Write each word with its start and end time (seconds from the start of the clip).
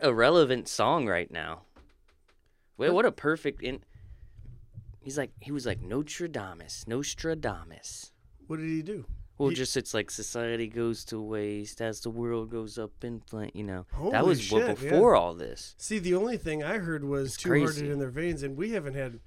What 0.00 0.08
a 0.08 0.14
relevant 0.14 0.68
song 0.68 1.06
right 1.06 1.30
now. 1.30 1.62
Wait, 2.76 2.90
what 2.92 3.04
a 3.04 3.10
perfect 3.12 3.62
in. 3.62 3.80
He's 5.00 5.18
like 5.18 5.30
he 5.40 5.50
was 5.50 5.66
like 5.66 5.80
Nostradamus, 5.82 6.86
Nostradamus. 6.86 8.12
What 8.46 8.58
did 8.58 8.68
he 8.68 8.82
do? 8.82 9.06
Well, 9.38 9.50
He- 9.50 9.56
just 9.56 9.76
it's 9.76 9.94
like 9.94 10.10
society 10.10 10.68
goes 10.68 11.04
to 11.06 11.20
waste 11.20 11.80
as 11.80 12.00
the 12.00 12.10
world 12.10 12.50
goes 12.50 12.78
up 12.78 12.92
in 13.02 13.20
flame. 13.20 13.50
You 13.54 13.64
know, 13.64 13.86
Holy 13.92 14.10
that 14.12 14.26
was 14.26 14.50
what 14.52 14.66
shit, 14.66 14.82
yeah. 14.82 14.90
before 14.90 15.14
all 15.16 15.34
this. 15.34 15.74
See, 15.78 15.98
the 15.98 16.14
only 16.14 16.36
thing 16.36 16.62
I 16.62 16.78
heard 16.78 17.02
was 17.04 17.34
It's 17.34 17.42
two 17.42 17.50
hearted 17.58 17.88
in 17.90 17.98
their 17.98 18.10
veins, 18.10 18.42
and 18.42 18.56
we 18.56 18.70
haven't 18.70 18.94
had 18.94 19.20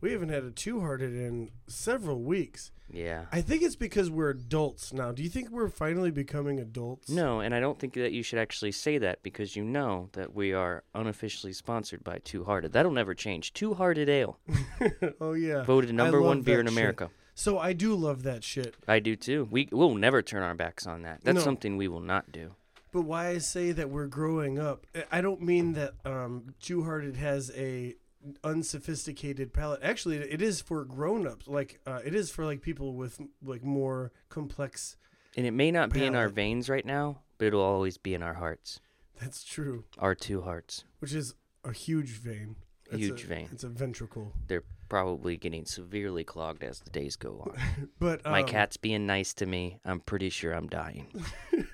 we 0.00 0.12
haven't 0.12 0.28
had 0.28 0.44
a 0.44 0.50
two 0.50 0.80
hearted 0.80 1.14
in 1.14 1.50
several 1.66 2.20
weeks. 2.22 2.70
Yeah. 2.88 3.24
I 3.32 3.40
think 3.40 3.62
it's 3.62 3.74
because 3.76 4.10
we're 4.10 4.30
adults 4.30 4.92
now. 4.92 5.10
Do 5.10 5.22
you 5.22 5.28
think 5.28 5.50
we're 5.50 5.68
finally 5.68 6.10
becoming 6.12 6.60
adults? 6.60 7.08
No, 7.08 7.40
and 7.40 7.52
I 7.54 7.58
don't 7.60 7.78
think 7.78 7.94
that 7.94 8.12
you 8.12 8.22
should 8.22 8.38
actually 8.38 8.70
say 8.72 8.98
that 8.98 9.22
because 9.24 9.56
you 9.56 9.64
know 9.64 10.08
that 10.12 10.34
we 10.34 10.52
are 10.52 10.84
unofficially 10.94 11.52
sponsored 11.52 12.04
by 12.04 12.18
Two 12.18 12.44
Hearted. 12.44 12.72
That'll 12.72 12.92
never 12.92 13.12
change. 13.14 13.52
Two 13.54 13.74
Hearted 13.74 14.08
Ale, 14.08 14.38
oh 15.20 15.32
yeah. 15.32 15.64
voted 15.64 15.94
number 15.94 16.22
one 16.22 16.42
beer 16.42 16.60
in 16.60 16.66
shit. 16.66 16.72
America. 16.72 17.10
So 17.34 17.58
I 17.58 17.72
do 17.72 17.94
love 17.94 18.22
that 18.22 18.44
shit. 18.44 18.74
I 18.88 18.98
do 19.00 19.16
too. 19.16 19.48
We 19.50 19.68
we'll 19.72 19.94
never 19.96 20.22
turn 20.22 20.42
our 20.42 20.54
backs 20.54 20.86
on 20.86 21.02
that. 21.02 21.20
That's 21.24 21.34
No. 21.36 21.42
something 21.42 21.76
we 21.76 21.88
will 21.88 22.00
not 22.00 22.30
do. 22.32 22.54
But 22.92 23.02
why 23.02 23.28
I 23.28 23.38
say 23.38 23.72
that 23.72 23.90
we're 23.90 24.06
growing 24.06 24.58
up, 24.60 24.86
I- 24.94 25.18
I 25.18 25.20
don't 25.20 25.42
mean 25.42 25.72
that 25.74 25.94
um, 26.06 26.54
Two 26.60 26.84
Hearted 26.84 27.16
has 27.16 27.50
a 27.56 27.96
unsophisticated 28.44 29.52
palate. 29.52 29.80
Actually, 29.82 30.18
it 30.18 30.42
is 30.42 30.60
for 30.60 30.84
grown 30.84 31.26
ups. 31.26 31.46
Like 31.48 31.80
uh, 31.86 32.00
it 32.04 32.14
is 32.14 32.30
for 32.30 32.44
like 32.44 32.60
people 32.62 32.94
with 32.94 33.20
like 33.42 33.62
more 33.64 34.12
complex. 34.28 34.96
And 35.36 35.46
it 35.46 35.52
may 35.52 35.70
not 35.70 35.90
be 35.92 36.04
in 36.04 36.14
our 36.14 36.28
veins 36.28 36.68
right 36.68 36.84
now, 36.86 37.20
but 37.38 37.46
it'll 37.46 37.60
always 37.60 37.98
be 37.98 38.14
in 38.14 38.22
our 38.22 38.34
hearts. 38.34 38.80
That's 39.20 39.44
true. 39.44 39.84
Our 39.98 40.14
two 40.14 40.42
hearts. 40.42 40.84
Which 41.00 41.12
is 41.12 41.34
a 41.64 41.72
huge 41.72 42.10
vein. 42.10 42.56
It's 42.90 42.98
Huge 42.98 43.24
a- 43.24 43.26
vein. 43.26 43.48
It's 43.52 43.64
a 43.64 43.68
ventricle. 43.68 44.32
They're 44.46 44.62
probably 44.88 45.36
getting 45.36 45.64
severely 45.64 46.22
clogged 46.22 46.62
as 46.62 46.78
the 46.78 46.90
days 46.90 47.16
go 47.16 47.40
on. 47.40 47.88
But 47.98 48.24
My 48.24 48.42
um, 48.42 48.46
cat's 48.46 48.76
being 48.76 49.06
nice 49.06 49.34
to 49.34 49.46
me. 49.46 49.80
I'm 49.84 49.98
pretty 50.00 50.30
sure 50.30 50.52
I'm 50.52 50.68
dying. 50.68 51.08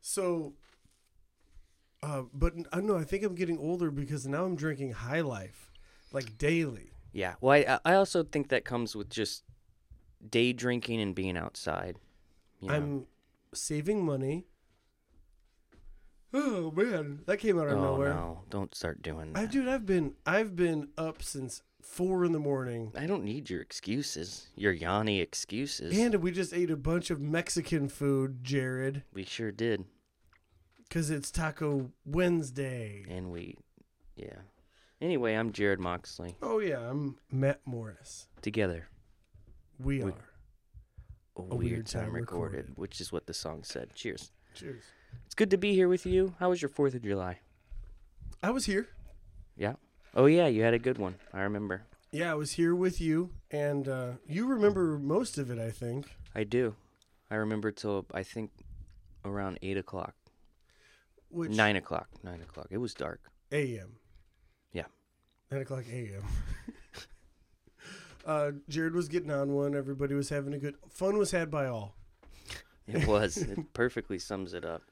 So, 0.00 0.52
uh, 2.06 2.22
but 2.32 2.54
I 2.72 2.76
don't 2.76 2.86
know. 2.86 2.96
I 2.96 3.04
think 3.04 3.24
I'm 3.24 3.34
getting 3.34 3.58
older 3.58 3.90
because 3.90 4.26
now 4.26 4.44
I'm 4.44 4.54
drinking 4.54 4.92
High 4.92 5.22
Life, 5.22 5.72
like 6.12 6.38
daily. 6.38 6.92
Yeah. 7.12 7.34
Well, 7.40 7.52
I, 7.52 7.78
I 7.84 7.94
also 7.94 8.22
think 8.22 8.48
that 8.48 8.64
comes 8.64 8.94
with 8.94 9.10
just 9.10 9.42
day 10.28 10.52
drinking 10.52 11.00
and 11.00 11.14
being 11.14 11.36
outside. 11.36 11.96
You 12.60 12.68
know? 12.68 12.74
I'm 12.74 13.06
saving 13.54 14.04
money. 14.04 14.46
Oh 16.32 16.70
man, 16.70 17.20
that 17.26 17.38
came 17.38 17.58
out 17.58 17.68
of 17.68 17.78
oh 17.78 17.82
nowhere. 17.82 18.10
no! 18.10 18.42
Don't 18.50 18.74
start 18.74 19.00
doing 19.00 19.32
that. 19.32 19.40
I 19.40 19.46
dude, 19.46 19.68
I've 19.68 19.86
been 19.86 20.14
I've 20.26 20.54
been 20.54 20.88
up 20.98 21.22
since 21.22 21.62
four 21.80 22.24
in 22.24 22.32
the 22.32 22.38
morning, 22.38 22.92
I 22.96 23.06
don't 23.06 23.24
need 23.24 23.48
your 23.48 23.62
excuses. 23.62 24.48
Your 24.56 24.72
Yanni 24.72 25.20
excuses. 25.20 25.96
and 25.96 26.16
we 26.16 26.32
just 26.32 26.52
ate 26.52 26.70
a 26.70 26.76
bunch 26.76 27.10
of 27.10 27.20
Mexican 27.20 27.88
food, 27.88 28.42
Jarrod, 28.42 29.02
we 29.14 29.24
sure 29.24 29.52
did. 29.52 29.84
Because 30.88 31.10
it's 31.10 31.30
Taco 31.30 31.90
Wednesday. 32.04 33.04
And 33.08 33.30
we, 33.30 33.56
yeah. 34.16 34.38
Anyway, 35.00 35.34
I'm 35.34 35.52
Jarrod 35.52 35.78
Moxley. 35.78 36.36
Oh 36.42 36.58
yeah, 36.58 36.78
I'm 36.88 37.16
Matt 37.30 37.60
Morris. 37.66 38.28
Together, 38.40 38.88
We, 39.78 40.02
We- 40.02 40.10
are. 40.10 40.14
a, 41.36 41.40
A 41.40 41.42
weird, 41.42 41.60
Weird 41.72 41.86
time, 41.86 42.04
Time 42.04 42.12
recorded, 42.14 42.56
Recorded. 42.56 42.78
which 42.78 43.00
is 43.00 43.12
what 43.12 43.26
the 43.26 43.34
song 43.34 43.62
said. 43.62 43.94
Cheers. 43.94 44.30
Cheers. 44.54 44.84
It's 45.26 45.34
good 45.34 45.50
to 45.50 45.58
be 45.58 45.74
here 45.74 45.88
with 45.88 46.06
you. 46.06 46.34
How 46.38 46.48
was 46.50 46.62
your 46.62 46.68
Fourth 46.70 46.94
of 46.94 47.02
July? 47.02 47.40
I 48.42 48.50
was 48.50 48.64
here. 48.66 48.88
Yeah. 49.56 49.74
Oh 50.14 50.26
yeah, 50.26 50.46
you 50.46 50.62
had 50.62 50.72
a 50.74 50.78
good 50.78 50.96
one. 50.98 51.16
I 51.34 51.40
remember. 51.42 51.82
Yeah, 52.12 52.30
I 52.30 52.34
was 52.34 52.52
here 52.52 52.74
with 52.74 53.00
you, 53.00 53.30
and 53.50 53.86
uh, 53.88 54.12
you 54.26 54.46
remember 54.46 54.98
most 54.98 55.36
of 55.36 55.50
it, 55.50 55.58
I 55.58 55.70
think. 55.70 56.06
I 56.34 56.44
do. 56.44 56.74
I 57.30 57.34
remember 57.34 57.70
till 57.72 58.06
I 58.14 58.22
think 58.22 58.50
around 59.24 59.58
eight 59.60 59.76
o'clock, 59.76 60.14
Which 61.28 61.50
nine 61.52 61.76
o'clock, 61.76 62.08
nine 62.22 62.40
o'clock. 62.40 62.68
It 62.70 62.78
was 62.78 62.94
dark. 62.94 63.20
a.m. 63.52 63.96
Yeah. 64.72 64.84
Nine 65.50 65.62
o'clock 65.62 65.84
a.m. 65.90 66.22
uh, 68.26 68.50
Jarrod 68.70 68.92
was 68.94 69.08
getting 69.08 69.30
on 69.30 69.52
one. 69.52 69.74
Everybody 69.74 70.14
was 70.14 70.28
having 70.28 70.54
a 70.54 70.58
good 70.58 70.76
fun. 70.88 71.16
Was 71.18 71.30
had 71.30 71.50
by 71.50 71.66
all, 71.66 71.94
It 72.86 73.06
was. 73.06 73.36
it 73.38 73.72
perfectly 73.72 74.18
sums 74.18 74.54
it 74.54 74.64
up. 74.64 74.82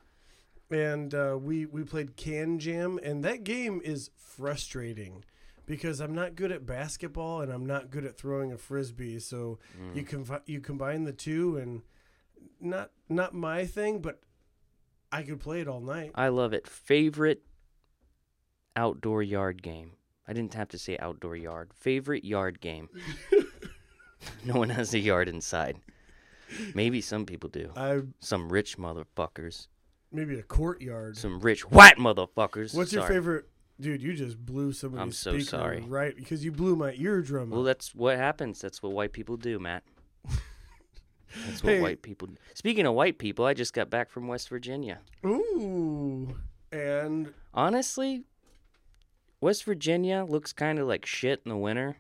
and 0.70 1.14
uh, 1.14 1.38
we 1.40 1.66
we 1.66 1.84
played 1.84 2.16
KanJam, 2.16 2.98
and 3.02 3.24
that 3.24 3.44
game 3.44 3.80
is 3.84 4.10
frustrating 4.16 5.24
because 5.66 6.00
I'm 6.00 6.14
not 6.14 6.34
good 6.34 6.52
at 6.52 6.66
basketball 6.66 7.40
and 7.40 7.50
I'm 7.52 7.66
not 7.66 7.90
good 7.90 8.04
at 8.04 8.16
throwing 8.18 8.52
a 8.52 8.58
frisbee. 8.58 9.18
So 9.18 9.58
Mm. 9.80 9.96
you 9.96 10.04
confi- 10.04 10.42
you 10.46 10.60
combine 10.60 11.04
the 11.04 11.12
two, 11.12 11.56
and 11.56 11.82
not 12.60 12.90
not 13.08 13.34
my 13.34 13.66
thing, 13.66 14.00
but 14.00 14.20
I 15.14 15.22
could 15.22 15.38
play 15.38 15.60
it 15.60 15.68
all 15.68 15.80
night. 15.80 16.10
I 16.16 16.26
love 16.26 16.52
it. 16.52 16.66
Favorite 16.66 17.42
outdoor 18.74 19.22
yard 19.22 19.62
game. 19.62 19.92
I 20.26 20.32
didn't 20.32 20.54
have 20.54 20.68
to 20.70 20.78
say 20.78 20.98
outdoor 20.98 21.36
yard. 21.36 21.70
Favorite 21.72 22.24
yard 22.24 22.60
game. 22.60 22.88
no 24.44 24.54
one 24.54 24.70
has 24.70 24.92
a 24.92 24.98
yard 24.98 25.28
inside. 25.28 25.78
Maybe 26.74 27.00
some 27.00 27.26
people 27.26 27.48
do. 27.48 27.70
I 27.76 28.00
Some 28.18 28.48
rich 28.48 28.76
motherfuckers. 28.76 29.68
maybe 30.10 30.36
a 30.36 30.42
courtyard. 30.42 31.16
Some 31.16 31.38
rich 31.38 31.70
white 31.70 31.96
motherfuckers. 31.96 32.74
What's 32.74 32.92
your 32.92 33.06
favorite, 33.06 33.46
dude? 33.78 34.02
You 34.02 34.14
just 34.14 34.36
blew 34.44 34.72
somebody's 34.72 35.00
I'm 35.00 35.12
so 35.12 35.30
speaker 35.34 35.44
sorry. 35.44 35.80
right 35.86 36.16
because 36.16 36.44
you 36.44 36.50
blew 36.50 36.74
my 36.74 36.92
eardrum. 36.94 37.50
Well, 37.50 37.60
out. 37.60 37.66
that's 37.66 37.94
what 37.94 38.16
happens. 38.16 38.60
That's 38.60 38.82
what 38.82 38.90
white 38.90 39.12
people 39.12 39.36
do, 39.36 39.60
Matt. 39.60 39.84
That's 41.46 41.62
what 41.62 41.74
Hey. 41.74 41.80
white 41.80 42.02
people. 42.02 42.28
Speaking 42.54 42.86
of 42.86 42.94
white 42.94 43.18
people, 43.18 43.44
I 43.44 43.54
just 43.54 43.72
got 43.74 43.90
back 43.90 44.10
from 44.10 44.28
West 44.28 44.48
Virginia. 44.48 45.00
Ooh, 45.24 46.36
and 46.72 47.32
Honestly, 47.52 48.24
West 49.40 49.64
Virginia 49.64 50.24
looks 50.28 50.52
kind 50.52 50.78
of 50.78 50.86
like 50.88 51.04
shit 51.06 51.42
in 51.44 51.50
the 51.50 51.56
winter, 51.56 51.96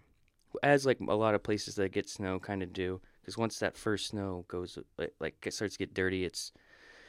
as 0.62 0.86
like 0.86 0.98
a 1.00 1.14
lot 1.14 1.34
of 1.34 1.42
places 1.42 1.74
that 1.76 1.92
get 1.92 2.08
snow 2.08 2.38
kind 2.38 2.62
of 2.62 2.72
do. 2.72 3.00
Because 3.20 3.38
once 3.38 3.58
that 3.58 3.76
first 3.76 4.08
snow 4.08 4.44
goes, 4.48 4.78
like, 4.98 5.12
like 5.20 5.46
it 5.46 5.54
starts 5.54 5.74
to 5.74 5.78
get 5.78 5.94
dirty, 5.94 6.24
it's 6.24 6.52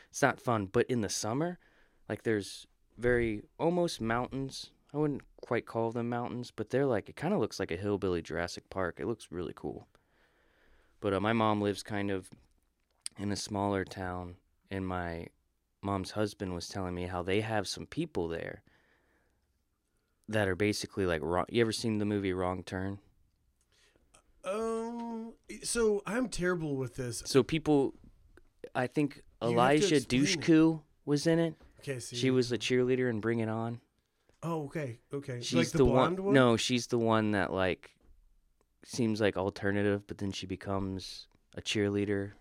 it's 0.10 0.22
not 0.22 0.40
fun. 0.40 0.68
But 0.72 0.86
in 0.88 1.02
the 1.02 1.10
summer, 1.10 1.60
like 2.10 2.24
there's 2.24 2.68
very 2.98 3.44
almost 3.60 4.00
mountains. 4.02 4.72
I 4.94 4.98
wouldn't 4.98 5.24
quite 5.42 5.66
call 5.66 5.92
them 5.92 6.08
mountains, 6.10 6.52
but 6.56 6.70
they're 6.70 6.86
like 6.86 7.10
it 7.10 7.16
kind 7.16 7.34
of 7.34 7.40
looks 7.40 7.60
like 7.60 7.72
a 7.72 7.76
hillbilly 7.78 8.22
Jurassic 8.22 8.70
Park. 8.70 9.00
It 9.00 9.08
looks 9.08 9.28
really 9.32 9.54
cool. 9.56 9.88
But 11.06 11.14
uh, 11.14 11.20
my 11.20 11.34
mom 11.34 11.62
lives 11.62 11.84
kind 11.84 12.10
of 12.10 12.32
in 13.20 13.32
a 13.32 13.36
smaller 13.36 13.86
town, 13.86 14.38
and 14.72 14.88
my 14.88 15.28
mom's 15.84 16.10
husband 16.10 16.56
was 16.56 16.68
telling 16.68 16.96
me 16.96 17.04
how 17.06 17.22
they 17.22 17.42
have 17.42 17.68
some 17.68 17.86
people 17.86 18.28
there 18.28 18.64
that 20.28 20.48
are 20.48 20.56
basically 20.56 21.06
like 21.06 21.22
wrong. 21.22 21.46
You 21.48 21.62
ever 21.62 21.72
seen 21.72 22.00
the 22.00 22.06
movie 22.06 22.34
Wrong 22.34 22.64
Turn? 22.64 22.98
um, 24.46 25.34
so 25.62 26.02
I'm 26.08 26.28
terrible 26.28 26.76
with 26.76 26.96
this. 26.96 27.22
So 27.28 27.44
people, 27.44 27.94
I 28.74 28.88
think 28.88 29.22
You 29.44 29.50
Eliza. 29.50 29.98
Dushku 29.98 30.82
was 31.06 31.28
in 31.28 31.38
it. 31.38 31.54
Okay, 31.82 32.00
see, 32.00 32.16
She 32.16 32.32
was 32.32 32.52
a 32.52 32.58
cheerleader 32.58 33.12
in 33.12 33.20
Bring 33.20 33.42
It 33.42 33.50
On. 33.50 33.80
Oh, 34.42 34.64
okay, 34.64 34.98
okay. 35.14 35.40
She's 35.40 35.54
like 35.54 35.70
the, 35.70 35.78
the, 35.78 35.84
blonde 35.84 36.18
one, 36.18 36.26
one. 36.26 36.34
No, 36.34 36.58
she's 36.58 36.88
the 36.88 36.98
one 36.98 37.34
that 37.34 37.54
like 37.54 37.92
seems 38.86 39.20
like 39.20 39.36
alternative, 39.38 40.06
but 40.08 40.18
then 40.18 40.32
she 40.32 40.46
becomes 40.46 41.28
a 41.58 41.62
cheerleader. 41.62 42.32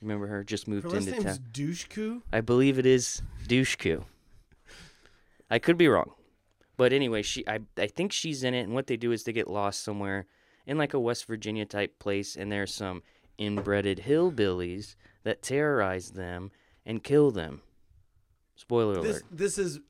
Remember 0.00 0.26
her? 0.26 0.42
Just 0.44 0.66
moved 0.66 0.84
her 0.84 0.90
last 0.90 1.06
into 1.06 1.22
name's 1.22 1.38
town. 1.38 1.46
Doucheku. 1.52 2.22
I 2.32 2.40
believe 2.40 2.78
it 2.78 2.86
is 2.86 3.22
Dushku. 3.46 4.04
I 5.50 5.58
could 5.58 5.76
be 5.78 5.88
wrong. 5.88 6.12
But 6.76 6.92
anyway, 6.92 7.22
she 7.22 7.46
I 7.46 7.60
I 7.78 7.86
think 7.86 8.12
she's 8.12 8.42
in 8.42 8.54
it 8.54 8.62
and 8.62 8.74
what 8.74 8.86
they 8.88 8.96
do 8.96 9.12
is 9.12 9.22
they 9.24 9.32
get 9.32 9.48
lost 9.48 9.84
somewhere 9.84 10.26
in 10.66 10.78
like 10.78 10.94
a 10.94 10.98
West 11.00 11.26
Virginia 11.26 11.64
type 11.66 11.98
place 11.98 12.34
and 12.36 12.50
there's 12.50 12.74
some 12.74 13.02
inbreded 13.38 14.00
hillbillies 14.00 14.96
that 15.22 15.42
terrorize 15.42 16.10
them 16.12 16.50
and 16.84 17.04
kill 17.04 17.30
them. 17.30 17.60
Spoiler 18.56 19.00
This 19.02 19.20
alert. 19.20 19.24
this 19.30 19.58
is 19.58 19.80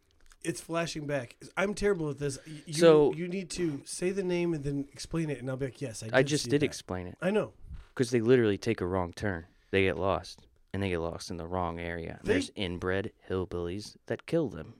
it's 0.44 0.60
flashing 0.60 1.06
back. 1.06 1.36
I'm 1.56 1.74
terrible 1.74 2.10
at 2.10 2.18
this. 2.18 2.38
You, 2.66 2.74
So- 2.74 3.12
you 3.14 3.28
need 3.28 3.50
to 3.50 3.80
say 3.84 4.10
the 4.10 4.22
name 4.24 4.54
and 4.54 4.64
then 4.64 4.86
explain 4.92 5.30
it, 5.30 5.38
and 5.40 5.48
I'll 5.50 5.56
be 5.56 5.66
like, 5.66 5.80
yes, 5.80 6.02
I. 6.02 6.06
Did 6.06 6.14
I 6.14 6.22
just 6.22 6.48
did 6.48 6.60
that. 6.62 6.66
explain 6.66 7.06
it 7.06 7.16
I 7.20 7.30
know. 7.30 7.52
because 7.94 8.10
they 8.10 8.20
literally 8.20 8.58
take 8.58 8.80
a 8.80 8.86
wrong 8.86 9.12
turn. 9.12 9.46
They 9.70 9.82
get 9.84 9.96
lost 9.98 10.46
and 10.74 10.82
they 10.82 10.88
get 10.90 11.00
lost 11.00 11.30
in 11.30 11.36
the 11.36 11.46
wrong 11.46 11.78
area. 11.78 12.20
They- 12.24 12.34
There's 12.34 12.50
inbred 12.56 13.12
hillbillies 13.28 13.96
that 14.06 14.26
kill 14.26 14.48
them. 14.48 14.74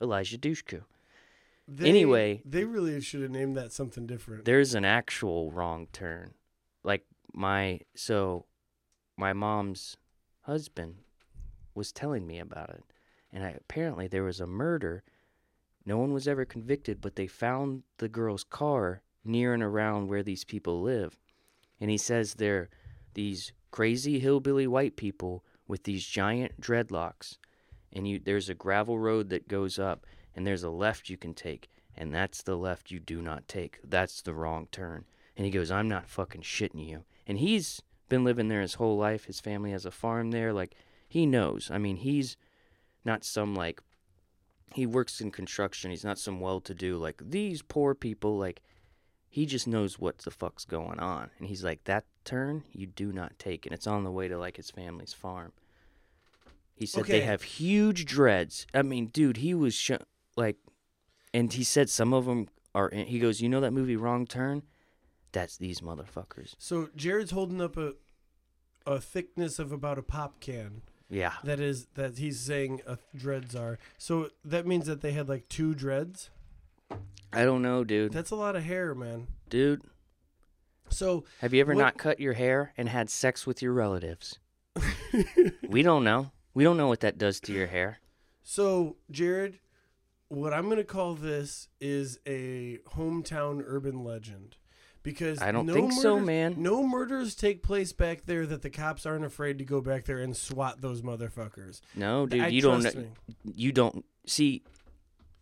Eliza 0.00 0.38
Dushku. 0.38 0.82
They, 1.66 1.88
Anyway- 1.88 2.42
they 2.44 2.64
really 2.64 3.00
should 3.00 3.22
have 3.22 3.30
named 3.30 3.56
that 3.56 3.72
something 3.72 4.06
different. 4.06 4.44
There's 4.44 4.74
an 4.74 4.84
actual 4.84 5.50
wrong 5.50 5.86
turn. 5.92 6.34
Like 6.82 7.06
my 7.32 7.80
so 7.94 8.44
my 9.16 9.32
mom's 9.32 9.96
husband 10.42 10.96
was 11.74 11.90
telling 11.92 12.26
me 12.26 12.38
about 12.38 12.70
it. 12.70 12.84
And 13.34 13.44
I, 13.44 13.50
apparently 13.50 14.08
there 14.08 14.22
was 14.22 14.40
a 14.40 14.46
murder. 14.46 15.04
No 15.84 15.98
one 15.98 16.14
was 16.14 16.26
ever 16.26 16.46
convicted, 16.46 17.02
but 17.02 17.16
they 17.16 17.26
found 17.26 17.82
the 17.98 18.08
girl's 18.08 18.44
car 18.44 19.02
near 19.24 19.52
and 19.52 19.62
around 19.62 20.08
where 20.08 20.22
these 20.22 20.44
people 20.44 20.80
live. 20.80 21.18
And 21.78 21.90
he 21.90 21.98
says 21.98 22.34
they're 22.34 22.70
these 23.12 23.52
crazy 23.70 24.18
hillbilly 24.20 24.66
white 24.66 24.96
people 24.96 25.44
with 25.68 25.84
these 25.84 26.06
giant 26.06 26.58
dreadlocks. 26.60 27.36
And 27.92 28.08
you 28.08 28.18
there's 28.18 28.48
a 28.48 28.54
gravel 28.54 28.98
road 28.98 29.28
that 29.28 29.48
goes 29.48 29.78
up 29.78 30.06
and 30.34 30.46
there's 30.46 30.62
a 30.62 30.70
left 30.70 31.10
you 31.10 31.18
can 31.18 31.34
take 31.34 31.68
and 31.96 32.14
that's 32.14 32.42
the 32.42 32.56
left 32.56 32.90
you 32.90 32.98
do 32.98 33.22
not 33.22 33.46
take. 33.48 33.78
That's 33.84 34.22
the 34.22 34.34
wrong 34.34 34.68
turn. 34.70 35.04
And 35.36 35.44
he 35.44 35.50
goes, 35.50 35.70
I'm 35.70 35.88
not 35.88 36.08
fucking 36.08 36.42
shitting 36.42 36.86
you. 36.86 37.04
And 37.26 37.38
he's 37.38 37.82
been 38.08 38.24
living 38.24 38.48
there 38.48 38.60
his 38.60 38.74
whole 38.74 38.96
life. 38.96 39.24
His 39.24 39.40
family 39.40 39.70
has 39.70 39.86
a 39.86 39.90
farm 39.90 40.30
there. 40.30 40.52
Like, 40.52 40.74
he 41.08 41.26
knows. 41.26 41.70
I 41.70 41.78
mean, 41.78 41.96
he's 41.96 42.36
not 43.04 43.24
some, 43.24 43.54
like, 43.54 43.80
he 44.72 44.86
works 44.86 45.20
in 45.20 45.30
construction. 45.30 45.90
He's 45.90 46.04
not 46.04 46.18
some 46.18 46.40
well 46.40 46.60
to 46.60 46.74
do, 46.74 46.96
like, 46.96 47.22
these 47.24 47.62
poor 47.62 47.94
people. 47.94 48.38
Like, 48.38 48.62
he 49.28 49.46
just 49.46 49.66
knows 49.66 49.98
what 49.98 50.18
the 50.18 50.30
fuck's 50.30 50.64
going 50.64 50.98
on. 51.00 51.30
And 51.38 51.48
he's 51.48 51.64
like, 51.64 51.84
that 51.84 52.04
turn 52.24 52.64
you 52.72 52.86
do 52.86 53.12
not 53.12 53.38
take. 53.38 53.66
And 53.66 53.74
it's 53.74 53.86
on 53.86 54.04
the 54.04 54.10
way 54.10 54.28
to, 54.28 54.38
like, 54.38 54.56
his 54.56 54.70
family's 54.70 55.12
farm. 55.12 55.52
He 56.76 56.86
said 56.86 57.04
they 57.04 57.20
have 57.20 57.42
huge 57.42 58.04
dreads. 58.04 58.66
I 58.74 58.82
mean, 58.82 59.06
dude, 59.06 59.36
he 59.36 59.54
was 59.54 59.74
sh- 59.74 59.92
like, 60.36 60.56
and 61.32 61.52
he 61.52 61.62
said 61.62 61.88
some 61.88 62.12
of 62.12 62.24
them 62.24 62.48
are. 62.74 62.88
In, 62.88 63.06
he 63.06 63.20
goes, 63.20 63.40
you 63.40 63.48
know 63.48 63.60
that 63.60 63.72
movie 63.72 63.94
Wrong 63.94 64.26
Turn? 64.26 64.62
That's 65.30 65.56
these 65.56 65.80
motherfuckers. 65.80 66.54
so 66.58 66.88
Jarrod's 66.96 67.30
holding 67.30 67.60
up 67.60 67.76
a 67.76 67.94
a 68.86 69.00
thickness 69.00 69.58
of 69.58 69.70
about 69.72 69.98
a 69.98 70.02
pop 70.02 70.40
can. 70.40 70.82
Yeah, 71.14 71.34
That 71.44 71.60
is 71.60 71.86
that 71.94 72.18
he's 72.18 72.40
saying 72.40 72.80
uh, 72.88 72.96
dreads 73.14 73.54
are. 73.54 73.78
So 73.98 74.30
that 74.44 74.66
means 74.66 74.86
that 74.86 75.00
they 75.00 75.12
had 75.12 75.28
like 75.28 75.48
two 75.48 75.72
dreads. 75.74 76.30
I 77.32 77.44
don't 77.44 77.62
know, 77.62 77.84
dude. 77.84 78.12
That's 78.12 78.32
a 78.32 78.36
lot 78.36 78.56
of 78.56 78.64
hair, 78.64 78.94
man. 78.96 79.28
Dude, 79.48 79.82
So 80.88 81.24
have 81.40 81.54
you 81.54 81.60
ever 81.60 81.74
What- 81.74 81.80
not 81.82 81.98
cut 81.98 82.18
your 82.18 82.32
hair 82.32 82.72
and 82.76 82.88
had 82.88 83.10
sex 83.10 83.46
with 83.46 83.62
your 83.62 83.72
relatives? 83.72 84.40
we 85.68 85.82
don't 85.82 86.02
know. 86.02 86.32
We 86.52 86.64
don't 86.64 86.76
know 86.76 86.88
what 86.88 87.00
that 87.00 87.16
does 87.16 87.38
to 87.40 87.52
your 87.52 87.68
hair. 87.68 88.00
So, 88.42 88.96
Jarrod, 89.12 89.58
what 90.28 90.52
I'm 90.52 90.64
going 90.64 90.76
to 90.78 90.84
call 90.84 91.14
this 91.14 91.68
is 91.80 92.18
a 92.26 92.78
hometown 92.96 93.62
urban 93.64 94.02
legend. 94.02 94.56
Because 95.04 95.42
I 95.42 95.52
don't 95.52 95.66
no 95.66 95.74
think 95.74 95.92
so, 95.92 96.18
man. 96.18 96.54
No 96.56 96.82
murders 96.82 97.34
take 97.34 97.62
place 97.62 97.92
back 97.92 98.24
there 98.24 98.46
that 98.46 98.62
the 98.62 98.70
cops 98.70 99.04
aren't 99.04 99.26
afraid 99.26 99.58
to 99.58 99.64
go 99.64 99.82
back 99.82 100.06
there 100.06 100.18
and 100.18 100.34
swat 100.34 100.80
those 100.80 101.02
motherfuckers. 101.02 101.82
No, 101.94 102.24
dude, 102.26 102.40
I 102.40 102.48
you 102.48 102.62
don't. 102.62 102.94
me. 102.96 103.08
You 103.44 103.70
don't 103.70 104.04
see. 104.26 104.64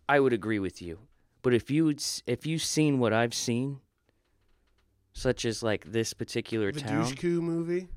I 0.08 0.18
would 0.18 0.32
agree 0.32 0.58
with 0.58 0.82
you, 0.82 0.98
but 1.42 1.54
if 1.54 1.70
you 1.70 1.94
if 2.26 2.44
you've 2.44 2.62
seen 2.62 2.98
what 2.98 3.12
I've 3.12 3.34
seen, 3.34 3.78
such 5.12 5.44
as 5.44 5.62
like 5.62 5.92
this 5.92 6.12
particular 6.12 6.72
The 6.72 6.80
town, 6.80 7.04
Doucheku 7.04 7.40
movie, 7.40 7.88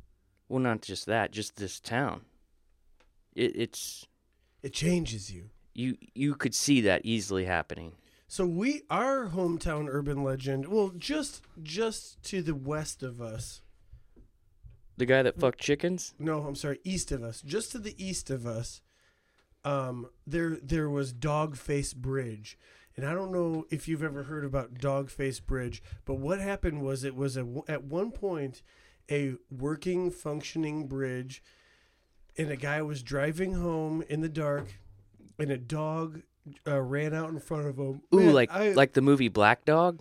well, 0.47 0.59
not 0.59 0.83
just 0.83 1.07
that, 1.07 1.31
just 1.31 1.55
this 1.55 1.79
town. 1.79 2.21
It, 3.35 3.55
it's 3.55 4.05
it 4.61 4.71
changes 4.71 5.31
you. 5.31 5.49
you 5.73 5.97
you 6.13 6.35
could 6.35 6.53
see 6.53 6.81
that 6.81 7.01
easily 7.05 7.45
happening. 7.45 7.93
So 8.27 8.45
we 8.45 8.81
our 8.89 9.27
hometown 9.29 9.87
urban 9.89 10.23
legend, 10.23 10.67
well, 10.67 10.91
just 10.97 11.43
just 11.61 12.21
to 12.23 12.41
the 12.41 12.55
west 12.55 13.03
of 13.03 13.21
us. 13.21 13.61
The 14.97 15.05
guy 15.05 15.21
that 15.23 15.39
fucked 15.39 15.59
chickens. 15.59 16.13
No, 16.17 16.41
I'm 16.41 16.55
sorry, 16.55 16.79
east 16.83 17.11
of 17.11 17.21
us. 17.21 17.41
Just 17.41 17.71
to 17.73 17.79
the 17.79 17.95
east 18.03 18.29
of 18.29 18.47
us, 18.47 18.81
um, 19.63 20.07
there 20.25 20.57
there 20.61 20.89
was 20.89 21.13
Dogface 21.13 21.95
Bridge, 21.95 22.57
and 22.95 23.05
I 23.05 23.13
don't 23.13 23.31
know 23.31 23.65
if 23.69 23.87
you've 23.87 24.03
ever 24.03 24.23
heard 24.23 24.45
about 24.45 24.75
Dogface 24.75 25.45
Bridge, 25.45 25.83
but 26.05 26.15
what 26.15 26.39
happened 26.39 26.81
was 26.81 27.03
it 27.03 27.15
was 27.15 27.37
a, 27.37 27.45
at 27.67 27.83
one 27.83 28.11
point 28.11 28.63
a 29.11 29.35
working, 29.51 30.09
functioning 30.09 30.87
bridge, 30.87 31.43
and 32.37 32.49
a 32.49 32.55
guy 32.55 32.81
was 32.81 33.03
driving 33.03 33.53
home 33.53 34.03
in 34.09 34.21
the 34.21 34.29
dark, 34.29 34.79
and 35.37 35.51
a 35.51 35.57
dog 35.57 36.21
uh, 36.67 36.81
ran 36.81 37.13
out 37.13 37.29
in 37.29 37.39
front 37.39 37.67
of 37.67 37.77
him. 37.77 38.01
Ooh, 38.13 38.19
Man, 38.19 38.33
like 38.33 38.51
I- 38.51 38.73
like 38.73 38.93
the 38.93 39.01
movie 39.01 39.27
Black 39.29 39.65
Dog. 39.65 39.99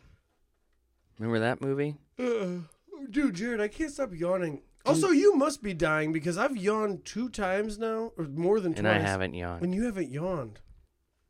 Remember 1.19 1.39
that 1.41 1.61
movie? 1.61 1.97
Uh, 2.19 2.67
dude, 3.11 3.35
Jarrod, 3.37 3.61
I 3.61 3.69
can't 3.69 3.91
stop 3.93 4.11
yawning. 4.15 4.63
Also, 4.87 5.09
you 5.11 5.35
must 5.37 5.63
be 5.63 5.73
dying 5.73 6.13
because 6.13 6.37
I've 6.37 6.57
yawned 6.57 7.05
two 7.07 7.29
times 7.31 7.79
now, 7.79 8.13
or 8.19 8.25
more 8.27 8.61
than 8.61 8.73
And 8.75 8.83
twice. 8.85 8.97
I 8.97 8.99
haven't 8.99 9.33
yawned 9.35 9.63
And 9.63 9.75
you 9.75 9.85
haven't 9.85 10.11
yawned. 10.11 10.61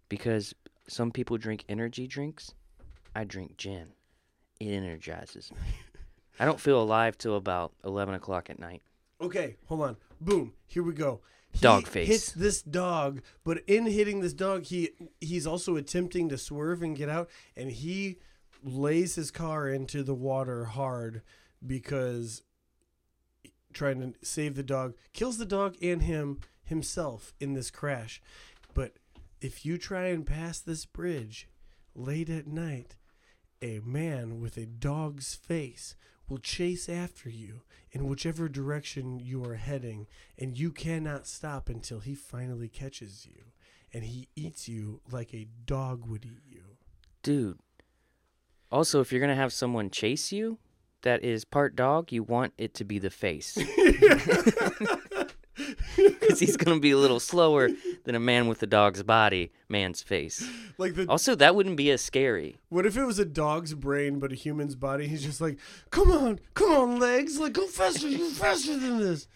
because 0.09 0.55
some 0.89 1.11
people 1.13 1.37
drink 1.39 1.65
energy 1.69 2.07
drinks. 2.07 2.53
I 3.15 3.23
drink 3.25 3.57
gin. 3.57 3.89
It 4.59 4.71
energizes 4.73 5.53
me. 5.53 5.59
I 6.41 6.45
don't 6.47 6.59
feel 6.59 6.83
alive 6.83 7.17
till 7.17 7.37
about 7.37 7.73
eleven 7.85 8.15
o'clock 8.15 8.51
at 8.51 8.59
night. 8.59 8.83
Okay, 9.21 9.57
hold 9.67 9.83
on. 9.83 9.97
Boom. 10.21 10.53
Here 10.67 10.83
we 10.83 10.93
go. 10.93 11.21
Dog 11.61 11.87
face. 11.87 12.09
hits 12.09 12.33
this 12.33 12.63
dog, 12.63 13.23
but 13.45 13.63
in 13.67 13.87
hitting 13.87 14.21
this 14.21 14.33
dog, 14.33 14.65
he 14.65 14.91
he's 15.21 15.47
also 15.47 15.77
attempting 15.77 16.29
to 16.29 16.39
swerve 16.39 16.83
and 16.83 16.97
get 16.97 17.09
out, 17.09 17.31
and 17.57 17.71
he 17.71 18.19
lays 18.63 19.15
his 19.15 19.31
car 19.31 19.69
into 19.69 20.03
the 20.03 20.15
water 20.15 20.65
hard 20.67 21.23
because 21.65 22.43
trying 23.73 24.01
to 24.01 24.15
save 24.23 24.55
the 24.55 24.63
dog 24.63 24.95
kills 25.13 25.37
the 25.37 25.45
dog 25.45 25.77
and 25.83 26.03
him 26.03 26.41
himself 26.65 27.35
in 27.41 27.55
this 27.55 27.71
crash. 27.71 28.23
But 28.73 28.95
if 29.41 29.67
you 29.67 29.77
try 29.77 30.07
and 30.07 30.27
pass 30.27 30.61
this 30.61 30.87
bridge 30.87 31.49
late 31.95 32.31
at 32.31 32.47
night, 32.47 32.97
a 33.61 33.81
man 33.81 34.41
with 34.41 34.57
a 34.57 34.67
dog's 34.67 35.35
face 35.35 35.97
will 36.29 36.39
chase 36.39 36.89
after 36.89 37.29
you 37.29 37.63
in 37.93 38.09
whichever 38.09 38.49
direction 38.49 39.21
you 39.21 39.45
are 39.45 39.55
heading, 39.55 40.07
and 40.39 40.59
you 40.59 40.71
cannot 40.71 41.27
stop 41.27 41.69
until 41.69 42.01
he 42.01 42.15
finally 42.15 42.69
catches 42.69 43.27
you. 43.27 43.45
And 43.93 44.05
he 44.05 44.29
eats 44.35 44.69
you 44.69 45.01
like 45.11 45.33
a 45.33 45.47
dog 45.67 46.07
would 46.07 46.25
eat 46.25 46.43
you. 46.49 46.63
Dude. 47.23 47.59
Also, 48.73 49.01
if 49.01 49.13
you're 49.13 49.21
gonna 49.21 49.37
have 49.37 49.53
someone 49.53 49.91
chase 49.91 50.33
you 50.33 50.59
that 51.03 51.23
is 51.23 51.45
part 51.45 51.77
dog, 51.77 52.11
you 52.11 52.23
want 52.23 52.53
it 52.59 52.75
to 52.75 52.85
be 52.85 52.99
the 52.99 53.11
face. 53.11 53.57
Because 56.25 56.41
he's 56.41 56.57
gonna 56.57 56.81
be 56.81 56.91
a 56.91 56.97
little 56.99 57.21
slower 57.21 57.69
than 58.05 58.15
a 58.15 58.21
man 58.21 58.49
with 58.49 58.63
a 58.63 58.67
dog's 58.67 59.03
body, 59.03 59.53
man's 59.69 60.03
face. 60.03 60.47
Like 60.79 60.95
the 60.95 61.07
Also, 61.09 61.35
that 61.35 61.55
wouldn't 61.55 61.77
be 61.77 61.91
as 61.91 62.01
scary. 62.01 62.57
what 62.69 62.87
if 62.87 62.97
it 62.97 63.05
was 63.05 63.19
a 63.19 63.25
dog's 63.25 63.75
brain 63.75 64.19
but 64.19 64.33
a 64.33 64.35
human's 64.35 64.75
body? 64.75 65.07
He's 65.07 65.23
just 65.23 65.41
like, 65.41 65.59
come 65.91 66.11
on, 66.11 66.41
come 66.55 66.73
on, 66.73 66.99
legs, 66.99 67.39
like 67.39 67.53
go 67.53 67.67
faster, 67.67 68.09
you 68.09 68.31
faster 68.31 68.77
than 68.79 68.99
this. 68.99 69.29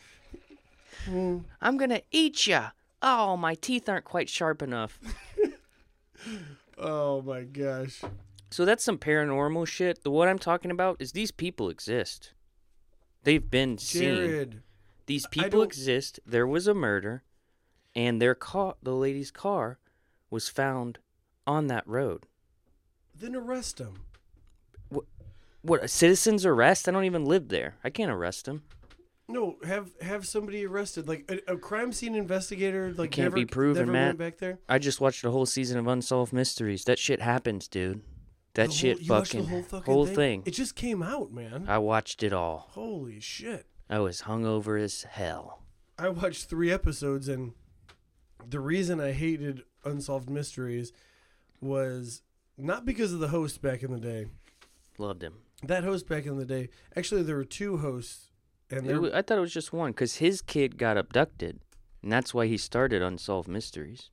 Mm, 1.06 1.44
I'm 1.60 1.76
gonna 1.76 2.02
eat 2.10 2.46
ya. 2.46 2.70
Oh, 3.00 3.36
my 3.36 3.54
teeth 3.54 3.88
aren't 3.88 4.04
quite 4.04 4.28
sharp 4.28 4.62
enough. 4.62 4.98
Oh 6.80 7.22
my 7.22 7.42
gosh. 7.42 8.02
So 8.50 8.64
that's 8.64 8.84
some 8.84 8.98
paranormal 8.98 9.66
shit. 9.66 10.02
The 10.04 10.10
what 10.10 10.28
I'm 10.28 10.38
talking 10.38 10.70
about 10.70 10.96
is 11.00 11.12
these 11.12 11.30
people 11.32 11.68
exist. 11.68 12.32
They've 13.24 13.50
been 13.50 13.78
seen. 13.78 14.62
These 15.08 15.26
people 15.26 15.62
exist. 15.62 16.20
There 16.24 16.46
was 16.46 16.66
a 16.68 16.74
murder, 16.74 17.24
and 17.96 18.22
their 18.22 18.34
car, 18.36 18.76
the 18.82 18.94
lady's 18.94 19.30
car, 19.32 19.78
was 20.30 20.48
found 20.48 20.98
on 21.46 21.66
that 21.66 21.86
road. 21.88 22.26
Then 23.18 23.34
arrest 23.34 23.80
him. 23.80 23.94
What 25.62 25.82
a 25.82 25.88
citizen's 25.88 26.46
arrest? 26.46 26.88
I 26.88 26.92
don't 26.92 27.04
even 27.04 27.24
live 27.24 27.48
there. 27.48 27.74
I 27.82 27.90
can't 27.90 28.12
arrest 28.12 28.46
him. 28.46 28.62
No, 29.28 29.56
have 29.66 29.90
have 30.00 30.26
somebody 30.26 30.64
arrested. 30.64 31.08
Like 31.08 31.24
a, 31.48 31.54
a 31.54 31.56
crime 31.58 31.92
scene 31.92 32.14
investigator. 32.14 32.94
Like 32.96 33.10
can't 33.10 33.26
never, 33.26 33.34
be 33.36 33.44
proven, 33.44 33.82
never 33.86 33.92
Matt. 33.92 34.06
went 34.06 34.18
back 34.18 34.38
there. 34.38 34.58
I 34.68 34.78
just 34.78 35.00
watched 35.00 35.24
a 35.24 35.30
whole 35.30 35.46
season 35.46 35.78
of 35.78 35.86
Unsolved 35.86 36.32
Mysteries. 36.32 36.84
That 36.84 36.98
shit 36.98 37.20
happens, 37.20 37.66
dude. 37.68 38.02
That 38.54 38.68
The 38.68 38.72
shit 38.74 39.00
you 39.00 39.10
watched 39.12 39.32
fucking 39.32 39.46
the 39.46 39.50
whole 39.50 39.62
fucking 39.62 39.92
whole 39.92 40.06
thing? 40.06 40.14
thing. 40.14 40.42
It 40.46 40.52
just 40.52 40.76
came 40.76 41.02
out, 41.02 41.32
man. 41.32 41.64
I 41.68 41.78
watched 41.78 42.22
it 42.22 42.32
all. 42.32 42.68
Holy 42.70 43.20
shit! 43.20 43.66
I 43.90 43.98
was 44.00 44.22
hungover 44.22 44.80
as 44.80 45.02
hell. 45.04 45.62
I 45.98 46.08
watched 46.10 46.44
three 46.44 46.70
episodes, 46.70 47.28
and 47.28 47.52
the 48.48 48.60
reason 48.60 49.00
I 49.00 49.12
hated 49.12 49.62
Unsolved 49.84 50.28
Mysteries 50.28 50.92
was 51.60 52.22
not 52.56 52.84
because 52.84 53.12
of 53.12 53.20
the 53.20 53.28
host 53.28 53.62
back 53.62 53.82
in 53.82 53.92
the 53.92 54.00
day. 54.00 54.26
Loved 54.98 55.22
him. 55.22 55.38
That 55.62 55.84
host 55.84 56.08
back 56.08 56.26
in 56.26 56.38
the 56.38 56.44
day, 56.44 56.68
actually, 56.96 57.22
there 57.22 57.36
were 57.36 57.44
two 57.44 57.78
hosts, 57.78 58.30
and 58.70 58.86
there 58.86 59.02
I 59.14 59.22
thought 59.22 59.38
it 59.38 59.40
was 59.40 59.52
just 59.52 59.72
one 59.72 59.90
because 59.90 60.16
his 60.16 60.40
kid 60.42 60.78
got 60.78 60.96
abducted, 60.96 61.60
and 62.02 62.12
that's 62.12 62.32
why 62.32 62.46
he 62.46 62.56
started 62.56 63.02
Unsolved 63.02 63.48
Mysteries. 63.48 64.10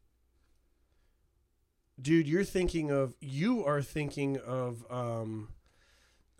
dude, 2.01 2.27
you're 2.27 2.43
thinking 2.43 2.91
of 2.91 3.15
you 3.19 3.63
are 3.63 3.81
thinking 3.81 4.37
of 4.37 4.85
um. 4.89 5.49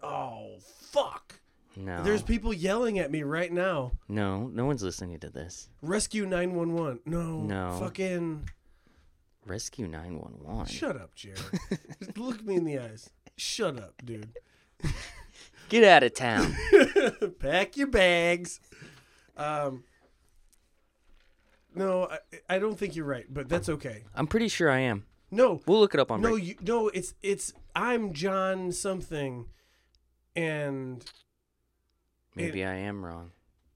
Oh 0.01 0.58
fuck! 0.60 1.39
No. 1.77 2.03
There's 2.03 2.22
people 2.24 2.53
yelling 2.53 3.00
at 3.00 3.12
me 3.12 3.24
right 3.24 3.51
now. 3.51 3.91
no, 4.08 4.48
no 4.48 4.65
one's 4.65 4.82
listening 4.84 5.20
to 5.20 5.29
this. 5.29 5.70
Rescue 5.82 6.25
911. 6.25 7.01
No. 7.05 7.41
No. 7.41 7.77
Fucking. 7.79 8.50
Rescue 9.46 9.88
911. 9.88 10.65
Shut 10.67 10.96
up, 10.96 11.15
Jarrod. 11.15 12.17
Look 12.17 12.44
me 12.44 12.55
in 12.55 12.65
the 12.65 12.79
eyes. 12.79 13.10
Shut 13.38 13.77
up, 13.79 13.94
dude. 14.03 14.29
Get 15.70 15.84
out 15.84 16.03
of 16.03 16.13
town. 16.13 16.55
Pack 17.39 17.75
your 17.77 17.88
bags. 17.88 18.60
Um. 19.38 19.84
No, 21.74 22.05
I, 22.10 22.20
I 22.55 22.60
don't 22.60 22.77
think 22.79 22.96
you're 22.96 23.05
right, 23.05 23.25
but 23.29 23.50
that's 23.50 23.67
okay. 23.67 24.03
I'm 24.15 24.27
pretty 24.27 24.48
sure 24.48 24.70
I 24.70 24.79
am. 24.79 25.05
No, 25.32 25.60
We'll 25.65 25.79
look 25.82 25.94
it 25.94 26.00
up 26.00 26.10
on 26.12 26.22
no, 26.22 26.32
break. 26.32 26.46
you, 26.46 26.55
no. 26.62 26.88
It's 26.89 27.13
it's 27.22 27.51
I'm 27.75 28.13
John 28.13 28.72
something, 28.72 29.48
and 30.36 31.03
Maybe 32.36 32.63
I 32.65 32.75
am 32.75 33.06
wrong. 33.06 33.32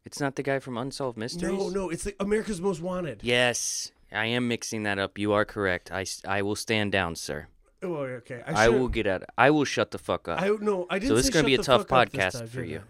It's 0.06 0.20
not 0.20 0.36
the 0.36 0.44
guy 0.44 0.60
from 0.60 0.78
Unsolved 0.78 1.18
Mysteries? 1.18 1.52
no, 1.58 1.70
no. 1.70 1.90
It's 1.90 2.06
like 2.06 2.16
America's 2.20 2.60
Most 2.62 2.82
Wanted. 2.82 3.22
Yes, 3.24 3.92
I 4.12 4.26
am 4.28 4.48
mixing 4.48 4.84
that 4.84 4.98
up. 5.00 5.18
You 5.18 5.34
are 5.34 5.46
correct. 5.46 5.92
I, 5.92 6.06
I 6.28 6.42
will 6.42 6.56
stand 6.56 6.92
down, 6.92 7.16
sir. 7.16 7.48
Oh, 7.82 7.94
okay. 7.96 8.42
I, 8.46 8.66
should- 8.66 8.74
will 8.80 8.88
get 8.88 9.08
out. 9.08 9.24
I 9.38 9.52
will 9.52 9.66
shut 9.66 9.92
the 9.92 9.98
fuck 9.98 10.28
up. 10.28 10.42
I 10.42 10.50
no. 10.60 10.86
I 10.90 11.00
didn't. 11.00 11.10
so 11.10 11.16
this 11.16 11.26
is 11.28 11.34
gonna 11.34 11.46
be 11.46 11.56
a 11.56 11.60
tough 11.60 11.88
fuck 11.88 12.08
up 12.08 12.12
this 12.12 12.36
podcast 12.36 12.40
time, 12.40 12.48
for 12.48 12.64
you. 12.64 12.82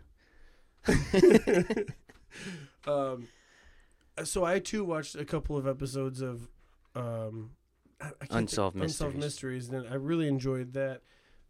Um. 2.87 3.27
So 4.23 4.43
I 4.45 4.59
too 4.59 4.83
watched 4.83 5.15
a 5.15 5.25
couple 5.25 5.57
of 5.57 5.67
episodes 5.67 6.21
of 6.21 6.47
um. 6.95 7.51
I- 8.01 8.05
I 8.05 8.09
can't 8.09 8.19
think- 8.19 8.31
Unsolved 8.31 8.77
Unsolved 8.77 9.15
Mysteries. 9.15 9.69
Mysteries, 9.69 9.83
and 9.85 9.91
I 9.93 9.95
really 9.97 10.27
enjoyed 10.27 10.73
that. 10.73 11.01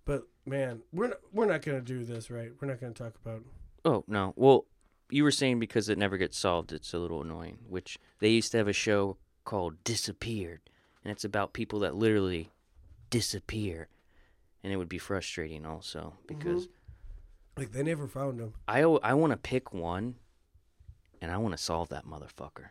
But 0.06 0.24
man, 0.46 0.82
we're 0.92 1.10
not, 1.10 1.20
we're 1.32 1.46
not 1.46 1.62
gonna 1.62 1.82
do 1.82 2.04
this, 2.04 2.32
right? 2.32 2.52
We're 2.60 2.68
not 2.68 2.82
gonna 2.82 2.94
talk 2.94 3.14
about. 3.24 3.44
Oh 3.86 4.04
no. 4.08 4.34
Well, 4.36 4.66
you 5.10 5.24
were 5.24 5.32
saying 5.32 5.60
because 5.60 5.90
it 5.90 5.98
never 5.98 6.18
gets 6.18 6.38
solved, 6.38 6.72
it's 6.72 6.94
a 6.94 7.00
little 7.00 7.22
annoying. 7.22 7.60
Which 7.68 7.98
they 8.20 8.30
used 8.30 8.52
to 8.52 8.58
have 8.58 8.68
a 8.68 8.74
show 8.74 9.18
called 9.46 9.84
Disappeared, 9.84 10.62
and 11.04 11.12
it's 11.12 11.24
about 11.24 11.54
people 11.54 11.80
that 11.80 11.96
literally 11.96 12.52
disappear, 13.10 13.88
and 14.64 14.72
it 14.72 14.78
would 14.78 14.90
be 14.90 14.98
frustrating 14.98 15.66
also 15.66 16.14
mm-hmm. 16.16 16.38
because 16.40 16.68
Like 17.58 17.72
they 17.72 17.84
never 17.84 18.08
found 18.08 18.40
him. 18.40 18.54
I 18.68 18.86
want 18.86 19.32
to 19.32 19.38
pick 19.38 19.74
one, 19.74 20.16
and 21.22 21.32
I 21.32 21.38
want 21.38 21.56
to 21.58 21.64
solve 21.64 21.90
that 21.90 22.06
motherfucker. 22.06 22.70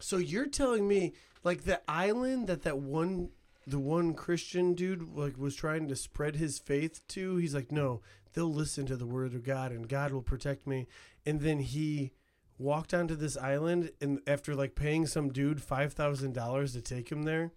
So 0.00 0.16
you're 0.16 0.46
telling 0.46 0.86
me 0.86 1.12
like 1.44 1.64
the 1.64 1.80
island 1.88 2.46
that 2.46 2.62
that 2.62 2.78
one 2.78 3.30
the 3.66 3.78
one 3.78 4.14
Christian 4.14 4.72
dude 4.72 5.14
like 5.14 5.36
was 5.36 5.54
trying 5.54 5.88
to 5.88 5.96
spread 5.96 6.36
his 6.36 6.58
faith 6.58 7.06
to, 7.08 7.36
he's 7.36 7.54
like, 7.54 7.70
"No, 7.70 8.00
they'll 8.34 8.52
listen 8.52 8.86
to 8.86 8.96
the 8.96 9.06
word 9.06 9.34
of 9.34 9.42
God 9.42 9.72
and 9.72 9.88
God 9.88 10.12
will 10.12 10.22
protect 10.22 10.66
me." 10.66 10.86
And 11.26 11.40
then 11.40 11.58
he 11.60 12.12
walked 12.58 12.92
onto 12.92 13.14
this 13.14 13.36
island 13.36 13.92
and 14.00 14.20
after 14.26 14.54
like 14.54 14.74
paying 14.74 15.06
some 15.06 15.32
dude 15.32 15.58
$5,000 15.58 16.72
to 16.72 16.80
take 16.80 17.10
him 17.12 17.22
there 17.22 17.52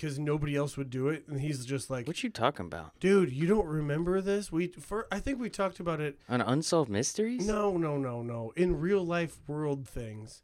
cuz 0.00 0.18
nobody 0.18 0.56
else 0.56 0.76
would 0.76 0.90
do 0.90 1.06
it 1.08 1.28
and 1.28 1.40
he's 1.40 1.64
just 1.64 1.88
like, 1.90 2.08
What 2.08 2.24
you 2.24 2.30
talking 2.30 2.66
about? 2.66 2.98
"Dude, 2.98 3.30
you 3.32 3.46
don't 3.46 3.68
remember 3.68 4.20
this? 4.20 4.50
We 4.50 4.66
for 4.68 5.06
I 5.12 5.20
think 5.20 5.38
we 5.38 5.48
talked 5.48 5.78
about 5.78 6.00
it 6.00 6.18
On 6.28 6.40
Unsolved 6.40 6.90
Mysteries? 6.90 7.46
no, 7.46 7.76
no, 7.76 7.96
no, 7.98 8.20
no. 8.22 8.52
In 8.56 8.80
real 8.80 9.04
life 9.06 9.38
world 9.46 9.86
things. 9.86 10.42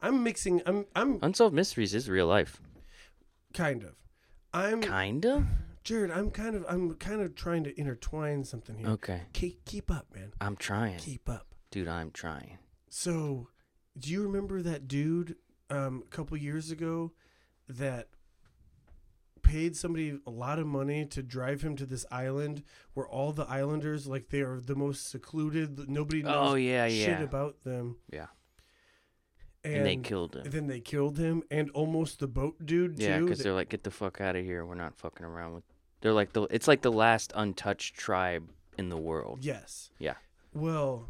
I'm 0.00 0.22
mixing 0.22 0.62
I'm 0.64 0.86
I'm 0.94 1.18
Unsolved 1.20 1.54
Mysteries 1.54 1.92
is 1.94 2.08
real 2.08 2.26
life. 2.26 2.60
kind 3.52 3.82
of. 3.82 3.96
I'm 4.54 4.80
Kinda. 4.80 5.46
Jarrod, 5.86 6.14
I'm 6.16 6.30
kind 6.30 6.56
of 6.56 6.64
I'm 6.68 6.94
kind 6.96 7.22
of 7.22 7.34
trying 7.34 7.62
to 7.64 7.80
intertwine 7.80 8.42
something 8.44 8.76
here. 8.76 8.88
Okay, 8.88 9.22
Keep, 9.32 9.64
keep 9.64 9.90
up, 9.90 10.06
man. 10.14 10.32
I'm 10.40 10.56
trying, 10.56 10.98
Keep 10.98 11.28
up. 11.28 11.46
dude. 11.70 11.88
I'm 11.88 12.10
trying. 12.10 12.58
So, 12.90 13.48
do 13.98 14.10
you 14.10 14.22
remember 14.22 14.62
that 14.62 14.88
dude 14.88 15.36
um, 15.70 16.02
a 16.04 16.08
couple 16.10 16.36
years 16.36 16.70
ago 16.72 17.12
that 17.68 18.08
paid 19.42 19.76
somebody 19.76 20.18
a 20.26 20.30
lot 20.30 20.58
of 20.58 20.66
money 20.66 21.04
to 21.06 21.22
drive 21.22 21.62
him 21.62 21.76
to 21.76 21.86
this 21.86 22.04
island 22.10 22.64
where 22.94 23.06
all 23.06 23.32
the 23.32 23.44
islanders 23.44 24.06
like 24.08 24.28
they 24.30 24.40
are 24.40 24.58
the 24.60 24.74
most 24.74 25.08
secluded, 25.08 25.88
nobody 25.88 26.20
knows 26.22 26.50
Oh 26.52 26.54
yeah, 26.56 26.88
shit 26.88 27.08
yeah, 27.08 27.22
about 27.22 27.62
them. 27.62 27.96
yeah. 28.12 28.26
And, 29.62 29.74
And, 29.74 29.86
they 29.86 29.96
killed 29.96 30.34
him. 30.34 30.50
Then 30.50 30.66
they 30.66 30.80
killed 30.80 31.18
him 31.18 31.42
and 31.50 31.70
almost 31.70 32.18
the 32.18 32.26
boat 32.28 32.56
dude 32.64 32.98
Yeah, 32.98 33.18
too. 33.18 33.24
because 33.24 33.38
They- 33.38 33.44
they're 33.44 33.52
like, 33.52 33.68
get 33.68 33.84
the 33.84 33.90
fuck 33.92 34.20
out 34.20 34.34
of 34.36 34.44
here. 34.44 34.64
We're 34.66 34.74
not 34.74 34.96
fucking 34.96 35.24
around 35.24 35.54
with. 35.54 35.64
They're 36.00 36.12
like 36.12 36.32
the. 36.32 36.42
It's 36.50 36.68
like 36.68 36.82
the 36.82 36.92
last 36.92 37.32
untouched 37.34 37.96
tribe 37.96 38.48
in 38.78 38.88
the 38.88 38.96
world. 38.96 39.38
yes. 39.42 39.90
Yeah. 39.98 40.14
Well, 40.52 41.08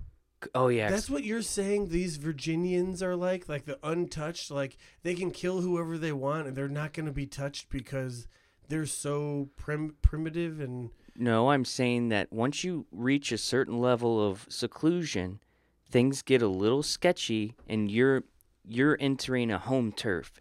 Oh 0.55 0.69
yeah. 0.69 0.90
That's 0.90 1.11
what 1.11 1.25
you're 1.25 1.43
saying 1.43 1.88
these 1.88 2.16
Virginians 2.16 3.02
are 3.02 3.16
like, 3.16 3.49
like 3.49 3.64
the 3.64 3.78
untouched, 3.83 4.50
like 4.50 4.76
they 5.02 5.14
can 5.14 5.31
kill 5.31 5.61
whoever 5.61 5.97
they 5.99 6.12
want 6.12 6.47
and 6.47 6.57
they're 6.57 6.69
not 6.69 6.93
going 6.93 7.07
to 7.07 7.12
be 7.12 7.26
touched 7.26 7.69
because 7.71 8.26
they're 8.69 8.87
so 8.87 9.49
prim- 9.57 9.97
primitive 10.02 10.61
and 10.61 10.90
No, 11.16 11.50
I'm 11.50 11.64
saying 11.64 12.11
that 12.11 12.33
once 12.33 12.64
you 12.64 12.87
reach 12.93 13.33
a 13.33 13.38
certain 13.38 13.81
level 13.81 14.25
of 14.25 14.47
seclusion, 14.49 15.40
things 15.88 16.23
get 16.23 16.43
a 16.43 16.49
little 16.49 16.83
sketchy 16.83 17.55
and 17.69 17.90
you're 17.90 18.25
you're 18.64 18.97
entering 19.00 19.50
a 19.50 19.59
home 19.59 19.93
turf. 19.93 20.40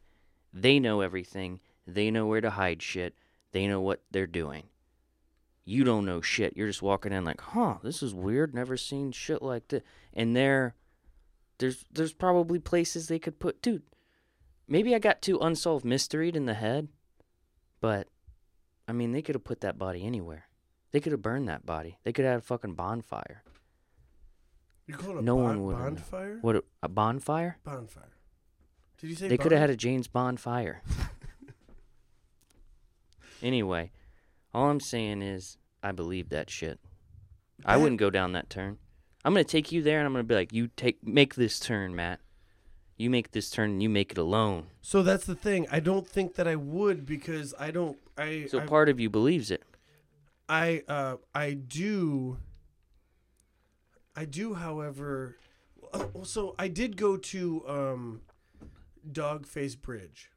They 0.51 0.79
know 0.79 1.01
everything. 1.01 1.59
They 1.87 2.09
know 2.11 2.25
where 2.25 2.41
to 2.41 2.49
hide 2.51 2.81
shit. 2.81 3.13
They 3.55 3.67
know 3.67 3.79
what 3.79 4.01
they're 4.11 4.27
doing. 4.27 4.63
You 5.63 5.85
don't 5.85 6.03
know 6.03 6.19
shit. 6.19 6.57
You're 6.57 6.67
just 6.67 6.81
walking 6.81 7.13
in 7.13 7.23
like, 7.23 7.39
"Huh, 7.39 7.75
this 7.81 8.03
is 8.03 8.13
weird. 8.13 8.53
Never 8.53 8.75
seen 8.75 9.13
shit 9.13 9.41
like 9.41 9.69
this." 9.69 9.81
And 10.13 10.35
there 10.35 10.75
there's 11.59 11.85
there's 11.89 12.11
probably 12.11 12.59
places 12.59 13.07
they 13.07 13.17
could 13.17 13.39
put 13.39 13.61
dude. 13.61 13.83
Maybe 14.67 14.93
I 14.93 14.99
got 14.99 15.21
too 15.21 15.39
unsolved 15.39 15.85
mysteried 15.85 16.35
in 16.35 16.47
the 16.47 16.53
head, 16.53 16.89
but 17.79 18.09
I 18.89 18.91
mean, 18.91 19.13
they 19.13 19.21
could 19.21 19.35
have 19.35 19.45
put 19.45 19.61
that 19.61 19.77
body 19.77 20.03
anywhere. 20.05 20.47
They 20.91 20.99
could 20.99 21.13
have 21.13 21.21
burned 21.21 21.47
that 21.47 21.65
body. 21.65 21.97
They 22.03 22.11
could 22.11 22.25
have 22.25 22.33
had 22.33 22.39
a 22.39 22.45
fucking 22.45 22.73
bonfire. 22.73 23.41
you 24.85 24.95
call 24.95 25.11
it 25.15 25.19
a 25.19 25.21
No 25.21 25.37
bon- 25.37 25.43
one 25.63 25.75
known. 25.75 25.81
bonfire. 25.95 26.39
What 26.41 26.57
a, 26.57 26.63
a 26.83 26.89
bonfire? 26.89 27.57
Bonfire. 27.63 28.11
Did 28.97 29.09
you 29.11 29.15
say 29.15 29.29
They 29.29 29.37
could 29.37 29.53
have 29.53 29.61
had 29.61 29.69
a 29.69 29.77
James 29.77 30.09
Bond 30.09 30.41
fire. 30.41 30.81
anyway, 33.45 33.91
all 34.53 34.69
I'm 34.69 34.79
saying 34.81 35.21
is 35.21 35.57
I 35.83 35.91
believe 35.91 36.29
that 36.29 36.49
shit. 36.49 36.79
I 37.63 37.77
wouldn't 37.77 37.99
go 37.99 38.09
down 38.09 38.33
that 38.33 38.49
turn. 38.49 38.79
I'm 39.23 39.33
gonna 39.33 39.43
take 39.43 39.71
you 39.71 39.81
there, 39.81 39.99
and 39.99 40.05
I'm 40.05 40.13
gonna 40.13 40.23
be 40.23 40.35
like, 40.35 40.51
"You 40.51 40.67
take, 40.75 41.05
make 41.05 41.35
this 41.35 41.59
turn, 41.59 41.95
Matt. 41.95 42.19
You 42.97 43.09
make 43.09 43.31
this 43.31 43.49
turn, 43.49 43.71
and 43.71 43.83
you 43.83 43.89
make 43.89 44.11
it 44.11 44.17
alone." 44.17 44.67
So 44.81 45.01
that's 45.03 45.25
the 45.25 45.35
thing. 45.35 45.65
I 45.71 45.79
don't 45.79 46.07
think 46.07 46.35
that 46.35 46.47
I 46.47 46.55
would 46.55 47.05
because 47.05 47.53
I 47.57 47.71
don't. 47.71 47.97
I 48.17 48.47
So 48.49 48.59
I, 48.59 48.65
part 48.65 48.89
of 48.89 48.99
you 48.99 49.09
believes 49.09 49.51
it. 49.51 49.63
I 50.49 50.83
uh 50.87 51.17
I 51.33 51.53
do. 51.53 52.37
I 54.15 54.25
do, 54.25 54.53
however. 54.53 55.37
uh, 55.93 56.05
So 56.23 56.55
I 56.57 56.67
did 56.67 56.95
go 56.97 57.17
to 57.17 57.67
um, 57.67 58.21
Dogface 59.09 59.79
Bridge. 59.79 60.31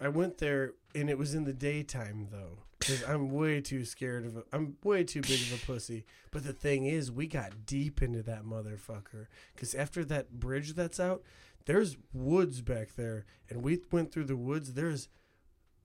I 0.00 0.08
went 0.08 0.38
there, 0.38 0.72
and 0.94 1.08
it 1.10 1.18
was 1.18 1.34
in 1.34 1.44
the 1.44 1.52
daytime 1.52 2.28
though, 2.30 2.58
because 2.78 3.02
I'm 3.04 3.30
way 3.30 3.60
too 3.60 3.84
scared 3.84 4.26
of. 4.26 4.36
A, 4.36 4.44
I'm 4.52 4.76
way 4.84 5.04
too 5.04 5.20
big 5.22 5.40
of 5.40 5.62
a 5.62 5.66
pussy. 5.66 6.04
But 6.30 6.44
the 6.44 6.52
thing 6.52 6.86
is, 6.86 7.10
we 7.12 7.26
got 7.26 7.66
deep 7.66 8.02
into 8.02 8.22
that 8.24 8.44
motherfucker. 8.44 9.26
Because 9.54 9.74
after 9.74 10.04
that 10.06 10.38
bridge 10.40 10.74
that's 10.74 10.98
out, 11.00 11.22
there's 11.66 11.96
woods 12.12 12.60
back 12.60 12.94
there, 12.96 13.24
and 13.48 13.62
we 13.62 13.80
went 13.90 14.12
through 14.12 14.24
the 14.24 14.36
woods. 14.36 14.74
There's 14.74 15.08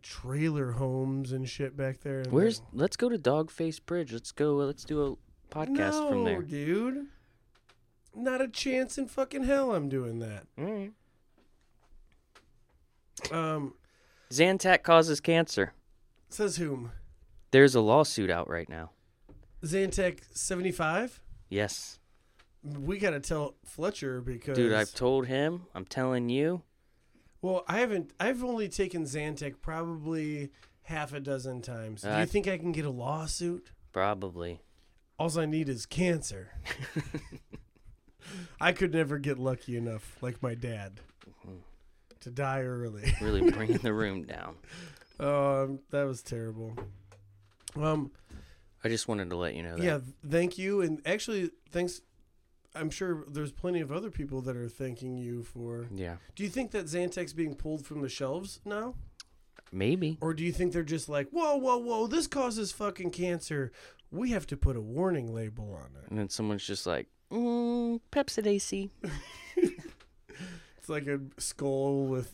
trailer 0.01 0.71
homes 0.73 1.31
and 1.31 1.47
shit 1.49 1.75
back 1.75 1.99
there. 2.01 2.23
Where's? 2.29 2.59
then- 2.59 2.67
Let's 2.73 2.95
go 2.97 3.09
to 3.09 3.17
Dogface 3.17 3.83
Bridge. 3.85 4.13
Let's 4.13 4.31
go. 4.31 4.55
Let's 4.55 4.83
do 4.85 5.01
a 5.03 5.53
podcast 5.53 6.09
from 6.09 6.23
there. 6.23 6.41
Dude. 6.41 7.07
Not 8.15 8.41
a 8.41 8.47
chance 8.47 8.97
in 8.97 9.07
fucking 9.07 9.43
hell 9.43 9.75
I'm 9.75 9.89
doing 9.89 10.17
that. 10.19 10.47
All 10.57 10.65
right. 10.65 10.91
Um, 13.31 13.73
Zantac 14.31 14.83
causes 14.83 15.19
cancer. 15.19 15.73
says 16.29 16.57
whom? 16.57 16.91
There's 17.51 17.75
a 17.75 17.81
lawsuit 17.81 18.29
out 18.29 18.49
right 18.49 18.67
now. 18.69 18.91
Zantac 19.63 20.19
75? 20.33 21.21
Yes. 21.49 21.99
We 22.63 22.97
got 22.97 23.11
to 23.11 23.19
tell 23.19 23.55
Fletcher 23.63 24.19
because 24.21 24.57
Dude, 24.57 24.73
I've 24.73 24.93
told 24.93 25.27
him. 25.27 25.63
I'm 25.73 25.85
telling 25.85 26.27
you. 26.29 26.63
Well, 27.41 27.63
I 27.67 27.79
haven't 27.79 28.11
I've 28.19 28.43
only 28.43 28.67
taken 28.67 29.03
Zantac 29.03 29.55
probably 29.61 30.49
half 30.83 31.13
a 31.13 31.19
dozen 31.19 31.61
times. 31.61 32.01
Do 32.01 32.09
Uh, 32.09 32.19
you 32.19 32.25
think 32.25 32.47
I 32.47 32.57
can 32.57 32.71
get 32.71 32.83
a 32.85 32.89
lawsuit? 32.89 33.71
Probably. 33.93 34.61
All 35.17 35.39
I 35.39 35.45
need 35.45 35.69
is 35.69 35.85
cancer. 35.85 36.51
I 38.61 38.71
could 38.73 38.93
never 38.93 39.17
get 39.17 39.39
lucky 39.39 39.77
enough 39.77 40.17
like 40.21 40.41
my 40.43 40.53
dad. 40.55 40.99
To 42.27 42.33
die 42.33 42.61
early. 42.63 43.13
Really 43.21 43.49
bringing 43.51 43.77
the 43.77 43.93
room 43.93 44.23
down. 44.23 44.55
Um, 45.19 45.79
that 45.89 46.03
was 46.03 46.21
terrible. 46.21 46.77
Um, 47.75 48.11
I 48.83 48.87
just 48.89 49.07
wanted 49.07 49.31
to 49.31 49.35
let 49.35 49.55
you 49.55 49.63
know 49.63 49.75
that. 49.75 49.83
yeah, 49.83 49.97
thank 50.29 50.59
you, 50.59 50.81
and 50.81 51.01
actually, 51.07 51.49
thanks. 51.71 52.01
I'm 52.75 52.91
sure 52.91 53.25
there's 53.27 53.51
plenty 53.51 53.81
of 53.81 53.91
other 53.91 54.11
people 54.11 54.41
that 54.41 54.55
are 54.55 54.69
thanking 54.69 55.17
you 55.17 55.41
for. 55.41 55.87
Yeah. 55.91 56.17
Do 56.35 56.43
you 56.43 56.49
think 56.49 56.69
that 56.69 56.85
Zantac 56.85 57.35
being 57.35 57.55
pulled 57.55 57.83
from 57.83 58.01
the 58.03 58.09
shelves 58.09 58.59
now, 58.63 58.93
Maybe. 59.71 60.19
or 60.21 60.35
do 60.35 60.43
you 60.43 60.51
think 60.51 60.71
they're 60.71 60.83
just 60.83 61.09
like, 61.09 61.29
whoa, 61.31 61.55
whoa, 61.55 61.77
whoa, 61.77 62.05
this 62.05 62.27
causes 62.27 62.71
fucking 62.71 63.09
cancer? 63.09 63.71
We 64.11 64.29
have 64.33 64.45
to 64.47 64.55
put 64.55 64.75
a 64.75 64.81
warning 64.81 65.33
label 65.33 65.73
on 65.73 65.95
it. 66.03 66.11
And 66.11 66.19
then 66.19 66.29
someone's 66.29 66.63
just 66.67 66.85
like, 66.85 67.07
mm, 67.31 67.99
Pepcid 68.11 68.45
AC. 68.45 68.91
It's 70.87 70.89
like 70.89 71.07
a 71.07 71.19
skull 71.37 72.05
with 72.05 72.33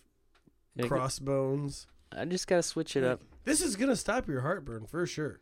Yeah, 0.75 0.85
crossbones. 0.85 1.87
I 2.15 2.25
just 2.25 2.45
gotta 2.47 2.61
switch 2.61 2.95
it 2.95 3.03
up. 3.03 3.23
This 3.45 3.61
is 3.61 3.75
gonna 3.75 3.95
stop 3.95 4.27
your 4.27 4.41
heartburn 4.41 4.85
for 4.85 5.07
sure. 5.07 5.41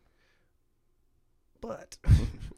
But 1.59 1.97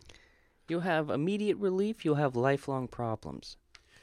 You'll 0.69 0.81
have 0.81 1.10
immediate 1.10 1.57
relief. 1.57 2.05
You'll 2.05 2.15
have 2.15 2.36
lifelong 2.36 2.88
problems. 2.88 3.57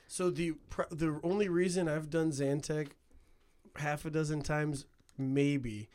so 0.08 0.28
the 0.28 0.54
pro- 0.70 0.88
the 0.90 1.20
only 1.22 1.48
reason 1.48 1.88
I've 1.88 2.10
done 2.10 2.32
Zantac 2.32 2.88
half 3.76 4.04
a 4.04 4.10
dozen 4.10 4.42
times, 4.42 4.86
maybe, 5.16 5.88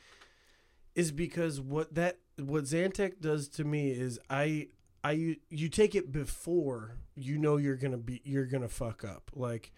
is 0.95 1.11
because 1.11 1.59
what 1.59 1.95
that 1.95 2.19
what 2.39 2.63
Zantac 2.63 3.19
does 3.19 3.49
to 3.49 3.65
me 3.65 3.89
is 3.91 4.19
I 4.29 4.69
I 5.03 5.35
you 5.49 5.67
take 5.67 5.95
it 5.95 6.13
before 6.13 6.95
you 7.13 7.37
know 7.37 7.57
you're 7.57 7.75
gonna 7.75 7.97
be 7.97 8.21
you're 8.23 8.45
gonna 8.45 8.69
fuck 8.69 9.03
up. 9.03 9.31
Like 9.35 9.73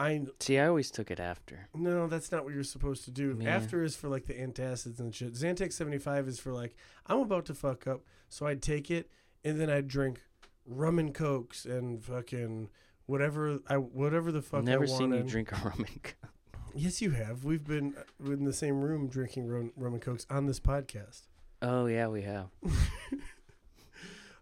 I 0.00 0.22
See, 0.40 0.58
I 0.58 0.66
always 0.66 0.90
took 0.90 1.10
it 1.10 1.20
after. 1.20 1.68
no, 1.74 2.06
that's 2.06 2.32
not 2.32 2.44
what 2.44 2.54
you're 2.54 2.64
supposed 2.64 3.04
to 3.04 3.10
do. 3.10 3.36
Yeah. 3.38 3.50
After 3.54 3.84
is 3.84 3.94
for 3.94 4.08
like 4.08 4.24
the 4.26 4.32
antacids 4.34 4.98
and 4.98 5.14
shit. 5.14 5.34
Zantac 5.34 5.72
75 5.72 6.26
is 6.26 6.40
for 6.40 6.52
like 6.52 6.74
I'm 7.06 7.20
about 7.20 7.44
to 7.46 7.54
fuck 7.54 7.86
up, 7.86 8.00
so 8.28 8.46
I'd 8.46 8.62
take 8.62 8.90
it 8.90 9.10
and 9.44 9.60
then 9.60 9.68
I'd 9.68 9.88
drink 9.88 10.20
rum 10.66 10.98
and 10.98 11.14
cokes 11.14 11.66
and 11.66 12.02
fucking 12.02 12.70
whatever 13.06 13.58
I 13.68 13.76
whatever 13.76 14.32
the 14.32 14.40
fuck 14.42 14.60
I've 14.60 14.64
Never 14.64 14.84
I 14.84 14.86
seen 14.86 15.12
you 15.12 15.22
drink 15.22 15.52
a 15.52 15.56
rum 15.64 15.84
and 15.86 16.02
coke. 16.02 16.30
Yes, 16.74 17.02
you 17.02 17.10
have. 17.10 17.44
We've 17.44 17.64
been 17.64 17.94
in 18.24 18.44
the 18.44 18.52
same 18.52 18.80
room 18.80 19.08
drinking 19.08 19.48
rum, 19.48 19.72
rum 19.76 19.92
and 19.94 20.02
cokes 20.02 20.24
on 20.30 20.46
this 20.46 20.60
podcast. 20.60 21.22
Oh 21.60 21.86
yeah, 21.86 22.06
we 22.08 22.22
have. 22.22 22.48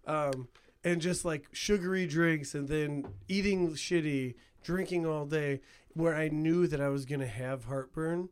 Um, 0.07 0.49
and 0.85 1.01
just 1.03 1.25
like 1.27 1.49
sugary 1.53 2.07
drinks 2.07 2.55
and 2.55 2.67
then 2.67 3.05
eating 3.29 3.73
shitty, 3.73 4.37
drinking 4.69 5.07
all 5.07 5.25
day, 5.25 5.63
where 5.95 6.15
I 6.15 6.29
knew 6.29 6.67
that 6.67 6.79
I 6.79 6.91
was 6.91 7.07
gonna 7.07 7.27
have 7.27 7.65
heartburn, 7.65 8.29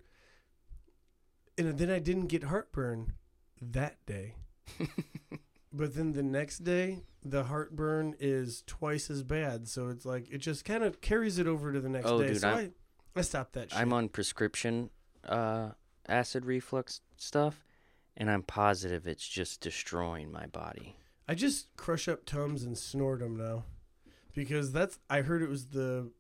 and 1.57 1.79
then 1.79 1.91
I 1.91 1.99
didn't 1.99 2.27
get 2.27 2.45
heartburn 2.45 3.15
that 3.63 4.05
day. 4.05 4.35
but 5.73 5.95
then 5.95 6.13
the 6.13 6.23
next 6.23 6.59
day, 6.59 7.05
the 7.25 7.45
heartburn 7.45 8.15
is 8.21 8.63
twice 8.67 9.09
as 9.09 9.23
bad. 9.23 9.67
So 9.67 9.89
it's 9.89 10.05
like 10.05 10.31
it 10.31 10.39
just 10.39 10.67
kind 10.67 10.85
of 10.85 11.01
carries 11.01 11.39
it 11.39 11.47
over 11.47 11.73
to 11.73 11.81
the 11.81 11.89
next 11.89 12.07
Oh, 12.07 12.21
day. 12.21 12.29
dude, 12.29 12.41
so 12.43 12.49
I'm- 12.51 12.73
I, 13.17 13.21
I 13.21 13.23
stopped 13.23 13.55
that 13.55 13.71
shit. 13.71 13.81
I'm 13.81 13.95
on 13.95 14.11
prescription 14.11 14.91
uh, 15.25 15.71
acid 16.07 16.45
reflux 16.45 17.01
stuff, 17.17 17.65
and 18.15 18.31
I'm 18.31 18.43
positive 18.43 19.07
it's 19.07 19.27
just 19.27 19.63
destroying 19.63 20.31
my 20.31 20.45
body. 20.49 20.97
I 21.27 21.35
just 21.35 21.75
crush 21.77 22.09
up 22.09 22.27
tums 22.27 22.63
and 22.63 22.77
snort 22.77 23.21
them 23.21 23.39
now, 23.39 23.65
because 24.35 24.71
that's 24.73 24.99
I 25.09 25.23
heard 25.23 25.41
it 25.43 25.49
was 25.49 25.69
the 25.69 26.11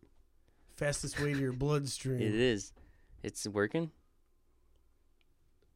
fastest 0.76 1.20
way 1.20 1.32
to 1.32 1.38
your 1.38 1.52
bloodstream. 1.52 2.20
It 2.20 2.34
is. 2.34 2.72
It's 3.22 3.46
working. 3.46 3.90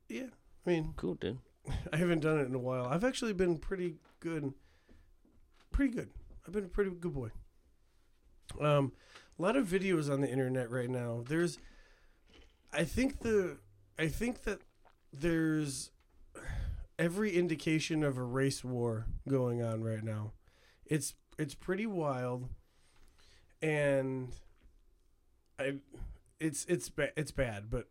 Yeah, 0.09 0.27
I 0.67 0.71
mean, 0.71 0.95
Cool, 0.97 1.15
dude. 1.15 1.39
I 1.93 1.97
haven't 1.97 2.21
done 2.21 2.39
it 2.39 2.47
in 2.47 2.55
a 2.55 2.59
while. 2.59 2.87
I've 2.87 3.05
actually 3.05 3.33
been 3.33 3.59
pretty 3.59 3.97
good. 4.19 4.53
Pretty 5.71 5.95
good. 5.95 6.11
I've 6.47 6.53
been 6.53 6.65
a 6.65 6.69
pretty 6.69 6.91
good 6.91 7.15
boy. 7.15 7.31
Um, 8.61 8.93
a 9.39 9.43
lot 9.43 9.57
of 9.57 9.69
videos 9.69 10.13
on 10.13 10.21
the 10.21 10.29
internet 10.29 10.71
right 10.71 10.91
now. 10.91 11.23
There's, 11.27 11.59
I 12.73 12.85
think 12.85 13.21
the, 13.21 13.59
I 13.99 14.09
think 14.09 14.43
that 14.43 14.61
there's 15.13 15.91
every 16.99 17.37
indication 17.37 18.03
of 18.05 18.19
a 18.19 18.23
race 18.23 18.65
war 18.65 19.07
going 19.29 19.63
on 19.63 19.83
right 19.83 20.03
now. 20.03 20.33
It's 20.85 21.15
it's 21.39 21.55
pretty 21.55 21.87
wild, 21.87 22.49
and 23.63 24.29
I, 25.61 25.75
it's 26.39 26.65
it's 26.67 26.89
ba- 26.89 27.19
it's 27.19 27.31
bad, 27.31 27.71
but 27.71 27.89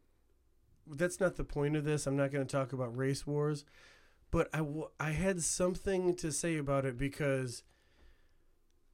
that's 0.87 1.19
not 1.19 1.35
the 1.35 1.43
point 1.43 1.75
of 1.75 1.85
this. 1.85 2.07
I'm 2.07 2.17
not 2.17 2.31
going 2.31 2.45
to 2.45 2.51
talk 2.51 2.73
about 2.73 2.97
race 2.97 3.27
wars, 3.27 3.63
but 4.31 4.49
I, 4.53 4.59
w- 4.59 4.89
I 4.99 5.11
had 5.11 5.41
something 5.43 6.15
to 6.15 6.31
say 6.31 6.57
about 6.57 6.85
it 6.85 6.97
because 6.97 7.63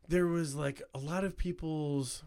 there 0.07 0.27
was 0.27 0.55
like 0.55 0.81
a 0.93 0.99
lot 0.99 1.23
of 1.23 1.37
people's 1.37 2.23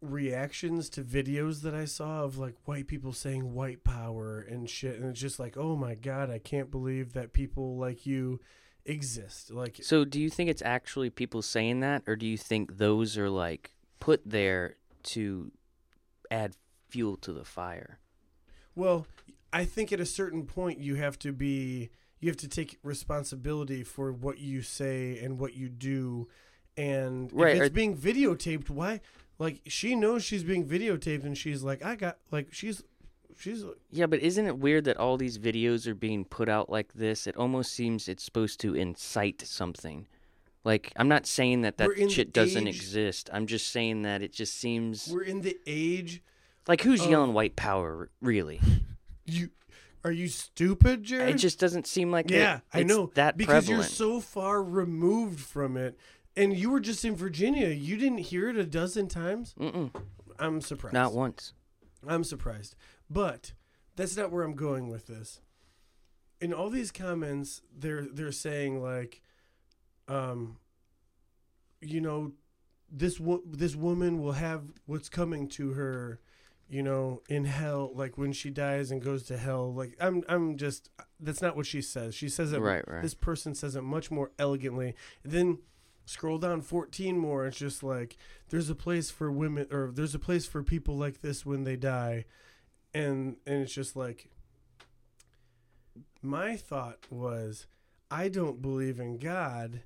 reactions 0.00 0.88
to 0.90 1.02
videos 1.02 1.62
that 1.62 1.74
I 1.74 1.84
saw 1.84 2.24
of 2.24 2.36
like 2.36 2.54
white 2.64 2.88
people 2.88 3.12
saying 3.12 3.54
white 3.54 3.84
power 3.84 4.40
and 4.40 4.68
shit 4.68 4.98
and 4.98 5.08
it's 5.10 5.20
just 5.20 5.38
like 5.38 5.56
oh 5.56 5.76
my 5.76 5.94
god 5.94 6.28
I 6.28 6.40
can't 6.40 6.72
believe 6.72 7.12
that 7.12 7.32
people 7.32 7.76
like 7.76 8.04
you 8.04 8.40
exist 8.84 9.52
like 9.52 9.78
So, 9.80 10.04
do 10.04 10.20
you 10.20 10.28
think 10.28 10.50
it's 10.50 10.62
actually 10.62 11.10
people 11.10 11.42
saying 11.42 11.80
that, 11.80 12.02
or 12.06 12.16
do 12.16 12.26
you 12.26 12.36
think 12.36 12.78
those 12.78 13.16
are 13.16 13.30
like 13.30 13.72
put 14.00 14.22
there 14.24 14.76
to 15.04 15.52
add 16.32 16.56
fuel 16.88 17.16
to 17.18 17.32
the 17.32 17.44
fire? 17.44 17.98
Well, 18.74 19.06
I 19.52 19.64
think 19.64 19.92
at 19.92 20.00
a 20.00 20.06
certain 20.06 20.46
point 20.46 20.78
you 20.78 20.94
have 20.96 21.18
to 21.20 21.32
be 21.32 21.90
you 22.20 22.28
have 22.30 22.36
to 22.38 22.48
take 22.48 22.78
responsibility 22.82 23.82
for 23.82 24.12
what 24.12 24.38
you 24.38 24.62
say 24.62 25.18
and 25.18 25.38
what 25.38 25.54
you 25.54 25.68
do 25.68 26.28
and 26.76 27.30
Right, 27.32 27.56
if 27.56 27.62
it's 27.62 27.70
or- 27.70 27.74
being 27.74 27.96
videotaped 27.96 28.70
why 28.70 29.00
like 29.38 29.60
she 29.66 29.94
knows 29.94 30.24
she's 30.24 30.44
being 30.44 30.64
videotaped 30.66 31.24
and 31.24 31.36
she's 31.36 31.62
like 31.62 31.84
I 31.84 31.96
got 31.96 32.18
like 32.30 32.48
she's 32.52 32.82
she's 33.36 33.64
Yeah, 33.90 34.06
but 34.06 34.20
isn't 34.20 34.46
it 34.46 34.58
weird 34.58 34.84
that 34.84 34.96
all 34.96 35.16
these 35.18 35.36
videos 35.38 35.86
are 35.86 35.94
being 35.94 36.24
put 36.24 36.48
out 36.48 36.70
like 36.70 36.92
this? 36.94 37.26
It 37.26 37.36
almost 37.36 37.72
seems 37.72 38.08
it's 38.08 38.24
supposed 38.24 38.60
to 38.60 38.74
incite 38.74 39.42
something. 39.42 40.06
Like, 40.64 40.92
I'm 40.96 41.08
not 41.08 41.26
saying 41.26 41.62
that 41.62 41.78
that 41.78 41.88
We're 41.88 41.94
in 41.94 42.06
the 42.08 42.12
shit 42.14 42.32
doesn't 42.32 42.68
age- 42.68 42.76
exist. 42.76 43.28
I'm 43.32 43.46
just 43.46 43.68
saying 43.70 44.02
that 44.02 44.22
it 44.22 44.32
just 44.32 44.58
seems 44.58 45.08
we're 45.08 45.22
in 45.22 45.40
the 45.42 45.56
age 45.66 46.22
like 46.68 46.82
who's 46.82 47.02
of- 47.02 47.10
yelling 47.10 47.32
white 47.32 47.56
power, 47.56 48.10
really? 48.20 48.60
you 49.24 49.50
are 50.04 50.12
you 50.12 50.28
stupid 50.28 51.04
Jarrod 51.04 51.28
It 51.30 51.34
just 51.38 51.58
doesn't 51.60 51.86
seem 51.86 52.10
like 52.10 52.30
it- 52.30 52.36
yeah 52.36 52.60
I 52.72 52.82
know 52.82 53.10
that 53.14 53.36
because 53.36 53.66
prevalent. 53.66 53.90
you're 53.90 53.96
so 53.96 54.20
far 54.20 54.62
removed 54.62 55.40
from 55.40 55.76
it 55.76 55.96
and 56.36 56.56
you 56.56 56.70
were 56.70 56.80
just 56.80 57.04
in 57.04 57.14
Virginia 57.14 57.68
you 57.68 57.96
didn't 57.96 58.18
hear 58.18 58.48
it 58.48 58.56
a 58.56 58.64
dozen 58.66 59.06
times 59.08 59.54
Mm-mm, 59.60 59.90
I'm 60.38 60.60
surprised 60.60 60.94
not 60.94 61.12
once. 61.12 61.52
I'm 62.06 62.24
surprised. 62.24 62.74
But 63.08 63.52
that's 63.94 64.16
not 64.16 64.32
where 64.32 64.42
I'm 64.42 64.54
going 64.56 64.88
with 64.88 65.06
this. 65.06 65.40
In 66.40 66.52
all 66.52 66.68
these 66.70 66.90
comments, 66.90 67.62
they're 67.76 68.06
they're 68.10 68.32
saying 68.32 68.82
like, 68.82 69.22
um, 70.12 70.56
you 71.80 72.00
know, 72.00 72.32
this 72.90 73.18
wo- 73.18 73.42
this 73.50 73.74
woman 73.74 74.20
will 74.20 74.32
have 74.32 74.62
what's 74.86 75.08
coming 75.08 75.48
to 75.48 75.72
her, 75.72 76.20
you 76.68 76.82
know, 76.82 77.22
in 77.28 77.44
hell, 77.44 77.90
like 77.94 78.18
when 78.18 78.32
she 78.32 78.50
dies 78.50 78.90
and 78.90 79.02
goes 79.02 79.22
to 79.24 79.36
hell. 79.36 79.72
Like 79.72 79.96
I'm 80.00 80.22
I'm 80.28 80.56
just 80.56 80.90
that's 81.18 81.40
not 81.42 81.56
what 81.56 81.66
she 81.66 81.80
says. 81.82 82.14
She 82.14 82.28
says 82.28 82.52
it 82.52 82.60
Right, 82.60 82.86
right. 82.86 83.02
this 83.02 83.14
person 83.14 83.54
says 83.54 83.76
it 83.76 83.82
much 83.82 84.10
more 84.10 84.30
elegantly. 84.38 84.94
Then 85.24 85.58
scroll 86.04 86.38
down 86.38 86.60
14 86.60 87.16
more. 87.16 87.46
It's 87.46 87.58
just 87.58 87.82
like 87.82 88.16
there's 88.50 88.68
a 88.70 88.74
place 88.74 89.10
for 89.10 89.30
women, 89.32 89.66
or 89.70 89.90
there's 89.92 90.14
a 90.14 90.18
place 90.18 90.46
for 90.46 90.62
people 90.62 90.96
like 90.96 91.22
this 91.22 91.46
when 91.46 91.64
they 91.64 91.76
die, 91.76 92.26
and 92.92 93.36
and 93.46 93.62
it's 93.62 93.72
just 93.74 93.96
like 93.96 94.28
my 96.20 96.56
thought 96.56 96.98
was, 97.10 97.66
I 98.10 98.28
don't 98.28 98.62
believe 98.62 99.00
in 99.00 99.18
God, 99.18 99.80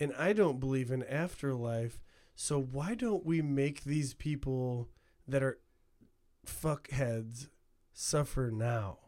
and 0.00 0.12
I 0.18 0.32
don't 0.32 0.58
believe 0.58 0.90
in 0.90 1.02
afterlife. 1.04 2.00
So 2.34 2.58
why 2.60 2.94
don't 2.94 3.24
we 3.26 3.42
make 3.42 3.84
these 3.84 4.14
people 4.14 4.88
that 5.28 5.42
are 5.42 5.58
fuckheads 6.46 7.48
suffer 7.92 8.50
now, 8.52 8.98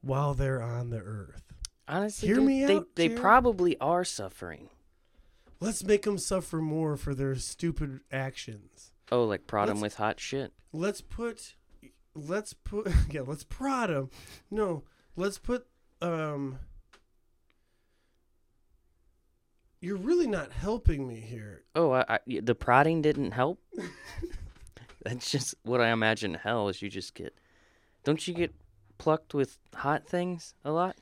while 0.00 0.32
they're 0.34 0.62
on 0.62 0.90
the 0.90 1.00
earth? 1.00 1.42
Honestly, 1.88 2.28
Hear 2.28 2.36
dude, 2.36 2.44
me 2.46 2.64
they, 2.64 2.76
out, 2.76 2.86
they 2.94 3.08
probably 3.08 3.78
are 3.80 4.04
suffering. 4.04 4.68
Let's 5.60 5.84
make 5.84 6.02
them 6.02 6.18
suffer 6.18 6.58
more 6.60 6.96
for 6.96 7.14
their 7.14 7.34
stupid 7.36 8.00
actions. 8.10 8.92
Oh, 9.10 9.24
like 9.24 9.46
prod 9.46 9.68
Let's- 9.68 9.80
with 9.80 9.94
hot 9.96 10.20
shit. 10.20 10.52
Let's 10.72 11.00
put, 11.02 11.54
let's 12.14 12.54
put, 12.54 12.90
yeah, 13.10 13.22
let's 13.26 13.44
prod 13.44 13.90
them. 13.90 14.10
No, 14.50 14.84
let's 15.16 15.38
put, 15.38 15.66
um, 16.00 16.58
you're 19.82 19.96
really 19.96 20.28
not 20.28 20.52
helping 20.52 21.08
me 21.08 21.16
here. 21.16 21.64
Oh, 21.74 21.90
I, 21.90 22.04
I, 22.08 22.18
the 22.40 22.54
prodding 22.54 23.02
didn't 23.02 23.32
help. 23.32 23.60
That's 25.04 25.30
just 25.30 25.56
what 25.64 25.80
I 25.80 25.90
imagine 25.90 26.34
hell 26.34 26.68
is. 26.68 26.80
You 26.80 26.88
just 26.88 27.14
get, 27.14 27.34
don't 28.04 28.26
you 28.26 28.32
get 28.32 28.54
plucked 28.98 29.34
with 29.34 29.58
hot 29.74 30.06
things 30.06 30.54
a 30.64 30.70
lot? 30.70 30.96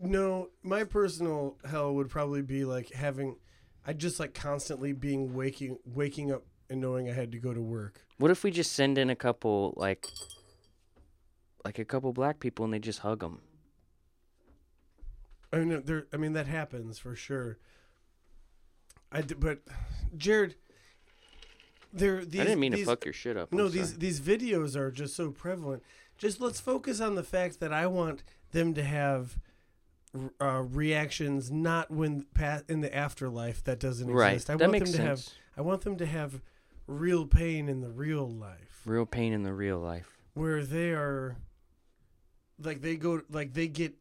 No, 0.00 0.48
my 0.62 0.84
personal 0.84 1.58
hell 1.68 1.94
would 1.94 2.08
probably 2.08 2.40
be 2.40 2.64
like 2.64 2.92
having, 2.92 3.36
I 3.86 3.92
just 3.92 4.18
like 4.18 4.32
constantly 4.32 4.92
being 4.92 5.34
waking 5.34 5.78
waking 5.84 6.32
up 6.32 6.44
and 6.70 6.80
knowing 6.80 7.10
I 7.10 7.12
had 7.12 7.30
to 7.32 7.38
go 7.38 7.52
to 7.52 7.60
work. 7.60 8.00
What 8.16 8.30
if 8.30 8.42
we 8.42 8.50
just 8.50 8.72
send 8.72 8.96
in 8.96 9.10
a 9.10 9.16
couple 9.16 9.74
like 9.76 10.08
like 11.64 11.78
a 11.78 11.84
couple 11.84 12.12
black 12.14 12.40
people 12.40 12.64
and 12.64 12.72
they 12.72 12.78
just 12.78 13.00
hug 13.00 13.20
them? 13.20 13.42
I 15.52 15.58
mean, 15.58 15.82
there. 15.84 16.06
I 16.12 16.16
mean 16.16 16.32
that 16.32 16.46
happens 16.46 16.98
for 16.98 17.14
sure. 17.14 17.58
I 19.14 19.22
d- 19.22 19.34
but 19.38 19.60
Jarrod, 20.16 20.54
there. 21.92 22.24
These, 22.24 22.40
I 22.40 22.44
didn't 22.44 22.60
mean 22.60 22.72
these, 22.72 22.80
to 22.84 22.86
fuck 22.86 23.04
your 23.04 23.14
shit 23.14 23.36
up. 23.36 23.52
No, 23.52 23.66
I'm 23.66 23.70
these 23.72 23.88
sorry. 23.90 23.98
these 23.98 24.20
videos 24.20 24.76
are 24.76 24.90
just 24.90 25.14
so 25.16 25.30
prevalent. 25.30 25.82
Just 26.18 26.40
let's 26.40 26.60
focus 26.60 27.00
on 27.00 27.14
the 27.14 27.22
fact 27.22 27.60
that 27.60 27.72
I 27.72 27.86
want 27.86 28.22
them 28.52 28.74
to 28.74 28.82
have 28.82 29.38
uh, 30.40 30.62
reactions, 30.62 31.50
not 31.50 31.90
when 31.90 32.26
in 32.68 32.80
the 32.80 32.94
afterlife 32.94 33.62
that 33.64 33.80
doesn't 33.80 34.10
right. 34.10 34.34
exist. 34.34 34.50
I 34.50 34.56
that 34.56 34.64
want 34.64 34.72
makes 34.72 34.90
them 34.92 35.00
to 35.00 35.06
sense. 35.06 35.28
have. 35.56 35.58
I 35.58 35.60
want 35.62 35.82
them 35.82 35.96
to 35.98 36.06
have 36.06 36.40
real 36.86 37.26
pain 37.26 37.68
in 37.68 37.80
the 37.80 37.90
real 37.90 38.28
life, 38.28 38.82
Real 38.84 39.06
pain 39.06 39.32
in 39.32 39.42
the 39.44 39.52
real 39.54 39.78
life. 39.78 40.18
where 40.34 40.64
they 40.64 40.90
are, 40.90 41.36
like 42.60 42.82
they 42.82 42.96
go, 42.96 43.22
like 43.30 43.54
they 43.54 43.68
get 43.68 43.94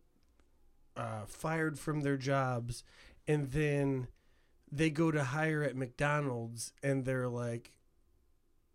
uh, 0.98 1.26
fired 1.28 1.78
from 1.80 2.02
their 2.02 2.18
jobs, 2.18 2.84
and 3.28 3.52
then 3.52 4.08
they 4.76 4.90
go 4.90 5.12
to 5.12 5.24
hire 5.24 5.64
at 5.64 5.76
McDonald's, 5.76 6.74
and 6.82 7.06
they're 7.06 7.30
like, 7.30 7.72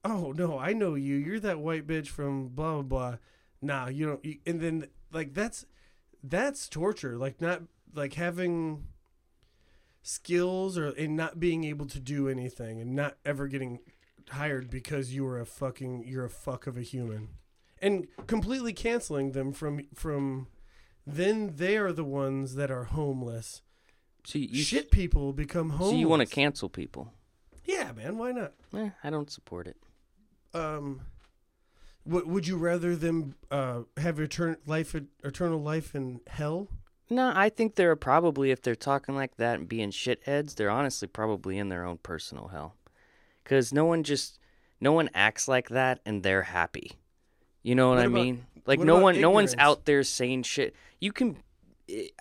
"Oh 0.04 0.32
no, 0.32 0.58
I 0.58 0.72
know 0.72 0.94
you. 0.94 1.16
You're 1.16 1.40
that 1.40 1.58
white 1.58 1.86
bitch 1.86 2.08
from 2.08 2.48
blah 2.48 2.74
blah 2.74 2.82
blah." 2.82 3.16
Nah, 3.60 3.88
you 3.88 4.06
don't. 4.06 4.24
You, 4.24 4.38
and 4.46 4.60
then 4.60 4.88
like 5.12 5.34
that's 5.34 5.66
that's 6.22 6.68
torture. 6.68 7.16
Like 7.16 7.40
not 7.40 7.62
like 7.94 8.14
having 8.14 8.84
skills 10.02 10.78
or 10.78 10.88
and 10.90 11.16
not 11.16 11.40
being 11.40 11.64
able 11.64 11.86
to 11.86 12.00
do 12.00 12.28
anything 12.28 12.80
and 12.80 12.94
not 12.94 13.16
ever 13.24 13.48
getting 13.48 13.80
hired 14.30 14.70
because 14.70 15.12
you 15.14 15.26
are 15.26 15.40
a 15.40 15.46
fucking 15.46 16.04
you're 16.06 16.24
a 16.24 16.30
fuck 16.30 16.66
of 16.66 16.76
a 16.76 16.82
human 16.82 17.28
and 17.80 18.06
completely 18.26 18.72
canceling 18.72 19.32
them 19.32 19.52
from 19.52 19.80
from 19.94 20.46
then 21.06 21.54
they 21.56 21.76
are 21.76 21.92
the 21.92 22.04
ones 22.04 22.54
that 22.54 22.70
are 22.70 22.84
homeless 22.84 23.62
So 24.28 24.38
you 24.38 24.62
shit 24.62 24.90
people 24.90 25.32
become 25.32 25.70
homeless 25.70 25.92
So 25.92 25.96
you 25.96 26.06
want 26.08 26.20
to 26.20 26.26
cancel 26.34 26.68
people? 26.68 27.12
yeah 27.64 27.92
man 27.92 28.18
why 28.18 28.32
not 28.32 28.52
Eh, 28.74 28.90
I 29.02 29.08
don't 29.10 29.30
support 29.30 29.66
it. 29.66 29.76
um 30.54 31.00
what 32.04 32.26
would 32.26 32.46
you 32.46 32.56
rather 32.58 32.94
them 32.94 33.34
uh 33.50 33.82
have 33.96 34.16
etern- 34.16 34.58
life 34.66 34.94
eternal 35.24 35.60
life 35.62 35.94
in 35.94 36.20
hell 36.26 36.68
No, 37.10 37.32
I 37.34 37.48
think 37.48 37.74
they're 37.76 37.96
probably 37.96 38.50
if 38.50 38.60
they're 38.60 38.74
talking 38.90 39.14
like 39.14 39.36
that 39.38 39.58
and 39.60 39.66
being 39.68 39.90
shitheads, 39.92 40.54
they're 40.56 40.68
honestly 40.80 41.08
probably 41.08 41.56
in 41.56 41.70
their 41.70 41.84
own 41.86 41.96
personal 42.02 42.48
hell. 42.48 42.76
Cuz 43.44 43.72
no 43.72 43.86
one 43.86 44.02
just 44.02 44.38
no 44.78 44.92
one 44.92 45.08
acts 45.14 45.48
like 45.48 45.70
that 45.70 46.00
and 46.04 46.22
they're 46.22 46.42
happy. 46.60 46.92
You 47.62 47.74
know 47.74 47.88
what, 47.88 47.96
What 47.96 48.02
I 48.02 48.06
about- 48.12 48.14
mean? 48.22 48.46
Like 48.66 48.80
no 48.80 48.98
one 48.98 49.18
no 49.22 49.30
one's 49.30 49.54
out 49.56 49.86
there 49.86 50.02
saying 50.02 50.42
shit. 50.42 50.74
You 51.00 51.12
can 51.12 51.38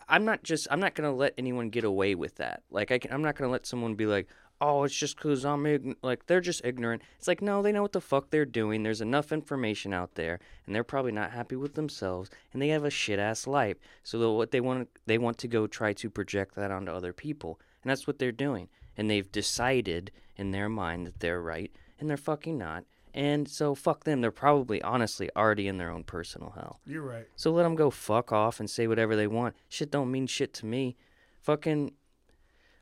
I'm 0.08 0.26
not 0.26 0.44
just 0.44 0.68
I'm 0.72 0.80
not 0.80 0.96
to 1.10 1.16
let 1.16 1.34
anyone 1.38 1.70
get 1.70 1.84
away 1.84 2.16
with 2.16 2.36
that. 2.36 2.64
Like 2.72 2.92
I 2.92 3.00
can, 3.00 3.12
I'm 3.12 3.22
not 3.22 3.36
to 3.50 3.52
let 3.52 3.66
someone 3.66 3.96
be 3.96 4.06
like, 4.06 4.28
"Oh, 4.62 4.84
it's 4.84 4.96
just 4.96 5.18
cuz 5.18 5.44
I'm 5.46 5.64
ign-. 5.64 5.96
like 6.02 6.26
they're 6.26 6.42
just 6.42 6.64
ignorant." 6.64 7.02
It's 7.18 7.28
like, 7.28 7.42
"No, 7.42 7.62
they 7.62 7.72
know 7.72 7.82
what 7.82 7.92
the 7.92 8.02
fuck 8.02 8.30
they're 8.30 8.46
doing. 8.46 8.84
There's 8.84 9.02
enough 9.02 9.32
information 9.32 9.94
out 9.94 10.16
there 10.16 10.40
and 10.66 10.74
they're 10.74 10.84
probably 10.84 11.12
not 11.12 11.32
happy 11.32 11.56
with 11.56 11.74
themselves 11.76 12.30
and 12.54 12.62
they 12.62 12.70
have 12.70 12.86
a 12.86 12.90
shit 12.90 13.20
ass 13.20 13.46
life. 13.48 13.78
So 14.04 14.34
what 14.34 14.52
they 14.52 14.62
want 14.62 14.90
they 15.06 15.18
want 15.18 15.38
to 15.40 15.48
go 15.48 15.68
try 15.68 15.94
to 15.94 16.10
project 16.10 16.56
that 16.56 16.72
onto 16.72 16.92
other 16.92 17.14
people. 17.14 17.60
And 17.84 17.90
that's 17.90 18.08
what 18.08 18.20
they're 18.20 18.32
doing. 18.32 18.70
And 18.96 19.10
they've 19.10 19.32
decided 19.32 20.12
in 20.38 20.52
their 20.52 20.70
mind 20.70 21.06
that 21.06 21.20
they're 21.20 21.42
right 21.42 21.72
and 22.00 22.10
they're 22.10 22.18
fucking 22.18 22.58
not. 22.58 22.86
And 23.18 23.50
so 23.50 23.74
fuck 23.74 24.04
them. 24.04 24.22
They're 24.22 24.30
probably 24.30 24.80
honestly 24.84 25.28
already 25.36 25.68
in 25.68 25.80
their 25.80 25.90
own 25.90 26.04
personal 26.04 26.52
hell. 26.52 26.80
you're 26.86 27.02
right 27.02 27.26
So 27.36 27.52
let 27.52 27.64
them 27.64 27.74
go 27.76 27.90
fuck 27.90 28.32
off 28.32 28.60
and 28.60 28.70
say 28.70 28.86
whatever 28.86 29.16
they 29.16 29.26
want. 29.26 29.56
Shit 29.70 29.90
don't 29.90 30.12
mean 30.12 30.28
shit 30.28 30.54
to 30.56 30.68
me. 30.68 30.96
Fucking 31.42 31.94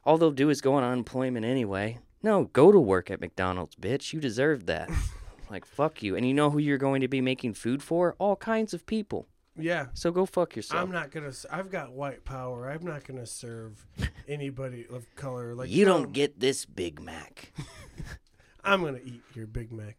all 0.03 0.17
they'll 0.17 0.31
do 0.31 0.49
is 0.49 0.59
go 0.59 0.73
on 0.73 0.83
unemployment 0.83 1.45
anyway. 1.45 1.99
No, 2.21 2.45
go 2.51 2.73
to 2.73 2.79
work 2.79 3.09
at 3.09 3.21
McDonald's, 3.21 3.75
bitch. 3.75 4.11
You 4.11 4.19
deserve 4.19 4.65
that. 4.65 4.89
like 5.49 5.63
fuck 5.63 6.03
you. 6.03 6.17
And 6.17 6.27
you 6.27 6.33
know 6.33 6.49
who 6.49 6.59
you're 6.59 6.77
going 6.77 6.99
to 6.99 7.07
be 7.07 7.21
making 7.21 7.53
food 7.53 7.81
for? 7.81 8.13
All 8.19 8.35
kinds 8.35 8.73
of 8.73 8.85
people. 8.85 9.27
yeah 9.57 9.85
So 9.93 10.11
go 10.11 10.25
fuck 10.25 10.57
yourself. 10.57 10.83
I'm 10.83 10.91
not 10.91 11.11
gonna. 11.11 11.31
I've 11.49 11.71
got 11.71 11.93
white 11.93 12.25
power. 12.25 12.69
I'm 12.69 12.83
not 12.83 13.05
gonna 13.05 13.25
serve 13.25 13.85
anybody 14.27 14.85
of 14.91 15.05
color. 15.15 15.55
Like 15.55 15.69
you 15.69 15.85
don't 15.85 16.11
get 16.11 16.41
this 16.41 16.65
Big 16.65 16.99
Mac. 16.99 17.53
I'm 18.65 18.83
gonna 18.83 18.99
eat 19.05 19.21
your 19.33 19.47
Big 19.47 19.71
Mac. 19.71 19.95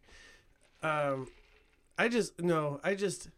Um, 0.83 1.27
I 1.97 2.07
just 2.07 2.39
no. 2.41 2.79
I 2.83 2.95
just. 2.95 3.29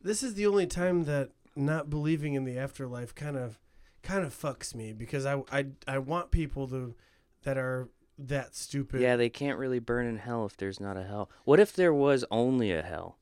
This 0.00 0.22
is 0.22 0.34
the 0.34 0.46
only 0.46 0.66
time 0.66 1.04
that 1.04 1.30
not 1.56 1.90
believing 1.90 2.34
in 2.34 2.44
the 2.44 2.56
afterlife 2.56 3.14
kind 3.14 3.36
of, 3.36 3.58
kind 4.02 4.24
of 4.24 4.32
fucks 4.32 4.74
me 4.74 4.92
because 4.92 5.26
I 5.26 5.42
I 5.50 5.66
I 5.86 5.98
want 5.98 6.30
people 6.30 6.68
to, 6.68 6.94
that 7.42 7.58
are 7.58 7.88
that 8.18 8.54
stupid. 8.54 9.00
yeah, 9.00 9.16
they 9.16 9.28
can't 9.28 9.58
really 9.58 9.78
burn 9.78 10.06
in 10.06 10.18
hell 10.18 10.44
if 10.46 10.56
there's 10.56 10.80
not 10.80 10.96
a 10.96 11.04
hell. 11.04 11.30
What 11.44 11.60
if 11.60 11.72
there 11.72 11.94
was 11.94 12.24
only 12.30 12.72
a 12.72 12.82
hell? 12.82 13.16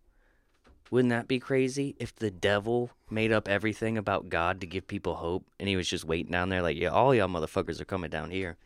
Wouldn't 0.91 1.11
that 1.11 1.29
be 1.29 1.41
crazy 1.41 1.97
if 1.99 2.15
the 2.15 2.31
devil 2.31 2.91
made 3.11 3.33
up 3.33 3.49
everything 3.49 3.99
about 3.99 4.29
God 4.29 4.61
to 4.61 4.67
give 4.67 4.87
people 4.87 5.17
hope 5.17 5.45
and 5.59 5.69
he 5.69 5.77
was 5.77 5.89
just 5.89 6.05
waiting 6.05 6.31
down 6.31 6.49
there 6.49 6.63
like, 6.63 6.77
yeah, 6.77 6.89
all 6.89 7.15
y'all 7.15 7.29
motherfuckers 7.29 7.81
are 7.81 7.85
coming 7.85 8.11
down 8.11 8.31
here. 8.31 8.57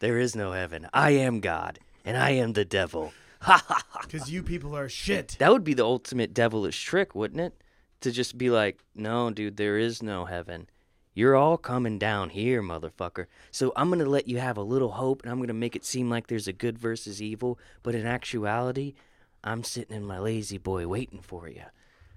There 0.00 0.18
is 0.18 0.36
no 0.36 0.52
heaven. 0.52 0.86
I 0.92 1.10
am 1.12 1.40
God 1.40 1.78
and 2.04 2.16
I 2.16 2.30
am 2.30 2.52
the 2.52 2.64
devil. 2.64 3.12
Ha 3.40 3.62
ha 3.66 3.82
ha. 3.88 4.00
Because 4.02 4.30
you 4.30 4.42
people 4.42 4.76
are 4.76 4.88
shit. 4.88 5.36
That 5.38 5.52
would 5.52 5.64
be 5.64 5.74
the 5.74 5.84
ultimate 5.84 6.34
devilish 6.34 6.82
trick, 6.82 7.14
wouldn't 7.14 7.40
it? 7.40 7.62
To 8.00 8.10
just 8.10 8.38
be 8.38 8.50
like, 8.50 8.80
no, 8.94 9.30
dude, 9.30 9.56
there 9.56 9.78
is 9.78 10.02
no 10.02 10.24
heaven. 10.24 10.68
You're 11.14 11.34
all 11.34 11.56
coming 11.56 11.98
down 11.98 12.30
here, 12.30 12.62
motherfucker. 12.62 13.26
So 13.50 13.72
I'm 13.74 13.88
going 13.88 14.00
to 14.00 14.10
let 14.10 14.28
you 14.28 14.38
have 14.38 14.58
a 14.58 14.62
little 14.62 14.92
hope 14.92 15.22
and 15.22 15.30
I'm 15.30 15.38
going 15.38 15.48
to 15.48 15.54
make 15.54 15.74
it 15.74 15.84
seem 15.84 16.10
like 16.10 16.26
there's 16.26 16.46
a 16.46 16.52
good 16.52 16.78
versus 16.78 17.22
evil. 17.22 17.58
But 17.82 17.94
in 17.94 18.06
actuality, 18.06 18.94
I'm 19.42 19.64
sitting 19.64 19.96
in 19.96 20.04
my 20.04 20.18
lazy 20.18 20.58
boy 20.58 20.86
waiting 20.86 21.20
for 21.20 21.48
you. 21.48 21.62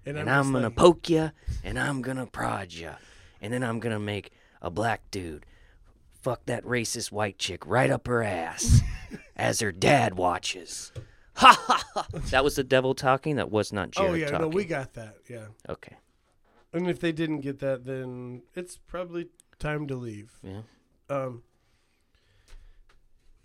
And 0.06 0.18
just 0.18 0.28
I'm, 0.28 0.52
going 0.52 0.64
to 0.64 0.72
poke 0.72 1.10
you 1.10 1.32
and 1.64 1.80
I'm 1.80 2.02
going 2.02 2.18
to 2.18 2.26
prod 2.26 2.74
you. 2.74 2.92
And 3.42 3.54
then 3.54 3.64
I'm 3.64 3.80
going 3.80 3.94
to 3.94 4.00
make 4.00 4.32
a 4.62 4.70
black 4.70 5.10
dude 5.12 5.46
fuck 6.22 6.46
that 6.46 6.66
racist 6.66 7.12
white 7.12 7.38
chick 7.38 7.66
right 7.66 7.90
up 7.90 8.08
her 8.08 8.22
ass 8.22 8.82
as 9.36 9.62
her 9.62 9.72
dad 9.72 10.16
watches. 10.16 10.92
Ha 11.40 11.58
ha 11.68 11.84
ha! 11.94 12.08
That 12.32 12.44
was 12.44 12.56
the 12.56 12.64
devil 12.64 12.94
talking. 12.94 13.38
That 13.38 13.50
was 13.50 13.72
not 13.72 13.92
Jarrod 13.92 14.10
Oh 14.10 14.14
yeah, 14.14 14.26
talking. 14.30 14.42
no, 14.42 14.48
we 14.56 14.66
got 14.66 14.94
that. 14.96 15.16
Yeah, 15.30 15.46
Okay. 15.70 15.96
and 16.74 16.90
if 16.90 17.00
they 17.00 17.12
didn't 17.12 17.40
get 17.42 17.60
that, 17.60 17.86
then 17.86 18.42
it's 18.56 18.78
probably 18.78 19.28
time 19.58 19.88
to 19.88 19.96
leave. 19.96 20.32
Yeah. 20.44 20.62
Um. 21.10 21.44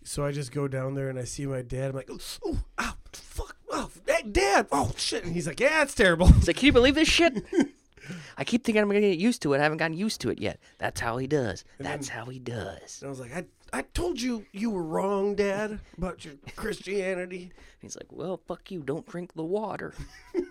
So 0.02 0.24
I 0.24 0.32
just 0.32 0.52
go 0.52 0.68
down 0.68 0.94
there 0.94 1.08
and 1.08 1.18
I 1.18 1.24
see 1.24 1.46
my 1.46 1.62
dad. 1.62 1.90
I'm 1.90 1.96
like, 1.96 2.10
oh, 2.10 2.58
oh 2.78 2.94
fuck, 3.12 3.56
oh, 3.70 3.90
hey, 4.06 4.22
dad, 4.30 4.66
oh 4.70 4.92
shit, 4.96 5.24
and 5.24 5.32
he's 5.32 5.46
like, 5.46 5.60
yeah, 5.60 5.82
it's 5.82 5.94
terrible. 5.94 6.26
He's 6.26 6.46
like, 6.46 6.56
can 6.56 6.66
you 6.66 6.72
believe 6.72 6.94
this 6.94 7.08
shit? 7.08 7.42
I 8.36 8.44
keep 8.44 8.64
thinking 8.64 8.82
I'm 8.82 8.88
gonna 8.88 9.00
get 9.00 9.18
used 9.18 9.40
to 9.42 9.54
it. 9.54 9.60
I 9.60 9.62
haven't 9.62 9.78
gotten 9.78 9.96
used 9.96 10.20
to 10.22 10.30
it 10.30 10.38
yet. 10.38 10.58
That's 10.78 11.00
how 11.00 11.16
he 11.16 11.26
does. 11.26 11.64
That's 11.78 12.08
how 12.08 12.26
he 12.26 12.38
does. 12.38 12.98
And 13.00 13.06
I 13.06 13.10
was 13.10 13.20
like, 13.20 13.34
I, 13.34 13.44
I 13.74 13.82
told 13.82 14.20
you 14.20 14.46
you 14.52 14.70
were 14.70 14.84
wrong, 14.84 15.34
Dad, 15.34 15.80
about 15.98 16.24
your 16.24 16.34
Christianity. 16.54 17.50
He's 17.80 17.96
like, 17.96 18.12
well, 18.12 18.36
fuck 18.46 18.70
you. 18.70 18.84
Don't 18.84 19.04
drink 19.04 19.34
the 19.34 19.44
water. 19.44 19.94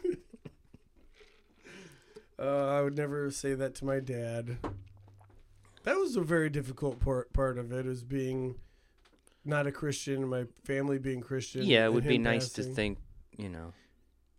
Uh, 2.39 2.65
I 2.67 2.81
would 2.81 2.97
never 2.97 3.29
say 3.29 3.53
that 3.53 3.75
to 3.75 3.85
my 3.85 3.99
dad. 3.99 4.57
That 5.83 5.95
was 5.95 6.15
a 6.17 6.21
very 6.21 6.49
difficult 6.49 6.99
part 6.99 7.31
part 7.31 7.59
of 7.59 7.71
it, 7.71 7.85
is 7.85 8.03
being 8.03 8.55
not 9.45 9.67
a 9.67 9.71
Christian, 9.71 10.15
and 10.23 10.29
my 10.29 10.45
family 10.65 10.97
being 10.97 11.21
Christian. 11.21 11.61
yeah, 11.63 11.85
it 11.85 11.93
would 11.93 12.05
be 12.07 12.17
nice 12.17 12.49
to 12.53 12.63
think, 12.63 12.97
you 13.37 13.49
know. 13.49 13.71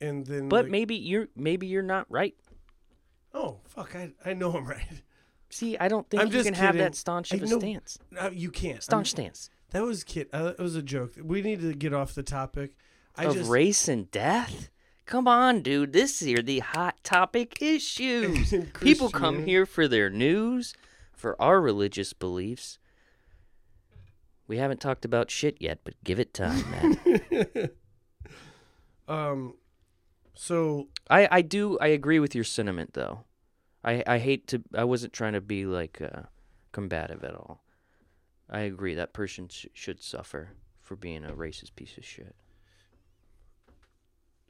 And 0.01 0.27
then, 0.27 0.49
But 0.49 0.65
like, 0.65 0.73
maybe 0.73 0.97
you're 0.97 1.29
maybe 1.37 1.69
you're 1.69 1.83
not 1.83 2.11
right. 2.11 2.35
oh 3.33 3.61
fuck, 3.65 3.95
I 3.95 4.13
I 4.25 4.35
know 4.35 4.53
I'm 4.53 4.67
right. 4.67 5.03
See, 5.55 5.79
I 5.79 5.87
don't 5.87 6.11
think 6.11 6.21
I'm 6.21 6.27
you 6.27 6.33
just 6.33 6.47
can 6.47 6.55
have 6.55 6.77
that 6.79 6.97
staunch 6.97 7.31
of 7.31 7.41
a 7.41 7.47
know- 7.47 7.61
stance. 7.61 7.97
Uh, 8.21 8.31
you 8.33 8.51
can't. 8.51 8.75
I'm- 8.75 8.81
Staunch 8.81 9.11
stance 9.11 9.51
That 9.71 9.85
was 9.85 10.03
kid. 10.03 10.27
Uh, 10.33 10.47
that 10.47 10.59
was 10.59 10.75
a 10.75 10.83
joke. 10.83 11.13
We 11.23 11.43
need 11.43 11.61
to 11.61 11.73
get 11.75 11.95
off 11.95 12.13
the 12.13 12.25
topic. 12.25 12.77
I 13.15 13.27
of 13.27 13.35
just 13.35 13.49
race 13.49 13.87
and 13.87 14.11
death. 14.11 14.69
Come 15.07 15.29
on, 15.29 15.63
dude. 15.63 15.93
This 15.93 16.19
here 16.19 16.43
the 16.43 16.59
hot 16.59 16.97
topic 17.05 17.63
issues. 17.63 18.53
People 18.81 19.11
come 19.11 19.45
here 19.45 19.65
for 19.65 19.87
their 19.87 20.11
news, 20.11 20.75
for 21.13 21.41
our 21.41 21.61
religious 21.61 22.13
beliefs. 22.13 22.81
We 24.49 24.57
haven't 24.57 24.81
talked 24.81 25.05
about 25.05 25.31
shit 25.31 25.59
yet, 25.61 25.83
but 25.85 25.95
give 26.03 26.19
it 26.19 26.35
time, 26.35 26.69
man. 26.73 27.71
um 29.09 29.55
So 30.35 30.89
I 31.09 31.29
I 31.31 31.43
do 31.43 31.79
I 31.79 31.89
agree 31.89 32.19
with 32.19 32.35
your 32.35 32.43
sentiment 32.43 32.95
though. 32.95 33.21
I 33.85 34.03
I 34.07 34.19
hate 34.19 34.47
to 34.49 34.63
I 34.75 34.85
wasn't 34.85 35.13
trying 35.13 35.35
to 35.35 35.41
be 35.41 35.67
like 35.67 36.01
uh, 36.01 36.23
combative 36.73 37.23
at 37.25 37.35
all. 37.35 37.63
I 38.51 38.61
agree 38.61 38.95
that 38.95 39.13
person 39.13 39.49
sh- 39.49 39.67
should 39.73 40.03
suffer 40.03 40.51
for 40.81 40.97
being 40.97 41.25
a 41.25 41.33
racist 41.33 41.75
piece 41.77 41.97
of 41.99 42.05
shit. 42.05 42.35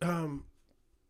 um 0.03 0.45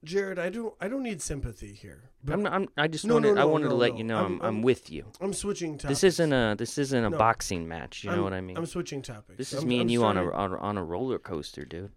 Jarrod, 0.05 0.39
I 0.39 0.51
don't 0.51 0.75
I 0.83 0.89
don't 0.89 1.03
need 1.03 1.23
sympathy 1.23 1.73
here. 1.73 2.11
But 2.23 2.35
I'm, 2.35 2.43
not, 2.43 2.53
I'm 2.53 2.69
I 2.77 2.89
just 2.89 3.07
No, 3.07 3.15
wanted 3.15 3.37
no, 3.37 3.41
I 3.41 3.45
no, 3.45 3.49
wanted 3.49 3.65
to 3.65 3.71
no, 3.71 3.77
let 3.77 3.93
no. 3.93 3.99
you 3.99 4.05
know 4.05 4.19
I'm- 4.19 4.41
I'm 4.43 4.47
I'm, 4.57 4.63
with 4.63 4.91
you. 4.91 5.07
I'm 5.19 5.33
switching 5.33 5.79
topics. 5.79 6.01
This 6.01 6.05
isn't 6.15 6.33
a 6.33 6.55
this 6.59 6.77
isn't 6.77 7.05
a 7.05 7.09
No. 7.09 7.17
boxing 7.17 7.67
match. 7.67 8.05
You 8.05 8.11
know 8.11 8.17
I'm- 8.17 8.25
what 8.25 8.33
I 8.35 8.43
mean? 8.43 8.59
I'm 8.59 8.67
switching 8.67 9.01
topics. 9.01 9.39
this 9.39 9.53
is 9.55 9.61
I'm- 9.61 9.69
me 9.69 9.77
I'm 9.77 9.81
and 9.83 9.91
you 9.91 10.05
on 10.05 10.19
a, 10.19 10.21
starting- 10.29 10.39
on 10.39 10.53
a 10.53 10.57
on 10.63 10.77
a 10.79 10.85
roller 10.85 11.19
coaster, 11.19 11.65
dude. 11.65 11.93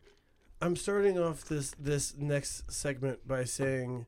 I'm 0.61 0.77
starting 0.77 1.19
off 1.19 1.43
this 1.43 1.71
this 1.77 2.15
next 2.17 2.71
segment 2.71 3.27
by 3.27 3.43
saying 3.43 4.05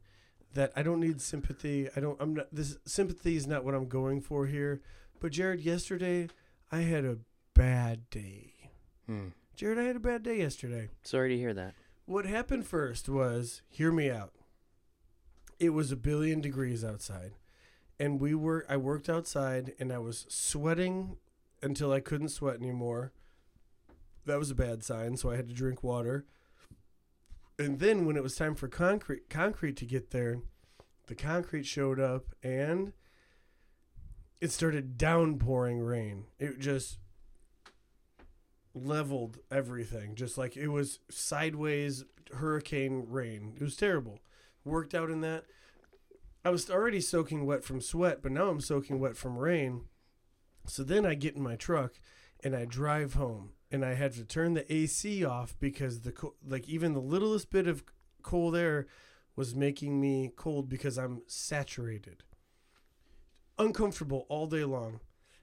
that 0.54 0.72
I 0.76 0.84
don't 0.84 1.00
need 1.00 1.22
sympathy. 1.22 1.90
I 1.96 2.00
don't. 2.00 2.18
I'm 2.20 2.36
not. 2.36 2.48
This 2.52 2.78
sympathy 2.86 3.36
is 3.36 3.48
not 3.48 3.64
what 3.64 3.76
I'm 3.76 3.88
going 3.88 4.22
for 4.22 4.46
here. 4.46 4.82
But 5.20 5.34
Jarrod, 5.34 5.64
yesterday 5.64 6.30
I 6.72 6.80
had 6.80 7.06
a 7.06 7.18
bad 7.54 8.10
day. 8.10 8.72
Hmm. 9.06 9.30
Jarrod, 9.58 9.80
I 9.80 9.84
had 9.84 9.96
a 9.96 10.00
bad 10.00 10.24
day 10.24 10.40
yesterday. 10.40 10.90
Sorry 11.04 11.30
to 11.30 11.38
hear 11.38 11.54
that. 11.54 11.76
What 12.06 12.26
happened 12.26 12.66
first 12.66 13.08
was, 13.10 13.62
hear 13.68 13.92
me 13.92 14.10
out. 14.10 14.34
It 15.60 15.72
was 15.72 15.92
a 15.92 15.98
billion 15.98 16.42
degrees 16.42 16.84
outside, 16.84 17.34
and 18.00 18.20
we 18.20 18.34
were. 18.34 18.66
I 18.70 18.78
worked 18.78 19.10
outside, 19.10 19.74
and 19.80 19.92
I 19.92 20.00
was 20.00 20.26
sweating 20.30 21.18
until 21.62 21.92
I 21.92 22.00
couldn't 22.00 22.30
sweat 22.30 22.56
anymore. 22.56 23.12
That 24.26 24.40
was 24.40 24.52
a 24.52 24.56
bad 24.56 24.84
sign, 24.84 25.18
so 25.18 25.30
I 25.30 25.36
had 25.36 25.48
to 25.50 25.54
drink 25.54 25.84
water. 25.84 26.26
And 27.60 27.80
then 27.80 28.06
when 28.06 28.16
it 28.16 28.24
was 28.24 28.36
time 28.36 28.56
for 28.56 28.70
concrete 28.70 29.30
concrete 29.30 29.76
to 29.78 29.86
get 29.86 30.12
there, 30.12 30.40
the 31.08 31.16
concrete 31.16 31.66
showed 31.66 32.00
up 32.00 32.34
and 32.42 32.94
it 34.40 34.52
started 34.52 34.98
downpouring 34.98 35.80
rain. 35.82 36.28
It 36.40 36.60
just 36.60 37.00
leveled 38.74 39.40
everything. 39.52 40.16
Just 40.16 40.38
like 40.38 40.56
it 40.56 40.70
was 40.70 41.00
sideways 41.12 42.06
hurricane 42.36 43.06
rain. 43.10 43.58
It 43.60 43.64
was 43.64 43.76
terrible. 43.76 44.20
Worked 44.64 44.96
out 44.96 45.10
in 45.10 45.20
that. 45.22 45.44
I 46.46 46.52
was 46.52 46.70
already 46.70 47.02
soaking 47.02 47.46
wet 47.46 47.66
from 47.66 47.82
sweat, 47.82 48.22
but 48.24 48.32
now 48.32 48.48
I'm 48.48 48.62
soaking 48.62 49.02
wet 49.02 49.18
from 49.18 49.38
rain. 49.38 49.82
So 50.66 50.84
then 50.84 51.06
I 51.06 51.16
get 51.16 51.36
in 51.36 51.44
my 51.44 51.58
truck 51.58 51.96
and 52.42 52.56
I 52.56 52.64
drive 52.64 53.16
home 53.16 53.50
and 53.72 53.86
I 53.86 53.94
had 53.94 54.14
to 54.14 54.26
turn 54.26 54.54
the 54.54 54.72
AC 54.74 55.24
off 55.24 55.56
because 55.60 56.02
the 56.02 56.12
co- 56.12 56.36
like 56.46 56.68
even 56.68 56.94
the 56.94 57.02
littlest 57.02 57.52
bit 57.52 57.68
of 57.68 57.84
cold 58.22 58.56
air 58.56 58.88
was 59.36 59.56
making 59.56 60.02
me 60.02 60.32
cold 60.36 60.70
because 60.70 60.98
I'm 60.98 61.22
saturated. 61.28 62.24
Uncomfortable 63.58 64.26
all 64.30 64.48
day 64.48 64.64
long. 64.64 65.00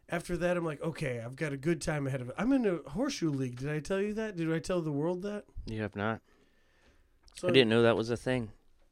After 0.08 0.36
that, 0.36 0.56
I'm 0.56 0.64
like, 0.64 0.82
okay, 0.82 1.20
I've 1.24 1.34
got 1.34 1.52
a 1.52 1.56
good 1.56 1.80
time 1.80 2.06
ahead 2.06 2.20
of 2.20 2.28
it. 2.28 2.34
I'm 2.38 2.52
in 2.52 2.64
a 2.66 2.90
horseshoe 2.90 3.30
league. 3.30 3.58
Did 3.58 3.70
I 3.70 3.80
tell 3.80 4.00
you 4.00 4.14
that? 4.14 4.36
Did 4.36 4.52
I 4.52 4.60
tell 4.60 4.80
the 4.80 4.92
world 4.92 5.22
that? 5.22 5.44
You 5.66 5.82
have 5.82 5.96
not. 5.96 6.20
So 7.34 7.48
I 7.48 7.50
didn't 7.50 7.70
know 7.70 7.82
that 7.82 7.96
was 7.96 8.10
a 8.10 8.16
thing. 8.16 8.50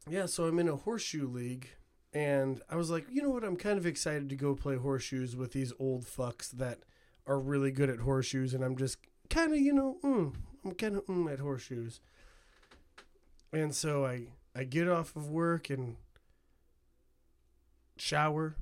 Yeah, 0.08 0.26
so 0.26 0.44
I'm 0.44 0.58
in 0.58 0.68
a 0.68 0.76
horseshoe 0.76 1.26
league, 1.28 1.68
and 2.12 2.60
I 2.68 2.76
was 2.76 2.90
like, 2.90 3.06
you 3.10 3.22
know 3.22 3.30
what? 3.30 3.44
I'm 3.44 3.56
kind 3.56 3.78
of 3.78 3.86
excited 3.86 4.28
to 4.28 4.36
go 4.36 4.54
play 4.54 4.76
horseshoes 4.76 5.34
with 5.34 5.52
these 5.52 5.72
old 5.78 6.04
fucks 6.04 6.50
that 6.50 6.80
are 7.26 7.38
really 7.38 7.70
good 7.70 7.88
at 7.88 8.00
horseshoes, 8.00 8.52
and 8.52 8.62
I'm 8.62 8.76
just 8.76 8.98
kind 9.30 9.52
of, 9.52 9.60
you 9.60 9.72
know, 9.72 9.98
mm, 10.02 10.34
I'm 10.64 10.74
kind 10.74 10.96
of 10.96 11.06
mm 11.06 11.32
at 11.32 11.40
horseshoes. 11.40 12.00
And 13.52 13.74
so 13.74 14.04
I 14.04 14.28
I 14.54 14.64
get 14.64 14.88
off 14.88 15.16
of 15.16 15.28
work 15.28 15.70
and 15.70 15.96
shower, 17.96 18.56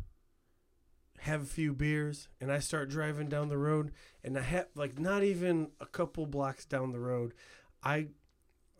have 1.20 1.42
a 1.42 1.46
few 1.46 1.72
beers, 1.72 2.28
and 2.40 2.50
I 2.52 2.58
start 2.58 2.90
driving 2.90 3.28
down 3.28 3.48
the 3.48 3.58
road, 3.58 3.92
and 4.24 4.38
I 4.38 4.42
have 4.42 4.66
like 4.74 4.98
not 4.98 5.22
even 5.22 5.70
a 5.80 5.86
couple 5.86 6.26
blocks 6.26 6.64
down 6.64 6.92
the 6.92 7.00
road, 7.00 7.32
I 7.82 8.08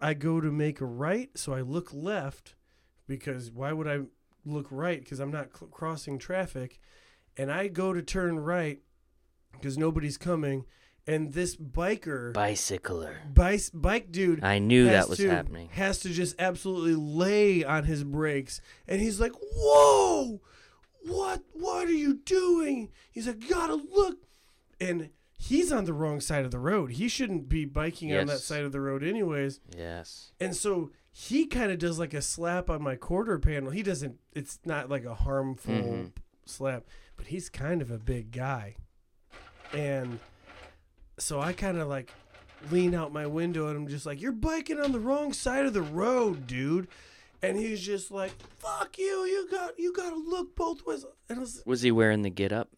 I 0.00 0.14
go 0.14 0.40
to 0.40 0.50
make 0.50 0.80
a 0.80 0.86
right, 0.86 1.30
so 1.36 1.54
I 1.54 1.60
look 1.60 1.92
left 1.92 2.54
because 3.06 3.50
why 3.50 3.72
would 3.72 3.86
I 3.88 4.00
look 4.44 4.66
right? 4.70 5.00
Because 5.00 5.20
I'm 5.20 5.30
not 5.30 5.56
cl- 5.56 5.70
crossing 5.70 6.18
traffic, 6.18 6.80
and 7.36 7.50
I 7.50 7.68
go 7.68 7.92
to 7.92 8.02
turn 8.02 8.40
right 8.40 8.80
because 9.52 9.78
nobody's 9.78 10.18
coming, 10.18 10.64
and 11.06 11.32
this 11.32 11.56
biker, 11.56 12.32
Bicycler. 12.32 13.16
bike, 13.34 13.60
bike 13.74 14.12
dude, 14.12 14.42
I 14.44 14.58
knew 14.58 14.84
that 14.86 15.08
was 15.08 15.18
to- 15.18 15.30
happening. 15.30 15.68
Has 15.72 15.98
to 16.00 16.10
just 16.10 16.34
absolutely 16.38 16.94
lay 16.94 17.64
on 17.64 17.84
his 17.84 18.04
brakes, 18.04 18.60
and 18.86 19.00
he's 19.00 19.18
like, 19.20 19.32
"Whoa, 19.56 20.40
what? 21.04 21.42
What 21.52 21.88
are 21.88 21.92
you 21.92 22.14
doing?" 22.14 22.90
He's 23.10 23.26
like, 23.26 23.48
"Gotta 23.48 23.74
look," 23.74 24.18
and 24.80 25.10
he's 25.36 25.72
on 25.72 25.84
the 25.86 25.92
wrong 25.92 26.20
side 26.20 26.44
of 26.44 26.50
the 26.52 26.58
road. 26.60 26.92
He 26.92 27.08
shouldn't 27.08 27.48
be 27.48 27.64
biking 27.64 28.14
on 28.16 28.26
that 28.26 28.38
side 28.40 28.62
of 28.64 28.70
the 28.72 28.80
road, 28.80 29.02
anyways. 29.02 29.58
Yes. 29.76 30.32
And 30.38 30.54
so 30.54 30.92
he 31.10 31.46
kind 31.46 31.72
of 31.72 31.78
does 31.78 31.98
like 31.98 32.14
a 32.14 32.22
slap 32.22 32.70
on 32.70 32.80
my 32.82 32.94
quarter 32.96 33.38
panel. 33.40 33.70
He 33.72 33.82
doesn't. 33.82 34.18
It's 34.34 34.60
not 34.64 34.88
like 34.88 35.04
a 35.04 35.14
harmful 35.14 35.74
Mhm. 35.74 36.12
slap, 36.46 36.84
but 37.16 37.26
he's 37.26 37.48
kind 37.48 37.82
of 37.82 37.90
a 37.90 37.98
big 37.98 38.30
guy, 38.30 38.76
and 39.72 40.20
so 41.18 41.40
I 41.40 41.53
kind 41.53 41.79
of 41.79 41.88
like 41.88 42.12
lean 42.70 42.94
out 42.94 43.12
my 43.12 43.27
window 43.27 43.68
and 43.68 43.77
I'm 43.77 43.88
just 43.88 44.07
like, 44.07 44.20
"You're 44.20 44.33
biking 44.33 44.81
on 44.81 44.92
the 44.92 45.01
wrong 45.01 45.33
side 45.33 45.66
of 45.66 45.72
the 45.72 45.83
road, 45.83 46.46
dude." 46.46 46.88
And 47.42 47.57
he's 47.57 47.81
just 47.81 48.11
like, 48.11 48.33
"Fuck 48.59 48.98
you! 48.98 49.25
You 49.25 49.48
got 49.51 49.79
you 49.79 49.92
got 49.92 50.11
to 50.11 50.16
look 50.16 50.55
both 50.55 50.87
ways." 50.87 51.05
And 51.29 51.40
was, 51.40 51.62
Was 51.66 51.83
he 51.83 51.90
wearing 51.90 52.22
the 52.22 52.31
get 52.31 52.53
up? 52.53 52.70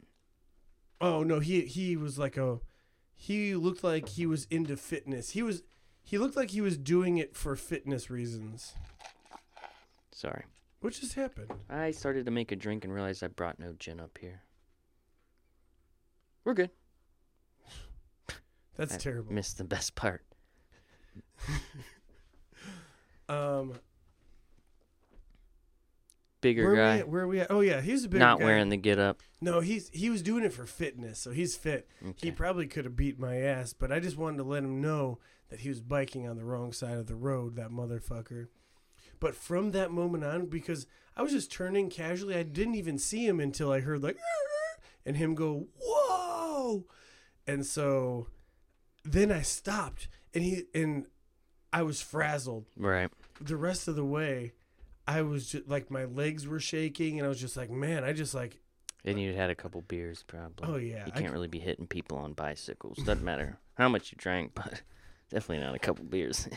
oh 1.01 1.23
no, 1.23 1.39
he 1.39 1.63
he 1.63 1.97
was 1.97 2.19
like 2.19 2.37
a, 2.37 2.61
he 3.15 3.55
looked 3.55 3.85
like 3.85 4.09
he 4.11 4.27
was 4.27 4.47
into 4.51 4.77
fitness. 4.77 5.31
He 5.31 5.43
was, 5.43 5.63
he 6.03 6.17
looked 6.19 6.37
like 6.37 6.51
he 6.51 6.61
was 6.61 6.79
doing 6.79 7.19
it 7.19 7.37
for 7.37 7.57
fitness 7.57 8.09
reasons. 8.11 8.73
Sorry. 10.13 10.45
What 10.81 10.93
just 10.95 11.15
happened? 11.15 11.51
I 11.69 11.91
started 11.91 12.25
to 12.27 12.31
make 12.31 12.53
a 12.53 12.57
drink 12.57 12.85
and 12.85 12.95
realized 12.95 13.23
I 13.25 13.29
brought 13.29 13.59
no 13.59 13.75
gin 13.79 14.01
up 14.01 14.19
here. 14.21 14.43
We're 16.45 16.55
good. 16.55 16.71
That's 18.77 18.95
I 18.95 18.99
terrible. 18.99 19.33
Missed 19.33 19.59
the 19.59 19.65
best 19.65 19.95
part. 19.95 20.25
Um, 23.29 23.75
Bigger 26.41 26.65
where 26.65 26.71
are, 26.73 26.75
we 26.75 26.79
guy, 26.79 26.99
at? 26.99 27.09
where 27.09 27.23
are 27.23 27.29
we 27.29 27.41
at? 27.41 27.51
Oh 27.51 27.61
yeah, 27.61 27.81
he's 27.81 28.05
a 28.05 28.09
big 28.09 28.21
guy. 28.21 28.27
not 28.27 28.39
guy. 28.39 28.45
wearing 28.45 28.69
the 28.69 28.77
get 28.77 28.99
up. 28.99 29.23
No, 29.41 29.61
he's 29.61 29.89
he 29.95 30.11
was 30.11 30.21
doing 30.21 30.45
it 30.45 30.53
for 30.53 30.67
fitness, 30.67 31.19
so 31.19 31.31
he's 31.31 31.57
fit. 31.57 31.89
Okay. 32.07 32.29
He 32.29 32.31
probably 32.31 32.67
could 32.67 32.85
have 32.85 32.97
beat 32.97 33.19
my 33.19 33.39
ass, 33.39 33.73
but 33.73 33.91
I 33.91 33.99
just 33.99 34.19
wanted 34.19 34.39
to 34.39 34.45
let 34.45 34.63
him 34.63 34.83
know 34.83 35.21
that 35.49 35.61
he 35.61 35.71
was 35.71 35.81
biking 35.81 36.29
on 36.29 36.37
the 36.37 36.45
wrong 36.45 36.73
side 36.73 36.99
of 36.99 37.07
the 37.07 37.15
road, 37.17 37.57
that 37.57 37.71
motherfucker. 37.71 38.49
But 39.21 39.35
from 39.35 39.71
that 39.71 39.91
moment 39.91 40.23
on, 40.25 40.47
because 40.47 40.87
I 41.17 41.23
was 41.23 41.33
just 41.33 41.51
turning 41.51 41.89
casually, 41.89 42.35
I 42.37 42.43
didn't 42.43 42.75
even 42.75 42.99
see 42.99 43.27
him 43.27 43.41
until 43.41 43.73
I 43.73 43.81
heard 43.81 44.03
like, 44.03 44.19
and 45.07 45.17
him 45.17 45.35
go, 45.35 45.69
whoa, 45.83 46.85
and 47.47 47.65
so 47.65 48.27
then 49.05 49.31
I 49.33 49.43
stopped, 49.43 50.09
and 50.33 50.43
he 50.45 50.65
and 50.75 51.07
I 51.73 51.83
was 51.83 52.01
frazzled 52.01 52.67
Right. 52.77 53.11
the 53.41 53.57
rest 53.57 53.89
of 53.89 53.97
the 53.97 54.05
way, 54.05 54.53
I 55.07 55.23
was 55.23 55.51
just 55.51 55.69
like 55.69 55.91
my 55.91 56.05
legs 56.05 56.47
were 56.47 56.61
shaking, 56.61 57.19
and 57.19 57.27
I 57.27 57.29
was 57.29 57.41
just 57.41 57.57
like, 57.57 57.71
man, 57.71 58.05
I 58.05 58.13
just 58.13 58.35
like, 58.35 58.61
And 59.05 59.21
you 59.21 59.35
had 59.35 59.51
a 59.51 59.55
couple 59.55 59.83
beers, 59.83 60.23
probably. 60.27 60.69
oh 60.69 60.77
yeah, 60.77 61.05
You 61.07 61.13
can't 61.13 61.33
really 61.33 61.49
be 61.49 61.59
hitting 61.59 61.87
people 61.87 62.17
on 62.19 62.33
bicycles. 62.33 62.99
Doesn't 62.99 63.25
matter 63.25 63.59
how 63.75 63.89
much 63.89 64.13
you 64.13 64.17
drank, 64.19 64.53
but 64.55 64.83
definitely 65.31 65.65
not 65.65 65.75
a 65.75 65.79
couple 65.81 66.05
beers. 66.05 66.49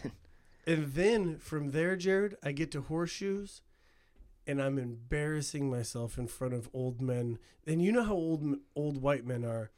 And 0.65 0.87
then 0.93 1.37
from 1.39 1.71
there, 1.71 1.95
Jarrod, 1.97 2.35
I 2.43 2.51
get 2.51 2.71
to 2.71 2.81
horseshoes, 2.81 3.61
and 4.45 4.61
I'm 4.61 4.77
embarrassing 4.77 5.69
myself 5.69 6.17
in 6.17 6.27
front 6.27 6.53
of 6.53 6.69
old 6.73 7.01
men. 7.01 7.39
And 7.65 7.81
you 7.81 7.91
know 7.91 8.03
how 8.03 8.13
old 8.15 8.43
old 8.75 9.01
white 9.01 9.25
men 9.25 9.43
are. 9.45 9.71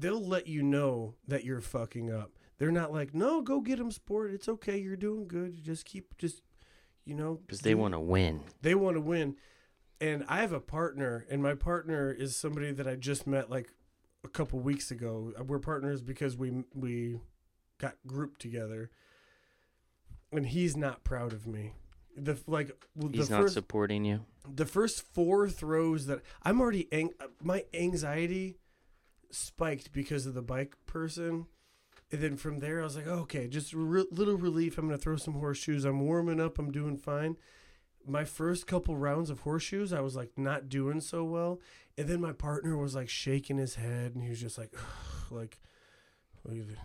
They'll 0.00 0.24
let 0.26 0.46
you 0.46 0.62
know 0.62 1.14
that 1.28 1.44
you're 1.44 1.60
fucking 1.60 2.10
up. 2.12 2.32
They're 2.58 2.70
not 2.72 2.92
like, 2.92 3.14
no, 3.14 3.42
go 3.42 3.60
get 3.60 3.78
him, 3.80 3.90
sport. 3.90 4.32
It's 4.32 4.48
okay. 4.48 4.76
You're 4.78 4.96
doing 4.96 5.26
good. 5.26 5.62
Just 5.62 5.84
keep, 5.84 6.16
just, 6.18 6.42
you 7.04 7.14
know, 7.14 7.40
Because 7.46 7.60
they 7.60 7.74
want 7.74 7.94
to 7.94 8.00
win. 8.00 8.40
they 8.62 8.74
want 8.74 8.96
to 8.96 9.00
win. 9.00 9.36
And 10.00 10.24
I 10.28 10.38
have 10.40 10.52
a 10.52 10.60
partner, 10.60 11.24
and 11.30 11.42
my 11.42 11.54
partner 11.54 12.12
is 12.12 12.36
somebody 12.36 12.72
that 12.72 12.86
I 12.86 12.96
just 12.96 13.26
met 13.26 13.50
like 13.50 13.68
a 14.24 14.28
couple 14.28 14.58
weeks 14.60 14.90
ago. 14.90 15.32
We're 15.46 15.58
partners 15.60 16.02
because 16.02 16.36
we 16.36 16.64
we 16.74 17.20
got 17.78 17.94
grouped 18.06 18.40
together, 18.40 18.90
and 20.32 20.46
he's 20.46 20.76
not 20.76 21.04
proud 21.04 21.32
of 21.32 21.46
me. 21.46 21.72
The 22.16 22.38
like 22.46 22.70
He's 23.12 23.28
the 23.28 23.34
not 23.34 23.42
first 23.42 23.54
supporting 23.54 24.04
you. 24.04 24.20
the 24.52 24.66
first 24.66 25.02
four 25.14 25.48
throws 25.48 26.06
that 26.06 26.20
I'm 26.42 26.60
already 26.60 26.88
ang- 26.92 27.14
uh, 27.20 27.26
my 27.42 27.64
anxiety 27.74 28.58
spiked 29.34 29.92
because 29.92 30.26
of 30.26 30.34
the 30.34 30.42
bike 30.42 30.74
person. 30.86 31.46
And 32.12 32.20
then 32.20 32.36
from 32.36 32.58
there, 32.60 32.80
I 32.80 32.84
was 32.84 32.96
like, 32.96 33.06
okay, 33.06 33.48
just 33.48 33.72
a 33.72 33.78
re- 33.78 34.06
little 34.10 34.36
relief. 34.36 34.78
I'm 34.78 34.86
gonna 34.86 34.98
throw 34.98 35.16
some 35.16 35.34
horseshoes. 35.34 35.84
I'm 35.84 36.00
warming 36.00 36.40
up. 36.40 36.58
I'm 36.58 36.70
doing 36.70 36.96
fine. 36.96 37.36
My 38.06 38.24
first 38.24 38.66
couple 38.66 38.96
rounds 38.96 39.30
of 39.30 39.40
horseshoes, 39.40 39.92
I 39.92 40.00
was 40.00 40.14
like 40.14 40.32
not 40.36 40.68
doing 40.68 41.00
so 41.00 41.24
well. 41.24 41.60
And 41.96 42.08
then 42.08 42.20
my 42.20 42.32
partner 42.32 42.76
was 42.76 42.94
like 42.94 43.08
shaking 43.08 43.56
his 43.56 43.76
head, 43.76 44.14
and 44.14 44.22
he 44.22 44.30
was 44.30 44.40
just 44.40 44.58
like, 44.58 44.74
like, 45.30 45.58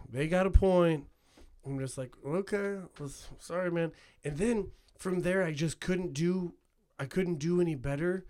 they 0.09 0.27
got 0.27 0.47
a 0.47 0.51
point. 0.51 1.05
I'm 1.65 1.79
just 1.79 1.97
like, 1.97 2.13
okay, 2.25 2.77
well, 2.99 3.12
sorry, 3.39 3.69
man. 3.69 3.91
And 4.23 4.38
then 4.38 4.71
from 4.97 5.21
there, 5.21 5.43
I 5.43 5.51
just 5.51 5.79
couldn't 5.79 6.13
do, 6.13 6.53
I 6.97 7.05
couldn't 7.05 7.39
do 7.39 7.59
any 7.59 7.75
better. 7.75 8.25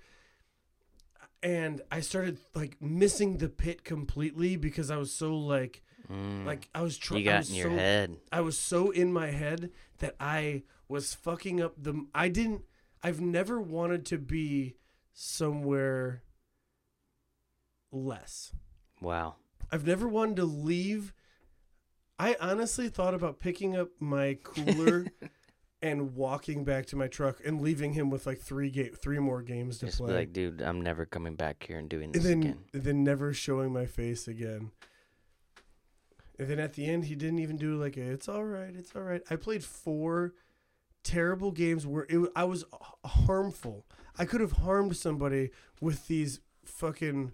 And 1.41 1.81
I 1.91 2.01
started 2.01 2.39
like 2.53 2.81
missing 2.81 3.37
the 3.37 3.49
pit 3.49 3.83
completely 3.83 4.57
because 4.57 4.91
I 4.91 4.97
was 4.97 5.11
so 5.11 5.35
like, 5.37 5.83
Mm. 6.11 6.43
like 6.43 6.67
I 6.73 6.81
was 6.81 6.97
trying. 6.97 7.19
you 7.19 7.25
got 7.29 7.47
in 7.49 7.55
your 7.55 7.69
so, 7.69 7.75
head. 7.75 8.17
I 8.31 8.41
was 8.41 8.57
so 8.57 8.89
in 8.89 9.13
my 9.13 9.27
head 9.27 9.69
that 9.99 10.15
I 10.19 10.63
was 10.87 11.13
fucking 11.13 11.61
up 11.61 11.75
the. 11.77 12.03
I 12.15 12.29
didn't. 12.29 12.63
I've 13.03 13.21
never 13.21 13.61
wanted 13.61 14.07
to 14.07 14.17
be 14.17 14.75
somewhere 15.13 16.23
less. 17.91 18.53
Wow. 19.01 19.35
I've 19.71 19.85
never 19.85 20.07
wanted 20.07 20.37
to 20.37 20.45
leave. 20.45 21.13
I 22.17 22.35
honestly 22.41 22.89
thought 22.89 23.13
about 23.13 23.39
picking 23.39 23.77
up 23.77 23.89
my 23.99 24.33
cooler 24.43 25.05
and 25.81 26.15
walking 26.15 26.63
back 26.63 26.85
to 26.87 26.95
my 26.95 27.07
truck 27.07 27.37
and 27.45 27.61
leaving 27.61 27.93
him 27.93 28.09
with 28.09 28.25
like 28.25 28.39
three 28.39 28.69
ga- 28.69 28.89
three 28.89 29.19
more 29.19 29.41
games 29.41 29.77
to 29.79 29.85
Just 29.85 29.99
be 29.99 30.05
play, 30.05 30.13
like, 30.15 30.33
dude, 30.33 30.61
I'm 30.61 30.81
never 30.81 31.05
coming 31.05 31.35
back 31.35 31.63
here 31.67 31.77
and 31.79 31.87
doing 31.89 32.05
and 32.05 32.13
this 32.15 32.23
then 32.23 32.41
again. 32.43 32.59
then 32.73 33.03
never 33.03 33.33
showing 33.33 33.71
my 33.71 33.85
face 33.85 34.27
again. 34.27 34.71
And 36.37 36.47
then 36.47 36.59
at 36.59 36.73
the 36.73 36.85
end, 36.85 37.05
he 37.05 37.15
didn't 37.15 37.39
even 37.39 37.57
do 37.57 37.75
like 37.81 37.97
a, 37.97 38.01
"It's 38.11 38.29
all 38.29 38.45
right, 38.45 38.73
it's 38.75 38.95
all 38.95 39.01
right." 39.01 39.21
I 39.29 39.35
played 39.35 39.63
four 39.63 40.33
terrible 41.03 41.51
games 41.51 41.85
where 41.85 42.05
it, 42.09 42.29
I 42.35 42.43
was 42.45 42.63
harmful. 43.05 43.85
I 44.17 44.25
could 44.25 44.41
have 44.41 44.53
harmed 44.53 44.95
somebody 44.97 45.51
with 45.81 46.07
these 46.07 46.39
fucking 46.65 47.31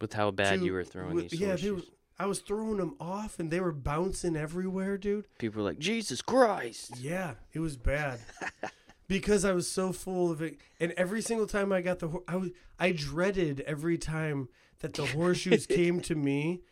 With 0.00 0.12
how 0.14 0.30
bad 0.30 0.58
two- 0.60 0.66
you 0.66 0.72
were 0.72 0.84
throwing 0.84 1.14
with- 1.14 1.30
these 1.30 1.40
yeah, 1.40 1.56
they 1.56 1.70
were, 1.72 1.82
I 2.18 2.26
was 2.26 2.40
throwing 2.40 2.78
them 2.78 2.96
off, 2.98 3.38
and 3.38 3.50
they 3.50 3.60
were 3.60 3.72
bouncing 3.72 4.36
everywhere, 4.36 4.96
dude. 4.96 5.26
People 5.38 5.62
were 5.62 5.68
like, 5.68 5.78
Jesus 5.78 6.22
Christ. 6.22 6.92
Yeah, 6.98 7.34
it 7.52 7.60
was 7.60 7.76
bad 7.76 8.20
because 9.08 9.44
I 9.44 9.52
was 9.52 9.70
so 9.70 9.92
full 9.92 10.30
of 10.30 10.40
it, 10.40 10.56
and 10.80 10.92
every 10.92 11.20
single 11.20 11.46
time 11.46 11.72
I 11.72 11.82
got 11.82 11.98
the, 11.98 12.08
hor- 12.08 12.24
I 12.26 12.36
was, 12.36 12.50
I 12.78 12.92
dreaded 12.92 13.60
every 13.60 13.98
time 13.98 14.48
that 14.80 14.94
the 14.94 15.06
horseshoes 15.06 15.66
came 15.68 16.00
to 16.02 16.14
me 16.14 16.62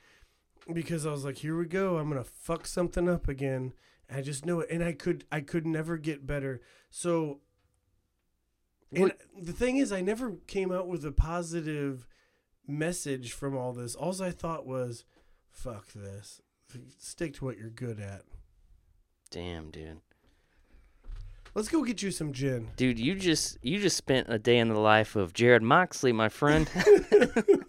because 0.72 1.04
I 1.04 1.11
was 1.11 1.24
like, 1.26 1.38
here 1.38 1.59
we 1.59 1.66
go, 1.66 1.98
I'm 1.98 2.09
gonna 2.09 2.24
fuck 2.24 2.66
something 2.66 3.07
up 3.09 3.28
again. 3.28 3.74
I 4.11 4.22
just 4.22 4.46
know 4.46 4.61
it, 4.61 4.70
and 4.70 4.83
I 4.83 4.92
could, 4.92 5.24
I 5.30 5.40
could 5.40 5.66
never 5.66 5.98
get 5.98 6.26
better. 6.26 6.62
So, 6.90 7.40
and 8.92 9.04
What- 9.04 9.20
the 9.38 9.52
thing 9.52 9.76
is, 9.76 9.92
I 9.92 10.00
never 10.00 10.37
came 10.46 10.72
out 10.72 10.88
with 10.88 11.04
a 11.04 11.12
positive 11.12 12.07
message 12.66 13.33
from 13.33 13.54
all 13.57 13.74
this. 13.74 13.94
All 13.94 14.22
I 14.22 14.30
thought 14.30 14.66
was, 14.66 15.04
fuck 15.54 15.92
this. 15.92 16.42
Stick 16.98 17.34
to 17.34 17.44
what 17.44 17.56
you're 17.56 17.70
good 17.70 18.00
at. 18.00 18.22
Damn, 19.30 19.70
dude. 19.70 20.00
Let's 21.54 21.68
go 21.68 21.84
get 21.84 22.02
you 22.02 22.10
some 22.10 22.32
gin. 22.32 22.70
Dude, 22.76 22.98
you 22.98 23.14
just 23.14 23.58
you 23.62 23.78
just 23.78 23.96
spent 23.96 24.26
a 24.28 24.38
day 24.38 24.58
in 24.58 24.68
the 24.68 24.78
life 24.78 25.14
of 25.14 25.32
Jarrod 25.32 25.62
Moxley, 25.62 26.12
my 26.12 26.28
friend. 26.28 26.68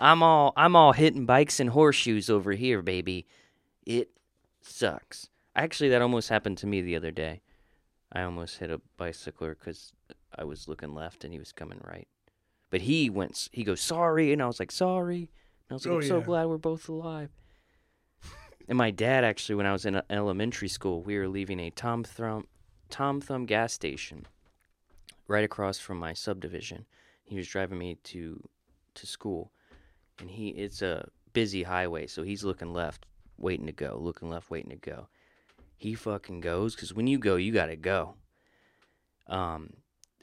I'm 0.00 0.22
all 0.22 0.54
I'm 0.56 0.74
all 0.74 0.92
hitting 0.92 1.26
bikes 1.26 1.60
and 1.60 1.70
horseshoes 1.70 2.30
over 2.30 2.52
here, 2.52 2.80
baby. 2.80 3.26
It 3.84 4.10
sucks. 4.62 5.28
Actually, 5.54 5.90
that 5.90 6.00
almost 6.00 6.30
happened 6.30 6.56
to 6.58 6.66
me 6.66 6.80
the 6.80 6.96
other 6.96 7.10
day. 7.10 7.42
I 8.10 8.22
almost 8.22 8.58
hit 8.58 8.70
a 8.70 8.80
bicycler 8.96 9.54
because 9.54 9.92
I 10.34 10.44
was 10.44 10.66
looking 10.66 10.94
left 10.94 11.24
and 11.24 11.32
he 11.32 11.38
was 11.38 11.52
coming 11.52 11.80
right. 11.84 12.08
But 12.70 12.82
he 12.82 13.10
went. 13.10 13.50
He 13.52 13.64
goes 13.64 13.82
sorry, 13.82 14.32
and 14.32 14.42
I 14.42 14.46
was 14.46 14.58
like 14.58 14.72
sorry. 14.72 15.30
I 15.72 15.74
was 15.74 15.86
like, 15.86 15.92
Oh, 15.92 15.96
I'm 15.96 16.02
so 16.02 16.18
yeah. 16.18 16.24
glad 16.24 16.46
we're 16.46 16.58
both 16.58 16.88
alive. 16.88 17.30
and 18.68 18.78
my 18.78 18.90
dad 18.90 19.24
actually, 19.24 19.54
when 19.56 19.66
I 19.66 19.72
was 19.72 19.86
in 19.86 19.96
uh, 19.96 20.02
elementary 20.10 20.68
school, 20.68 21.02
we 21.02 21.16
were 21.18 21.28
leaving 21.28 21.60
a 21.60 21.70
Tom 21.70 22.04
Thumb 22.04 22.46
Tom 22.90 23.20
Thumb 23.20 23.46
gas 23.46 23.72
station 23.72 24.26
right 25.26 25.44
across 25.44 25.78
from 25.78 25.98
my 25.98 26.12
subdivision. 26.12 26.84
He 27.24 27.36
was 27.36 27.48
driving 27.48 27.78
me 27.78 27.96
to 28.04 28.42
to 28.94 29.06
school, 29.06 29.52
and 30.18 30.30
he 30.30 30.48
it's 30.50 30.82
a 30.82 31.08
busy 31.32 31.62
highway, 31.62 32.06
so 32.06 32.22
he's 32.22 32.44
looking 32.44 32.72
left, 32.74 33.06
waiting 33.38 33.66
to 33.66 33.72
go, 33.72 33.98
looking 34.00 34.28
left, 34.28 34.50
waiting 34.50 34.70
to 34.70 34.76
go. 34.76 35.08
He 35.76 35.94
fucking 35.94 36.40
goes 36.40 36.74
because 36.74 36.92
when 36.94 37.06
you 37.06 37.18
go, 37.18 37.36
you 37.36 37.52
gotta 37.52 37.76
go. 37.76 38.14
Um, 39.26 39.70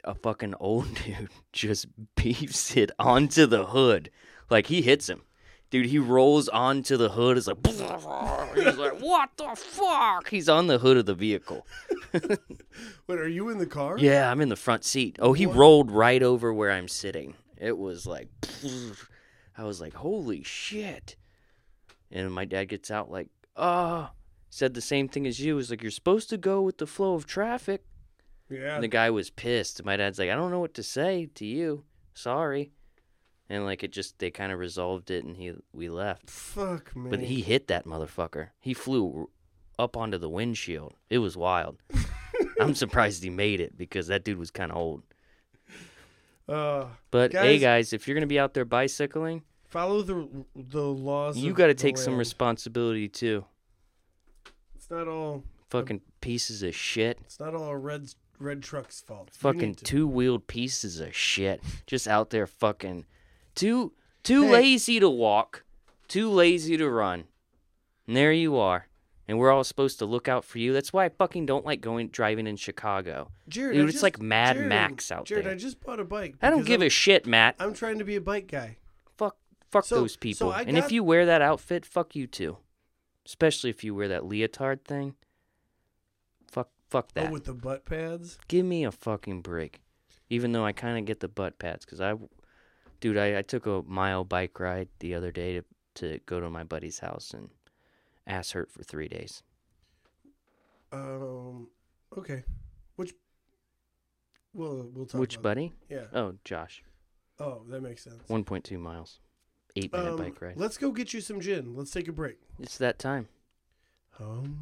a 0.04 0.14
fucking 0.14 0.54
old 0.60 0.94
dude 1.06 1.30
just 1.52 1.88
beefs 2.16 2.78
it 2.78 2.92
onto 3.00 3.46
the 3.46 3.66
hood, 3.66 4.12
like 4.50 4.68
he 4.68 4.82
hits 4.82 5.10
him. 5.10 5.24
Dude, 5.72 5.86
he 5.86 6.00
rolls 6.00 6.50
onto 6.50 6.98
the 6.98 7.10
hood. 7.10 7.38
It's 7.38 7.46
like, 7.48 7.58
he's 7.68 7.80
like, 8.78 9.00
what 9.00 9.30
the 9.38 9.56
fuck? 9.56 10.28
He's 10.30 10.50
on 10.50 10.66
the 10.68 10.80
hood 10.80 10.98
of 10.98 11.06
the 11.06 11.14
vehicle. 11.14 11.66
Wait, 12.14 13.20
are 13.20 13.28
you 13.28 13.50
in 13.50 13.60
the 13.60 13.68
car? 13.68 13.98
Yeah, 14.00 14.32
I'm 14.32 14.42
in 14.42 14.50
the 14.50 14.56
front 14.56 14.84
seat. 14.84 15.18
Oh, 15.22 15.34
he 15.34 15.46
What? 15.46 15.58
rolled 15.58 15.92
right 15.92 16.24
over 16.24 16.52
where 16.54 16.72
I'm 16.72 16.88
sitting. 16.88 17.36
It 17.58 17.78
was 17.78 18.08
like, 18.08 18.30
I 19.58 19.64
was 19.64 19.80
like, 19.80 19.94
holy 19.94 20.42
shit. 20.44 21.16
And 22.12 22.32
my 22.34 22.46
dad 22.46 22.66
gets 22.66 22.90
out 22.90 23.12
like, 23.12 23.28
ah, 23.56 24.12
said 24.50 24.74
the 24.74 24.82
same 24.82 25.08
thing 25.08 25.28
as 25.28 25.40
you. 25.40 25.56
Was 25.56 25.70
like, 25.70 25.84
you're 25.84 25.92
supposed 25.92 26.30
to 26.32 26.38
go 26.38 26.62
with 26.62 26.80
the 26.80 26.88
flow 26.88 27.14
of 27.14 27.28
traffic. 27.28 27.84
Yeah. 28.50 28.74
And 28.74 28.84
the 28.84 28.88
guy 28.88 29.12
was 29.12 29.30
pissed. 29.30 29.86
My 29.86 29.98
dad's 29.98 30.18
like, 30.18 30.32
I 30.32 30.36
don't 30.36 30.50
know 30.50 30.60
what 30.60 30.74
to 30.76 30.84
say 30.84 31.30
to 31.36 31.46
you. 31.46 31.84
Sorry. 32.16 32.72
And 33.50 33.66
like 33.66 33.84
it 33.84 33.92
just 33.92 34.20
they 34.20 34.30
kind 34.30 34.52
of 34.52 34.60
resolved 34.60 35.10
it 35.10 35.24
and 35.26 35.36
he 35.36 35.54
we 35.74 35.90
left. 35.90 36.30
Fuck 36.30 36.96
man. 36.96 37.10
But 37.10 37.22
he 37.22 37.42
hit 37.42 37.68
that 37.68 37.86
motherfucker. 37.86 38.50
He 38.60 38.74
flew 38.76 39.30
up 39.80 39.98
onto 39.98 40.18
the 40.20 40.30
windshield. 40.30 40.94
It 41.10 41.18
was 41.20 41.36
wild. 41.36 41.78
I'm 42.60 42.76
surprised 42.76 43.24
he 43.24 43.30
made 43.30 43.60
it 43.60 43.76
because 43.78 44.08
that 44.08 44.24
dude 44.24 44.38
was 44.38 44.52
kind 44.52 44.72
of 44.72 44.78
old. 44.78 45.04
uh, 46.48 46.86
But 47.12 47.32
hey, 47.32 47.58
Guys- 47.58 47.62
guys, 47.62 47.94
if 47.94 48.08
you're 48.08 48.16
gonna 48.16 48.28
be 48.28 48.40
out 48.40 48.54
there 48.54 48.66
bicycling, 48.66 49.44
follow 49.68 50.02
the 50.02 50.28
the 50.56 50.84
laws. 50.84 51.38
you 51.38 51.54
got 51.54 51.68
to 51.68 51.74
take 51.74 51.98
some 51.98 52.18
responsibility 52.18 53.08
too. 53.08 53.46
It's 54.76 54.90
not 54.90 55.08
all. 55.08 55.44
Fucking 55.70 56.02
pieces 56.22 56.64
of 56.64 56.76
shit. 56.76 57.20
It's 57.26 57.40
not 57.40 57.54
all 57.54 57.76
red 57.76 58.10
red 58.40 58.64
truck's 58.64 59.02
fault. 59.02 59.30
Fucking 59.32 59.76
two 59.76 60.08
wheeled 60.08 60.48
pieces 60.48 61.00
of 61.00 61.16
shit. 61.16 61.62
Just 61.86 62.08
out 62.08 62.32
there 62.32 62.48
fucking 62.48 63.06
too 63.60 63.94
too 64.24 64.44
Hey. 64.44 64.52
lazy 64.52 65.00
to 65.00 65.10
walk, 65.10 65.64
too 66.08 66.30
lazy 66.30 66.78
to 66.78 66.90
run. 66.90 67.26
And 68.08 68.16
there 68.16 68.32
you 68.34 68.58
are. 68.58 68.88
And 69.28 69.38
we're 69.38 69.52
all 69.52 69.64
supposed 69.64 70.00
to 70.00 70.06
look 70.06 70.28
out 70.28 70.44
for 70.44 70.58
you. 70.58 70.74
That's 70.74 70.92
why 70.92 71.06
I 71.06 71.10
fucking 71.10 71.46
don't 71.46 71.64
like 71.66 71.82
going 71.82 72.08
driving 72.08 72.48
in 72.48 72.56
Chicago. 72.56 73.30
Jarrod, 73.50 73.74
Dude, 73.74 73.86
it's 73.86 73.92
just- 73.94 74.04
like 74.04 74.20
Mad 74.20 74.58
Jarrod, 74.58 74.68
Max 74.68 75.12
out 75.12 75.26
Jarrod, 75.28 75.44
there. 75.44 75.52
I 75.52 75.56
just 75.56 75.80
bought 75.82 76.00
a 76.00 76.04
bike. 76.04 76.36
I 76.42 76.50
don't 76.50 76.66
give 76.66 76.82
I'm, 76.82 76.88
a 76.88 76.90
shit, 76.90 77.28
Matt. 77.28 77.56
I'm 77.60 77.74
trying 77.76 78.00
to 78.00 78.06
be 78.06 78.16
a 78.16 78.22
bike 78.22 78.48
guy. 78.48 78.78
Fuck 79.18 79.38
fuck 79.70 79.86
So- 79.86 79.98
those 80.02 80.16
people. 80.18 80.52
I 80.52 80.64
and 80.64 80.78
if 80.78 80.92
you 80.92 81.04
wear 81.04 81.28
that 81.28 81.42
outfit, 81.44 81.86
fuck 81.86 82.16
you 82.16 82.26
too. 82.26 82.58
Especially 83.26 83.70
if 83.70 83.84
you 83.84 83.94
wear 83.94 84.08
that 84.08 84.26
leotard 84.26 84.84
thing. 84.84 85.14
Fuck 86.48 86.70
fuck 86.90 87.10
oh, 87.10 87.20
that. 87.22 87.30
Oh, 87.30 87.34
with 87.34 87.46
the 87.46 87.54
butt 87.54 87.86
pads. 87.86 88.40
Give 88.48 88.66
me 88.66 88.84
a 88.84 88.92
fucking 88.92 89.42
break. 89.42 89.82
Even 90.32 90.52
though 90.54 90.66
I 90.66 90.72
kind 90.72 90.98
of 90.98 91.06
get 91.06 91.20
the 91.20 91.28
butt 91.28 91.60
pads 91.60 91.86
cuz 91.86 92.02
I 92.02 92.16
dude, 93.00 93.18
I, 93.18 93.40
I 93.40 93.42
took 93.42 93.66
a 93.66 93.84
mile 93.88 94.24
bike 94.24 94.60
ride 94.60 94.90
the 95.00 95.14
other 95.16 95.32
day 95.32 95.54
to 95.60 95.64
to 95.96 96.20
go 96.26 96.40
to 96.40 96.50
my 96.50 96.64
buddy's 96.64 97.00
house 97.00 97.32
and 97.34 97.50
ass 98.28 98.52
hurt 98.52 98.72
for 98.72 98.84
3 98.84 99.08
days. 99.10 99.44
Um. 100.92 101.68
Okay. 102.18 102.44
Which? 102.96 103.14
Well, 104.54 104.90
we'll 104.94 105.06
talk. 105.06 105.20
Which 105.20 105.42
buddy? 105.42 105.74
Yeah. 105.90 106.06
Oh, 106.14 106.36
Josh. 106.44 106.84
Oh, 107.40 107.64
that 107.70 107.82
makes 107.82 108.04
sense. 108.04 108.22
1.2 108.30 108.80
miles. 108.80 109.20
8 109.76 109.94
minute 109.94 110.12
Um, 110.12 110.18
bike 110.18 110.42
ride. 110.42 110.58
Let's 110.58 110.78
go 110.78 110.92
get 110.92 111.14
you 111.14 111.22
some 111.22 111.40
gin. 111.40 111.76
Let's 111.76 111.92
take 111.92 112.08
a 112.08 112.12
break. 112.12 112.38
It's 112.60 112.78
that 112.80 112.98
time. 113.00 113.28
Um, 114.20 114.58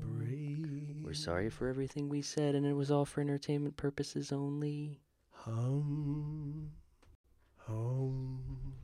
breathe. 0.00 1.04
We're 1.04 1.14
sorry 1.14 1.50
for 1.50 1.68
everything 1.68 2.08
we 2.08 2.22
said, 2.22 2.54
and 2.54 2.66
it 2.66 2.72
was 2.72 2.90
all 2.90 3.04
for 3.04 3.20
entertainment 3.20 3.76
purposes 3.76 4.32
only. 4.32 5.00
Hum. 5.48 6.70
Hum. 7.66 8.74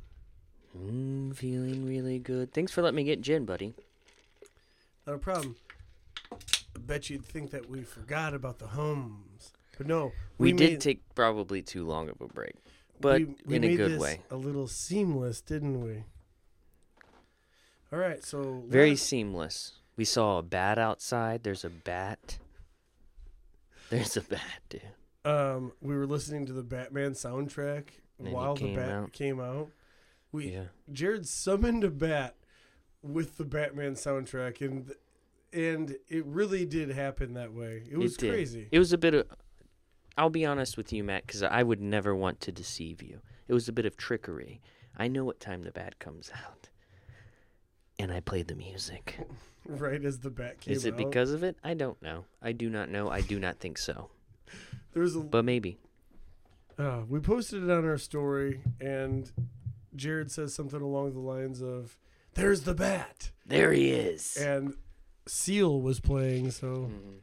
Mm, 0.76 1.36
feeling 1.36 1.86
really 1.86 2.18
good. 2.18 2.52
Thanks 2.52 2.72
for 2.72 2.82
letting 2.82 2.96
me 2.96 3.04
get 3.04 3.20
gin, 3.20 3.44
buddy. 3.44 3.74
Not 5.06 5.16
a 5.16 5.18
problem. 5.18 5.56
I 6.32 6.78
bet 6.78 7.10
you'd 7.10 7.24
think 7.24 7.50
that 7.50 7.68
we 7.68 7.82
forgot 7.82 8.34
about 8.34 8.58
the 8.58 8.68
hums, 8.68 9.52
but 9.78 9.86
no. 9.86 10.12
We, 10.38 10.52
did 10.52 10.70
made- 10.72 10.80
take 10.80 11.14
probably 11.14 11.62
too 11.62 11.84
long 11.86 12.08
of 12.08 12.20
a 12.20 12.26
break, 12.26 12.54
but 13.00 13.20
we- 13.20 13.36
we 13.46 13.56
in 13.56 13.64
a 13.64 13.68
made 13.68 13.76
good 13.76 13.92
this 13.92 14.00
way. 14.00 14.22
A 14.30 14.36
little 14.36 14.66
seamless, 14.66 15.40
didn't 15.40 15.80
we? 15.82 16.04
All 17.92 17.98
right, 17.98 18.24
so 18.24 18.64
Very 18.66 18.90
last- 18.90 19.04
seamless. 19.06 19.72
We 19.96 20.04
saw 20.04 20.38
a 20.38 20.42
bat 20.42 20.78
outside. 20.78 21.44
There's 21.44 21.64
a 21.64 21.70
bat. 21.70 22.38
There's 23.90 24.16
a 24.16 24.22
bat, 24.22 24.62
dude. 24.68 24.82
Um 25.24 25.72
we 25.80 25.96
were 25.96 26.06
listening 26.06 26.46
to 26.46 26.52
the 26.52 26.62
Batman 26.62 27.12
soundtrack 27.12 27.84
And 28.18 28.32
while 28.32 28.54
the 28.54 28.60
came 28.60 28.76
bat 28.76 28.90
out. 28.90 29.12
came 29.12 29.40
out. 29.40 29.68
We 30.32 30.50
Yeah. 30.52 30.64
Jarrod 30.92 31.26
summoned 31.26 31.84
a 31.84 31.90
bat 31.90 32.36
with 33.02 33.36
the 33.36 33.44
Batman 33.44 33.94
soundtrack 33.94 34.60
and 34.60 34.92
and 35.52 35.96
it 36.08 36.24
really 36.26 36.66
did 36.66 36.90
happen 36.90 37.34
that 37.34 37.52
way. 37.52 37.84
It 37.90 37.96
was 37.96 38.16
did. 38.16 38.30
crazy. 38.30 38.68
It 38.72 38.78
was 38.80 38.92
a 38.92 38.98
bit 38.98 39.14
of. 39.14 39.26
I'll 40.18 40.30
be 40.30 40.44
honest 40.44 40.76
with 40.76 40.92
you, 40.92 41.04
Matt, 41.04 41.26
because 41.26 41.42
I 41.44 41.62
would 41.62 41.80
never 41.80 42.14
want 42.14 42.40
to 42.40 42.52
deceive 42.52 43.00
you. 43.02 43.20
It 43.46 43.52
was 43.54 43.68
a 43.68 43.72
bit 43.72 43.86
of 43.86 43.96
trickery. 43.96 44.60
I 44.96 45.06
know 45.08 45.24
what 45.24 45.38
time 45.40 45.62
the 45.62 45.70
bat 45.70 45.98
comes 46.00 46.30
out, 46.34 46.70
and 48.00 48.12
I 48.12 48.18
played 48.20 48.48
the 48.48 48.54
music. 48.56 49.16
right 49.66 50.04
as 50.04 50.18
the 50.20 50.30
bat 50.30 50.60
came 50.60 50.74
Is 50.74 50.84
it 50.84 50.94
out. 50.94 50.98
because 50.98 51.32
of 51.32 51.42
it? 51.44 51.56
I 51.62 51.74
don't 51.74 52.00
know. 52.02 52.24
I 52.42 52.50
do 52.52 52.68
not 52.68 52.88
know. 52.90 53.08
I 53.08 53.20
do 53.20 53.38
not 53.38 53.58
think 53.60 53.78
so. 53.78 54.10
There's 54.94 55.14
a 55.16 55.20
But 55.20 55.44
maybe. 55.44 55.78
Uh, 56.78 57.02
we 57.08 57.20
posted 57.20 57.62
it 57.62 57.70
on 57.70 57.84
our 57.84 57.98
story, 57.98 58.62
and 58.80 59.30
Jarrod 59.96 60.30
says 60.30 60.54
something 60.54 60.80
along 60.80 61.12
the 61.12 61.20
lines 61.20 61.60
of, 61.62 61.96
"There's 62.34 62.62
the 62.62 62.74
bat," 62.74 63.30
There 63.46 63.72
he 63.72 63.90
is. 63.90 64.36
and 64.36 64.76
Seal 65.26 65.80
was 65.80 66.00
playing. 66.00 66.50
So, 66.50 66.66
Mhm. 66.90 67.20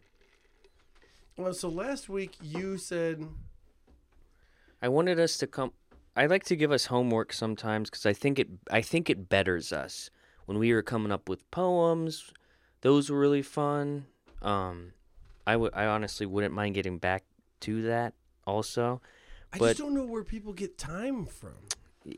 well, 1.38 1.54
so 1.54 1.68
last 1.70 2.08
week 2.10 2.38
you 2.42 2.78
said, 2.78 3.28
I 4.82 4.88
wanted 4.90 5.20
us 5.20 5.38
to 5.38 5.48
come. 5.48 5.74
I 6.16 6.26
like 6.26 6.44
to 6.46 6.56
give 6.56 6.72
us 6.72 6.86
homework 6.88 7.32
sometimes 7.34 7.90
because 7.90 8.06
I 8.06 8.14
think 8.14 8.40
it. 8.40 8.50
I 8.70 8.82
think 8.82 9.10
it 9.10 9.30
betters 9.30 9.72
us 9.72 10.10
when 10.46 10.58
we 10.60 10.74
were 10.74 10.82
coming 10.82 11.12
up 11.12 11.30
with 11.30 11.50
poems. 11.52 12.32
Those 12.82 13.10
were 13.10 13.20
really 13.20 13.44
fun. 13.44 14.08
Um, 14.42 14.94
I 15.46 15.56
would. 15.56 15.74
I 15.74 15.86
honestly 15.86 16.26
wouldn't 16.26 16.54
mind 16.54 16.76
getting 16.76 16.98
back 16.98 17.24
to 17.62 17.82
that. 17.84 18.14
Also, 18.46 19.02
"I 19.54 19.58
But- 19.58 19.68
just 19.70 19.80
don't 19.80 19.94
know 19.94 20.06
where 20.06 20.24
people 20.24 20.54
get 20.54 20.78
time 20.78 21.26
from." 21.26 21.56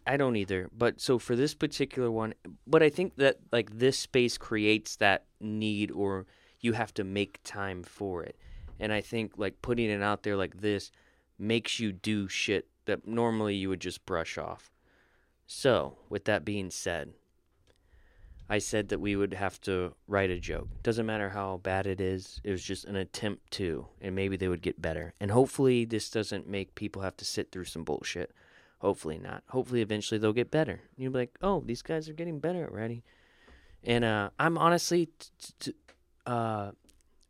I 0.07 0.15
don't 0.17 0.37
either. 0.37 0.69
But 0.71 1.01
so 1.01 1.19
for 1.19 1.35
this 1.35 1.53
particular 1.53 2.09
one, 2.09 2.33
but 2.65 2.81
I 2.81 2.89
think 2.89 3.15
that 3.17 3.39
like 3.51 3.69
this 3.79 3.99
space 3.99 4.37
creates 4.37 4.95
that 4.97 5.25
need, 5.41 5.91
or 5.91 6.25
you 6.61 6.73
have 6.73 6.93
to 6.93 7.03
make 7.03 7.41
time 7.43 7.83
for 7.83 8.23
it. 8.23 8.37
And 8.79 8.93
I 8.93 9.01
think 9.01 9.37
like 9.37 9.61
putting 9.61 9.89
it 9.89 10.01
out 10.01 10.23
there 10.23 10.37
like 10.37 10.61
this 10.61 10.91
makes 11.37 11.79
you 11.79 11.91
do 11.91 12.27
shit 12.29 12.69
that 12.85 13.05
normally 13.07 13.55
you 13.55 13.69
would 13.69 13.81
just 13.81 14.05
brush 14.05 14.37
off. 14.37 14.71
So, 15.45 15.97
with 16.09 16.23
that 16.25 16.45
being 16.45 16.69
said, 16.69 17.13
I 18.53 18.59
said 18.59 18.89
that 18.89 18.99
we 18.99 19.15
would 19.15 19.33
have 19.33 19.59
to 19.61 19.95
write 20.07 20.29
a 20.29 20.39
joke. 20.39 20.67
Doesn't 20.83 21.07
matter 21.07 21.29
how 21.29 21.57
bad 21.63 21.87
it 21.87 21.99
is, 21.99 22.39
it 22.43 22.51
was 22.51 22.63
just 22.63 22.85
an 22.85 22.95
attempt 22.95 23.49
to, 23.53 23.87
and 23.99 24.13
maybe 24.13 24.37
they 24.37 24.47
would 24.47 24.61
get 24.61 24.79
better. 24.79 25.15
And 25.19 25.31
hopefully, 25.31 25.85
this 25.85 26.07
doesn't 26.11 26.47
make 26.47 26.75
people 26.75 27.01
have 27.01 27.17
to 27.17 27.25
sit 27.25 27.51
through 27.51 27.63
some 27.65 27.83
bullshit. 27.83 28.31
Hopefully 28.77 29.17
not. 29.17 29.41
Hopefully, 29.49 29.81
eventually 29.81 30.19
they'll 30.19 30.33
get 30.33 30.51
better. 30.51 30.81
You'll 30.97 31.13
be 31.13 31.17
like, 31.17 31.35
oh, 31.41 31.63
these 31.65 31.81
guys 31.81 32.07
are 32.07 32.13
getting 32.13 32.37
better 32.37 32.69
already. 32.69 33.03
And 33.83 34.03
uh, 34.03 34.29
I'm 34.37 34.59
honestly, 34.59 35.07
t- 35.07 35.53
t- 35.59 35.75
uh, 36.27 36.73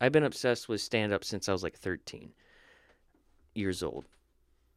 I've 0.01 0.11
been 0.11 0.25
obsessed 0.25 0.67
with 0.67 0.81
stand 0.81 1.13
up 1.13 1.23
since 1.23 1.47
I 1.47 1.53
was 1.53 1.63
like 1.63 1.77
13 1.77 2.33
years 3.55 3.81
old. 3.81 4.03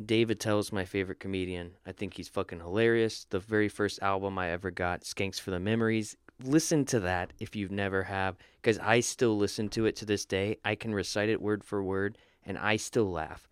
Dave 0.04 0.30
Attell 0.30 0.60
is 0.60 0.72
my 0.72 0.84
favorite 0.84 1.18
comedian. 1.18 1.72
I 1.84 1.90
think 1.90 2.14
he's 2.14 2.28
fucking 2.28 2.60
hilarious. 2.60 3.26
The 3.30 3.40
very 3.40 3.68
first 3.68 4.00
album 4.00 4.38
I 4.38 4.50
ever 4.50 4.70
got, 4.70 5.00
Skanks 5.00 5.40
for 5.40 5.50
the 5.50 5.58
Memories. 5.58 6.16
Listen 6.42 6.84
to 6.86 7.00
that 7.00 7.32
if 7.38 7.56
you've 7.56 7.70
never 7.70 8.02
have, 8.04 8.36
because 8.60 8.78
I 8.78 9.00
still 9.00 9.36
listen 9.36 9.68
to 9.70 9.86
it 9.86 9.96
to 9.96 10.04
this 10.04 10.24
day. 10.24 10.58
I 10.64 10.74
can 10.74 10.94
recite 10.94 11.28
it 11.28 11.40
word 11.40 11.64
for 11.64 11.82
word, 11.82 12.18
and 12.44 12.58
I 12.58 12.76
still 12.76 13.10
laugh. 13.10 13.48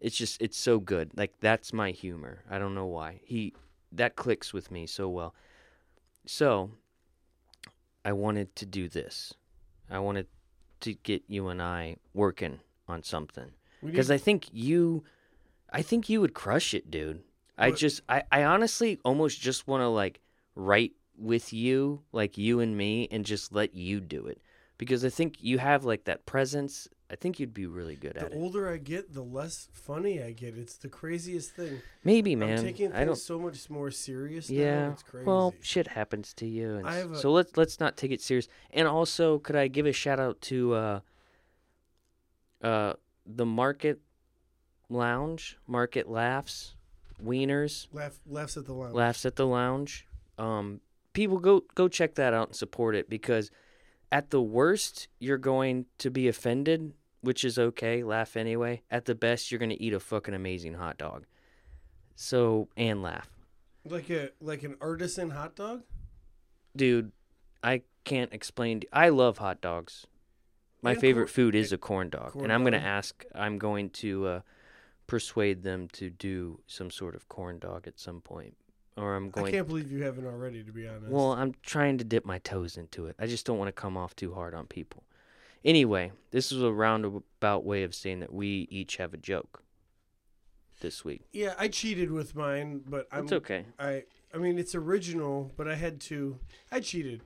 It's 0.00 0.16
just 0.16 0.42
it's 0.42 0.58
so 0.58 0.78
good. 0.80 1.12
Like 1.16 1.34
that's 1.40 1.72
my 1.72 1.90
humor. 1.92 2.40
I 2.50 2.58
don't 2.58 2.74
know 2.74 2.86
why 2.86 3.20
he 3.24 3.54
that 3.92 4.16
clicks 4.16 4.52
with 4.52 4.70
me 4.70 4.86
so 4.86 5.08
well. 5.08 5.34
So 6.26 6.70
I 8.04 8.12
wanted 8.12 8.54
to 8.56 8.66
do 8.66 8.88
this. 8.88 9.32
I 9.90 9.98
wanted 9.98 10.26
to 10.80 10.94
get 10.94 11.22
you 11.28 11.48
and 11.48 11.62
I 11.62 11.96
working 12.12 12.60
on 12.88 13.02
something 13.02 13.50
because 13.82 14.10
I 14.10 14.18
think 14.18 14.46
you, 14.52 15.04
I 15.72 15.82
think 15.82 16.08
you 16.08 16.20
would 16.20 16.34
crush 16.34 16.74
it, 16.74 16.90
dude. 16.90 17.22
I 17.56 17.70
just, 17.70 18.02
I, 18.08 18.24
I 18.32 18.44
honestly 18.44 18.98
almost 19.04 19.40
just 19.40 19.66
want 19.66 19.82
to 19.82 19.88
like 19.88 20.20
write 20.54 20.92
with 21.16 21.52
you, 21.52 22.02
like 22.12 22.36
you 22.38 22.60
and 22.60 22.76
me, 22.76 23.08
and 23.10 23.24
just 23.24 23.52
let 23.52 23.74
you 23.74 24.00
do 24.00 24.26
it 24.26 24.40
because 24.78 25.04
I 25.04 25.08
think 25.08 25.36
you 25.40 25.58
have 25.58 25.84
like 25.84 26.04
that 26.04 26.26
presence. 26.26 26.88
I 27.10 27.16
think 27.16 27.38
you'd 27.38 27.54
be 27.54 27.66
really 27.66 27.94
good 27.96 28.14
the 28.14 28.20
at 28.20 28.26
it. 28.26 28.32
The 28.32 28.38
older 28.38 28.68
I 28.68 28.78
get, 28.78 29.12
the 29.12 29.22
less 29.22 29.68
funny 29.72 30.22
I 30.22 30.32
get. 30.32 30.56
It's 30.56 30.76
the 30.76 30.88
craziest 30.88 31.54
thing. 31.54 31.80
Maybe, 32.02 32.34
man. 32.34 32.58
I'm 32.58 32.64
taking 32.64 32.92
I 32.92 32.96
things 33.04 33.06
don't. 33.06 33.16
so 33.16 33.38
much 33.38 33.68
more 33.70 33.90
serious 33.90 34.50
now. 34.50 34.60
Yeah. 34.60 34.92
It's 34.92 35.02
crazy. 35.02 35.26
Well, 35.26 35.54
shit 35.60 35.86
happens 35.88 36.32
to 36.34 36.46
you, 36.46 36.76
and 36.76 36.86
I 36.86 36.96
s- 36.96 37.02
have 37.02 37.10
a- 37.12 37.18
so 37.18 37.30
let's 37.30 37.56
let's 37.56 37.78
not 37.78 37.96
take 37.96 38.10
it 38.10 38.20
serious. 38.20 38.48
And 38.72 38.88
also, 38.88 39.38
could 39.38 39.54
I 39.54 39.68
give 39.68 39.86
a 39.86 39.92
shout 39.92 40.18
out 40.18 40.40
to 40.42 40.74
uh, 40.74 41.00
uh, 42.62 42.94
the 43.26 43.46
Market 43.46 44.00
Lounge, 44.88 45.58
Market 45.66 46.08
Laughs, 46.08 46.74
Wieners, 47.22 47.86
Laugh, 47.92 48.18
laughs 48.26 48.56
at 48.56 48.66
the 48.66 48.72
lounge. 48.72 48.94
Laughs 48.94 49.24
at 49.26 49.36
the 49.36 49.46
Lounge. 49.46 50.06
Um, 50.38 50.80
people 51.14 51.38
go 51.38 51.64
go 51.74 51.88
check 51.88 52.14
that 52.16 52.34
out 52.34 52.48
and 52.48 52.56
support 52.56 52.94
it 52.94 53.08
because 53.08 53.50
at 54.12 54.30
the 54.30 54.42
worst 54.42 55.08
you're 55.18 55.38
going 55.38 55.86
to 55.98 56.10
be 56.10 56.28
offended, 56.28 56.92
which 57.22 57.42
is 57.44 57.58
okay. 57.58 58.02
Laugh 58.04 58.36
anyway. 58.36 58.82
At 58.90 59.06
the 59.06 59.14
best, 59.14 59.50
you're 59.50 59.58
gonna 59.58 59.76
eat 59.80 59.94
a 59.94 60.00
fucking 60.00 60.34
amazing 60.34 60.74
hot 60.74 60.98
dog. 60.98 61.24
So 62.14 62.68
and 62.76 63.02
laugh. 63.02 63.30
Like 63.84 64.10
a 64.10 64.30
like 64.40 64.62
an 64.62 64.76
artisan 64.80 65.30
hot 65.30 65.56
dog. 65.56 65.82
dude, 66.76 67.12
I 67.62 67.82
can't 68.04 68.32
explain. 68.32 68.80
To, 68.80 68.86
I 68.92 69.08
love 69.08 69.38
hot 69.38 69.60
dogs. 69.60 70.06
My 70.82 70.92
And 70.92 71.00
favorite 71.00 71.30
food 71.30 71.54
is 71.54 71.72
a 71.72 71.78
corn 71.78 72.10
dog, 72.10 72.32
corn 72.32 72.44
and 72.44 72.52
I'm 72.52 72.62
gonna 72.62 72.76
ask. 72.76 73.24
I'm 73.34 73.56
going 73.58 73.88
to 73.90 74.26
uh, 74.26 74.40
persuade 75.06 75.62
them 75.62 75.88
to 75.92 76.10
do 76.10 76.60
some 76.66 76.90
sort 76.90 77.14
of 77.14 77.28
corn 77.28 77.58
dog 77.58 77.86
at 77.86 77.98
some 77.98 78.20
point, 78.20 78.56
or 78.96 79.14
I'm 79.14 79.30
going. 79.30 79.46
I 79.46 79.50
can't 79.50 79.66
believe 79.66 79.90
you 79.90 80.02
haven't 80.02 80.26
already. 80.26 80.62
To 80.62 80.72
be 80.72 80.86
honest. 80.86 81.08
Well, 81.08 81.32
I'm 81.32 81.54
trying 81.62 81.98
to 81.98 82.04
dip 82.04 82.24
my 82.24 82.38
toes 82.38 82.76
into 82.76 83.06
it. 83.06 83.16
I 83.18 83.26
just 83.26 83.46
don't 83.46 83.58
want 83.58 83.68
to 83.68 83.72
come 83.72 83.96
off 83.96 84.14
too 84.16 84.34
hard 84.34 84.54
on 84.54 84.66
people. 84.66 85.02
Anyway, 85.64 86.12
this 86.30 86.52
is 86.52 86.62
a 86.62 86.70
roundabout 86.70 87.64
way 87.64 87.84
of 87.84 87.94
saying 87.94 88.20
that 88.20 88.32
we 88.32 88.68
each 88.70 88.98
have 88.98 89.14
a 89.14 89.16
joke 89.16 89.62
this 90.80 91.04
week. 91.04 91.22
yeah, 91.32 91.54
I 91.58 91.68
cheated 91.68 92.10
with 92.10 92.34
mine, 92.34 92.82
but 92.86 93.06
I'm 93.10 93.24
It's 93.24 93.32
okay. 93.32 93.64
I 93.78 94.04
I 94.32 94.38
mean 94.38 94.58
it's 94.58 94.74
original, 94.74 95.50
but 95.56 95.66
I 95.66 95.74
had 95.74 96.00
to. 96.02 96.38
I 96.70 96.80
cheated. 96.80 97.22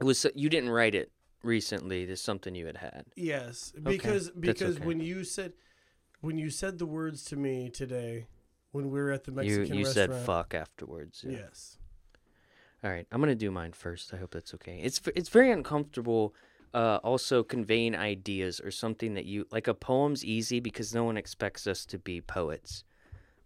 It 0.00 0.04
was 0.04 0.26
you 0.34 0.48
didn't 0.48 0.70
write 0.70 0.94
it 0.94 1.12
recently. 1.42 2.06
There's 2.06 2.20
something 2.20 2.54
you 2.54 2.66
had 2.66 2.78
had. 2.78 3.04
Yes, 3.14 3.72
because 3.82 4.26
that's 4.26 4.38
because 4.38 4.76
okay. 4.76 4.86
when 4.86 5.00
you 5.00 5.24
said 5.24 5.52
when 6.20 6.38
you 6.38 6.50
said 6.50 6.78
the 6.78 6.86
words 6.86 7.24
to 7.24 7.36
me 7.36 7.68
today 7.68 8.26
when 8.72 8.90
we 8.90 9.00
were 9.00 9.10
at 9.12 9.24
the 9.24 9.30
You 9.30 9.36
Mexican 9.36 9.74
you 9.78 9.84
said 9.86 10.10
restaurant. 10.10 10.26
fuck 10.26 10.54
afterwards. 10.54 11.24
yeah. 11.26 11.38
Yes. 11.38 11.78
All 12.84 12.90
right, 12.90 13.06
I'm 13.12 13.20
gonna 13.20 13.34
do 13.36 13.50
mine 13.52 13.72
first. 13.72 14.12
I 14.12 14.16
hope 14.16 14.32
that's 14.32 14.52
okay. 14.54 14.80
It's 14.82 15.00
it's 15.14 15.28
very 15.28 15.50
uncomfortable. 15.52 16.34
Uh, 16.74 16.98
also 17.04 17.42
conveying 17.42 17.94
ideas 17.94 18.58
or 18.58 18.70
something 18.70 19.12
that 19.14 19.26
you 19.26 19.46
like. 19.52 19.68
A 19.68 19.74
poem's 19.74 20.24
easy 20.24 20.58
because 20.58 20.94
no 20.94 21.04
one 21.04 21.16
expects 21.18 21.66
us 21.66 21.84
to 21.86 21.98
be 21.98 22.20
poets, 22.22 22.82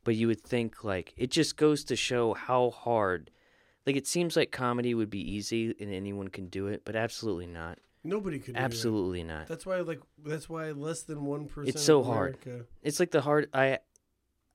but 0.04 0.14
you 0.14 0.28
would 0.28 0.40
think 0.42 0.84
like 0.84 1.12
it 1.16 1.30
just 1.32 1.56
goes 1.56 1.84
to 1.84 1.96
show 1.96 2.32
how 2.34 2.70
hard. 2.70 3.30
Like 3.84 3.96
it 3.96 4.06
seems 4.06 4.36
like 4.36 4.52
comedy 4.52 4.94
would 4.94 5.10
be 5.10 5.20
easy 5.20 5.74
and 5.80 5.92
anyone 5.92 6.28
can 6.28 6.46
do 6.46 6.68
it, 6.68 6.82
but 6.84 6.96
absolutely 6.96 7.46
not. 7.48 7.78
Nobody 8.04 8.38
could. 8.38 8.46
do 8.46 8.52
that. 8.54 8.62
Absolutely 8.62 9.24
not. 9.24 9.48
That's 9.48 9.66
why 9.66 9.80
like 9.80 10.00
that's 10.24 10.48
why 10.48 10.70
less 10.70 11.02
than 11.02 11.24
one 11.24 11.46
person. 11.46 11.68
It's 11.68 11.82
so 11.82 12.02
hard. 12.04 12.38
It's 12.82 13.00
like 13.00 13.10
the 13.10 13.20
hard. 13.20 13.48
I 13.52 13.80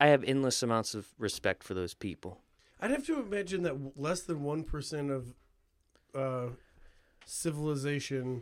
I 0.02 0.08
have 0.08 0.24
endless 0.24 0.64
amounts 0.64 0.96
of 0.96 1.08
respect 1.20 1.64
for 1.64 1.76
those 1.76 1.94
people. 1.94 2.42
I'd 2.80 2.90
have 2.90 3.06
to 3.06 3.20
imagine 3.22 3.62
that 3.64 3.76
less 3.96 4.22
than 4.22 4.42
one 4.42 4.64
percent 4.64 5.12
of 5.12 5.34
uh, 6.16 6.48
civilization 7.24 8.42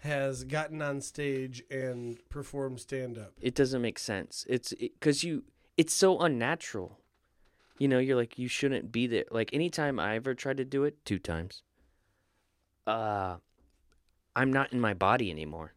has 0.00 0.44
gotten 0.44 0.82
on 0.82 1.00
stage 1.00 1.62
and 1.70 2.18
performed 2.28 2.78
stand 2.80 3.16
up. 3.16 3.32
it 3.40 3.54
doesn't 3.54 3.80
make 3.80 3.98
sense. 3.98 4.44
It's 4.48 4.74
because 4.74 5.24
you, 5.24 5.44
it's 5.78 5.94
so 5.94 6.18
unnatural. 6.20 6.98
You 7.78 7.88
know, 7.88 7.98
you're 7.98 8.16
like 8.16 8.38
you 8.38 8.46
shouldn't 8.46 8.92
be 8.92 9.06
there. 9.06 9.24
Like 9.30 9.54
anytime 9.54 9.98
I 9.98 10.16
ever 10.16 10.34
tried 10.34 10.58
to 10.58 10.64
do 10.64 10.84
it, 10.84 11.04
two 11.06 11.18
times. 11.18 11.62
Uh, 12.86 13.36
I'm 14.36 14.52
not 14.52 14.72
in 14.72 14.80
my 14.80 14.94
body 14.94 15.30
anymore. 15.30 15.72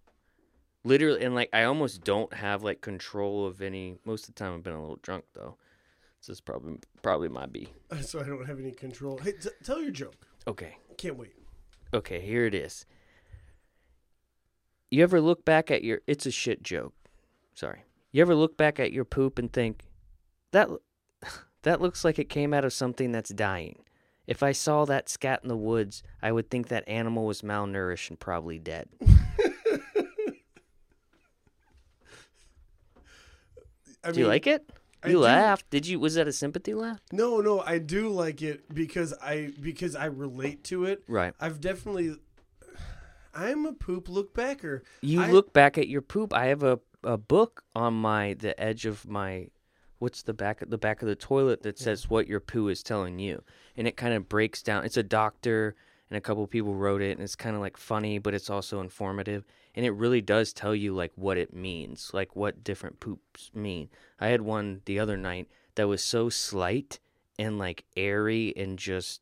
Literally, 0.83 1.23
and 1.23 1.35
like 1.35 1.49
I 1.53 1.63
almost 1.63 2.03
don't 2.03 2.33
have 2.33 2.63
like 2.63 2.81
control 2.81 3.45
of 3.45 3.61
any. 3.61 3.97
Most 4.05 4.27
of 4.27 4.33
the 4.35 4.39
time, 4.39 4.53
I've 4.55 4.63
been 4.63 4.73
a 4.73 4.81
little 4.81 4.99
drunk 5.01 5.25
though. 5.33 5.57
This 6.19 6.29
is 6.29 6.41
probably 6.41 6.77
probably 7.01 7.29
my 7.29 7.45
B. 7.45 7.67
Uh, 7.91 8.01
so 8.01 8.19
I 8.19 8.23
don't 8.23 8.45
have 8.45 8.59
any 8.59 8.71
control. 8.71 9.17
Hey, 9.19 9.33
t- 9.33 9.49
tell 9.63 9.81
your 9.81 9.91
joke. 9.91 10.15
Okay, 10.47 10.77
Can't 10.97 11.17
wait. 11.17 11.33
Okay, 11.93 12.19
here 12.21 12.45
it 12.45 12.55
is. 12.55 12.85
You 14.89 15.03
ever 15.03 15.21
look 15.21 15.45
back 15.45 15.69
at 15.71 15.83
your 15.83 16.01
it's 16.07 16.25
a 16.25 16.31
shit 16.31 16.63
joke. 16.63 16.93
Sorry. 17.53 17.83
You 18.11 18.21
ever 18.21 18.35
look 18.35 18.57
back 18.57 18.79
at 18.79 18.91
your 18.91 19.05
poop 19.05 19.39
and 19.39 19.51
think 19.51 19.83
that 20.51 20.69
that 21.61 21.79
looks 21.81 22.03
like 22.03 22.17
it 22.19 22.29
came 22.29 22.53
out 22.53 22.65
of 22.65 22.73
something 22.73 23.11
that's 23.11 23.29
dying. 23.29 23.83
If 24.27 24.43
I 24.43 24.51
saw 24.51 24.85
that 24.85 25.09
scat 25.09 25.41
in 25.43 25.49
the 25.49 25.57
woods, 25.57 26.03
I 26.21 26.31
would 26.31 26.49
think 26.49 26.67
that 26.67 26.87
animal 26.87 27.25
was 27.25 27.41
malnourished 27.41 28.09
and 28.09 28.19
probably 28.19 28.59
dead. 28.59 28.87
I 34.03 34.11
Do 34.11 34.19
you 34.21 34.27
like 34.27 34.47
it? 34.47 34.71
I 35.03 35.07
You 35.07 35.13
do. 35.13 35.19
laughed. 35.19 35.69
Did 35.69 35.87
you 35.87 35.99
was 35.99 36.15
that 36.15 36.27
a 36.27 36.31
sympathy 36.33 36.73
laugh? 36.73 36.99
No, 37.11 37.39
no, 37.41 37.59
I 37.61 37.77
do 37.79 38.09
like 38.09 38.41
it 38.41 38.73
because 38.73 39.13
I 39.21 39.51
because 39.59 39.95
I 39.95 40.05
relate 40.05 40.63
to 40.65 40.85
it. 40.85 41.03
Right. 41.07 41.33
I've 41.39 41.59
definitely. 41.61 42.15
I'm 43.33 43.65
a 43.65 43.73
poop 43.73 44.09
look 44.09 44.33
backer. 44.33 44.83
You 45.01 45.21
I- 45.21 45.31
look 45.31 45.53
back 45.53 45.77
at 45.77 45.87
your 45.87 46.01
poop. 46.01 46.33
I 46.33 46.47
have 46.47 46.63
a, 46.63 46.79
a 47.03 47.17
book 47.17 47.63
on 47.75 47.93
my 47.93 48.33
the 48.35 48.59
edge 48.61 48.85
of 48.85 49.07
my 49.07 49.47
what's 49.99 50.23
the 50.23 50.33
back 50.33 50.61
of 50.61 50.69
the 50.69 50.77
back 50.77 51.01
of 51.01 51.07
the 51.07 51.15
toilet 51.15 51.61
that 51.63 51.77
says 51.79 52.09
what 52.09 52.27
your 52.27 52.39
poo 52.39 52.67
is 52.67 52.83
telling 52.83 53.19
you. 53.19 53.43
And 53.77 53.87
it 53.87 53.95
kind 53.97 54.13
of 54.13 54.27
breaks 54.27 54.61
down. 54.61 54.83
It's 54.85 54.97
a 54.97 55.03
doctor 55.03 55.75
and 56.11 56.17
a 56.17 56.21
couple 56.21 56.45
people 56.45 56.75
wrote 56.75 57.01
it 57.01 57.11
and 57.11 57.21
it's 57.21 57.37
kind 57.37 57.55
of 57.55 57.61
like 57.61 57.77
funny 57.77 58.19
but 58.19 58.33
it's 58.33 58.49
also 58.49 58.81
informative 58.81 59.45
and 59.73 59.85
it 59.85 59.91
really 59.91 60.19
does 60.19 60.51
tell 60.51 60.75
you 60.75 60.93
like 60.93 61.13
what 61.15 61.37
it 61.37 61.53
means, 61.53 62.11
like 62.13 62.35
what 62.35 62.63
different 62.65 62.99
poops 62.99 63.49
mean. 63.53 63.89
I 64.19 64.27
had 64.27 64.41
one 64.41 64.81
the 64.83 64.99
other 64.99 65.15
night 65.15 65.47
that 65.75 65.87
was 65.87 66.03
so 66.03 66.27
slight 66.27 66.99
and 67.39 67.57
like 67.57 67.85
airy 67.95 68.53
and 68.57 68.77
just 68.77 69.21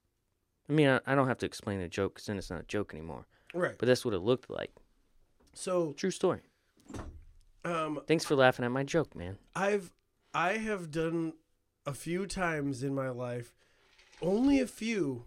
I 0.67 0.73
mean, 0.73 0.87
I, 0.87 0.99
I 1.05 1.13
don't 1.13 1.27
have 1.27 1.37
to 1.39 1.45
explain 1.45 1.79
the 1.79 1.87
joke 1.87 2.15
cuz 2.15 2.25
then 2.25 2.39
it's 2.39 2.49
not 2.49 2.61
a 2.61 2.65
joke 2.65 2.91
anymore. 2.93 3.27
Right. 3.53 3.77
But 3.77 3.85
that's 3.85 4.03
what 4.03 4.15
it 4.15 4.19
looked 4.19 4.49
like. 4.49 4.71
So, 5.53 5.93
True 5.93 6.11
story. 6.11 6.41
um, 7.63 8.01
Thanks 8.07 8.25
for 8.25 8.35
laughing 8.35 8.65
at 8.65 8.71
my 8.71 8.83
joke, 8.83 9.15
man. 9.15 9.37
I've 9.55 9.91
I 10.33 10.53
have 10.53 10.89
done 10.89 11.33
a 11.85 11.93
few 11.93 12.25
times 12.25 12.83
in 12.83 12.95
my 12.95 13.09
life, 13.09 13.53
only 14.21 14.59
a 14.59 14.67
few, 14.67 15.25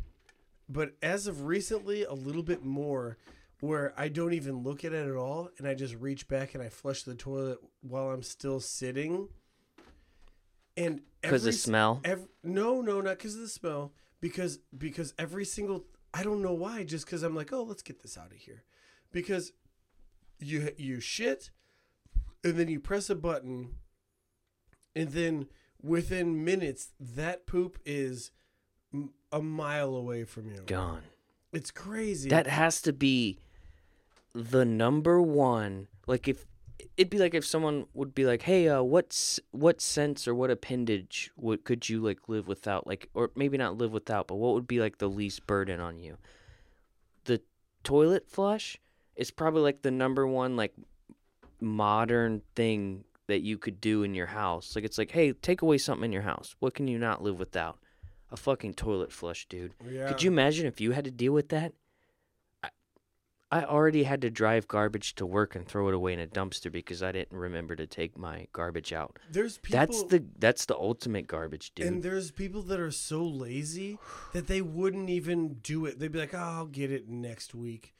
but 0.73 0.93
as 1.03 1.27
of 1.27 1.43
recently, 1.43 2.05
a 2.05 2.15
little 2.15 2.43
bit 2.43 2.65
more, 2.65 3.19
where 3.61 3.93
I 3.97 4.09
don't 4.09 4.33
even 4.33 4.63
look 4.63 4.85
at 4.85 4.93
it 4.93 5.07
at 5.07 5.17
all, 5.17 5.51
and 5.59 5.69
I 5.69 5.75
just 5.75 5.95
reach 5.97 6.29
back 6.29 6.55
and 6.55 6.63
I 6.63 6.69
flush 6.69 7.03
the 7.03 7.15
toilet 7.15 7.59
while 7.83 8.11
I'm 8.11 8.23
still 8.23 8.59
sitting. 8.59 9.29
And 10.77 11.03
Because 11.21 11.45
the 11.45 11.53
smell. 11.53 12.01
Ev- 12.05 12.29
no, 12.43 12.81
no, 12.81 13.01
not 13.01 13.19
because 13.19 13.35
of 13.35 13.43
the 13.43 13.49
smell. 13.49 13.93
Because 14.21 14.61
because 14.77 15.13
every 15.19 15.45
single 15.45 15.85
I 16.15 16.23
don't 16.23 16.43
know 16.43 16.55
why. 16.55 16.85
Just 16.85 17.05
because 17.05 17.23
I'm 17.23 17.37
like, 17.37 17.53
oh, 17.53 17.63
let's 17.63 17.83
get 17.83 18.01
this 18.01 18.17
out 18.17 18.33
of 18.33 18.39
here. 18.39 18.65
Because 19.13 19.53
you 20.39 20.71
you 20.79 21.01
shit, 21.01 21.51
and 22.43 22.55
then 22.55 22.69
you 22.69 22.81
press 22.81 23.11
a 23.11 23.15
button, 23.15 23.75
and 24.97 25.11
then 25.11 25.49
within 25.83 26.45
minutes 26.45 26.93
that 26.99 27.47
poop 27.47 27.79
is 27.85 28.31
a 29.33 29.41
mile 29.43 29.95
away 29.95 30.25
from 30.25 30.51
you. 30.51 30.63
Gone. 30.67 31.03
It's 31.53 31.71
crazy. 31.71 32.29
That 32.29 32.47
has 32.47 32.81
to 32.83 32.93
be 32.93 33.39
the 34.35 34.65
number 34.65 35.21
one. 35.21 35.89
Like 36.07 36.29
if 36.29 36.47
it'd 36.97 37.11
be 37.11 37.19
like 37.19 37.35
if 37.35 37.45
someone 37.45 37.87
would 37.95 38.15
be 38.15 38.25
like, 38.25 38.43
"Hey, 38.43 38.69
uh, 38.69 38.83
what's 38.83 39.41
what 39.51 39.81
sense 39.81 40.27
or 40.27 40.35
what 40.35 40.51
appendage 40.51 41.31
would 41.37 41.65
could 41.65 41.89
you 41.89 42.01
like 42.01 42.29
live 42.29 42.49
without? 42.49 42.87
Like, 42.87 43.09
or 43.15 43.31
maybe 43.37 43.57
not 43.59 43.79
live 43.79 43.93
without, 43.93 44.29
but 44.29 44.37
what 44.37 44.55
would 44.55 44.67
be 44.67 44.81
like 44.81 44.99
the 44.99 45.09
least 45.09 45.47
burden 45.47 45.81
on 45.81 45.99
you? 45.99 46.19
The 47.25 47.41
toilet 47.85 48.29
flush 48.29 48.79
is 49.17 49.31
probably 49.31 49.63
like 49.63 49.83
the 49.83 49.91
number 49.91 50.27
one 50.27 50.57
like 50.57 50.73
modern 51.61 52.43
thing 52.57 53.05
that 53.29 53.43
you 53.43 53.57
could 53.57 53.81
do 53.81 54.03
in 54.03 54.15
your 54.15 54.27
house. 54.27 54.75
Like 54.75 54.85
it's 54.85 54.99
like, 54.99 55.11
hey, 55.13 55.33
take 55.33 55.63
away 55.63 55.79
something 55.79 56.07
in 56.07 56.13
your 56.13 56.23
house. 56.23 56.57
What 56.59 56.75
can 56.75 56.89
you 56.89 56.99
not 56.99 57.23
live 57.23 57.39
without? 57.39 57.79
A 58.33 58.37
fucking 58.37 58.75
toilet 58.75 59.13
flush, 59.13 59.47
dude. 59.47 59.75
Oh, 59.85 59.91
yeah. 59.91 60.09
Could 60.09 60.23
you 60.23 60.31
imagine 60.31 60.67
if 60.67 60.81
you 60.81 60.93
had 60.93 61.05
to 61.05 61.11
deal 61.11 61.33
with 61.33 61.51
that? 61.51 61.75
I, 62.65 62.71
I 63.51 63.65
already 63.65 64.05
had 64.05 64.23
to 64.23 64.31
drive 64.31 64.67
garbage 64.67 65.15
to 65.17 65.27
work 65.27 65.55
and 65.55 65.67
throw 65.67 65.89
it 65.89 65.95
away 65.95 66.15
in 66.15 66.19
a 66.21 66.27
dumpster 66.27 66.73
because 66.73 67.03
I 67.03 67.13
didn't 67.13 67.37
remember 67.39 67.77
to 67.77 67.87
take 67.87 68.17
my 68.17 68.47
garbage 68.55 68.91
out. 68.95 69.19
There's 69.31 69.59
people. 69.59 69.79
that's 69.79 70.03
the 70.05 70.25
that's 70.39 70.65
the 70.65 70.77
ultimate 70.77 71.27
garbage, 71.27 71.75
dude. 71.75 71.87
And 71.87 72.03
there's 72.03 72.31
people 72.31 72.63
that 72.63 72.81
are 72.81 72.91
so 72.91 73.23
lazy 73.23 73.99
that 74.33 74.47
they 74.47 74.63
wouldn't 74.63 75.11
even 75.11 75.59
do 75.63 75.85
it. 75.85 75.99
They'd 75.99 76.11
be 76.11 76.19
like, 76.19 76.33
"Oh, 76.33 76.39
I'll 76.39 76.67
get 76.67 76.91
it 76.91 77.11
next 77.11 77.55
week," 77.55 77.95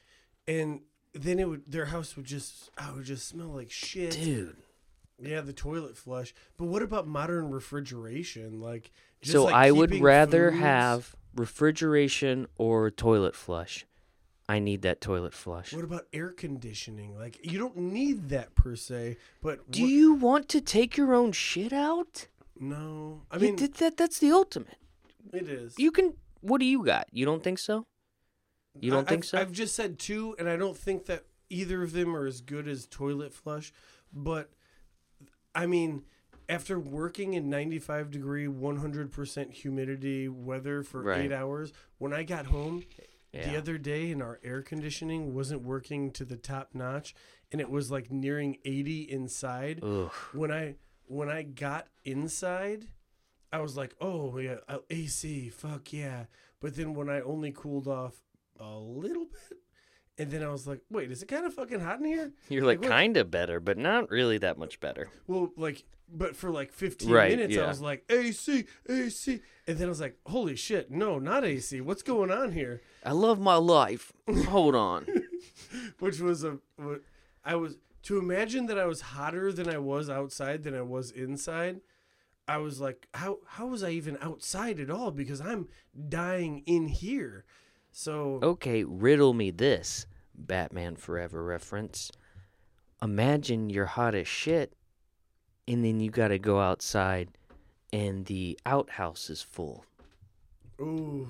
and 0.47 0.81
then 1.13 1.37
it 1.37 1.47
would 1.47 1.63
their 1.67 1.85
house 1.85 2.15
would 2.15 2.25
just 2.25 2.71
I 2.75 2.91
would 2.91 3.05
just 3.05 3.27
smell 3.27 3.49
like 3.49 3.69
shit. 3.69 4.13
dude. 4.13 4.57
Yeah, 5.21 5.41
the 5.41 5.53
toilet 5.53 5.95
flush. 5.95 6.33
But 6.57 6.65
what 6.65 6.81
about 6.81 7.07
modern 7.07 7.51
refrigeration? 7.51 8.59
Like, 8.59 8.91
just 9.23 9.33
so 9.33 9.45
like 9.45 9.53
I 9.55 9.71
would 9.71 9.89
keeping 9.91 10.03
rather 10.03 10.51
foods- 10.51 10.61
have 10.61 11.15
refrigeration 11.35 12.47
or 12.57 12.91
toilet 12.91 13.35
flush. 13.35 13.85
I 14.47 14.59
need 14.59 14.81
that 14.81 14.99
toilet 15.01 15.33
flush. 15.33 15.73
What 15.73 15.85
about 15.85 16.05
air 16.11 16.29
conditioning? 16.29 17.17
Like, 17.17 17.39
you 17.49 17.57
don't 17.57 17.77
need 17.77 18.29
that 18.29 18.53
per 18.55 18.75
se, 18.75 19.17
but 19.41 19.71
Do 19.71 19.85
you 19.85 20.13
want 20.15 20.49
to 20.49 20.59
take 20.61 20.97
your 20.97 21.13
own 21.13 21.31
shit 21.31 21.71
out? 21.71 22.27
No, 22.59 23.21
I 23.31 23.37
mean 23.37 23.55
did 23.55 23.75
that. 23.75 23.97
That's 23.97 24.19
the 24.19 24.31
ultimate. 24.31 24.77
it 25.31 25.47
is. 25.49 25.73
You 25.79 25.91
can. 25.91 26.13
What 26.41 26.59
do 26.59 26.65
you 26.65 26.83
got? 26.85 27.07
You 27.11 27.25
don't 27.25 27.41
think 27.41 27.57
so? 27.57 27.85
You 28.79 28.91
don't 28.91 29.07
I- 29.07 29.09
think 29.11 29.23
I've, 29.23 29.27
so? 29.29 29.37
I've 29.39 29.51
just 29.53 29.75
said 29.75 29.97
two, 29.97 30.35
and 30.37 30.49
I 30.49 30.55
don't 30.57 30.77
think 30.77 31.05
that 31.05 31.23
either 31.49 31.81
of 31.81 31.93
them 31.93 32.15
are 32.15 32.25
as 32.25 32.41
good 32.41 32.67
as 32.67 32.85
toilet 32.85 33.33
flush. 33.33 33.71
But 34.11 34.51
I 35.55 35.65
mean, 35.67 36.03
after 36.49 36.79
working 36.79 37.33
in 37.33 37.49
95 37.49 38.11
degree, 38.11 38.47
100% 38.47 39.51
humidity 39.53 40.27
weather 40.27 40.83
for 40.83 41.01
Right. 41.01 41.21
eight 41.21 41.31
hours, 41.31 41.71
when 41.97 42.13
I 42.13 42.23
got 42.23 42.47
home 42.47 42.83
the 43.31 43.57
other 43.57 43.77
day 43.77 44.11
and 44.11 44.21
our 44.21 44.39
air 44.43 44.61
conditioning 44.61 45.33
wasn't 45.33 45.61
working 45.63 46.11
to 46.11 46.23
the 46.25 46.37
top 46.37 46.75
notch, 46.75 47.15
and 47.51 47.59
it 47.59 47.69
was 47.69 47.89
like 47.89 48.11
nearing 48.11 48.57
80 48.65 49.09
inside. 49.09 49.79
Ugh. 49.83 50.11
When 50.33 50.51
I 50.51 50.75
when 51.05 51.29
I 51.29 51.41
got 51.43 51.87
inside, 52.05 52.87
I 53.51 53.59
was 53.59 53.75
like, 53.75 53.95
"Oh 53.99 54.37
yeah, 54.37 54.57
uh, 54.67 54.79
AC, 54.89 55.49
fuck 55.49 55.91
yeah!" 55.91 56.25
But 56.59 56.75
then 56.75 56.93
when 56.93 57.09
I 57.09 57.19
only 57.21 57.51
cooled 57.51 57.87
off 57.87 58.23
a 58.59 58.77
little 58.77 59.25
bit, 59.25 59.59
and 60.17 60.29
then 60.31 60.43
I 60.43 60.49
was 60.51 60.67
like, 60.67 60.81
"Wait, 60.89 61.11
is 61.11 61.21
it 61.23 61.27
kind 61.27 61.45
of 61.45 61.53
fucking 61.53 61.79
hot 61.79 61.99
in 61.99 62.05
here?" 62.05 62.31
You're 62.49 62.65
like 62.65 62.79
what- 62.81 62.89
kind 62.89 63.17
of 63.17 63.31
better, 63.31 63.59
but 63.59 63.77
not 63.77 64.09
really 64.11 64.37
that 64.39 64.57
much 64.57 64.79
better. 64.79 65.09
Well, 65.27 65.51
like, 65.57 65.83
but 66.15 66.35
for 66.35 66.51
like 66.51 66.71
15 66.71 67.09
Right, 67.09 67.31
minutes, 67.31 67.57
I 67.57 67.67
was 67.67 67.81
like, 67.81 68.03
"AC, 68.09 68.65
AC," 68.87 69.41
and 69.67 69.77
then 69.77 69.87
I 69.87 69.89
was 69.89 70.01
like, 70.01 70.17
"Holy 70.27 70.55
shit, 70.55 70.91
no, 70.91 71.17
not 71.19 71.43
AC! 71.43 71.81
What's 71.81 72.03
going 72.03 72.31
on 72.31 72.51
here?" 72.51 72.81
I 73.03 73.11
love 73.11 73.39
my 73.39 73.55
life. 73.55 74.13
Hold 74.47 74.75
on. 74.75 75.05
Which 75.99 76.19
was 76.19 76.43
a, 76.43 76.59
I 77.43 77.55
was 77.55 77.77
to 78.03 78.17
imagine 78.17 78.65
that 78.67 78.77
I 78.77 78.85
was 78.85 79.01
hotter 79.01 79.51
than 79.51 79.67
I 79.69 79.77
was 79.77 80.09
outside 80.09 80.63
than 80.63 80.75
I 80.75 80.81
was 80.81 81.09
inside. 81.11 81.81
I 82.47 82.57
was 82.57 82.79
like, 82.81 83.07
how 83.13 83.39
how 83.47 83.67
was 83.67 83.83
I 83.83 83.91
even 83.91 84.17
outside 84.21 84.79
at 84.79 84.89
all? 84.89 85.11
Because 85.11 85.39
I'm 85.41 85.69
dying 86.09 86.63
in 86.65 86.87
here. 86.89 87.45
So 87.93 88.39
Okay, 88.41 88.83
riddle 88.83 89.33
me 89.33 89.51
this. 89.51 90.07
Batman 90.35 90.95
Forever 90.95 91.43
reference. 91.43 92.11
Imagine 93.01 93.69
you're 93.69 93.85
hot 93.85 94.15
as 94.15 94.27
shit, 94.27 94.73
and 95.67 95.85
then 95.85 95.99
you 95.99 96.09
gotta 96.09 96.39
go 96.39 96.59
outside, 96.59 97.29
and 97.93 98.25
the 98.25 98.59
outhouse 98.65 99.29
is 99.29 99.43
full. 99.43 99.85
ooh, 100.81 101.27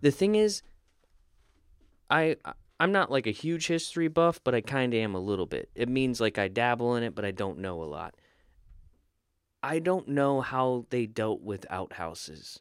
The 0.00 0.10
thing 0.10 0.34
is, 0.34 0.62
I 2.10 2.36
I'm 2.80 2.90
not 2.90 3.10
like 3.10 3.26
a 3.26 3.32
huge 3.32 3.68
history 3.68 4.08
buff, 4.08 4.40
but 4.42 4.54
I 4.54 4.60
kind 4.60 4.92
of 4.94 4.98
am 4.98 5.14
a 5.14 5.20
little 5.20 5.46
bit. 5.46 5.68
It 5.74 5.88
means 5.88 6.20
like 6.20 6.38
I 6.38 6.48
dabble 6.48 6.96
in 6.96 7.02
it, 7.04 7.14
but 7.14 7.24
I 7.24 7.30
don't 7.30 7.58
know 7.58 7.82
a 7.82 7.84
lot. 7.84 8.14
I 9.62 9.78
don't 9.78 10.08
know 10.08 10.40
how 10.40 10.86
they 10.90 11.06
dealt 11.06 11.42
with 11.42 11.66
outhouses. 11.70 12.60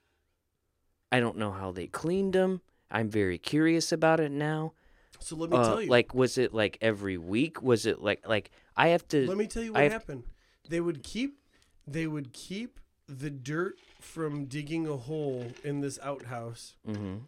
I 1.11 1.19
don't 1.19 1.37
know 1.37 1.51
how 1.51 1.71
they 1.71 1.87
cleaned 1.87 2.33
them. 2.33 2.61
I'm 2.89 3.09
very 3.09 3.37
curious 3.37 3.91
about 3.91 4.19
it 4.19 4.31
now. 4.31 4.73
so 5.19 5.35
let 5.35 5.49
me 5.49 5.57
Uh, 5.57 5.63
tell 5.67 5.81
you. 5.81 5.89
like, 5.89 6.13
was 6.13 6.37
it 6.37 6.53
like 6.53 6.77
every 6.81 7.17
week? 7.17 7.61
Was 7.61 7.85
it 7.85 8.01
like 8.01 8.27
like 8.27 8.51
I 8.75 8.89
have 8.89 9.07
to? 9.09 9.27
let 9.27 9.37
me 9.37 9.47
tell 9.47 9.63
you 9.63 9.73
what 9.73 9.91
happened. 9.91 10.23
They 10.69 10.79
would 10.79 11.01
keep 11.03 11.39
they 11.87 12.05
would 12.07 12.33
keep 12.33 12.79
the 13.07 13.29
dirt 13.29 13.79
from 14.01 14.45
digging 14.45 14.85
a 14.87 14.97
hole 14.97 15.53
in 15.63 15.79
this 15.81 15.97
outhouse 16.03 16.75
Mhm. 16.85 17.21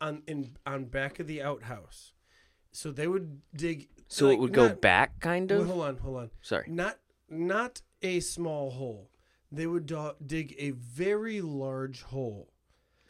on 0.00 0.22
in 0.26 0.56
on 0.66 0.84
back 0.86 1.20
of 1.20 1.26
the 1.26 1.40
outhouse. 1.42 2.12
So 2.72 2.90
they 2.92 3.06
would 3.08 3.40
dig. 3.54 3.88
So 4.08 4.26
like, 4.26 4.34
it 4.36 4.40
would 4.40 4.52
go 4.52 4.68
back, 4.74 5.20
kind 5.20 5.50
Well, 5.50 5.60
of. 5.62 5.66
hold 5.68 5.82
on, 5.84 5.96
hold 5.98 6.16
on. 6.18 6.30
Sorry. 6.42 6.66
Not 6.68 6.98
not 7.28 7.82
a 8.02 8.20
small 8.20 8.70
hole. 8.72 9.10
They 9.52 9.66
would 9.66 9.86
do- 9.86 10.14
dig 10.24 10.54
a 10.58 10.70
very 10.72 11.40
large 11.40 12.02
hole. 12.02 12.52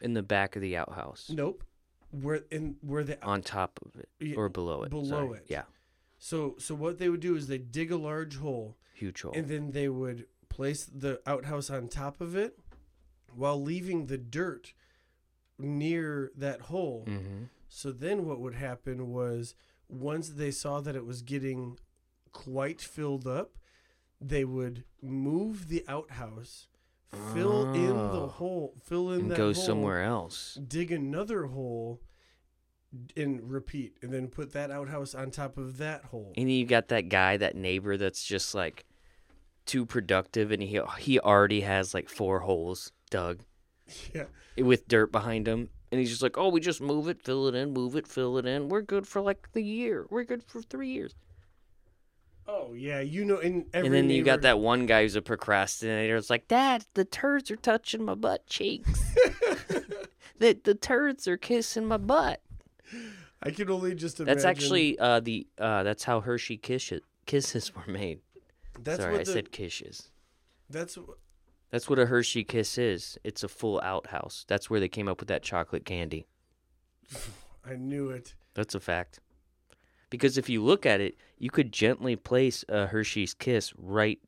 In 0.01 0.13
the 0.13 0.23
back 0.23 0.55
of 0.55 0.61
the 0.61 0.75
outhouse. 0.77 1.29
Nope. 1.33 1.63
where 2.11 2.41
in 2.51 2.75
where 2.81 3.03
the 3.03 3.23
on 3.23 3.41
top 3.41 3.79
of 3.85 4.01
it 4.01 4.35
or 4.37 4.49
below 4.49 4.83
it. 4.83 4.89
below 4.89 5.27
sorry. 5.27 5.37
it. 5.39 5.45
Yeah, 5.47 5.63
so 6.17 6.55
so 6.59 6.75
what 6.75 6.97
they 6.99 7.09
would 7.09 7.21
do 7.21 7.35
is 7.35 7.47
they 7.47 7.57
dig 7.57 7.91
a 7.91 7.97
large 7.97 8.37
hole 8.37 8.77
huge 8.93 9.21
hole. 9.21 9.31
and 9.33 9.47
then 9.47 9.71
they 9.71 9.87
would 9.89 10.25
place 10.49 10.85
the 10.85 11.21
outhouse 11.25 11.69
on 11.69 11.87
top 11.87 12.19
of 12.19 12.35
it 12.35 12.59
while 13.33 13.61
leaving 13.61 14.07
the 14.07 14.17
dirt 14.17 14.73
near 15.57 16.31
that 16.35 16.61
hole. 16.61 17.05
mm-hmm. 17.07 17.43
So 17.69 17.91
then 17.93 18.25
what 18.25 18.41
would 18.41 18.55
happen 18.55 19.11
was 19.11 19.55
once 19.87 20.29
they 20.29 20.51
saw 20.51 20.81
that 20.81 20.95
it 20.95 21.05
was 21.05 21.21
getting 21.21 21.79
quite 22.33 22.81
filled 22.81 23.25
up, 23.25 23.51
they 24.19 24.43
would 24.43 24.83
move 25.01 25.69
the 25.69 25.85
outhouse, 25.87 26.67
fill 27.33 27.73
in 27.73 27.87
the 27.95 28.21
Oh. 28.23 28.27
hole, 28.27 28.73
fill 28.83 29.11
in 29.11 29.21
And 29.21 29.31
that 29.31 29.37
go 29.37 29.53
hole, 29.53 29.63
somewhere 29.63 30.03
else. 30.03 30.55
dig 30.67 30.91
another 30.91 31.45
hole, 31.47 32.01
and 33.15 33.49
repeat, 33.49 33.97
and 34.01 34.13
then 34.13 34.27
put 34.27 34.51
that 34.53 34.69
outhouse 34.71 35.15
on 35.15 35.31
top 35.31 35.57
of 35.57 35.77
that 35.77 36.05
hole. 36.05 36.33
And 36.35 36.51
you 36.51 36.65
got 36.65 36.89
that 36.89 37.07
guy, 37.09 37.37
that 37.37 37.55
neighbor 37.55 37.95
that's 37.97 38.23
just 38.25 38.53
like 38.53 38.85
too 39.65 39.85
productive, 39.85 40.51
and 40.51 40.61
he 40.61 40.79
he 40.99 41.19
already 41.19 41.61
has 41.61 41.93
like 41.93 42.09
four 42.09 42.41
holes 42.41 42.91
dug 43.09 43.41
Yeah. 44.13 44.25
with 44.57 44.87
dirt 44.87 45.11
behind 45.11 45.47
him, 45.47 45.69
and 45.91 45.99
he's 45.99 46.09
just 46.09 46.21
like, 46.21 46.37
"Oh, 46.37 46.49
we 46.49 46.59
just 46.59 46.81
move 46.81 47.07
it, 47.07 47.21
fill 47.21 47.47
it 47.47 47.55
in, 47.55 47.71
move 47.73 47.95
it, 47.95 48.07
fill 48.07 48.37
it 48.37 48.45
in. 48.45 48.67
We're 48.69 48.81
good 48.81 49.07
for 49.07 49.21
like 49.21 49.51
the 49.53 49.63
year. 49.63 50.05
We're 50.09 50.23
good 50.25 50.43
for 50.43 50.61
three 50.61 50.89
years." 50.89 51.13
Oh 52.53 52.73
yeah, 52.73 52.99
you 52.99 53.23
know, 53.23 53.37
in 53.37 53.65
every 53.73 53.87
and 53.87 53.95
then 53.95 54.09
you 54.09 54.23
got 54.23 54.41
that 54.41 54.59
one 54.59 54.85
guy 54.85 55.03
who's 55.03 55.15
a 55.15 55.21
procrastinator. 55.21 56.17
It's 56.17 56.29
like, 56.29 56.49
Dad, 56.49 56.85
the 56.95 57.05
turds 57.05 57.49
are 57.49 57.55
touching 57.55 58.03
my 58.03 58.13
butt 58.13 58.45
cheeks. 58.47 58.89
the 60.39 60.59
the 60.61 60.75
turds 60.75 61.29
are 61.29 61.37
kissing 61.37 61.85
my 61.85 61.95
butt. 61.95 62.41
I 63.41 63.51
can 63.51 63.69
only 63.69 63.95
just 63.95 64.19
imagine. 64.19 64.35
That's 64.35 64.45
actually 64.45 64.99
uh 64.99 65.21
the 65.21 65.47
uh 65.57 65.83
that's 65.83 66.03
how 66.03 66.19
Hershey 66.19 66.57
kisses 66.57 67.01
kisses 67.25 67.73
were 67.73 67.89
made. 67.91 68.19
that's 68.77 68.99
Sorry, 68.99 69.13
what 69.13 69.21
I 69.21 69.23
the, 69.23 69.31
said 69.31 69.51
kisses. 69.53 70.09
that's 70.69 70.97
That's 71.69 71.89
what 71.89 71.99
a 71.99 72.07
Hershey 72.07 72.43
kiss 72.43 72.77
is. 72.77 73.17
It's 73.23 73.43
a 73.43 73.47
full 73.47 73.79
outhouse. 73.81 74.43
That's 74.49 74.69
where 74.69 74.81
they 74.81 74.89
came 74.89 75.07
up 75.07 75.21
with 75.21 75.29
that 75.29 75.41
chocolate 75.41 75.85
candy. 75.85 76.27
I 77.65 77.75
knew 77.75 78.09
it. 78.09 78.35
That's 78.55 78.75
a 78.75 78.81
fact. 78.81 79.21
Because 80.11 80.37
if 80.37 80.49
you 80.49 80.61
look 80.61 80.85
at 80.85 81.01
it, 81.01 81.17
you 81.39 81.49
could 81.49 81.71
gently 81.71 82.15
place 82.15 82.63
a 82.69 82.85
Hershey's 82.85 83.33
kiss 83.33 83.73
right 83.75 84.19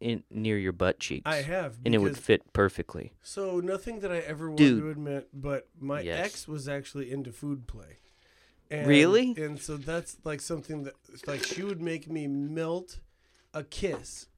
in 0.00 0.22
near 0.30 0.56
your 0.56 0.72
butt 0.72 0.98
cheeks. 0.98 1.30
I 1.30 1.42
have, 1.42 1.76
and 1.84 1.94
it 1.94 1.98
would 1.98 2.16
fit 2.16 2.52
perfectly. 2.54 3.12
So 3.22 3.60
nothing 3.60 4.00
that 4.00 4.10
I 4.10 4.18
ever 4.18 4.48
want 4.48 4.58
Dude. 4.58 4.80
to 4.80 4.90
admit, 4.90 5.28
but 5.34 5.68
my 5.78 6.00
Yes. 6.00 6.24
ex 6.24 6.48
was 6.48 6.68
actually 6.68 7.10
into 7.12 7.32
food 7.32 7.66
play. 7.66 7.98
And, 8.70 8.86
Really? 8.86 9.34
And 9.36 9.60
so 9.60 9.76
that's 9.76 10.16
like 10.24 10.40
something 10.40 10.84
that 10.84 10.94
it's 11.12 11.26
like 11.26 11.44
she 11.44 11.62
would 11.62 11.82
make 11.82 12.08
me 12.10 12.26
melt 12.26 13.00
a 13.52 13.62
kiss 13.62 14.28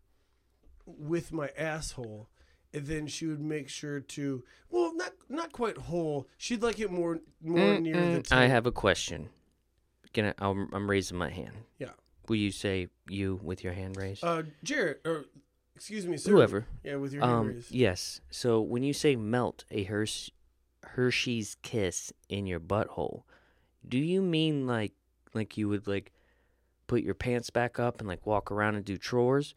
with 0.86 1.32
my 1.32 1.50
asshole, 1.56 2.28
and 2.72 2.86
then 2.86 3.06
she 3.06 3.26
would 3.26 3.40
make 3.40 3.68
sure 3.68 4.00
to 4.00 4.42
well, 4.70 4.92
not 4.94 5.12
not 5.28 5.52
quite 5.52 5.76
whole. 5.76 6.26
She'd 6.36 6.62
like 6.62 6.80
it 6.80 6.90
more 6.90 7.20
more 7.42 7.74
mm, 7.74 7.82
near 7.82 7.94
the. 7.94 8.00
Mm-mm. 8.18 8.24
Tip. 8.24 8.32
I 8.32 8.46
have 8.46 8.66
a 8.66 8.72
question. 8.72 9.28
Can 10.14 10.26
I, 10.26 10.34
I'm, 10.38 10.68
I'm 10.72 10.88
raising 10.88 11.18
my 11.18 11.28
hand. 11.28 11.52
Yeah. 11.78 11.88
Will 12.28 12.36
you 12.36 12.50
say 12.52 12.88
you 13.08 13.38
with 13.42 13.62
your 13.62 13.74
hand 13.74 13.96
raised? 13.98 14.24
Uh, 14.24 14.44
Jarrod, 14.64 14.96
or 15.04 15.26
excuse 15.76 16.06
me, 16.06 16.16
sir. 16.16 16.30
Whoever. 16.30 16.66
Yeah, 16.82 16.96
with 16.96 17.12
your 17.12 17.22
hand 17.22 17.34
Um, 17.34 17.46
raised. 17.48 17.70
yes. 17.72 18.20
So 18.30 18.60
when 18.62 18.82
you 18.82 18.92
say 18.94 19.16
melt 19.16 19.64
a 19.70 19.84
Hersh- 19.84 20.30
Hershey's 20.84 21.56
kiss 21.62 22.12
in 22.28 22.46
your 22.46 22.60
butthole, 22.60 23.24
do 23.86 23.98
you 23.98 24.22
mean 24.22 24.66
like 24.66 24.92
like 25.34 25.58
you 25.58 25.68
would 25.68 25.86
like 25.86 26.12
put 26.86 27.02
your 27.02 27.14
pants 27.14 27.50
back 27.50 27.78
up 27.78 27.98
and 27.98 28.08
like 28.08 28.24
walk 28.24 28.50
around 28.50 28.76
and 28.76 28.84
do 28.84 28.96
chores, 28.96 29.54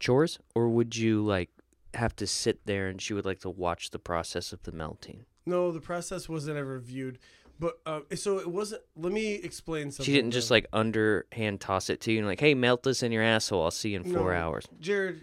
chores, 0.00 0.38
or 0.54 0.68
would 0.70 0.96
you 0.96 1.24
like 1.24 1.50
have 1.94 2.16
to 2.16 2.26
sit 2.26 2.64
there 2.66 2.88
and 2.88 3.00
she 3.00 3.12
would 3.14 3.24
like 3.26 3.40
to 3.40 3.50
watch 3.50 3.90
the 3.90 3.98
process 3.98 4.52
of 4.52 4.62
the 4.62 4.72
melting? 4.72 5.24
No, 5.46 5.70
the 5.70 5.80
process 5.80 6.28
wasn't 6.28 6.56
ever 6.56 6.78
viewed. 6.80 7.18
But 7.60 7.78
uh, 7.84 8.00
so 8.14 8.38
it 8.38 8.48
wasn't. 8.48 8.82
Let 8.96 9.12
me 9.12 9.34
explain 9.34 9.90
something. 9.90 10.04
She 10.06 10.12
didn't 10.12 10.30
just 10.30 10.50
like 10.50 10.66
underhand 10.72 11.60
toss 11.60 11.90
it 11.90 12.00
to 12.02 12.12
you 12.12 12.18
and 12.18 12.26
like, 12.26 12.40
hey, 12.40 12.54
melt 12.54 12.84
this 12.84 13.02
in 13.02 13.10
your 13.12 13.22
asshole. 13.22 13.64
I'll 13.64 13.70
see 13.72 13.90
you 13.90 13.96
in 13.96 14.04
four 14.04 14.32
No. 14.32 14.38
hours. 14.38 14.64
Jarrod, 14.80 15.22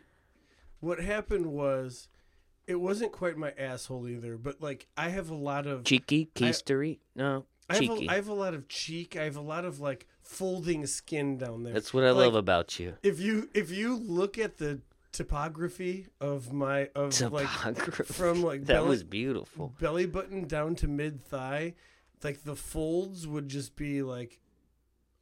what 0.81 0.99
happened 0.99 1.45
was, 1.47 2.09
it 2.67 2.75
wasn't 2.75 3.11
quite 3.13 3.37
my 3.37 3.53
asshole 3.57 4.07
either. 4.09 4.37
But 4.37 4.61
like, 4.61 4.87
I 4.97 5.09
have 5.09 5.29
a 5.29 5.35
lot 5.35 5.65
of 5.65 5.85
Cheeky, 5.85 6.29
keistery? 6.35 6.99
No, 7.15 7.45
I 7.69 7.75
have, 7.75 7.81
cheeky. 7.83 8.07
a, 8.07 8.11
I 8.11 8.15
have 8.15 8.27
a 8.27 8.33
lot 8.33 8.53
of 8.53 8.67
cheek. 8.67 9.15
I 9.15 9.23
have 9.23 9.37
a 9.37 9.41
lot 9.41 9.63
of 9.63 9.79
like 9.79 10.05
folding 10.21 10.85
skin 10.87 11.37
down 11.37 11.63
there. 11.63 11.73
That's 11.73 11.93
what 11.93 12.03
I 12.03 12.11
Like, 12.11 12.25
love 12.25 12.35
about 12.35 12.79
you. 12.79 12.95
If 13.01 13.19
you 13.21 13.49
if 13.53 13.71
you 13.71 13.95
look 13.95 14.37
at 14.37 14.57
the 14.57 14.81
topography 15.13 16.07
of 16.19 16.51
my 16.51 16.89
of 16.95 17.19
like 17.31 17.47
Topography. 17.49 18.03
from 18.13 18.43
like 18.43 18.65
that 18.65 18.73
belly, 18.73 18.89
was 18.89 19.03
beautiful. 19.03 19.73
belly 19.79 20.05
button 20.05 20.45
down 20.47 20.75
to 20.75 20.87
mid 20.87 21.23
thigh, 21.23 21.73
like 22.23 22.43
the 22.43 22.55
folds 22.55 23.27
would 23.27 23.47
just 23.49 23.75
be 23.75 24.01
like 24.03 24.39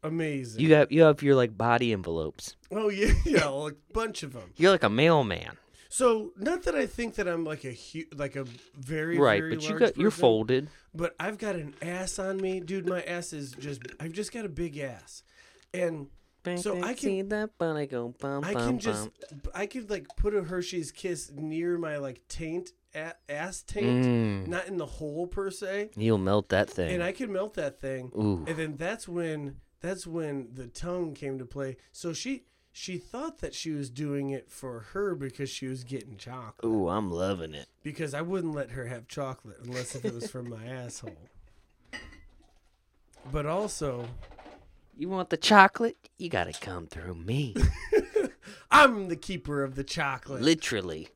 amazing. 0.04 0.62
You 0.62 0.74
have 0.76 0.92
you 0.92 1.04
have 1.04 1.22
your 1.24 1.36
like 1.36 1.58
body 1.58 1.92
envelopes. 1.94 2.56
oh 2.72 2.90
yeah, 2.90 3.14
yeah, 3.26 3.48
like 3.48 3.76
bunch 3.94 4.24
of 4.24 4.34
them. 4.34 4.52
You're 4.58 4.72
like 4.72 4.84
a 4.84 4.90
mailman, 4.90 5.58
So 5.90 6.32
not 6.38 6.64
that 6.64 6.76
I 6.76 6.86
think 6.86 7.16
that 7.16 7.28
I'm 7.28 7.44
like 7.46 7.64
a 7.66 7.74
hu- 7.74 8.06
like 8.16 8.36
a 8.36 8.46
very 8.78 9.18
right? 9.18 9.40
very 9.42 9.56
But 9.56 9.68
you 9.70 9.80
got 9.80 9.98
you're 9.98 10.12
folded. 10.12 10.70
But 10.94 11.16
I've 11.20 11.38
got 11.38 11.56
an 11.56 11.74
ass 11.82 12.20
on 12.20 12.38
me, 12.38 12.60
dude. 12.60 12.88
My 12.88 13.02
ass 13.04 13.34
is 13.34 13.52
just 13.54 13.82
I've 14.00 14.12
just 14.12 14.32
got 14.32 14.46
a 14.46 14.50
big 14.50 14.78
ass, 14.78 15.24
and 15.74 16.08
So 16.58 16.78
I 16.84 16.94
can- 16.94 16.98
see 16.98 17.22
that 17.24 17.58
body 17.58 17.88
go 17.88 18.14
bum 18.20 18.44
I 18.44 18.54
bum 18.54 18.68
can 18.70 18.80
just 18.80 19.10
bum. 19.32 19.42
I 19.56 19.66
could 19.66 19.90
like 19.90 20.08
put 20.18 20.36
a 20.36 20.44
Hershey's 20.44 20.92
Kiss 20.92 21.32
near 21.34 21.78
my 21.78 21.98
like 21.98 22.28
taint 22.28 22.72
ass 22.96 23.64
taint, 23.64 24.06
Mm, 24.06 24.48
not 24.48 24.68
in 24.68 24.78
the 24.78 24.86
hole 24.86 25.28
per 25.28 25.50
se, 25.50 25.92
you'll 25.96 26.18
melt 26.18 26.50
that 26.50 26.70
thing. 26.70 26.94
and 26.94 27.02
I 27.04 27.12
can 27.12 27.32
melt 27.32 27.54
that 27.56 27.80
thing. 27.82 28.12
Ooh, 28.16 28.44
And 28.48 28.58
then 28.58 28.76
that's 28.78 29.08
when 29.08 29.58
that's 29.82 30.06
when 30.08 30.50
the 30.54 30.68
tongue 30.68 31.14
came 31.14 31.38
to 31.40 31.46
play. 31.46 31.78
So 31.92 32.14
she 32.14 32.44
she 32.72 32.98
thought 32.98 33.40
that 33.40 33.54
she 33.54 33.72
was 33.72 33.90
doing 33.90 34.30
it 34.32 34.50
for 34.50 34.80
her 34.94 35.14
because 35.16 35.50
she 35.50 35.68
was 35.68 35.84
getting 35.84 36.18
chocolate. 36.18 36.66
ooh, 36.66 36.88
I'm 36.90 37.12
loving 37.12 37.54
it. 37.54 37.68
Because 37.84 38.14
I 38.14 38.22
wouldn't 38.22 38.56
let 38.56 38.72
her 38.72 38.86
have 38.88 39.08
chocolate 39.08 39.58
unless 39.64 39.96
if 39.96 40.06
it 40.06 40.14
was 40.14 40.30
from 40.32 40.50
my 40.50 40.66
asshole. 40.68 41.18
But 43.32 43.46
also, 43.46 44.08
You 44.98 45.10
want 45.10 45.30
the 45.30 45.38
chocolate? 45.38 45.98
You 46.18 46.30
gotta 46.30 46.54
come 46.54 46.88
through 46.88 47.16
me. 47.16 47.56
I'm 48.72 49.08
the 49.08 49.16
keeper 49.16 49.64
of 49.64 49.76
the 49.76 49.84
chocolate. 49.84 50.42
Literally. 50.42 51.10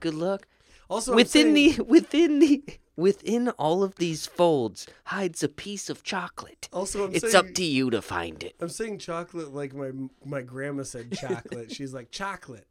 Good 0.00 0.14
luck. 0.14 0.46
Also, 0.88 1.14
within 1.14 1.54
saying- 1.54 1.76
the 1.76 1.82
within 1.84 2.38
the 2.40 2.62
within 2.96 3.48
all 3.50 3.82
of 3.82 3.96
these 3.96 4.26
folds 4.26 4.86
hides 5.06 5.42
a 5.42 5.48
piece 5.48 5.90
of 5.90 6.02
chocolate. 6.02 6.68
also 6.72 7.04
I'm 7.06 7.14
it's 7.14 7.32
saying, 7.32 7.34
up 7.48 7.54
to 7.54 7.64
you 7.64 7.90
to 7.90 8.00
find 8.02 8.42
it. 8.42 8.54
I'm 8.60 8.68
saying 8.68 8.98
chocolate 8.98 9.52
like 9.52 9.74
my 9.74 9.90
my 10.24 10.42
grandma 10.42 10.82
said 10.84 11.12
chocolate. 11.16 11.72
She's 11.72 11.92
like 11.94 12.10
chocolate. 12.10 12.66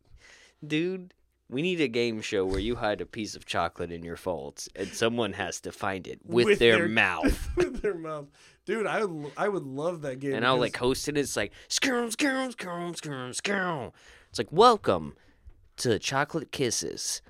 Dude, 0.66 1.14
we 1.50 1.62
need 1.62 1.82
a 1.82 1.88
game 1.90 2.22
show 2.22 2.46
where 2.46 2.60
you 2.60 2.76
hide 2.78 3.02
a 3.02 3.06
piece 3.06 3.36
of 3.36 3.46
chocolate 3.46 3.92
in 3.92 4.04
your 4.04 4.16
folds 4.16 4.70
and 4.76 4.88
someone 4.94 5.34
has 5.34 5.60
to 5.62 5.72
find 5.74 6.08
it 6.08 6.20
with, 6.24 6.46
With 6.46 6.60
their, 6.60 6.78
their- 6.78 6.88
mouth. 6.88 7.50
with 7.58 7.82
their 7.82 7.96
mouth. 7.96 8.28
Dude, 8.66 8.88
I 8.88 9.04
would 9.04 9.32
I 9.36 9.50
would 9.50 9.64
love 9.66 10.04
that 10.04 10.20
game. 10.20 10.36
and 10.36 10.46
I'll 10.46 10.58
like 10.60 10.78
host 10.78 11.08
it. 11.10 11.18
It's 11.18 11.36
like 11.36 11.52
skirl, 11.68 12.10
skirl, 12.16 12.56
skirl, 12.56 12.94
skirl, 12.96 13.34
skirl. 13.34 13.94
It's 14.30 14.40
like 14.40 14.52
welcome 14.52 15.16
to 15.78 16.00
Chocolate 16.00 16.52
Kisses. 16.52 17.22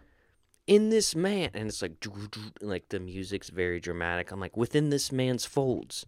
In 0.65 0.89
this 0.89 1.13
man, 1.15 1.49
and 1.53 1.67
it's 1.67 1.81
like 1.81 1.99
doo, 1.99 2.27
doo, 2.31 2.39
and, 2.61 2.69
like 2.69 2.87
the 2.89 2.99
music's 2.99 3.49
very 3.49 3.79
dramatic. 3.81 4.31
I'm 4.31 4.39
like 4.39 4.55
within 4.55 4.89
this 4.91 5.11
man's 5.11 5.45
folds, 5.45 6.05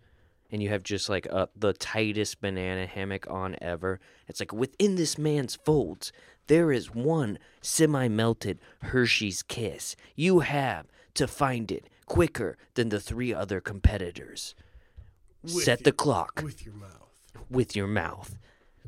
and 0.49 0.63
you 0.63 0.69
have 0.69 0.81
just 0.83 1.09
like 1.09 1.27
uh, 1.29 1.47
the 1.55 1.73
tightest 1.73 2.39
banana 2.39 2.85
hammock 2.85 3.27
on 3.29 3.57
ever. 3.61 3.99
It's 4.29 4.39
like 4.39 4.53
within 4.53 4.95
this 4.95 5.17
man's 5.17 5.55
folds, 5.55 6.13
there 6.47 6.71
is 6.71 6.93
one 6.95 7.37
semi-melted 7.61 8.59
Hershey's 8.83 9.43
Kiss. 9.43 9.97
You 10.15 10.39
have 10.39 10.85
to 11.15 11.27
find 11.27 11.69
it 11.69 11.89
quicker 12.05 12.57
than 12.75 12.89
the 12.89 12.99
three 13.01 13.33
other 13.33 13.59
competitors. 13.59 14.55
With 15.43 15.63
Set 15.65 15.79
your- 15.81 15.83
the 15.85 15.91
clock 15.91 16.41
with 16.43 16.65
your 16.65 16.75
mouth. 16.75 17.09
with 17.49 17.75
your 17.75 17.87
mouth. 17.87 18.37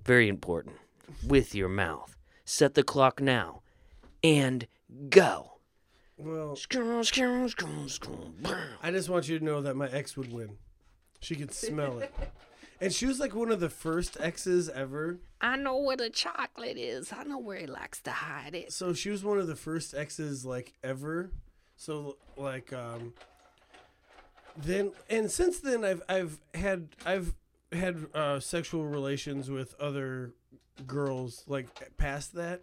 Very 0.06 0.30
important. 0.30 0.76
With 1.26 1.54
your 1.54 1.68
mouth. 1.70 2.16
Set 2.46 2.74
the 2.76 2.84
clock 2.84 3.20
now. 3.20 3.62
And 4.24 4.66
go. 5.10 5.57
Well. 6.18 6.56
I 8.82 8.92
just 8.92 9.10
want 9.10 9.28
you 9.28 9.40
to 9.40 9.46
know 9.46 9.62
that 9.62 9.76
my 9.76 9.88
ex 9.90 10.18
would 10.18 10.32
win. 10.32 10.58
She 11.20 11.36
could 11.36 11.54
smell 11.54 12.00
it. 12.00 12.14
And 12.80 12.94
she 12.94 13.08
was 13.08 13.20
like 13.20 13.34
one 13.34 13.52
of 13.52 13.60
the 13.60 13.72
first 13.72 14.18
exes 14.20 14.70
ever. 14.70 15.18
I 15.42 15.58
know 15.58 15.78
where 15.80 15.98
the 15.98 16.12
chocolate 16.12 16.78
is. 16.78 17.12
I 17.12 17.24
know 17.24 17.40
where 17.40 17.58
he 17.58 17.66
likes 17.66 18.02
to 18.02 18.12
hide 18.12 18.54
it. 18.54 18.72
So 18.72 18.94
she 18.94 19.10
was 19.10 19.24
one 19.24 19.40
of 19.40 19.48
the 19.48 19.56
first 19.56 19.96
exes 19.96 20.46
like 20.46 20.74
ever. 20.84 21.32
So 21.76 22.18
like 22.36 22.72
um 22.74 23.14
then 24.56 24.92
and 25.10 25.32
since 25.32 25.60
then 25.60 25.84
I've 25.84 26.04
I've 26.08 26.40
had 26.54 26.90
I've 27.04 27.34
had 27.72 28.06
uh, 28.14 28.40
sexual 28.40 28.86
relations 28.86 29.50
with 29.50 29.76
other 29.80 30.34
girls 30.86 31.44
like 31.48 31.68
past 31.98 32.34
that, 32.36 32.62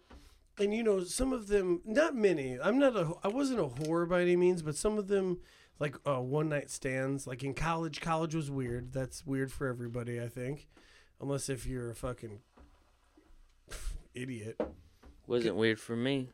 and 0.59 0.73
you 0.73 0.83
know 0.83 1.03
some 1.03 1.33
of 1.33 1.47
them 1.47 1.81
not 1.85 2.15
many. 2.15 2.57
I'm 2.61 2.79
not 2.79 2.95
a 2.95 3.13
I 3.23 3.27
wasn't 3.27 3.59
a 3.59 3.63
whore 3.63 4.07
by 4.07 4.21
any 4.21 4.35
means, 4.35 4.61
but 4.61 4.75
some 4.75 4.97
of 4.97 5.07
them 5.07 5.39
like 5.79 5.95
uh, 6.07 6.21
one 6.21 6.49
night 6.49 6.69
stands. 6.69 7.27
Like 7.27 7.43
in 7.43 7.53
college, 7.53 8.01
college 8.01 8.35
was 8.35 8.49
weird. 8.49 8.93
That's 8.93 9.25
weird 9.25 9.51
for 9.51 9.67
everybody, 9.67 10.21
I 10.21 10.27
think, 10.27 10.67
unless 11.21 11.49
if 11.49 11.65
you're 11.65 11.91
a 11.91 11.95
fucking 11.95 12.39
idiot. 14.13 14.59
Wasn't 15.27 15.55
weird 15.55 15.79
for 15.79 15.95
me. 15.95 16.29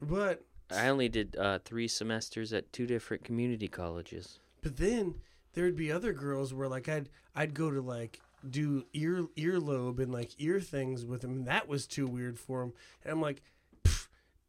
But 0.00 0.44
I 0.70 0.88
only 0.88 1.08
did 1.08 1.36
uh, 1.36 1.60
three 1.64 1.88
semesters 1.88 2.52
at 2.52 2.72
two 2.72 2.86
different 2.86 3.24
community 3.24 3.68
colleges. 3.68 4.40
But 4.62 4.76
then 4.76 5.16
there'd 5.54 5.76
be 5.76 5.92
other 5.92 6.12
girls 6.12 6.52
where 6.52 6.68
like 6.68 6.88
I'd 6.88 7.08
I'd 7.34 7.54
go 7.54 7.70
to 7.70 7.80
like 7.80 8.20
do 8.48 8.84
ear 8.92 9.26
earlobe 9.36 10.00
and 10.00 10.12
like 10.12 10.32
ear 10.38 10.60
things 10.60 11.04
with 11.04 11.20
them. 11.20 11.32
And 11.32 11.46
that 11.46 11.68
was 11.68 11.86
too 11.86 12.06
weird 12.06 12.38
for 12.38 12.60
them. 12.60 12.72
And 13.04 13.12
I'm 13.12 13.20
like, 13.20 13.36
"Pff, 13.36 13.42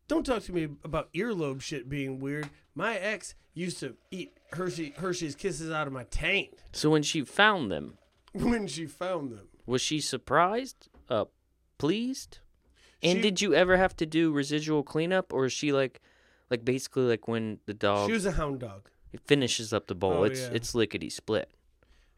don't 0.07 0.25
talk 0.25 0.43
to 0.43 0.53
me 0.53 0.69
about 0.83 1.11
earlobe 1.13 1.61
shit 1.61 1.87
being 1.89 2.19
weird. 2.19 2.49
My 2.75 2.95
ex 2.97 3.35
used 3.53 3.79
to 3.79 3.95
eat 4.11 4.37
Hershey 4.51 4.93
Hershey's 4.97 5.35
Kisses 5.35 5.71
out 5.71 5.87
of 5.87 5.93
my 5.93 6.03
taint 6.05 6.53
So 6.71 6.89
when 6.89 7.03
she 7.03 7.21
found 7.23 7.71
them, 7.71 7.97
when 8.33 8.67
she 8.67 8.85
found 8.85 9.31
them. 9.31 9.47
was 9.65 9.81
she 9.81 9.99
surprised? 9.99 10.89
Uh, 11.09 11.25
pleased? 11.77 12.39
And 13.01 13.17
She- 13.17 13.21
did 13.21 13.41
you 13.41 13.53
ever 13.53 13.77
have 13.77 13.95
to 13.97 14.05
do 14.05 14.31
residual 14.31 14.83
cleanup, 14.83 15.33
or 15.33 15.45
is 15.45 15.53
she 15.53 15.71
like, 15.71 16.01
like 16.49 16.63
basically 16.65 17.03
like 17.03 17.27
when 17.27 17.59
the 17.65 17.73
dog 17.73 18.07
She 18.07 18.13
was 18.13 18.25
a 18.25 18.31
hound 18.31 18.59
dog. 18.59 18.89
It 19.11 19.21
finishes 19.21 19.71
up 19.73 19.85
the 19.87 19.93
bowl, 19.95 20.19
Oh, 20.19 20.23
it's 20.23 20.39
yeah. 20.41 20.49
it's 20.53 20.73
lickety 20.73 21.09
split. 21.09 21.51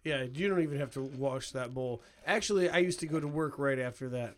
Yeah, 0.06 0.24
you 0.32 0.48
don't 0.48 0.62
even 0.62 0.78
have 0.80 0.92
to 0.92 1.02
wash 1.02 1.52
that 1.52 1.74
bowl. 1.74 2.02
Actually, 2.28 2.70
I 2.70 2.78
used 2.78 3.00
to 3.00 3.08
go 3.08 3.20
to 3.20 3.28
work 3.28 3.58
right 3.58 3.80
after 3.80 4.08
that. 4.10 4.36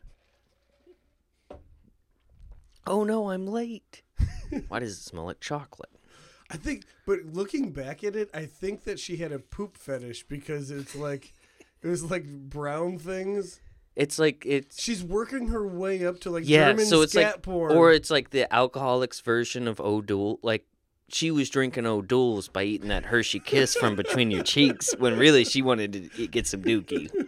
Oh 2.87 3.03
no, 3.03 3.29
I'm 3.29 3.47
late. 3.47 4.03
Why 4.67 4.79
does 4.79 4.93
it 4.93 5.03
smell 5.03 5.25
like 5.25 5.39
chocolate? 5.39 5.89
I 6.49 6.57
think, 6.57 6.85
but 7.05 7.19
looking 7.25 7.71
back 7.71 8.03
at 8.03 8.15
it, 8.15 8.29
I 8.33 8.45
think 8.45 8.85
that 8.85 8.99
she 8.99 9.17
had 9.17 9.33
a 9.33 9.39
poop 9.39 9.75
fetish 9.75 10.23
because 10.23 10.71
it's 10.71 10.95
like, 10.95 11.33
it 11.81 11.87
was 11.87 12.09
like 12.09 12.25
brown 12.25 12.99
things. 12.99 13.59
It's 13.97 14.19
like 14.19 14.43
it's 14.45 14.81
She's 14.81 15.03
working 15.03 15.47
her 15.47 15.67
way 15.67 16.05
up 16.05 16.19
to 16.21 16.29
like 16.29 16.47
yeah, 16.47 16.69
German 16.69 16.85
so 16.85 17.01
it's 17.01 17.13
scat 17.13 17.33
like 17.33 17.41
porn. 17.41 17.75
or 17.75 17.91
it's 17.91 18.11
like 18.11 18.29
the 18.29 18.51
alcoholics 18.53 19.21
version 19.21 19.67
of 19.67 19.79
O'Doul. 19.79 20.39
Like 20.43 20.65
she 21.09 21.31
was 21.31 21.49
drinking 21.49 21.87
O'Doul's 21.87 22.47
by 22.47 22.63
eating 22.63 22.89
that 22.89 23.05
Hershey 23.05 23.39
Kiss 23.39 23.75
from 23.75 23.95
between 23.95 24.29
your 24.29 24.43
cheeks, 24.43 24.93
when 24.99 25.17
really 25.17 25.43
she 25.43 25.63
wanted 25.63 26.11
to 26.15 26.27
get 26.27 26.45
some 26.45 26.61
dookie. 26.61 27.09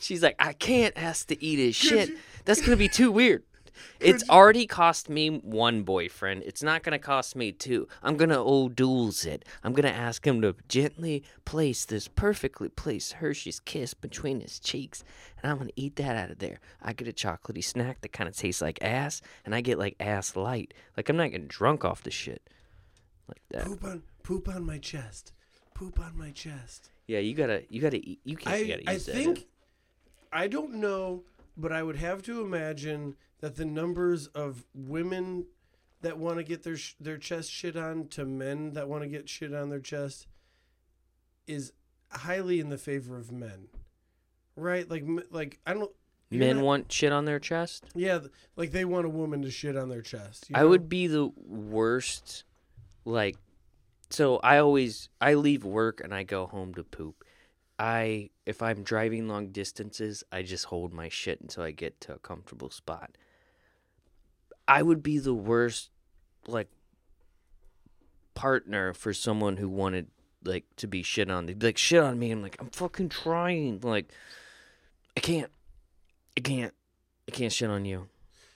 She's 0.00 0.22
like, 0.22 0.36
I 0.38 0.52
can't 0.52 0.96
ask 0.96 1.26
to 1.28 1.44
eat 1.44 1.58
his 1.58 1.74
shit. 1.74 2.10
That's 2.44 2.62
gonna 2.62 2.76
be 2.76 2.88
too 2.88 3.10
weird. 3.10 3.42
It's 4.00 4.28
already 4.28 4.66
cost 4.66 5.08
me 5.08 5.28
one 5.28 5.82
boyfriend. 5.82 6.42
It's 6.44 6.62
not 6.62 6.82
gonna 6.82 6.98
cost 6.98 7.36
me 7.36 7.52
two. 7.52 7.88
I'm 8.02 8.16
gonna 8.16 8.40
O'Doul's 8.40 9.24
it. 9.24 9.44
I'm 9.64 9.72
gonna 9.72 9.88
ask 9.88 10.26
him 10.26 10.40
to 10.42 10.54
gently 10.68 11.24
place 11.44 11.84
this 11.84 12.08
perfectly 12.08 12.68
placed 12.68 13.14
Hershey's 13.14 13.60
kiss 13.60 13.94
between 13.94 14.40
his 14.40 14.58
cheeks, 14.58 15.04
and 15.42 15.50
I'm 15.50 15.58
gonna 15.58 15.70
eat 15.76 15.96
that 15.96 16.16
out 16.16 16.30
of 16.30 16.38
there. 16.38 16.60
I 16.82 16.92
get 16.92 17.08
a 17.08 17.12
chocolatey 17.12 17.64
snack 17.64 18.00
that 18.02 18.12
kind 18.12 18.28
of 18.28 18.36
tastes 18.36 18.62
like 18.62 18.78
ass, 18.82 19.20
and 19.44 19.54
I 19.54 19.60
get 19.60 19.78
like 19.78 19.96
ass 20.00 20.36
light. 20.36 20.74
Like 20.96 21.08
I'm 21.08 21.16
not 21.16 21.30
getting 21.30 21.48
drunk 21.48 21.84
off 21.84 22.02
the 22.02 22.10
shit. 22.10 22.48
Like 23.28 23.42
that. 23.50 23.64
poop 23.66 23.84
on 23.84 24.02
poop 24.22 24.48
on 24.48 24.64
my 24.64 24.78
chest, 24.78 25.32
poop 25.74 26.00
on 26.00 26.16
my 26.16 26.30
chest. 26.30 26.90
Yeah, 27.06 27.20
you 27.20 27.34
gotta, 27.34 27.64
you 27.70 27.80
gotta, 27.80 27.96
eat. 27.96 28.20
You 28.24 28.36
can't. 28.36 28.66
you 28.66 28.74
I 28.74 28.76
gotta 28.76 28.90
I 28.90 28.92
that. 28.94 29.00
think 29.00 29.46
I 30.32 30.46
don't 30.46 30.74
know, 30.74 31.24
but 31.56 31.72
I 31.72 31.82
would 31.82 31.96
have 31.96 32.22
to 32.24 32.40
imagine 32.42 33.16
that 33.40 33.56
the 33.56 33.64
numbers 33.64 34.26
of 34.28 34.64
women 34.74 35.46
that 36.00 36.18
want 36.18 36.38
to 36.38 36.44
get 36.44 36.62
their 36.62 36.76
sh- 36.76 36.94
their 37.00 37.18
chest 37.18 37.50
shit 37.50 37.76
on 37.76 38.08
to 38.08 38.24
men 38.24 38.72
that 38.74 38.88
want 38.88 39.02
to 39.02 39.08
get 39.08 39.28
shit 39.28 39.52
on 39.54 39.68
their 39.70 39.80
chest 39.80 40.26
is 41.46 41.72
highly 42.10 42.60
in 42.60 42.68
the 42.68 42.78
favor 42.78 43.16
of 43.16 43.32
men. 43.32 43.68
Right? 44.56 44.88
Like 44.88 45.04
like 45.30 45.58
I 45.66 45.74
don't 45.74 45.90
men 46.30 46.56
not- 46.56 46.64
want 46.64 46.92
shit 46.92 47.12
on 47.12 47.24
their 47.24 47.38
chest. 47.38 47.84
Yeah, 47.94 48.20
like 48.56 48.72
they 48.72 48.84
want 48.84 49.06
a 49.06 49.10
woman 49.10 49.42
to 49.42 49.50
shit 49.50 49.76
on 49.76 49.88
their 49.88 50.02
chest. 50.02 50.48
I 50.54 50.60
know? 50.60 50.68
would 50.68 50.88
be 50.88 51.06
the 51.06 51.30
worst. 51.36 52.44
Like, 53.04 53.36
so 54.10 54.36
I 54.38 54.58
always 54.58 55.08
I 55.20 55.34
leave 55.34 55.64
work 55.64 56.00
and 56.02 56.12
I 56.14 56.24
go 56.24 56.46
home 56.46 56.74
to 56.74 56.84
poop. 56.84 57.24
I 57.78 58.30
if 58.44 58.60
I'm 58.62 58.82
driving 58.82 59.28
long 59.28 59.48
distances, 59.48 60.24
I 60.32 60.42
just 60.42 60.66
hold 60.66 60.92
my 60.92 61.08
shit 61.08 61.40
until 61.40 61.62
I 61.62 61.70
get 61.70 62.00
to 62.02 62.14
a 62.14 62.18
comfortable 62.18 62.70
spot. 62.70 63.16
I 64.68 64.82
would 64.82 65.02
be 65.02 65.18
the 65.18 65.34
worst, 65.34 65.90
like, 66.46 66.68
partner 68.34 68.92
for 68.94 69.12
someone 69.12 69.56
who 69.56 69.68
wanted 69.68 70.06
like 70.44 70.64
to 70.76 70.86
be 70.86 71.02
shit 71.02 71.28
on. 71.28 71.46
They'd 71.46 71.58
be 71.58 71.66
like 71.66 71.78
shit 71.78 72.02
on 72.02 72.18
me. 72.18 72.30
I'm 72.30 72.42
like 72.42 72.56
I'm 72.60 72.70
fucking 72.70 73.08
trying. 73.08 73.80
Like, 73.82 74.12
I 75.16 75.20
can't. 75.20 75.50
I 76.36 76.40
can't. 76.40 76.72
I 77.26 77.32
can't 77.32 77.52
shit 77.52 77.68
on 77.68 77.84
you. 77.84 78.08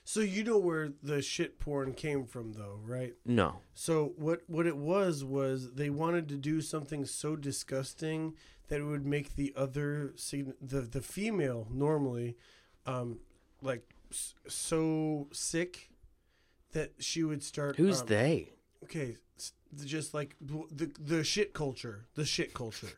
So 0.05 0.21
you 0.21 0.43
know 0.43 0.59
where 0.59 0.93
the 1.03 1.23
shit 1.23 1.59
porn 1.59 1.95
came 1.95 2.25
from 2.27 2.53
though, 2.53 2.81
right? 2.85 3.15
No. 3.25 3.59
So 3.75 4.13
what 4.17 4.43
what 4.47 4.67
it 4.67 4.77
was 4.77 5.25
was 5.25 5.73
they 5.73 5.91
wanted 5.91 6.29
to 6.29 6.37
do 6.37 6.61
something 6.61 7.05
so 7.05 7.37
disgusting 7.37 8.35
that 8.69 8.81
it 8.81 8.85
would 8.85 9.07
make 9.07 9.37
the 9.37 9.53
other 9.57 10.15
the 10.61 10.81
the 10.81 11.01
female 11.01 11.69
normally 11.71 12.37
um 12.87 13.19
like 13.61 13.95
so 14.11 15.29
sick 15.33 15.92
that 16.73 16.93
she 16.99 17.23
would 17.23 17.43
start 17.43 17.77
Who's 17.77 18.01
um, 18.01 18.07
they? 18.07 18.51
okay 18.85 19.17
just 19.85 20.13
like 20.13 20.37
the 20.41 20.91
the 21.01 21.25
shit 21.25 21.55
culture 21.55 22.05
the 22.15 22.25
shit 22.25 22.53
culture 22.53 22.89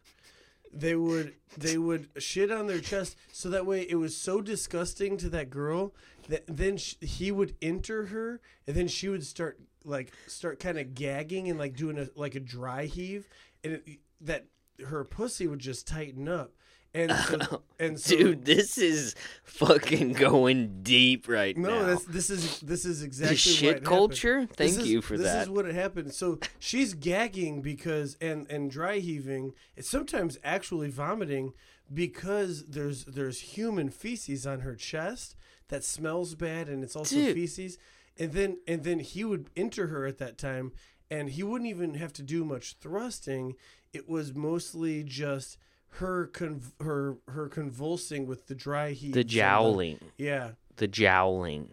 they 0.72 0.94
would 0.96 1.34
they 1.56 1.78
would 1.78 2.08
shit 2.18 2.50
on 2.50 2.66
their 2.66 2.80
chest 2.80 3.16
so 3.32 3.48
that 3.48 3.64
way 3.64 3.82
it 3.88 3.94
was 3.94 4.16
so 4.16 4.40
disgusting 4.40 5.16
to 5.16 5.28
that 5.28 5.50
girl 5.50 5.94
that 6.28 6.44
then 6.48 6.76
sh- 6.76 6.96
he 7.00 7.30
would 7.30 7.54
enter 7.62 8.06
her 8.06 8.40
and 8.66 8.74
then 8.76 8.88
she 8.88 9.08
would 9.08 9.24
start 9.24 9.60
like 9.84 10.12
start 10.26 10.58
kind 10.58 10.78
of 10.78 10.94
gagging 10.94 11.48
and 11.48 11.58
like 11.58 11.76
doing 11.76 11.98
a 11.98 12.08
like 12.16 12.34
a 12.34 12.40
dry 12.40 12.86
heave 12.86 13.28
and 13.62 13.74
it, 13.74 13.98
that 14.20 14.46
her 14.88 15.04
pussy 15.04 15.46
would 15.46 15.60
just 15.60 15.86
tighten 15.86 16.28
up 16.28 16.52
and 16.95 17.11
so, 17.28 17.62
and 17.80 17.99
so 18.01 18.16
Dude, 18.16 18.45
this 18.45 18.78
is 18.78 19.14
fucking 19.42 20.12
going 20.12 20.82
deep 20.82 21.28
right 21.28 21.57
now. 21.57 21.68
no 21.68 21.78
now. 21.80 21.86
that's 21.86 22.05
this 22.05 22.30
is 22.30 22.61
this 22.61 22.84
is 22.84 23.03
exactly 23.03 23.34
the 23.34 23.38
shit 23.40 23.62
what 23.64 23.68
happened. 23.74 23.86
culture? 23.86 24.47
This 24.57 24.57
Thank 24.74 24.80
is- 24.86 24.88
you 24.92 25.03
for 25.03 25.16
this 25.18 25.26
that. 25.26 25.42
is 25.42 25.51
what 25.51 25.66
happened. 25.66 26.12
So 26.14 26.38
she's 26.59 26.95
gagging 26.95 27.61
because 27.62 28.16
and 28.20 28.51
and 28.51 28.70
dry 28.70 28.99
heaving. 28.99 29.53
It's 29.76 29.88
sometimes 29.90 30.38
actually 30.45 30.90
vomiting 30.90 31.53
because 31.92 32.64
there's 32.66 33.05
there's 33.05 33.40
human 33.40 33.90
feces 33.90 34.47
on 34.47 34.61
her 34.61 34.74
chest 34.74 35.36
that 35.68 35.84
smells 35.84 36.34
bad 36.34 36.68
and 36.68 36.82
it's 36.84 36.97
also 36.97 37.16
Dude. 37.16 37.34
feces. 37.34 37.78
And 38.18 38.32
then 38.32 38.59
and 38.66 38.84
then 38.84 39.01
he 39.01 39.24
would 39.24 39.51
enter 39.57 39.88
her 39.88 40.07
at 40.07 40.18
that 40.18 40.38
time 40.38 40.72
and 41.11 41.30
he 41.30 41.42
wouldn't 41.42 41.68
even 41.68 41.95
have 41.95 42.12
to 42.14 42.22
do 42.22 42.45
much 42.45 42.76
thrusting. 42.80 43.55
It 43.92 44.09
was 44.09 44.34
mostly 44.34 45.03
just 45.05 45.59
her 45.99 46.26
conv- 46.32 46.72
her 46.80 47.16
her 47.28 47.49
convulsing 47.49 48.26
with 48.26 48.47
the 48.47 48.55
dry 48.55 48.90
heat. 48.92 49.12
the 49.12 49.24
jowling. 49.24 49.99
Yeah. 50.18 50.53
The 50.76 50.88
jowling. 50.88 51.70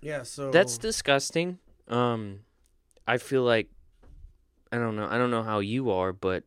Yeah, 0.00 0.22
so 0.24 0.50
That's 0.50 0.78
disgusting. 0.78 1.58
Um 1.88 2.40
I 3.06 3.18
feel 3.18 3.42
like 3.42 3.68
I 4.70 4.76
don't 4.78 4.96
know. 4.96 5.06
I 5.08 5.16
don't 5.16 5.30
know 5.30 5.42
how 5.42 5.60
you 5.60 5.90
are, 5.90 6.12
but 6.12 6.44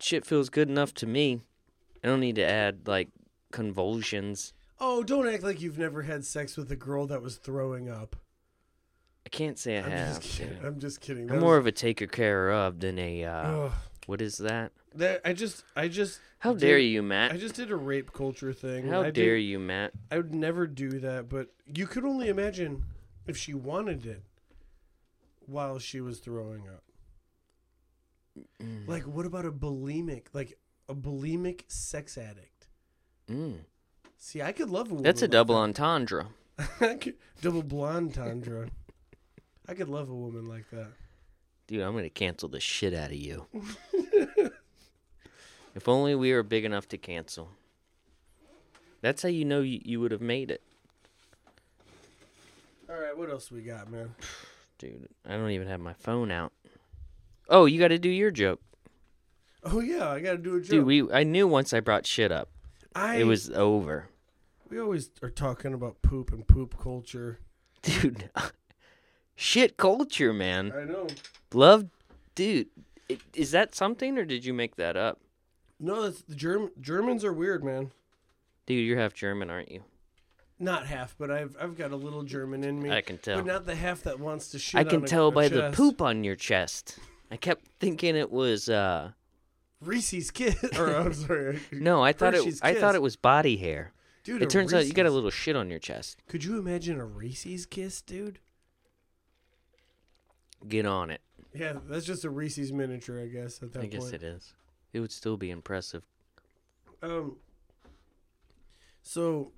shit 0.00 0.24
feels 0.24 0.48
good 0.48 0.68
enough 0.68 0.94
to 0.94 1.06
me. 1.06 1.42
I 2.02 2.08
don't 2.08 2.20
need 2.20 2.36
to 2.36 2.44
add 2.44 2.86
like 2.86 3.08
convulsions. 3.50 4.52
Oh, 4.80 5.02
don't 5.02 5.28
act 5.28 5.42
like 5.42 5.60
you've 5.60 5.78
never 5.78 6.02
had 6.02 6.24
sex 6.24 6.56
with 6.56 6.70
a 6.72 6.76
girl 6.76 7.06
that 7.08 7.22
was 7.22 7.36
throwing 7.36 7.88
up. 7.88 8.16
I 9.24 9.28
can't 9.28 9.58
say 9.58 9.78
I 9.78 9.82
I'm 9.84 9.90
have. 9.90 10.20
just 10.20 10.40
I'm 10.64 10.80
just 10.80 11.00
kidding. 11.00 11.30
I'm 11.30 11.38
more 11.40 11.56
of 11.56 11.66
a 11.66 11.72
taker 11.72 12.06
care 12.06 12.50
of 12.50 12.80
than 12.80 12.98
a 12.98 13.24
uh. 13.24 13.70
What 14.06 14.20
is 14.20 14.38
that? 14.38 14.72
that 14.94 15.20
I 15.24 15.32
just 15.32 15.64
I 15.76 15.88
just 15.88 16.20
How 16.40 16.52
did- 16.52 16.60
dare 16.60 16.78
you, 16.78 17.02
Matt. 17.02 17.32
I 17.32 17.36
just 17.36 17.54
did 17.54 17.70
a 17.70 17.76
rape 17.76 18.12
culture 18.12 18.52
thing. 18.52 18.88
How 18.88 19.02
I 19.02 19.10
dare 19.10 19.36
did- 19.36 19.42
you, 19.44 19.58
Matt? 19.58 19.92
I 20.10 20.16
would 20.18 20.34
never 20.34 20.66
do 20.66 20.98
that, 21.00 21.28
but 21.28 21.48
you 21.72 21.86
could 21.86 22.04
only 22.04 22.28
imagine 22.28 22.84
if 23.26 23.36
she 23.36 23.54
wanted 23.54 24.04
it 24.06 24.22
while 25.46 25.78
she 25.78 26.00
was 26.00 26.18
throwing 26.18 26.68
up. 26.68 26.82
Mm. 28.62 28.88
Like 28.88 29.04
what 29.04 29.26
about 29.26 29.44
a 29.46 29.52
bulimic, 29.52 30.26
like 30.32 30.58
a 30.88 30.94
bulimic 30.94 31.62
sex 31.68 32.16
addict? 32.18 32.68
Mm. 33.30 33.58
See, 34.18 34.40
I 34.42 34.52
could 34.52 34.70
love 34.70 34.86
a 34.88 34.94
woman. 34.94 35.02
That's 35.04 35.22
a 35.22 35.24
like 35.24 35.30
double 35.32 35.54
that. 35.56 35.60
entendre. 35.62 36.26
Double 37.40 37.62
blonde 37.62 38.14
tundra. 38.14 38.68
I 39.68 39.74
could 39.74 39.88
love 39.88 40.08
a 40.10 40.14
woman 40.14 40.46
like 40.48 40.68
that. 40.70 40.88
Dude, 41.72 41.80
I'm 41.80 41.94
gonna 41.94 42.10
cancel 42.10 42.50
the 42.50 42.60
shit 42.60 42.92
out 42.92 43.06
of 43.06 43.16
you. 43.16 43.46
if 45.74 45.88
only 45.88 46.14
we 46.14 46.30
were 46.34 46.42
big 46.42 46.66
enough 46.66 46.86
to 46.88 46.98
cancel. 46.98 47.48
That's 49.00 49.22
how 49.22 49.30
you 49.30 49.46
know 49.46 49.62
you, 49.62 49.80
you 49.82 49.98
would 49.98 50.12
have 50.12 50.20
made 50.20 50.50
it. 50.50 50.60
All 52.90 52.96
right, 52.96 53.16
what 53.16 53.30
else 53.30 53.50
we 53.50 53.62
got, 53.62 53.90
man? 53.90 54.14
Dude, 54.78 55.08
I 55.26 55.30
don't 55.38 55.48
even 55.52 55.66
have 55.66 55.80
my 55.80 55.94
phone 55.94 56.30
out. 56.30 56.52
Oh, 57.48 57.64
you 57.64 57.80
got 57.80 57.88
to 57.88 57.98
do 57.98 58.10
your 58.10 58.30
joke. 58.30 58.60
Oh 59.64 59.80
yeah, 59.80 60.10
I 60.10 60.20
gotta 60.20 60.36
do 60.36 60.56
a 60.56 60.60
joke. 60.60 60.68
Dude, 60.68 60.84
we 60.84 61.10
I 61.10 61.22
knew 61.22 61.48
once 61.48 61.72
I 61.72 61.80
brought 61.80 62.04
shit 62.04 62.30
up, 62.30 62.50
I, 62.94 63.16
it 63.16 63.24
was 63.24 63.48
over. 63.48 64.10
We 64.68 64.78
always 64.78 65.10
are 65.22 65.30
talking 65.30 65.72
about 65.72 66.02
poop 66.02 66.32
and 66.34 66.46
poop 66.46 66.78
culture. 66.78 67.38
Dude, 67.80 68.28
shit 69.34 69.78
culture, 69.78 70.34
man. 70.34 70.70
I 70.76 70.84
know. 70.84 71.06
Love, 71.54 71.86
dude. 72.34 72.68
It, 73.08 73.20
is 73.34 73.50
that 73.50 73.74
something 73.74 74.16
or 74.18 74.24
did 74.24 74.44
you 74.44 74.54
make 74.54 74.76
that 74.76 74.96
up? 74.96 75.20
No, 75.80 76.02
that's 76.02 76.22
the 76.22 76.34
Germ- 76.34 76.70
Germans 76.80 77.24
are 77.24 77.32
weird, 77.32 77.64
man. 77.64 77.90
Dude, 78.66 78.86
you're 78.86 78.98
half 78.98 79.12
German, 79.14 79.50
aren't 79.50 79.70
you? 79.70 79.82
Not 80.58 80.86
half, 80.86 81.16
but 81.18 81.30
I've 81.30 81.56
I've 81.60 81.76
got 81.76 81.90
a 81.90 81.96
little 81.96 82.22
German 82.22 82.62
in 82.62 82.80
me. 82.80 82.90
I 82.90 83.00
can 83.00 83.18
tell. 83.18 83.38
But 83.38 83.46
not 83.46 83.66
the 83.66 83.74
half 83.74 84.02
that 84.04 84.20
wants 84.20 84.48
to 84.50 84.58
shit. 84.60 84.78
I 84.78 84.84
can 84.84 84.98
on 85.00 85.04
a- 85.04 85.08
tell 85.08 85.28
a 85.28 85.32
by 85.32 85.48
the 85.48 85.60
chest. 85.62 85.76
poop 85.76 86.00
on 86.00 86.22
your 86.22 86.36
chest. 86.36 86.98
I 87.32 87.36
kept 87.36 87.66
thinking 87.80 88.14
it 88.14 88.30
was 88.30 88.68
uh 88.68 89.10
Reese's 89.80 90.30
Kiss. 90.30 90.62
or 90.78 90.94
I'm 90.94 91.12
sorry. 91.14 91.58
no, 91.72 92.02
I 92.04 92.12
thought 92.12 92.34
it 92.34 92.38
Hershey's 92.44 92.62
I 92.62 92.74
thought 92.74 92.90
Kiss. 92.92 92.96
it 92.96 93.02
was 93.02 93.16
body 93.16 93.56
hair. 93.56 93.92
Dude, 94.22 94.40
It 94.40 94.50
turns 94.50 94.72
out 94.72 94.86
you 94.86 94.92
got 94.92 95.02
a 95.02 95.04
Reese's- 95.06 95.14
little 95.16 95.30
shit 95.30 95.56
on 95.56 95.68
your 95.68 95.80
chest. 95.80 96.22
Could 96.28 96.44
you 96.44 96.56
imagine 96.60 97.00
a 97.00 97.04
Reese's 97.04 97.66
Kiss, 97.66 98.00
dude? 98.00 98.38
Get 100.68 100.86
on 100.86 101.10
it. 101.10 101.20
Yeah, 101.54 101.74
that's 101.86 102.06
just 102.06 102.24
a 102.24 102.30
Reese's 102.30 102.72
miniature, 102.72 103.20
I 103.20 103.26
guess. 103.26 103.62
At 103.62 103.72
that 103.72 103.82
I 103.82 103.86
guess 103.86 104.02
point. 104.02 104.14
it 104.14 104.22
is. 104.22 104.54
It 104.92 105.00
would 105.00 105.12
still 105.12 105.36
be 105.36 105.50
impressive. 105.50 106.02
Um. 107.02 107.36
So, 109.02 109.52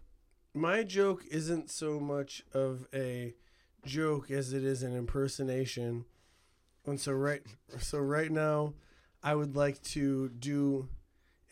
my 0.55 0.83
joke 0.83 1.25
isn't 1.31 1.71
so 1.71 2.01
much 2.01 2.43
of 2.53 2.87
a 2.95 3.35
joke 3.85 4.31
as 4.31 4.53
it 4.53 4.65
is 4.65 4.83
an 4.83 4.97
impersonation, 4.97 6.07
and 6.87 6.99
so 6.99 7.13
right, 7.13 7.43
so 7.79 7.99
right 7.99 8.31
now, 8.31 8.75
I 9.23 9.35
would 9.35 9.55
like 9.55 9.83
to 9.83 10.31
do 10.31 10.89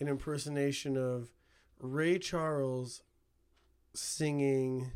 an 0.00 0.08
impersonation 0.08 0.96
of 0.96 1.30
Ray 1.78 2.18
Charles 2.18 3.02
singing 3.94 4.92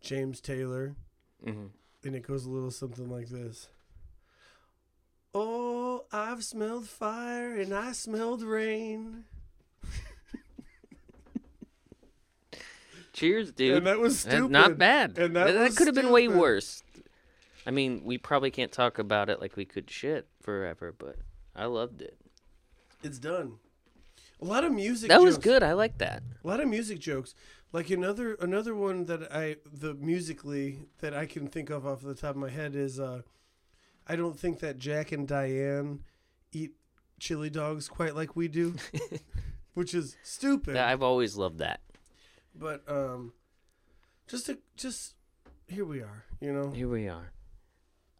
James 0.00 0.40
Taylor, 0.40 0.96
hmm 1.44 1.66
and 2.04 2.14
it 2.14 2.22
goes 2.22 2.44
a 2.46 2.50
little 2.50 2.70
something 2.70 3.10
like 3.10 3.28
this. 3.28 3.68
Oh, 5.38 6.06
I've 6.10 6.42
smelled 6.42 6.88
fire 6.88 7.54
and 7.60 7.74
I 7.74 7.92
smelled 7.92 8.42
rain. 8.42 9.24
Cheers, 13.12 13.52
dude. 13.52 13.76
And 13.78 13.86
that 13.86 13.98
was 13.98 14.24
That- 14.24 14.30
stupid. 14.30 14.50
not 14.50 14.78
bad. 14.78 15.18
And 15.18 15.36
that 15.36 15.52
that 15.52 15.60
was 15.68 15.76
could 15.76 15.86
have 15.88 15.94
been 15.94 16.10
way 16.10 16.26
worse. 16.28 16.82
I 17.66 17.70
mean, 17.70 18.02
we 18.04 18.16
probably 18.18 18.50
can't 18.50 18.72
talk 18.72 18.98
about 18.98 19.28
it 19.28 19.40
like 19.40 19.56
we 19.56 19.64
could 19.64 19.90
shit 19.90 20.26
forever, 20.40 20.94
but 20.96 21.16
I 21.54 21.66
loved 21.66 22.00
it. 22.00 22.16
It's 23.02 23.18
done. 23.18 23.58
A 24.40 24.44
lot 24.44 24.64
of 24.64 24.72
music. 24.72 25.08
That 25.08 25.20
was 25.22 25.36
good. 25.38 25.62
I 25.62 25.72
like 25.72 25.98
that. 25.98 26.22
A 26.44 26.46
lot 26.46 26.60
of 26.60 26.68
music 26.68 26.98
jokes. 26.98 27.34
Like 27.72 27.90
another 27.90 28.34
another 28.34 28.74
one 28.74 29.04
that 29.06 29.30
I 29.34 29.56
the 29.70 29.94
musically 29.94 30.80
that 31.00 31.12
I 31.14 31.26
can 31.26 31.48
think 31.48 31.68
of 31.70 31.86
off 31.86 32.00
the 32.02 32.14
top 32.14 32.30
of 32.30 32.36
my 32.36 32.50
head 32.50 32.74
is 32.74 33.00
uh, 33.00 33.22
I 34.06 34.16
don't 34.16 34.38
think 34.38 34.60
that 34.60 34.78
Jack 34.78 35.12
and 35.12 35.26
Diane 35.26 36.00
eat 36.52 36.72
chili 37.18 37.50
dogs 37.50 37.88
quite 37.88 38.14
like 38.14 38.36
we 38.36 38.46
do, 38.48 38.76
which 39.74 39.94
is 39.94 40.16
stupid. 40.22 40.76
I've 40.76 41.02
always 41.02 41.36
loved 41.36 41.58
that. 41.58 41.80
but 42.54 42.82
um, 42.88 43.32
just 44.28 44.46
to, 44.46 44.58
just 44.76 45.14
here 45.68 45.84
we 45.84 46.00
are. 46.00 46.24
You 46.40 46.52
know. 46.52 46.70
Here 46.70 46.88
we 46.88 47.08
are. 47.08 47.32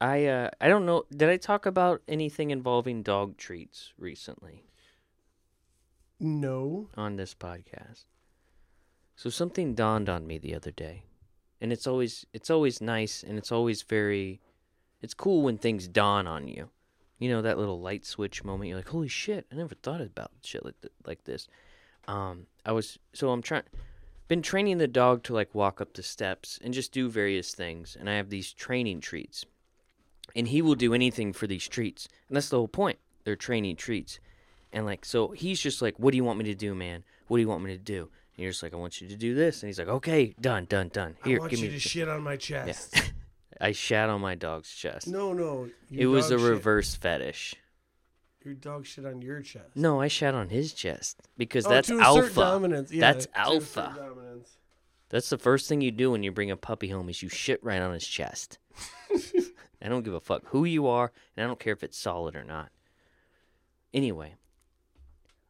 I 0.00 0.26
uh 0.26 0.50
I 0.60 0.68
don't 0.68 0.84
know. 0.86 1.04
Did 1.10 1.28
I 1.30 1.36
talk 1.38 1.64
about 1.66 2.02
anything 2.08 2.50
involving 2.50 3.02
dog 3.02 3.36
treats 3.38 3.92
recently 3.98 4.64
No. 6.20 6.88
on 6.96 7.16
this 7.16 7.34
podcast? 7.34 8.04
So 9.14 9.30
something 9.30 9.74
dawned 9.74 10.08
on 10.10 10.26
me 10.26 10.38
the 10.38 10.54
other 10.54 10.70
day. 10.70 11.04
And 11.60 11.72
it's 11.72 11.86
always 11.86 12.26
it's 12.34 12.50
always 12.50 12.80
nice 12.82 13.22
and 13.22 13.38
it's 13.38 13.50
always 13.50 13.82
very 13.82 14.40
it's 15.02 15.14
cool 15.14 15.42
when 15.42 15.58
things 15.58 15.88
dawn 15.88 16.26
on 16.26 16.48
you. 16.48 16.70
You 17.18 17.30
know 17.30 17.42
that 17.42 17.58
little 17.58 17.80
light 17.80 18.04
switch 18.04 18.44
moment 18.44 18.68
you're 18.68 18.78
like, 18.78 18.88
"Holy 18.88 19.08
shit, 19.08 19.46
I 19.50 19.54
never 19.56 19.74
thought 19.74 20.00
about 20.00 20.32
shit 20.42 20.64
like 20.64 20.80
th- 20.80 20.92
like 21.06 21.24
this." 21.24 21.48
Um 22.08 22.46
I 22.64 22.72
was 22.72 22.98
so 23.12 23.30
I'm 23.30 23.42
trying 23.42 23.62
been 24.28 24.42
training 24.42 24.78
the 24.78 24.88
dog 24.88 25.22
to 25.24 25.32
like 25.32 25.54
walk 25.54 25.80
up 25.80 25.94
the 25.94 26.02
steps 26.02 26.58
and 26.62 26.74
just 26.74 26.92
do 26.92 27.08
various 27.08 27.54
things 27.54 27.96
and 27.98 28.10
I 28.10 28.14
have 28.14 28.28
these 28.28 28.52
training 28.52 29.00
treats. 29.00 29.44
And 30.34 30.48
he 30.48 30.60
will 30.60 30.74
do 30.74 30.92
anything 30.92 31.32
for 31.32 31.46
these 31.46 31.68
treats. 31.68 32.08
And 32.28 32.36
that's 32.36 32.48
the 32.48 32.56
whole 32.58 32.68
point. 32.68 32.98
They're 33.24 33.36
training 33.36 33.76
treats. 33.76 34.18
And 34.72 34.84
like 34.84 35.04
so 35.04 35.28
he's 35.28 35.60
just 35.60 35.80
like, 35.80 35.98
"What 35.98 36.10
do 36.10 36.16
you 36.16 36.24
want 36.24 36.38
me 36.38 36.44
to 36.46 36.54
do, 36.54 36.74
man? 36.74 37.04
What 37.28 37.38
do 37.38 37.40
you 37.40 37.48
want 37.48 37.64
me 37.64 37.72
to 37.72 37.82
do?" 37.82 38.10
And 38.36 38.42
you're 38.42 38.50
just 38.50 38.62
like, 38.62 38.74
"I 38.74 38.76
want 38.76 39.00
you 39.00 39.08
to 39.08 39.16
do 39.16 39.34
this." 39.34 39.62
And 39.62 39.68
he's 39.68 39.78
like, 39.78 39.88
"Okay, 39.88 40.34
done, 40.38 40.66
done, 40.66 40.88
done. 40.88 41.16
Here, 41.24 41.38
I 41.38 41.40
want 41.40 41.50
give 41.50 41.60
you 41.60 41.66
me." 41.66 41.68
to 41.70 41.74
the-" 41.74 41.88
shit 41.88 42.08
on 42.08 42.22
my 42.22 42.36
Yeah. 42.40 42.72
I 43.60 43.72
shat 43.72 44.08
on 44.10 44.20
my 44.20 44.34
dog's 44.34 44.70
chest. 44.74 45.08
No, 45.08 45.32
no. 45.32 45.68
it 45.90 46.06
was 46.06 46.30
a 46.30 46.38
shit- 46.38 46.48
reverse 46.48 46.94
fetish. 46.94 47.54
Your 48.44 48.54
dog 48.54 48.86
shit 48.86 49.04
on 49.04 49.22
your 49.22 49.40
chest. 49.42 49.74
No, 49.74 50.00
I 50.00 50.06
shat 50.08 50.34
on 50.34 50.50
his 50.50 50.72
chest 50.72 51.20
because 51.36 51.66
Oh, 51.66 51.70
that's 51.70 51.90
alpha. 51.90 52.86
Yeah, 52.90 53.00
That's 53.00 53.26
alpha. 53.34 53.92
dominance. 53.96 54.58
That's 55.08 55.30
the 55.30 55.38
first 55.38 55.68
thing 55.68 55.80
you 55.80 55.90
do 55.90 56.12
when 56.12 56.22
you 56.22 56.30
bring 56.30 56.50
a 56.52 56.56
puppy 56.56 56.88
home 56.88 57.08
is 57.08 57.22
you 57.22 57.28
shit 57.28 57.62
right 57.64 57.80
on 57.80 57.92
his 57.92 58.06
chest. 58.06 58.58
I 59.82 59.88
don't 59.88 60.04
give 60.04 60.14
a 60.14 60.20
fuck 60.20 60.42
who 60.46 60.64
you 60.64 60.86
are, 60.86 61.10
and 61.36 61.44
I 61.44 61.46
don't 61.48 61.58
care 61.58 61.72
if 61.72 61.82
it's 61.82 61.98
solid 61.98 62.36
or 62.36 62.44
not. 62.44 62.70
Anyway, 63.92 64.34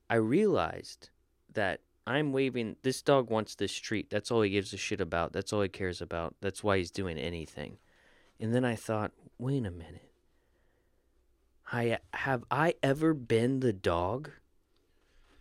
I 0.09 0.15
realized 0.17 1.11
that 1.53 1.81
I'm 2.07 2.33
waving. 2.33 2.77
This 2.83 3.03
dog 3.03 3.29
wants 3.31 3.55
this 3.57 3.75
treat. 3.75 4.09
That's 4.11 4.31
all 4.31 4.43
he 4.43 4.51
gives 4.51 4.73
a 4.73 4.77
shit 4.77 5.01
about. 5.01 5.33
That's 5.33 5.53
all 5.53 5.63
he 5.63 5.69
cares 5.69 6.01
about. 6.01 6.35
That's 6.41 6.63
why 6.63 6.79
he's 6.79 6.91
doing 6.91 7.19
anything. 7.19 7.79
And 8.41 8.55
then 8.55 8.65
I 8.65 8.75
thought, 8.75 9.13
wait 9.39 9.65
a 9.65 9.71
minute. 9.71 10.11
I 11.73 11.99
have 12.15 12.45
I 12.51 12.75
ever 12.83 13.13
been 13.13 13.61
the 13.61 13.73
dog 13.73 14.31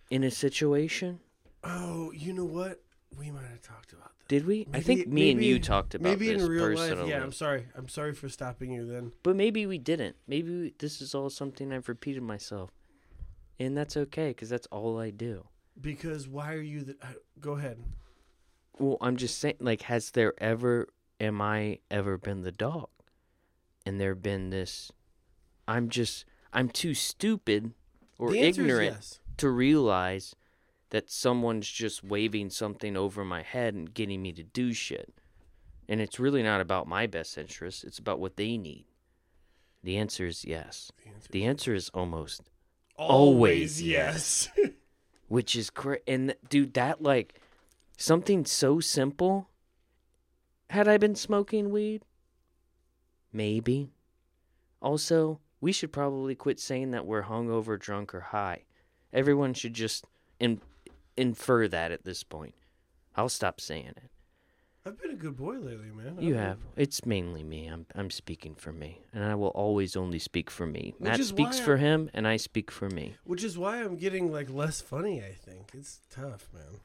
in 0.09 0.23
a 0.23 0.31
situation? 0.31 1.19
Oh, 1.63 2.11
you 2.11 2.33
know 2.33 2.45
what? 2.45 2.81
We 3.17 3.31
might 3.31 3.45
have 3.45 3.61
talked 3.61 3.93
about 3.93 4.11
that. 4.17 4.27
Did 4.27 4.47
we? 4.47 4.67
I 4.73 4.79
think 4.79 5.07
me 5.07 5.31
and 5.31 5.43
you 5.43 5.59
talked 5.59 5.93
about 5.93 6.09
Maybe 6.09 6.33
this 6.33 6.41
in 6.41 6.49
real 6.49 6.65
personally. 6.65 7.01
life. 7.01 7.09
Yeah, 7.09 7.21
I'm 7.21 7.31
sorry. 7.31 7.67
I'm 7.75 7.87
sorry 7.87 8.13
for 8.13 8.27
stopping 8.27 8.71
you 8.71 8.87
then. 8.87 9.11
But 9.21 9.35
maybe 9.35 9.67
we 9.67 9.77
didn't. 9.77 10.15
Maybe 10.27 10.49
we, 10.61 10.73
this 10.79 10.99
is 11.01 11.13
all 11.13 11.29
something 11.29 11.71
I've 11.71 11.87
repeated 11.87 12.23
myself. 12.23 12.71
And 13.59 13.77
that's 13.77 13.95
okay 13.95 14.29
because 14.29 14.49
that's 14.49 14.67
all 14.71 14.99
I 14.99 15.11
do. 15.11 15.45
Because 15.79 16.27
why 16.27 16.53
are 16.53 16.61
you 16.61 16.83
the. 16.83 16.97
Uh, 17.01 17.07
go 17.39 17.53
ahead. 17.53 17.83
Well, 18.79 18.97
I'm 18.99 19.15
just 19.15 19.39
saying, 19.39 19.55
like, 19.59 19.83
has 19.83 20.11
there 20.11 20.33
ever, 20.39 20.89
am 21.19 21.41
I 21.41 21.79
ever 21.89 22.17
been 22.17 22.41
the 22.41 22.51
dog? 22.51 22.89
And 23.85 23.99
there 23.99 24.15
been 24.15 24.49
this, 24.49 24.91
I'm 25.67 25.89
just, 25.89 26.25
I'm 26.51 26.69
too 26.69 26.93
stupid 26.93 27.73
or 28.17 28.33
ignorant 28.33 28.95
yes. 28.95 29.19
to 29.37 29.49
realize 29.49 30.35
that 30.89 31.09
someone's 31.11 31.69
just 31.69 32.03
waving 32.03 32.49
something 32.49 32.95
over 32.95 33.23
my 33.23 33.41
head 33.41 33.73
and 33.73 33.93
getting 33.93 34.21
me 34.21 34.31
to 34.33 34.43
do 34.43 34.73
shit. 34.73 35.13
And 35.87 36.01
it's 36.01 36.19
really 36.19 36.41
not 36.41 36.61
about 36.61 36.87
my 36.87 37.05
best 37.05 37.37
interest, 37.37 37.83
it's 37.83 37.99
about 37.99 38.19
what 38.19 38.37
they 38.37 38.57
need. 38.57 38.85
The 39.83 39.97
answer 39.97 40.25
is 40.25 40.45
yes. 40.45 40.91
The 41.03 41.09
answer 41.09 41.29
The 41.31 41.39
is 41.41 41.47
answer 41.47 41.73
is 41.75 41.89
almost, 41.93 42.41
always 42.97 43.09
always 43.09 43.81
yes. 43.83 44.49
which 45.27 45.55
is 45.55 45.69
cra 45.69 45.99
And 46.07 46.35
dude, 46.49 46.73
that 46.73 47.01
like 47.01 47.39
something 47.97 48.45
so 48.45 48.79
simple. 48.79 49.49
Had 50.69 50.87
I 50.87 50.97
been 50.97 51.15
smoking 51.15 51.69
weed? 51.71 52.03
Maybe. 53.31 53.91
Also, 54.81 55.39
we 55.61 55.71
should 55.71 55.91
probably 55.91 56.35
quit 56.35 56.59
saying 56.59 56.91
that 56.91 57.05
we're 57.05 57.23
hungover, 57.23 57.79
drunk, 57.79 58.13
or 58.13 58.19
high. 58.21 58.63
Everyone 59.13 59.53
should 59.53 59.73
just 59.73 60.05
in- 60.39 60.61
infer 61.17 61.67
that 61.67 61.91
at 61.91 62.03
this 62.03 62.23
point. 62.23 62.55
I'll 63.15 63.29
stop 63.29 63.61
saying 63.61 63.93
it. 63.97 64.11
I've 64.87 65.01
been 65.01 65.11
a 65.11 65.15
good 65.15 65.35
boy 65.35 65.53
lately, 65.55 65.89
man. 65.89 66.17
You 66.21 66.35
I've 66.37 66.59
been- 66.59 66.59
It's 66.75 67.05
mainly 67.07 67.43
me. 67.43 67.65
I'm 67.65 67.87
I'm 67.95 68.11
speaking 68.11 68.53
for 68.53 68.71
me, 68.71 69.01
and 69.13 69.23
I 69.23 69.33
will 69.33 69.47
always 69.49 69.95
only 69.95 70.19
speak 70.19 70.51
for 70.51 70.67
me. 70.67 70.93
Which 70.99 71.09
Matt 71.09 71.23
speaks 71.23 71.57
why 71.57 71.61
I- 71.63 71.65
for 71.65 71.77
him, 71.77 72.11
and 72.13 72.27
I 72.27 72.37
speak 72.37 72.69
for 72.69 72.87
me. 72.89 73.15
Which 73.23 73.43
is 73.43 73.57
why 73.57 73.81
I'm 73.81 73.95
getting 73.95 74.31
like 74.31 74.49
less 74.51 74.81
funny. 74.81 75.23
I 75.23 75.33
think 75.33 75.71
it's 75.73 76.01
tough, 76.11 76.49
man. 76.53 76.81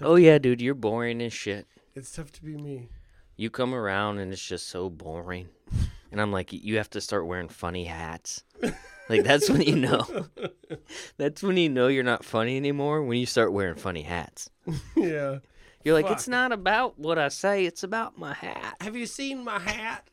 Oh 0.00 0.16
yeah, 0.16 0.38
dude, 0.38 0.60
you're 0.60 0.74
boring 0.74 1.20
as 1.22 1.32
shit. 1.32 1.66
It's 1.94 2.12
tough 2.12 2.32
to 2.32 2.42
be 2.42 2.56
me. 2.56 2.88
You 3.36 3.50
come 3.50 3.74
around 3.74 4.18
and 4.18 4.32
it's 4.32 4.44
just 4.44 4.68
so 4.68 4.90
boring. 4.90 5.48
and 6.12 6.20
I'm 6.20 6.32
like, 6.32 6.52
you 6.52 6.76
have 6.76 6.90
to 6.90 7.00
start 7.00 7.26
wearing 7.26 7.48
funny 7.48 7.84
hats. 7.84 8.42
like 9.08 9.24
that's 9.24 9.48
when 9.48 9.62
you 9.62 9.76
know. 9.76 10.26
that's 11.16 11.42
when 11.42 11.56
you 11.56 11.68
know 11.68 11.88
you're 11.88 12.04
not 12.04 12.24
funny 12.24 12.56
anymore 12.56 13.02
when 13.02 13.18
you 13.18 13.26
start 13.26 13.52
wearing 13.52 13.76
funny 13.76 14.02
hats. 14.02 14.50
yeah. 14.96 15.38
You're 15.84 15.94
like, 15.94 16.06
Fuck. 16.06 16.16
it's 16.16 16.28
not 16.28 16.52
about 16.52 16.98
what 16.98 17.18
I 17.18 17.28
say, 17.28 17.64
it's 17.64 17.82
about 17.82 18.18
my 18.18 18.34
hat. 18.34 18.76
Have 18.80 18.96
you 18.96 19.06
seen 19.06 19.44
my 19.44 19.58
hat? 19.58 20.08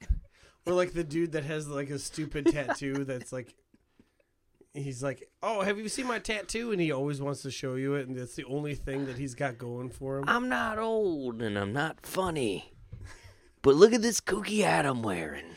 Or 0.65 0.73
like 0.73 0.93
the 0.93 1.03
dude 1.03 1.33
that 1.33 1.43
has 1.43 1.67
like 1.67 1.89
a 1.89 1.99
stupid 1.99 2.47
tattoo 2.47 3.03
that's 3.03 3.31
like 3.33 3.53
he's 4.77 5.03
like, 5.03 5.29
"Oh, 5.41 5.61
have 5.61 5.77
you 5.77 5.89
seen 5.89 6.07
my 6.07 6.19
tattoo?" 6.19 6.71
and 6.71 6.81
he 6.81 6.91
always 6.91 7.21
wants 7.21 7.41
to 7.43 7.51
show 7.51 7.75
you 7.75 7.95
it 7.95 8.07
and 8.07 8.17
that's 8.17 8.35
the 8.35 8.45
only 8.45 8.75
thing 8.75 9.05
that 9.05 9.17
he's 9.17 9.35
got 9.35 9.57
going 9.57 9.89
for 9.89 10.19
him. 10.19 10.25
I'm 10.27 10.49
not 10.49 10.77
old 10.77 11.41
and 11.41 11.57
I'm 11.57 11.73
not 11.73 12.05
funny. 12.05 12.73
But 13.61 13.75
look 13.75 13.93
at 13.93 14.01
this 14.01 14.21
kooky 14.21 14.63
hat 14.63 14.85
I'm 14.85 15.01
wearing. 15.01 15.55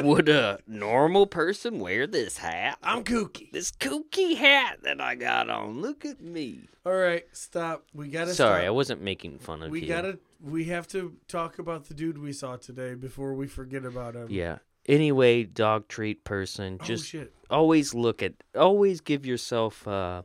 Would 0.00 0.28
a 0.28 0.58
normal 0.66 1.26
person 1.26 1.78
wear 1.78 2.06
this 2.06 2.38
hat? 2.38 2.78
I'm 2.82 3.04
kooky. 3.04 3.50
This 3.52 3.72
kooky 3.72 4.36
hat 4.36 4.78
that 4.84 5.00
I 5.00 5.14
got 5.14 5.50
on. 5.50 5.80
Look 5.80 6.04
at 6.04 6.20
me. 6.20 6.68
All 6.86 6.94
right, 6.94 7.24
stop. 7.32 7.84
We 7.94 8.08
got 8.08 8.26
to 8.26 8.34
Sorry, 8.34 8.64
I 8.66 8.70
wasn't 8.70 9.02
making 9.02 9.38
fun 9.38 9.62
of 9.62 9.70
We 9.70 9.80
you. 9.80 9.84
We 9.84 9.88
got 9.88 10.02
to 10.02 10.18
we 10.42 10.64
have 10.64 10.88
to 10.88 11.16
talk 11.28 11.58
about 11.58 11.84
the 11.86 11.94
dude 11.94 12.18
we 12.18 12.32
saw 12.32 12.56
today 12.56 12.94
before 12.94 13.34
we 13.34 13.46
forget 13.46 13.84
about 13.84 14.16
him. 14.16 14.28
Yeah. 14.30 14.58
Anyway, 14.86 15.44
dog 15.44 15.86
treat 15.88 16.24
person, 16.24 16.78
Oh 16.80 16.84
just 16.84 17.06
shit. 17.06 17.32
always 17.50 17.94
look 17.94 18.22
at, 18.22 18.34
always 18.56 19.00
give 19.00 19.24
yourself. 19.24 19.86
uh 19.86 20.22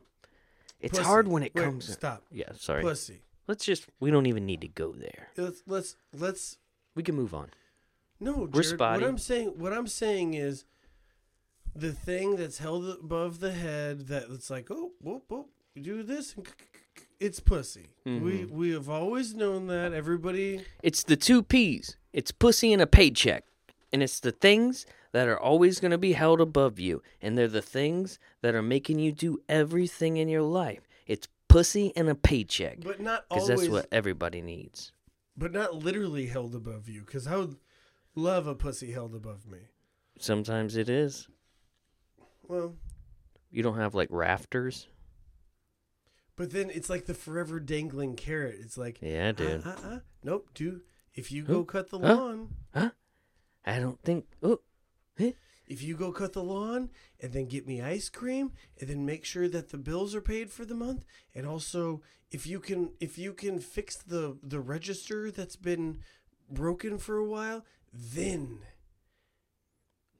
It's 0.80 0.92
Pussy. 0.98 1.04
hard 1.04 1.28
when 1.28 1.42
it 1.42 1.54
Wait, 1.54 1.64
comes. 1.64 1.92
Stop. 1.92 2.24
Yeah, 2.32 2.50
sorry. 2.56 2.82
Pussy. 2.82 3.22
Let's 3.46 3.64
just. 3.64 3.86
We 4.00 4.10
don't 4.10 4.26
even 4.26 4.44
need 4.46 4.60
to 4.62 4.68
go 4.68 4.92
there. 4.92 5.28
Let's 5.36 5.62
let's 5.66 5.96
let's 6.12 6.58
We 6.94 7.02
can 7.02 7.14
move 7.14 7.34
on. 7.34 7.50
No, 8.20 8.32
We're 8.32 8.46
Jarrod, 8.62 8.64
spotty. 8.74 9.02
what 9.02 9.08
I'm 9.08 9.18
saying 9.18 9.48
what 9.58 9.72
I'm 9.72 9.86
saying 9.86 10.34
is 10.34 10.64
the 11.74 11.92
thing 11.92 12.36
that's 12.36 12.58
held 12.58 12.84
above 12.88 13.38
the 13.40 13.52
head 13.52 14.08
that 14.08 14.24
it's 14.30 14.50
like, 14.50 14.68
oh, 14.70 14.90
whoop, 15.00 15.24
whoop, 15.28 15.46
do 15.80 16.02
this 16.02 16.34
and 16.34 16.46
it's 17.20 17.38
pussy. 17.40 17.86
We 18.04 18.10
Mhm. 18.10 18.50
we 18.50 18.70
have 18.72 18.88
always 18.90 19.34
known 19.34 19.68
that. 19.68 19.92
Everybody 19.92 20.64
It's 20.82 21.04
the 21.04 21.16
two 21.16 21.42
P's. 21.44 21.96
It's 22.12 22.32
pussy 22.32 22.72
and 22.72 22.82
a 22.82 22.86
paycheck. 22.86 23.44
And 23.92 24.02
it's 24.02 24.20
the 24.20 24.32
things 24.32 24.84
that 25.12 25.28
are 25.28 25.38
always 25.40 25.80
going 25.80 25.90
to 25.92 25.98
be 25.98 26.12
held 26.12 26.40
above 26.40 26.78
you. 26.78 27.02
And 27.22 27.36
they're 27.38 27.48
the 27.48 27.62
things 27.62 28.18
that 28.42 28.54
are 28.54 28.62
making 28.62 28.98
you 28.98 29.12
do 29.12 29.40
everything 29.48 30.16
in 30.18 30.28
your 30.28 30.42
life. 30.42 30.86
It's 31.06 31.26
pussy 31.48 31.92
and 31.96 32.08
a 32.08 32.14
paycheck. 32.14 32.80
but 32.80 33.00
not 33.00 33.24
Because 33.28 33.44
always 33.44 33.60
that's 33.60 33.70
what 33.70 33.88
everybody 33.90 34.42
needs. 34.42 34.92
but 35.36 35.52
not 35.52 35.74
literally 35.74 36.26
held 36.26 36.54
above 36.54 36.88
you 36.88 37.02
cuz 37.04 37.26
I 37.26 37.36
would 37.36 37.56
love 38.14 38.46
a 38.46 38.54
pussy 38.54 38.92
held 38.92 39.14
above 39.14 39.46
me. 39.46 39.60
Sometimes 40.18 40.76
it 40.76 40.88
is. 40.90 41.28
Well, 42.46 42.76
You 43.50 43.62
don't 43.62 43.76
have 43.78 43.94
like 43.94 44.08
rafters. 44.10 44.88
but 46.36 46.50
then 46.50 46.70
it's 46.70 46.90
like 46.90 47.06
the 47.06 47.14
forever 47.14 47.58
dangling 47.60 48.14
carrot. 48.16 48.56
It's 48.60 48.76
like 48.76 48.98
Yeah, 49.00 49.32
dude. 49.32 49.64
Uh, 49.66 49.70
uh, 49.70 49.88
uh, 49.88 49.98
nope, 50.22 50.50
dude. 50.54 50.82
If 51.14 51.32
you 51.32 51.44
Huh? 51.46 51.52
go 51.54 51.64
cut 51.64 51.88
the 51.90 51.98
lawn. 51.98 52.54
Huh? 52.74 52.80
lawn, 52.80 52.92
I 53.68 53.78
don't 53.78 54.00
think. 54.02 54.24
Oh, 54.42 54.60
if 55.68 55.82
you 55.82 55.96
go 55.96 56.10
cut 56.12 56.32
the 56.32 56.42
lawn 56.42 56.90
and 57.20 57.32
then 57.32 57.46
get 57.46 57.66
me 57.66 57.82
ice 57.82 58.08
cream 58.08 58.52
and 58.80 58.88
then 58.88 59.04
make 59.04 59.24
sure 59.24 59.48
that 59.48 59.68
the 59.68 59.76
bills 59.76 60.14
are 60.14 60.20
paid 60.20 60.50
for 60.50 60.64
the 60.64 60.74
month 60.74 61.04
and 61.34 61.46
also 61.46 62.00
if 62.30 62.46
you 62.46 62.58
can 62.58 62.90
if 63.00 63.18
you 63.18 63.32
can 63.32 63.58
fix 63.60 63.96
the 63.96 64.38
the 64.42 64.60
register 64.60 65.30
that's 65.30 65.56
been 65.56 65.98
broken 66.50 66.98
for 66.98 67.16
a 67.16 67.24
while 67.24 67.64
then 67.92 68.60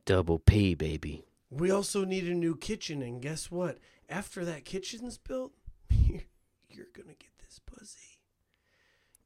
double 0.04 0.38
P, 0.38 0.74
baby. 0.74 1.24
we 1.50 1.70
also 1.70 2.04
need 2.04 2.24
a 2.24 2.34
new 2.34 2.54
kitchen 2.56 3.02
and 3.02 3.22
guess 3.22 3.50
what 3.50 3.78
after 4.08 4.44
that 4.44 4.64
kitchen's 4.64 5.16
built 5.16 5.52
you're 5.90 6.92
gonna 6.94 7.16
get 7.18 7.38
this 7.38 7.58
pussy 7.64 8.20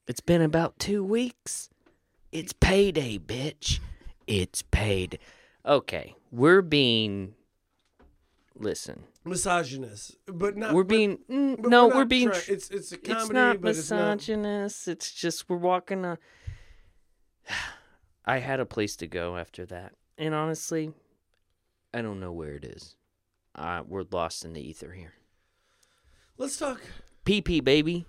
It's 0.07 0.21
been 0.21 0.43
about 0.43 0.79
two 0.79 1.03
weeks. 1.05 1.69
It's 2.33 2.53
payday, 2.53 3.19
bitch. 3.19 3.79
It's 4.27 4.63
paid. 4.63 5.19
Okay, 5.67 6.15
we're 6.31 6.63
being. 6.63 7.35
Listen, 8.55 9.05
misogynist 9.25 10.19
but 10.27 10.57
not 10.57 10.75
we're 10.75 10.85
but- 10.85 10.89
being. 10.91 11.19
mm, 11.31 11.57
but 11.61 11.71
no, 11.71 11.89
we're, 11.89 11.95
we're, 11.97 12.05
being. 12.05 12.29
try- 12.29 12.43
it's 12.49 12.69
it's 12.71 12.93
a 12.93 12.99
comedy 12.99 13.23
it's 13.23 13.31
not 13.33 13.61
but 13.63 13.71
it's 13.71 13.91
not 13.91 14.17
misogynist. 14.19 14.89
It's 14.89 15.11
just 15.13 15.49
we're 15.49 15.57
walking 15.57 16.05
a. 16.05 16.19
I 18.25 18.39
had 18.39 18.61
a 18.61 18.67
place 18.67 18.95
to 18.97 19.07
go 19.09 19.37
after 19.37 19.67
that, 19.67 19.95
and 20.19 20.35
honestly, 20.35 20.93
I 21.93 22.03
don't 22.03 22.21
know 22.21 22.31
where 22.33 22.55
it 22.55 22.65
is. 22.65 22.95
Uh, 23.55 23.83
we're 23.87 24.05
lost 24.11 24.45
in 24.45 24.53
the 24.53 24.61
ether 24.61 24.93
here. 24.93 25.15
let's 26.39 26.57
talk 26.57 26.81
PP 27.25 27.65
baby, 27.65 28.07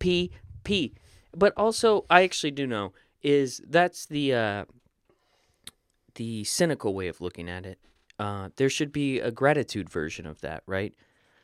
PP. 0.00 0.94
But 1.36 1.52
also, 1.56 2.06
I 2.08 2.22
actually 2.22 2.52
do 2.52 2.66
know 2.66 2.92
is 3.22 3.60
that's 3.68 4.06
the 4.06 4.32
uh, 4.34 4.64
the 6.16 6.44
cynical 6.44 6.94
way 6.94 7.08
of 7.08 7.20
looking 7.20 7.48
at 7.48 7.64
it. 7.64 7.78
Uh, 8.18 8.50
there 8.56 8.70
should 8.70 8.92
be 8.92 9.20
a 9.20 9.30
gratitude 9.30 9.88
version 9.88 10.26
of 10.26 10.40
that, 10.40 10.62
right? 10.66 10.94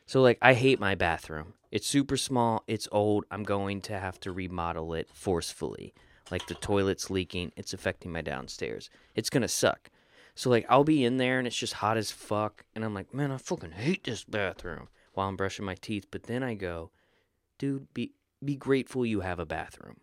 So, 0.05 0.21
like, 0.21 0.37
I 0.41 0.53
hate 0.53 0.79
my 0.79 0.95
bathroom. 0.95 1.53
It's 1.71 1.87
super 1.87 2.17
small. 2.17 2.63
It's 2.67 2.87
old. 2.91 3.25
I'm 3.31 3.43
going 3.43 3.81
to 3.81 3.97
have 3.97 4.19
to 4.19 4.31
remodel 4.31 4.93
it 4.93 5.09
forcefully. 5.11 5.93
Like 6.29 6.47
the 6.47 6.55
toilet's 6.55 7.09
leaking. 7.09 7.51
It's 7.55 7.73
affecting 7.73 8.11
my 8.11 8.21
downstairs. 8.21 8.89
It's 9.15 9.29
gonna 9.29 9.47
suck. 9.47 9.89
So 10.35 10.49
like 10.49 10.65
I'll 10.69 10.83
be 10.83 11.03
in 11.03 11.17
there 11.17 11.37
and 11.37 11.47
it's 11.47 11.55
just 11.55 11.73
hot 11.73 11.97
as 11.97 12.11
fuck, 12.11 12.63
and 12.75 12.83
I'm 12.83 12.93
like, 12.93 13.13
man, 13.13 13.31
I 13.31 13.37
fucking 13.37 13.71
hate 13.71 14.03
this 14.03 14.23
bathroom 14.23 14.87
while 15.13 15.27
I'm 15.27 15.35
brushing 15.35 15.65
my 15.65 15.75
teeth. 15.75 16.05
But 16.11 16.23
then 16.23 16.43
I 16.43 16.53
go, 16.53 16.91
dude, 17.57 17.93
be 17.93 18.13
be 18.43 18.55
grateful 18.55 19.05
you 19.05 19.21
have 19.21 19.39
a 19.39 19.45
bathroom. 19.45 19.97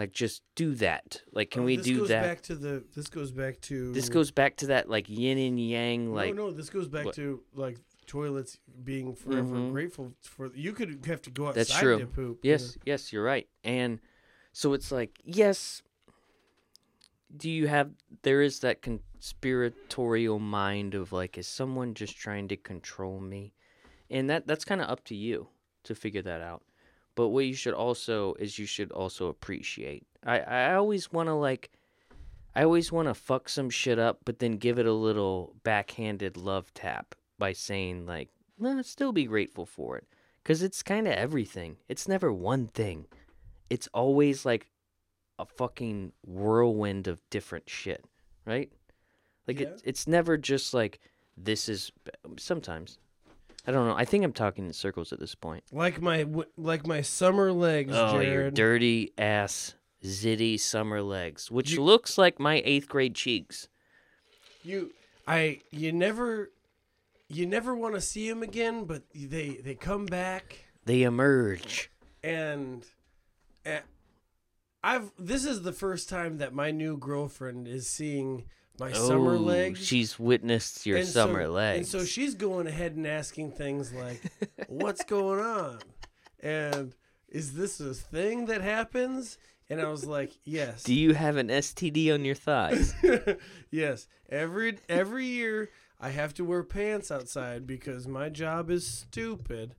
Like 0.00 0.12
just 0.12 0.42
do 0.54 0.74
that. 0.76 1.20
Like 1.30 1.50
can 1.50 1.60
Oh, 1.60 1.66
we 1.66 1.76
this 1.76 1.84
do 1.84 1.98
goes 1.98 2.08
that? 2.08 2.22
back 2.22 2.40
to 2.44 2.54
the 2.54 2.82
this 2.94 3.08
goes 3.08 3.32
back 3.32 3.60
to 3.68 3.92
this 3.92 4.08
goes 4.08 4.30
back 4.30 4.56
to 4.56 4.68
that 4.68 4.88
like 4.88 5.10
yin 5.10 5.36
and 5.36 5.60
yang. 5.60 6.14
Like 6.14 6.34
no 6.34 6.46
no 6.46 6.50
this 6.52 6.70
goes 6.70 6.88
back 6.88 7.04
what? 7.04 7.14
to 7.16 7.42
like 7.54 7.76
toilets 8.06 8.58
being 8.82 9.14
forever 9.14 9.56
Mhm. 9.56 9.72
grateful 9.72 10.14
for 10.22 10.50
you 10.54 10.72
could 10.72 11.04
have 11.04 11.20
to 11.20 11.30
go 11.30 11.48
outside 11.48 11.66
That's 11.66 11.78
true. 11.78 11.98
to 11.98 12.06
poop 12.06 12.38
Yes, 12.42 12.78
yes, 12.86 13.12
you're 13.12 13.22
right. 13.22 13.46
And 13.62 14.00
so 14.54 14.72
it's 14.72 14.90
like, 14.90 15.20
yes, 15.22 15.82
do 17.36 17.50
you 17.50 17.66
have 17.68 17.90
there 18.22 18.40
is 18.40 18.60
that 18.60 18.80
conspiratorial 18.80 20.38
mind 20.38 20.94
of 20.94 21.12
like 21.12 21.36
is 21.36 21.46
someone 21.46 21.92
just 21.92 22.16
trying 22.16 22.48
to 22.48 22.56
control 22.56 23.20
me? 23.20 23.52
And 24.08 24.30
that 24.30 24.46
that's 24.46 24.64
kind 24.64 24.80
of 24.80 24.88
up 24.88 25.04
to 25.04 25.14
you 25.14 25.48
to 25.84 25.94
figure 25.94 26.22
that 26.22 26.40
out. 26.40 26.62
But 27.20 27.28
what 27.28 27.44
you 27.44 27.52
should 27.52 27.74
also 27.74 28.32
is 28.38 28.58
you 28.58 28.64
should 28.64 28.90
also 28.92 29.26
appreciate. 29.26 30.06
I 30.24 30.40
I 30.40 30.74
always 30.76 31.12
want 31.12 31.28
to 31.28 31.34
like 31.34 31.70
I 32.54 32.62
always 32.62 32.90
want 32.90 33.08
to 33.08 33.14
fuck 33.14 33.50
some 33.50 33.68
shit 33.68 33.98
up 33.98 34.20
but 34.24 34.38
then 34.38 34.52
give 34.52 34.78
it 34.78 34.86
a 34.86 34.94
little 34.94 35.54
backhanded 35.62 36.38
love 36.38 36.72
tap 36.72 37.14
by 37.38 37.52
saying 37.52 38.06
like, 38.06 38.30
"No, 38.58 38.80
still 38.80 39.12
be 39.12 39.26
grateful 39.26 39.66
for 39.66 39.98
it." 39.98 40.06
Cuz 40.44 40.62
it's 40.62 40.82
kind 40.82 41.06
of 41.06 41.12
everything. 41.12 41.76
It's 41.90 42.08
never 42.08 42.32
one 42.32 42.68
thing. 42.68 43.04
It's 43.68 43.88
always 43.92 44.46
like 44.46 44.70
a 45.38 45.44
fucking 45.44 46.14
whirlwind 46.24 47.06
of 47.06 47.20
different 47.28 47.68
shit, 47.68 48.02
right? 48.46 48.72
Like 49.46 49.60
Yeah. 49.60 49.66
it, 49.66 49.82
it's 49.84 50.06
never 50.06 50.38
just 50.38 50.72
like 50.72 51.00
this 51.36 51.68
is 51.68 51.92
sometimes. 52.38 52.98
I 53.66 53.72
don't 53.72 53.86
know. 53.86 53.94
I 53.96 54.04
think 54.04 54.24
I'm 54.24 54.32
talking 54.32 54.66
in 54.66 54.72
circles 54.72 55.12
at 55.12 55.20
this 55.20 55.34
point. 55.34 55.64
like 55.72 56.00
my 56.00 56.26
like 56.56 56.86
my 56.86 57.02
summer 57.02 57.52
legs 57.52 57.92
Oh, 57.94 58.14
Jarrod. 58.14 58.24
your 58.24 58.50
dirty 58.50 59.12
ass 59.18 59.74
zitty 60.02 60.58
summer 60.58 61.02
legs, 61.02 61.50
which 61.50 61.72
You- 61.72 61.82
looks 61.82 62.16
like 62.18 62.38
my 62.40 62.62
eighth 62.64 62.88
grade 62.88 63.14
cheeks. 63.14 63.68
you 64.62 64.92
I 65.26 65.60
you 65.70 65.92
never 65.92 66.50
you 67.28 67.46
never 67.46 67.74
want 67.74 67.94
to 67.94 68.00
see 68.00 68.28
them 68.28 68.42
again 68.42 68.84
but 68.84 69.02
they 69.14 69.50
they 69.62 69.74
come 69.74 70.06
back 70.06 70.64
They 70.86 71.02
emerge. 71.02 71.90
and 72.24 72.84
uh, 73.66 73.80
I've 74.82 75.12
this 75.18 75.44
is 75.44 75.62
the 75.62 75.72
first 75.72 76.08
time 76.08 76.38
that 76.38 76.54
my 76.54 76.70
new 76.70 76.96
girlfriend 76.96 77.68
is 77.68 77.86
seeing 77.88 78.46
my 78.80 78.92
summer 78.92 79.34
Oh, 79.34 79.38
legs 79.38 79.78
She's 79.86 80.18
witnessed 80.18 80.86
your 80.86 80.96
And 80.98 81.06
summer 81.06 81.44
so, 81.44 81.52
legs. 81.52 81.78
And 81.78 81.86
so 81.86 82.04
she's 82.04 82.34
going 82.34 82.66
ahead 82.66 82.96
and 82.96 83.06
asking 83.06 83.52
things 83.52 83.92
like, 83.92 84.20
"What's 84.68 85.04
going 85.04 85.38
on?" 85.40 85.78
and 86.40 86.94
"Is 87.28 87.52
this 87.52 87.78
a 87.78 87.94
thing 87.94 88.46
that 88.46 88.62
happens?" 88.62 89.38
And 89.68 89.80
I 89.80 89.88
was 89.88 90.04
like, 90.06 90.32
"Yes, 90.44 90.82
Do 90.82 90.94
you 90.94 91.14
have 91.14 91.36
an 91.36 91.48
STD 91.48 92.12
on 92.12 92.24
your 92.24 92.34
thighs? 92.34 92.94
yes. 93.70 94.08
Every 94.28 94.78
every 94.88 95.26
year 95.26 95.68
I 96.00 96.08
have 96.10 96.32
to 96.34 96.44
wear 96.44 96.62
pants 96.64 97.10
outside 97.10 97.66
because 97.66 98.08
my 98.08 98.30
job 98.30 98.70
is 98.70 98.86
stupid." 98.86 99.76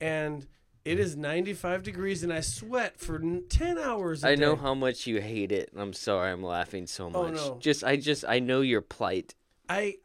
And 0.00 0.46
It 0.84 0.98
is 0.98 1.14
95 1.16 1.82
degrees 1.82 2.22
and 2.22 2.32
I 2.32 2.40
sweat 2.40 2.98
for 2.98 3.18
10 3.18 3.78
hours. 3.78 4.24
I 4.24 4.30
I 4.32 4.34
know 4.34 4.56
how 4.56 4.74
much 4.74 5.06
you 5.06 5.20
hate 5.20 5.52
it. 5.52 5.70
I'm 5.76 5.92
sorry, 5.92 6.30
I'm 6.32 6.42
laughing 6.42 6.86
so 6.86 7.10
much. 7.10 7.16
Oh, 7.16 7.24
much. 7.28 7.34
no. 7.34 7.58
Just, 7.60 7.84
I 7.84 7.96
just, 7.96 8.24
I 8.26 8.38
know 8.38 8.60
your 8.62 8.80
plight. 8.80 9.34
I. 9.68 9.96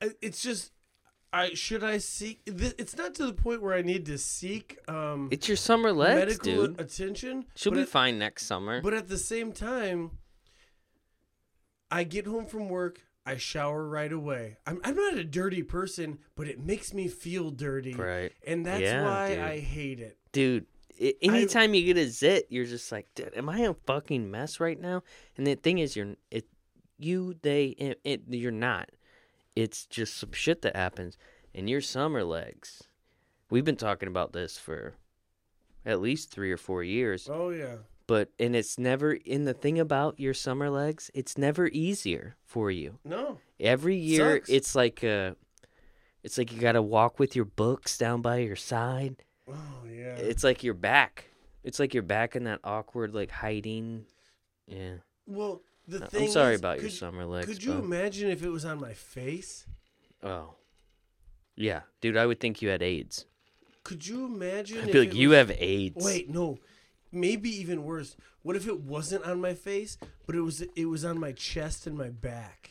I- 0.00 0.14
It's 0.22 0.42
just. 0.42 0.72
I 1.32 1.52
should 1.54 1.82
I 1.82 1.98
seek. 1.98 2.42
It's 2.46 2.96
not 2.96 3.14
to 3.16 3.26
the 3.26 3.32
point 3.32 3.60
where 3.60 3.74
I 3.74 3.82
need 3.82 4.06
to 4.06 4.16
seek 4.18 4.78
um, 4.88 5.28
It's 5.32 5.48
your 5.48 5.56
summer 5.56 5.92
legs, 5.92 6.18
medical 6.38 6.66
dude. 6.68 6.80
attention. 6.80 7.46
She'll 7.56 7.72
be 7.72 7.80
at- 7.80 7.88
fine 7.88 8.18
next 8.20 8.46
summer. 8.46 8.80
But 8.80 8.94
at 8.94 9.08
the 9.08 9.18
same 9.18 9.50
time, 9.50 10.12
I 11.90 12.04
get 12.04 12.26
home 12.26 12.46
from 12.46 12.68
work, 12.68 13.00
I 13.26 13.36
shower 13.36 13.86
right 13.88 14.12
away. 14.12 14.58
I'm, 14.66 14.80
I'm 14.84 14.94
not 14.96 15.14
a 15.14 15.24
dirty 15.24 15.62
person, 15.62 16.18
but 16.36 16.46
it 16.48 16.60
makes 16.60 16.92
me 16.92 17.08
feel 17.08 17.50
dirty. 17.50 17.94
Right. 17.94 18.32
And 18.46 18.66
that's 18.66 18.82
Yeah, 18.82 19.04
why 19.04 19.28
dude. 19.30 19.38
I 19.38 19.58
hate 19.60 20.00
it. 20.00 20.18
dude. 20.32 20.66
i- 21.00 21.14
Anytime 21.22 21.72
you 21.74 21.84
get 21.86 21.96
a 21.96 22.08
zit, 22.08 22.46
you're 22.50 22.66
just 22.66 22.92
like, 22.92 23.06
dude, 23.14 23.32
am 23.34 23.48
I 23.48 23.60
a 23.60 23.74
fucking 23.86 24.30
mess 24.30 24.60
right 24.60 24.78
now? 24.80 25.02
And 25.36 25.46
the 25.46 25.54
thing 25.54 25.78
is, 25.78 25.96
you're 25.96 26.14
it, 26.30 26.46
you, 26.98 27.34
they, 27.42 27.66
it, 27.68 28.00
it, 28.04 28.22
you're 28.28 28.50
not. 28.52 28.90
It's 29.56 29.86
just 29.86 30.16
some 30.18 30.32
shit 30.32 30.62
that 30.62 30.76
happens, 30.76 31.16
and 31.54 31.68
your 31.70 31.80
summer 31.80 32.24
legs. 32.24 32.82
We've 33.50 33.64
been 33.64 33.76
talking 33.76 34.08
about 34.08 34.32
this 34.32 34.58
for 34.58 34.94
at 35.86 36.00
least 36.00 36.30
three 36.30 36.50
or 36.52 36.56
four 36.56 36.82
years, 36.82 37.28
Oh, 37.30 37.50
yeah. 37.50 37.76
But 38.06 38.30
and 38.38 38.54
it's 38.56 38.78
never. 38.78 39.12
In 39.12 39.44
the 39.44 39.54
thing 39.54 39.78
about 39.78 40.18
your 40.20 40.34
summer 40.34 40.70
legs, 40.70 41.10
it's 41.14 41.38
never 41.38 41.68
easier 41.68 42.36
for 42.44 42.70
you. 42.70 42.98
No. 43.04 43.38
Every 43.60 43.96
year, 43.96 44.36
Sucks. 44.36 44.48
it's 44.50 44.74
like 44.74 45.02
uh 45.04 45.32
it's 46.22 46.38
like 46.38 46.52
you 46.52 46.58
got 46.60 46.72
to 46.72 46.82
walk 46.82 47.18
with 47.18 47.36
your 47.36 47.44
books 47.44 47.98
down 47.98 48.22
by 48.22 48.38
your 48.38 48.56
side. 48.56 49.16
Oh, 49.48 49.84
yeah. 49.86 50.16
It's 50.16 50.42
like 50.42 50.64
you're 50.64 50.72
back. 50.74 51.26
It's 51.62 51.78
like 51.78 51.92
you're 51.94 52.02
back 52.02 52.34
in 52.34 52.44
that 52.44 52.60
awkward 52.64 53.14
like 53.14 53.30
hiding. 53.30 54.06
Yeah. 54.66 54.94
well, 55.26 55.60
the 55.86 56.02
I- 56.02 56.06
thing 56.06 56.24
I'm 56.24 56.30
sorry 56.30 56.54
is, 56.54 56.60
about 56.60 56.80
your 56.80 56.90
summer 56.90 57.26
legs. 57.26 57.46
Could 57.46 57.62
you 57.62 57.72
bud. 57.74 57.84
imagine 57.84 58.30
if 58.30 58.42
it 58.42 58.48
was 58.48 58.64
on 58.64 58.80
my 58.80 58.94
face? 58.94 59.66
Oh. 60.22 60.54
Yeah, 61.56 61.82
dude, 62.00 62.16
I 62.16 62.26
would 62.26 62.40
think 62.40 62.62
you 62.62 62.70
had 62.70 62.82
AIDS. 62.82 63.26
Could 63.84 64.06
you 64.06 64.24
imagine? 64.24 64.80
I'd 64.80 64.92
be 64.92 64.98
like, 65.00 65.14
you 65.14 65.32
have 65.32 65.52
AIDS. 65.58 66.02
Wait, 66.04 66.30
no. 66.30 66.58
Maybe 67.14 67.48
even 67.50 67.84
worse. 67.84 68.16
What 68.42 68.56
if 68.56 68.66
it 68.66 68.80
wasn't 68.80 69.24
on 69.24 69.40
my 69.40 69.54
face, 69.54 69.96
but 70.26 70.34
it 70.34 70.40
was 70.40 70.60
it 70.60 70.86
was 70.86 71.04
on 71.04 71.18
my 71.18 71.32
chest 71.32 71.86
and 71.86 71.96
my 71.96 72.10
back? 72.10 72.70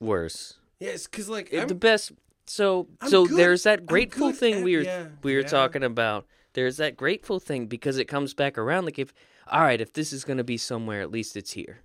Worse. 0.00 0.54
Yes, 0.78 1.06
because 1.06 1.28
like 1.28 1.48
It- 1.52 1.68
the 1.68 1.74
best. 1.74 2.12
So 2.48 2.86
I'm 3.00 3.10
so 3.10 3.26
good- 3.26 3.38
there's 3.38 3.64
that 3.64 3.86
grateful 3.86 4.32
thing 4.32 4.56
at- 4.56 4.62
we 4.64 4.76
were 4.76 4.82
yeah, 4.82 5.08
we 5.22 5.34
were 5.34 5.40
yeah. 5.40 5.46
talking 5.48 5.82
about. 5.82 6.26
There's 6.52 6.76
that 6.76 6.96
grateful 6.96 7.40
thing 7.40 7.66
because 7.66 7.98
it 7.98 8.04
comes 8.06 8.34
back 8.34 8.56
around. 8.56 8.84
Like 8.84 8.98
if 8.98 9.12
all 9.48 9.62
right, 9.62 9.80
if 9.80 9.92
this 9.92 10.12
is 10.12 10.24
gonna 10.24 10.44
be 10.44 10.56
somewhere, 10.58 11.00
at 11.00 11.10
least 11.10 11.36
it's 11.36 11.52
here, 11.52 11.80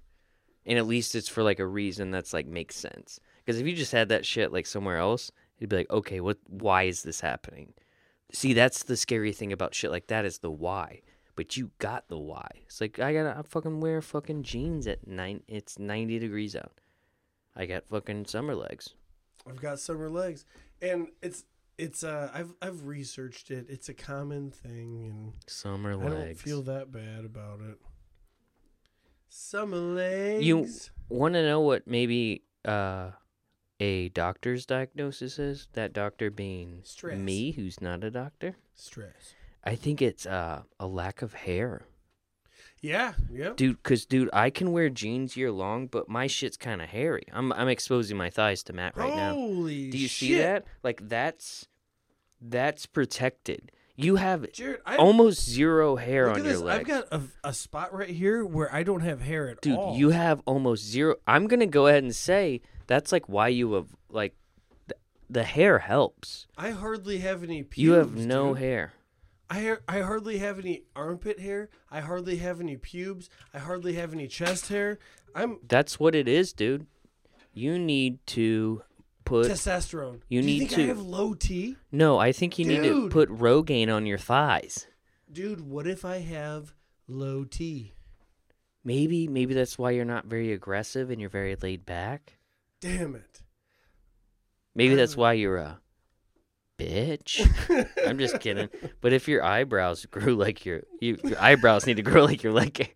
and 0.65 0.77
at 0.77 0.85
least 0.85 1.15
it's 1.15 1.27
for 1.29 1.41
like 1.43 1.59
a 1.59 1.65
reason 1.65 2.11
that's 2.11 2.33
like 2.33 2.45
makes 2.45 2.75
sense. 2.75 3.19
Because 3.43 3.59
if 3.59 3.65
you 3.65 3.73
just 3.75 3.91
had 3.91 4.09
that 4.09 4.25
shit 4.25 4.51
like 4.53 4.67
somewhere 4.67 4.97
else, 4.97 5.31
you'd 5.57 5.69
be 5.69 5.77
like, 5.77 5.89
okay, 5.89 6.19
what? 6.19 6.37
Why 6.47 6.83
is 6.83 7.01
this 7.03 7.21
happening? 7.21 7.73
See, 8.33 8.53
that's 8.53 8.83
the 8.83 8.95
scary 8.95 9.33
thing 9.33 9.51
about 9.51 9.73
shit 9.73 9.91
like 9.91 10.07
that 10.07 10.25
is 10.25 10.39
the 10.39 10.51
why. 10.51 11.01
But 11.35 11.55
you 11.57 11.71
got 11.79 12.07
the 12.09 12.17
why. 12.17 12.47
It's 12.65 12.81
like 12.81 12.99
I 12.99 13.13
gotta 13.13 13.37
I 13.37 13.41
fucking 13.43 13.79
wear 13.79 14.01
fucking 14.01 14.43
jeans 14.43 14.87
at 14.87 15.07
nine. 15.07 15.43
It's 15.47 15.79
ninety 15.79 16.19
degrees 16.19 16.55
out. 16.55 16.73
I 17.55 17.65
got 17.65 17.87
fucking 17.89 18.25
summer 18.25 18.55
legs. 18.55 18.89
I've 19.47 19.61
got 19.61 19.79
summer 19.79 20.09
legs, 20.09 20.45
and 20.81 21.07
it's 21.21 21.45
it's 21.77 22.03
uh 22.03 22.29
I've 22.33 22.53
I've 22.61 22.85
researched 22.85 23.49
it. 23.51 23.65
It's 23.69 23.89
a 23.89 23.93
common 23.93 24.51
thing, 24.51 25.05
and 25.09 25.33
Summer 25.47 25.95
legs. 25.95 26.11
I 26.13 26.25
don't 26.25 26.37
feel 26.37 26.61
that 26.63 26.91
bad 26.91 27.25
about 27.25 27.61
it. 27.61 27.77
Summer 29.29 29.77
legs. 29.77 30.45
You 30.45 30.67
want 31.09 31.33
to 31.35 31.43
know 31.43 31.61
what 31.61 31.87
maybe 31.87 32.43
uh, 32.65 33.11
a 33.79 34.09
doctor's 34.09 34.65
diagnosis 34.65 35.39
is? 35.39 35.69
That 35.73 35.93
doctor 35.93 36.29
being 36.29 36.81
Stress. 36.83 37.17
me, 37.17 37.51
who's 37.51 37.79
not 37.81 38.03
a 38.03 38.11
doctor. 38.11 38.57
stress. 38.75 39.33
I 39.63 39.75
think 39.75 40.01
it's 40.01 40.25
uh, 40.25 40.63
a 40.79 40.87
lack 40.87 41.21
of 41.21 41.33
hair, 41.33 41.83
Yeah. 42.81 43.13
Yep. 43.31 43.57
dude. 43.57 43.83
Cause 43.83 44.05
dude, 44.05 44.29
I 44.33 44.49
can 44.49 44.71
wear 44.71 44.89
jeans 44.89 45.37
year 45.37 45.51
long, 45.51 45.87
but 45.87 46.09
my 46.09 46.27
shit's 46.27 46.57
kind 46.57 46.81
of 46.81 46.89
hairy. 46.89 47.23
I'm 47.31 47.51
I'm 47.53 47.67
exposing 47.67 48.17
my 48.17 48.29
thighs 48.29 48.63
to 48.63 48.73
Matt 48.73 48.97
right 48.97 49.15
now. 49.15 49.33
Holy 49.33 49.91
Do 49.91 49.97
you 49.97 50.07
shit. 50.07 50.27
see 50.29 50.35
that? 50.39 50.65
Like 50.83 51.07
that's 51.07 51.67
that's 52.41 52.85
protected. 52.87 53.71
You 53.95 54.15
have 54.15 54.41
Jarrod? 54.53 54.77
I, 54.85 54.95
almost 54.95 55.47
zero 55.47 55.95
hair 55.95 56.27
on 56.29 56.37
your 56.37 56.43
this. 56.45 56.59
legs. 56.61 56.79
I've 56.79 56.87
got 56.87 57.07
a, 57.43 57.49
a 57.49 57.53
spot 57.53 57.93
right 57.93 58.09
here 58.09 58.43
where 58.43 58.73
I 58.73 58.81
don't 58.81 59.01
have 59.01 59.21
hair 59.21 59.49
at 59.49 59.61
Dude, 59.61 59.75
all. 59.77 59.91
Dude, 59.91 59.99
you 59.99 60.09
have 60.09 60.41
almost 60.47 60.83
zero. 60.83 61.15
I'm 61.27 61.45
gonna 61.45 61.67
go 61.67 61.85
ahead 61.85 62.01
and 62.03 62.15
say 62.15 62.61
that's 62.87 63.11
like 63.11 63.29
why 63.29 63.49
you 63.49 63.73
have 63.73 63.89
like 64.09 64.33
th- 64.89 64.99
the 65.29 65.43
hair 65.43 65.79
helps. 65.79 66.47
I 66.57 66.71
hardly 66.71 67.19
have 67.19 67.43
any 67.43 67.61
pubes. 67.61 67.77
you 67.77 67.91
have 67.91 68.15
no 68.15 68.53
dude. 68.55 68.63
hair. 68.63 68.93
I 69.53 69.75
I 69.87 69.99
hardly 69.99 70.37
have 70.37 70.59
any 70.59 70.83
armpit 70.95 71.39
hair. 71.39 71.69
I 71.91 71.99
hardly 71.99 72.37
have 72.37 72.61
any 72.61 72.77
pubes. 72.77 73.29
I 73.53 73.59
hardly 73.59 73.93
have 73.95 74.13
any 74.13 74.27
chest 74.27 74.69
hair. 74.69 74.97
I'm 75.35 75.59
That's 75.67 75.99
what 75.99 76.15
it 76.15 76.27
is, 76.29 76.53
dude. 76.53 76.87
You 77.53 77.77
need 77.77 78.25
to 78.27 78.81
put. 79.25 79.47
testosterone. 79.51 80.21
you 80.29 80.39
Do 80.41 80.45
need 80.47 80.53
you 80.53 80.59
think 80.67 80.71
to- 80.71 80.83
I 80.83 80.87
have 80.87 81.01
low 81.01 81.33
T? 81.33 81.75
no, 81.91 82.17
I 82.17 82.31
think 82.31 82.57
you 82.57 82.65
need 82.65 82.77
to 82.83 82.83
Dude. 83.01 83.11
put 83.11 83.29
Rogaine 83.29 83.93
on 83.93 84.05
your 84.05 84.17
thighs. 84.17 84.87
Dude, 85.29 85.59
what 85.61 85.85
if 85.85 86.05
I 86.05 86.19
have 86.19 86.73
low 87.09 87.43
T? 87.43 87.91
Maybe, 88.85 89.27
maybe 89.27 89.53
that's 89.53 89.77
why 89.77 89.91
you're 89.91 90.05
not 90.05 90.25
very 90.27 90.53
aggressive 90.53 91.09
and 91.11 91.19
you're 91.19 91.29
very 91.29 91.55
laid 91.57 91.85
back. 91.85 92.37
Damn 92.79 93.15
it. 93.15 93.41
Maybe 94.73 94.95
that's 94.95 95.13
Uh. 95.15 95.21
why 95.21 95.33
you're 95.33 95.57
a 95.57 95.80
bitch. 96.85 97.87
I'm 98.07 98.17
just 98.17 98.39
kidding. 98.39 98.69
But 99.01 99.13
if 99.13 99.27
your 99.27 99.43
eyebrows 99.43 100.05
grew 100.05 100.35
like 100.35 100.65
your 100.65 100.83
you, 100.99 101.17
your 101.23 101.39
eyebrows 101.41 101.85
need 101.85 101.97
to 101.97 102.03
grow 102.03 102.25
like 102.25 102.43
your 102.43 102.53
leg 102.53 102.77
hair. 102.77 102.87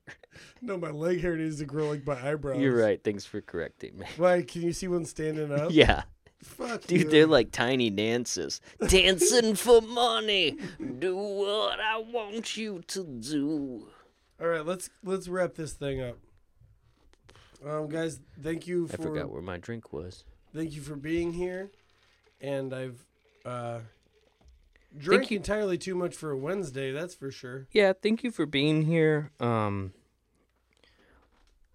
No, 0.61 0.77
my 0.77 0.89
leg 0.89 1.21
hair 1.21 1.35
needs 1.37 1.59
to 1.59 1.65
grow 1.65 1.89
like 1.89 2.05
my 2.05 2.29
eyebrows. 2.31 2.59
You're 2.59 2.75
right. 2.77 3.01
Thanks 3.03 3.25
for 3.25 3.41
correcting 3.41 3.97
me. 3.97 4.05
Why? 4.17 4.41
Can 4.41 4.63
you 4.63 4.73
see 4.73 4.87
one 4.87 5.05
standing 5.05 5.51
up? 5.51 5.69
Yeah. 5.71 6.03
Fuck 6.43 6.85
Dude, 6.85 7.01
you. 7.01 7.09
they're 7.09 7.25
like 7.27 7.51
tiny 7.51 7.89
dances. 7.89 8.61
Dancing 8.87 9.55
for 9.55 9.81
money. 9.81 10.57
Do 10.99 11.15
what 11.15 11.79
I 11.79 11.97
want 11.97 12.55
you 12.55 12.83
to 12.87 13.03
do. 13.03 13.87
All 14.39 14.47
right, 14.47 14.63
let's 14.65 14.89
let's 15.03 15.27
wrap 15.27 15.55
this 15.55 15.73
thing 15.73 16.01
up. 16.01 16.17
Um, 17.65 17.87
guys, 17.89 18.19
thank 18.43 18.67
you 18.67 18.87
I 18.93 18.97
forgot 18.97 19.31
where 19.31 19.41
my 19.41 19.57
drink 19.57 19.91
was. 19.91 20.23
thank 20.53 20.73
you 20.75 20.81
for 20.81 20.95
being 20.95 21.33
here, 21.33 21.71
and 22.39 22.73
I've 22.73 23.04
uh, 23.45 23.79
drank 24.97 25.31
you- 25.31 25.37
entirely 25.37 25.77
too 25.77 25.95
much 25.95 26.15
for 26.15 26.31
a 26.31 26.37
Wednesday. 26.37 26.91
That's 26.91 27.13
for 27.15 27.31
sure. 27.31 27.67
Yeah, 27.71 27.93
thank 27.93 28.23
you 28.23 28.31
for 28.31 28.45
being 28.45 28.83
here. 28.83 29.31
Um 29.39 29.93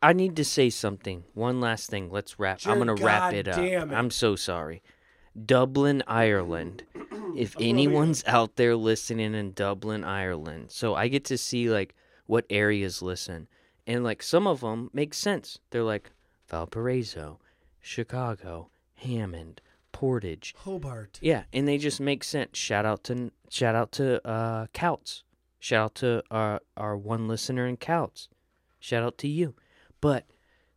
I 0.03 0.15
need 0.15 0.35
to 0.37 0.45
say 0.45 0.71
something. 0.71 1.25
One 1.35 1.61
last 1.61 1.91
thing. 1.91 2.11
Let's 2.11 2.39
wrap. 2.39 2.61
I'm 2.65 2.79
going 2.79 2.97
to 2.97 3.05
wrap 3.05 3.35
it 3.35 3.47
up. 3.47 3.57
damn 3.57 3.91
it. 3.91 3.95
I'm 3.95 4.11
so 4.11 4.35
sorry. 4.35 4.83
Dublin, 5.45 6.03
Ireland. 6.07 6.85
If 7.37 7.55
anyone's 7.61 8.25
out 8.27 8.57
there 8.57 8.75
listening 8.75 9.35
in 9.35 9.53
Dublin, 9.53 10.03
Ireland, 10.03 10.73
so 10.73 10.97
I 10.97 11.07
get 11.07 11.25
to 11.27 11.39
see 11.39 11.71
like 11.71 11.95
what 12.27 12.45
areas 12.51 13.03
listen, 13.03 13.47
and 13.87 14.03
like 14.03 14.21
some 14.21 14.49
of 14.49 14.63
them 14.63 14.91
make 14.93 15.15
sense. 15.15 15.61
They're 15.71 15.85
like 15.85 16.11
Valparaiso, 16.49 17.39
Chicago, 17.81 18.71
Hammond, 18.97 19.61
Portage. 20.01 20.55
Hobart. 20.61 21.19
Yeah, 21.21 21.43
and 21.53 21.69
they 21.69 21.77
just 21.77 22.01
make 22.01 22.25
sense. 22.25 22.57
Shout 22.57 22.87
out 22.87 23.05
to 23.05 23.31
shout 23.51 23.75
out 23.75 23.93
to 23.93 24.27
uh 24.27 24.67
Kouts. 24.73 25.25
Shout 25.59 25.85
out 25.85 25.95
to 25.97 26.23
our 26.31 26.63
our 26.75 26.97
one 26.97 27.29
listener 27.29 27.67
in 27.67 27.77
Kouts. 27.77 28.29
Shout 28.79 29.03
out 29.03 29.19
to 29.19 29.29
you. 29.29 29.55
But 30.01 30.25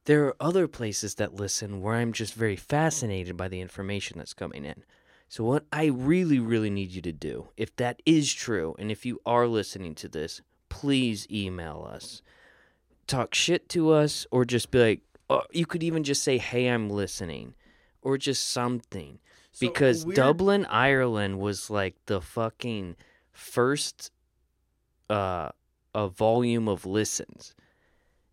there 0.03 0.25
are 0.25 0.35
other 0.41 0.67
places 0.67 1.15
that 1.15 1.35
listen 1.35 1.81
where 1.81 1.95
I'm 1.95 2.11
just 2.11 2.33
very 2.33 2.57
fascinated 2.57 3.37
by 3.37 3.47
the 3.47 3.61
information 3.61 4.17
that's 4.17 4.33
coming 4.33 4.65
in. 4.65 4.83
So 5.29 5.45
what 5.45 5.63
I 5.71 5.85
really 5.85 6.39
really 6.39 6.69
need 6.69 6.91
you 6.91 7.01
to 7.03 7.13
do, 7.13 7.47
if 7.55 7.73
that 7.77 8.01
is 8.05 8.33
true 8.33 8.75
and 8.77 8.91
if 8.91 9.05
you 9.05 9.21
are 9.25 9.47
listening 9.47 9.95
to 9.95 10.09
this, 10.09 10.41
please 10.67 11.27
email 11.31 11.89
us. 11.89 12.21
Talk 13.07 13.33
shit 13.33 13.69
to 13.69 13.91
us 13.91 14.27
or 14.31 14.43
just 14.43 14.69
be 14.69 14.79
like 14.79 15.01
oh, 15.29 15.43
you 15.53 15.65
could 15.65 15.81
even 15.81 16.03
just 16.03 16.23
say 16.23 16.37
hey 16.37 16.67
I'm 16.67 16.89
listening 16.89 17.53
or 18.03 18.17
just 18.17 18.47
something 18.49 19.19
So, 19.51 19.67
because 19.67 20.05
weird- 20.05 20.15
Dublin, 20.15 20.65
Ireland 20.67 21.39
was 21.39 21.69
like 21.69 21.95
the 22.05 22.21
fucking 22.21 22.95
first 23.31 24.11
uh 25.09 25.49
a 25.95 26.07
volume 26.07 26.67
of 26.67 26.85
listens. 26.85 27.53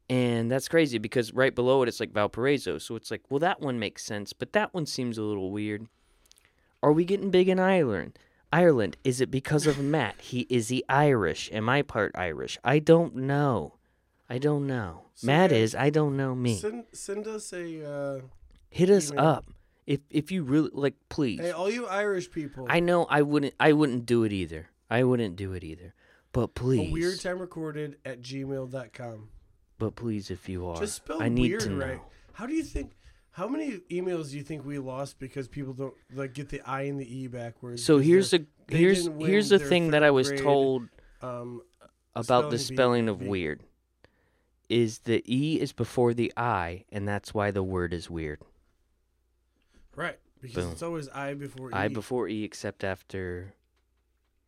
And 0.09 0.51
that's 0.51 0.67
crazy 0.69 0.99
because 0.99 1.33
right 1.35 1.55
below 1.55 1.83
it 1.83 1.89
it's 1.89 2.01
like 2.01 2.13
Valparaiso. 2.13 2.79
So 2.79 2.97
it's 2.97 3.11
like, 3.11 3.23
well 3.31 3.39
that 3.41 3.61
one 3.61 3.79
makes 3.79 4.05
sense, 4.05 4.33
but 4.33 4.53
that 4.55 4.73
one 4.75 4.87
seems 4.87 5.19
a 5.19 5.23
little 5.23 5.51
weird. 5.51 5.87
Are 6.83 6.93
we 6.93 7.05
getting 7.05 7.31
big 7.31 7.49
in 7.49 7.59
Ireland? 7.61 8.19
Ireland. 8.53 8.97
Is 9.05 9.21
it 9.21 9.31
because 9.31 9.67
of 9.67 9.79
Matt? 9.95 10.17
He 10.21 10.41
is 10.49 10.69
he 10.69 10.83
Irish? 10.89 11.51
Am 11.53 11.69
I 11.69 11.83
part 11.83 12.13
Irish? 12.17 12.59
I 12.65 12.79
don't 12.79 13.15
know. 13.15 13.75
I 14.29 14.39
don't 14.39 14.67
know. 14.67 15.03
So, 15.15 15.27
Matt 15.27 15.51
yeah, 15.51 15.59
is. 15.59 15.75
I 15.75 15.91
don't 15.91 16.17
know 16.17 16.35
me. 16.35 16.57
Send 16.57 16.85
send 16.93 17.27
us 17.27 17.53
a. 17.53 17.85
Uh, 17.85 18.21
Hit 18.71 18.89
us 18.91 19.11
email. 19.11 19.25
up 19.25 19.45
if 19.91 20.01
if 20.09 20.31
you 20.31 20.45
really 20.45 20.71
like. 20.73 20.95
Please. 21.09 21.41
hey, 21.41 21.51
all 21.51 21.69
you 21.69 21.87
Irish 21.87 22.31
people. 22.31 22.67
I 22.71 22.79
know 22.81 23.07
I 23.11 23.23
wouldn't. 23.23 23.55
I 23.59 23.73
wouldn't 23.73 24.07
do 24.07 24.23
it 24.23 24.33
either. 24.33 24.69
I 24.89 25.03
wouldn't 25.03 25.35
do 25.37 25.53
it 25.53 25.65
either. 25.65 25.95
But 26.33 26.55
please. 26.55 26.89
a 26.89 26.93
weird 26.93 27.21
time 27.21 27.41
recorded 27.41 27.97
at 28.05 28.23
gmail.com. 28.23 29.29
But 29.79 29.97
please, 29.97 30.31
if 30.31 30.49
you 30.49 30.67
are, 30.69 30.79
Just 30.79 30.97
spell 30.97 31.21
I 31.21 31.29
need 31.29 31.49
weird 31.51 31.61
to 31.63 31.71
know. 31.71 31.87
right. 31.87 32.01
How 32.35 32.47
do 32.47 32.55
you 32.55 32.63
think? 32.63 32.93
How 33.33 33.49
many 33.49 33.79
emails 33.91 34.31
do 34.31 34.37
you 34.37 34.43
think 34.45 34.65
we 34.65 34.79
lost 34.79 35.19
because 35.19 35.49
people 35.49 35.73
don't 35.73 35.95
like 36.15 36.35
get 36.35 36.51
the 36.51 36.61
I 36.69 36.83
and 36.83 37.01
the 37.01 37.07
E 37.19 37.27
backwards? 37.27 37.83
So 37.83 37.99
here's 37.99 38.31
the 38.31 38.47
here's 38.69 39.09
here's 39.19 39.49
the 39.49 39.59
thing 39.59 39.91
that 39.91 40.05
I 40.05 40.11
was 40.13 40.29
grade, 40.29 40.43
told 40.43 40.89
Um, 41.23 41.63
about 42.15 42.51
the 42.51 42.59
spelling 42.59 42.77
spelling 42.77 43.09
of 43.09 43.19
bee. 43.21 43.27
weird. 43.27 43.63
Is 44.69 45.01
the 45.01 45.23
E 45.27 45.61
is 45.61 45.73
before 45.73 46.15
the 46.15 46.33
I, 46.37 46.85
and 46.93 47.09
that's 47.09 47.35
why 47.35 47.51
the 47.51 47.63
word 47.63 47.93
is 47.93 48.09
weird. 48.09 48.41
Right 50.01 50.19
because 50.41 50.65
Boom. 50.65 50.73
it's 50.73 50.83
always 50.83 51.09
I 51.11 51.35
before 51.35 51.71
E. 51.71 51.75
I 51.75 51.89
before 51.89 52.29
E 52.29 52.45
except 52.45 52.85
after 52.85 53.55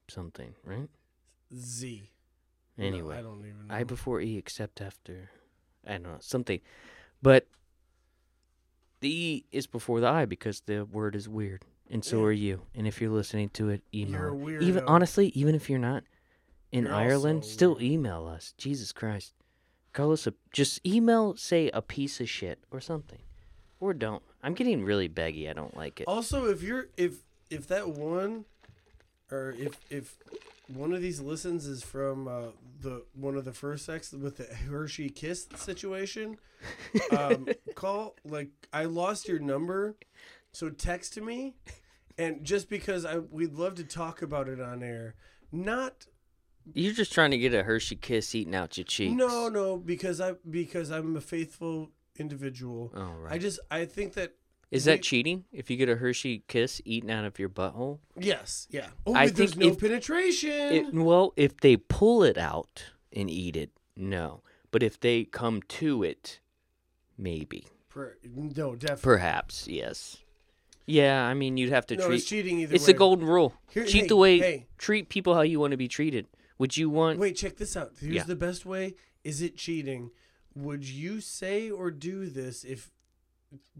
something, 0.08 0.54
right? 0.64 0.88
Z. 1.54 2.10
No, 2.78 2.86
Anyway, 2.86 3.18
I 3.18 3.22
don't 3.22 3.38
even. 3.40 3.68
Know. 3.68 3.74
I 3.74 3.84
before 3.84 4.20
E 4.20 4.38
except 4.38 4.80
after 4.80 5.30
I 5.86 5.92
don't 5.92 6.04
know 6.04 6.16
something, 6.20 6.60
but 7.20 7.46
the 9.00 9.10
E 9.10 9.44
is 9.52 9.66
before 9.66 10.00
the 10.00 10.08
I 10.08 10.24
because 10.24 10.60
the 10.62 10.84
word 10.84 11.14
is 11.14 11.28
weird, 11.28 11.64
and 11.90 12.04
so 12.04 12.20
Yeah. 12.20 12.26
are 12.26 12.32
you. 12.32 12.62
And 12.74 12.86
if 12.86 13.00
you're 13.00 13.10
listening 13.10 13.50
to 13.50 13.68
it, 13.68 13.82
email. 13.92 14.34
Even 14.60 14.84
honestly, 14.86 15.28
even 15.34 15.54
if 15.54 15.68
you're 15.68 15.78
not 15.78 16.04
in 16.70 16.84
You're 16.84 16.94
Ireland, 16.94 17.44
still 17.44 17.76
email 17.82 18.26
us. 18.26 18.54
Jesus 18.56 18.92
Christ, 18.92 19.34
call 19.92 20.12
us 20.12 20.26
a 20.26 20.32
just 20.52 20.80
email 20.86 21.36
say 21.36 21.68
a 21.74 21.82
piece 21.82 22.20
of 22.20 22.30
shit 22.30 22.64
or 22.70 22.80
something, 22.80 23.20
or 23.80 23.92
don't. 23.92 24.22
I'm 24.42 24.54
getting 24.54 24.84
really 24.84 25.08
beggy. 25.08 25.48
I 25.48 25.52
don't 25.52 25.76
like 25.76 26.00
it. 26.00 26.08
Also, 26.08 26.46
if 26.46 26.62
you're 26.62 26.88
if 26.96 27.18
if 27.50 27.68
that 27.68 27.88
one, 27.88 28.44
or 29.30 29.54
if 29.56 29.78
if 29.90 30.16
one 30.68 30.92
of 30.92 31.00
these 31.00 31.20
listens 31.20 31.66
is 31.66 31.82
from 31.82 32.26
uh, 32.28 32.48
the 32.80 33.04
one 33.14 33.36
of 33.36 33.44
the 33.44 33.52
first 33.52 33.84
sex 33.84 34.12
with 34.12 34.38
the 34.38 34.44
Hershey 34.44 35.08
kiss 35.10 35.46
situation, 35.56 36.38
um, 37.16 37.46
call 37.74 38.16
like 38.24 38.50
I 38.72 38.84
lost 38.84 39.28
your 39.28 39.38
number, 39.38 39.96
so 40.52 40.70
text 40.70 41.20
me, 41.20 41.54
and 42.18 42.44
just 42.44 42.68
because 42.68 43.04
I 43.04 43.18
we'd 43.18 43.52
love 43.54 43.76
to 43.76 43.84
talk 43.84 44.22
about 44.22 44.48
it 44.48 44.60
on 44.60 44.82
air, 44.82 45.14
not 45.52 46.06
You're 46.74 46.94
just 46.94 47.12
trying 47.12 47.30
to 47.32 47.38
get 47.38 47.54
a 47.54 47.62
Hershey 47.62 47.96
kiss 47.96 48.34
eaten 48.34 48.54
out 48.54 48.76
your 48.76 48.84
cheeks. 48.84 49.14
no 49.14 49.48
no 49.48 49.76
because 49.76 50.20
I 50.20 50.32
because 50.50 50.90
I'm 50.90 51.16
a 51.16 51.20
faithful 51.20 51.90
individual. 52.22 52.90
Oh 52.94 53.12
right. 53.22 53.34
I 53.34 53.38
just 53.38 53.60
I 53.70 53.84
think 53.84 54.14
that 54.14 54.32
Is 54.70 54.86
we- 54.86 54.92
that 54.92 55.02
cheating 55.02 55.44
if 55.52 55.70
you 55.70 55.76
get 55.76 55.88
a 55.90 55.96
Hershey 55.96 56.44
kiss 56.48 56.80
eaten 56.86 57.10
out 57.10 57.24
of 57.26 57.38
your 57.38 57.50
butthole? 57.50 57.98
yes 58.18 58.66
yeah. 58.70 58.88
Oh, 59.06 59.14
I 59.14 59.28
think 59.28 59.56
no 59.56 59.68
if- 59.68 59.78
penetration. 59.80 60.50
It, 60.72 60.94
well, 60.94 61.34
if 61.36 61.58
they 61.60 61.76
pull 61.76 62.22
it 62.22 62.38
out 62.38 62.84
and 63.12 63.28
eat 63.28 63.56
it, 63.56 63.70
no. 63.96 64.42
But 64.70 64.82
if 64.82 64.98
they 64.98 65.24
come 65.24 65.60
to 65.80 66.02
it, 66.02 66.40
maybe. 67.18 67.66
Per- 67.90 68.16
no, 68.24 68.74
definitely. 68.74 69.02
Perhaps, 69.02 69.68
yes. 69.68 70.16
Yeah, 70.86 71.24
I 71.26 71.34
mean, 71.34 71.56
you'd 71.58 71.70
have 71.70 71.86
to 71.88 71.96
no, 71.96 72.06
treat. 72.06 72.16
it's 72.16 72.24
cheating 72.24 72.58
either 72.60 72.74
It's 72.74 72.86
way. 72.86 72.92
the 72.94 72.98
golden 72.98 73.26
rule. 73.26 73.52
Here- 73.70 73.84
Cheat 73.84 74.02
hey, 74.02 74.08
the 74.08 74.16
way. 74.16 74.38
hey. 74.38 74.66
Treat 74.78 75.08
people 75.10 75.34
how 75.34 75.42
you 75.42 75.60
want 75.60 75.72
to 75.72 75.76
be 75.76 75.88
treated. 75.88 76.26
Would 76.58 76.76
you 76.76 76.88
want? 76.90 77.18
Wait, 77.18 77.36
check 77.36 77.56
this 77.56 77.76
out. 77.76 77.92
Here's 78.00 78.14
Yeah. 78.14 78.22
the 78.24 78.34
best 78.36 78.64
way. 78.64 78.94
Is 79.24 79.42
it 79.42 79.56
cheating? 79.56 80.10
Would 80.54 80.84
you 80.88 81.20
say 81.20 81.70
or 81.70 81.90
do 81.90 82.26
this 82.26 82.64
if 82.64 82.90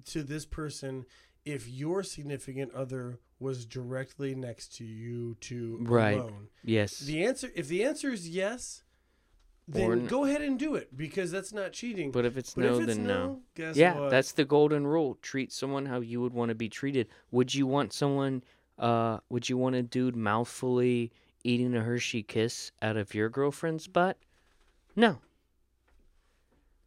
to 0.07 0.23
this 0.23 0.45
person 0.47 1.07
if 1.45 1.69
your 1.69 2.03
significant 2.03 2.73
other 2.73 3.19
was 3.41 3.67
directly 3.67 4.35
next 4.35 4.75
to 4.77 4.85
you 4.85 5.35
to 5.41 5.79
Right. 5.83 6.19
alone? 6.19 6.49
Yes. 6.65 6.99
The 7.01 7.25
answer 7.25 7.51
if 7.55 7.69
the 7.69 7.83
answer 7.85 8.11
is 8.11 8.29
yes, 8.29 8.85
then 9.69 9.93
n- 9.93 10.07
go 10.07 10.25
ahead 10.25 10.43
and 10.43 10.59
do 10.59 10.75
it 10.75 10.97
because 10.97 11.31
that's 11.31 11.53
not 11.53 11.73
cheating. 11.73 12.11
but 12.13 12.25
if 12.25 12.37
it's 12.37 12.55
But 12.55 12.65
no, 12.65 12.75
if 12.77 12.83
it's 12.89 12.97
then 12.97 13.07
no. 13.07 13.43
guess 13.55 13.77
Yeah, 13.77 13.99
what? 13.99 14.11
that's 14.11 14.33
the 14.33 14.45
golden 14.45 14.87
rule. 14.87 15.19
Treat 15.23 15.53
someone 15.53 15.87
how 15.87 16.01
you 16.01 16.21
would 16.21 16.33
want 16.33 16.51
to 16.51 16.55
be 16.55 16.69
treated. 16.69 17.09
Would 17.31 17.55
you 17.55 17.67
want 17.67 17.93
someone? 17.93 18.43
Uh, 18.79 19.19
would 19.29 19.49
you 19.49 19.57
want 19.57 19.75
a 19.77 19.83
dude 19.83 20.17
mouthfully 20.17 21.13
eating 21.45 21.75
a 21.75 21.81
Hershey 21.83 22.23
kiss 22.23 22.73
out 22.81 22.97
of 22.97 23.15
your 23.15 23.29
girlfriend's 23.29 23.87
butt? 23.89 24.17
No. 24.97 25.21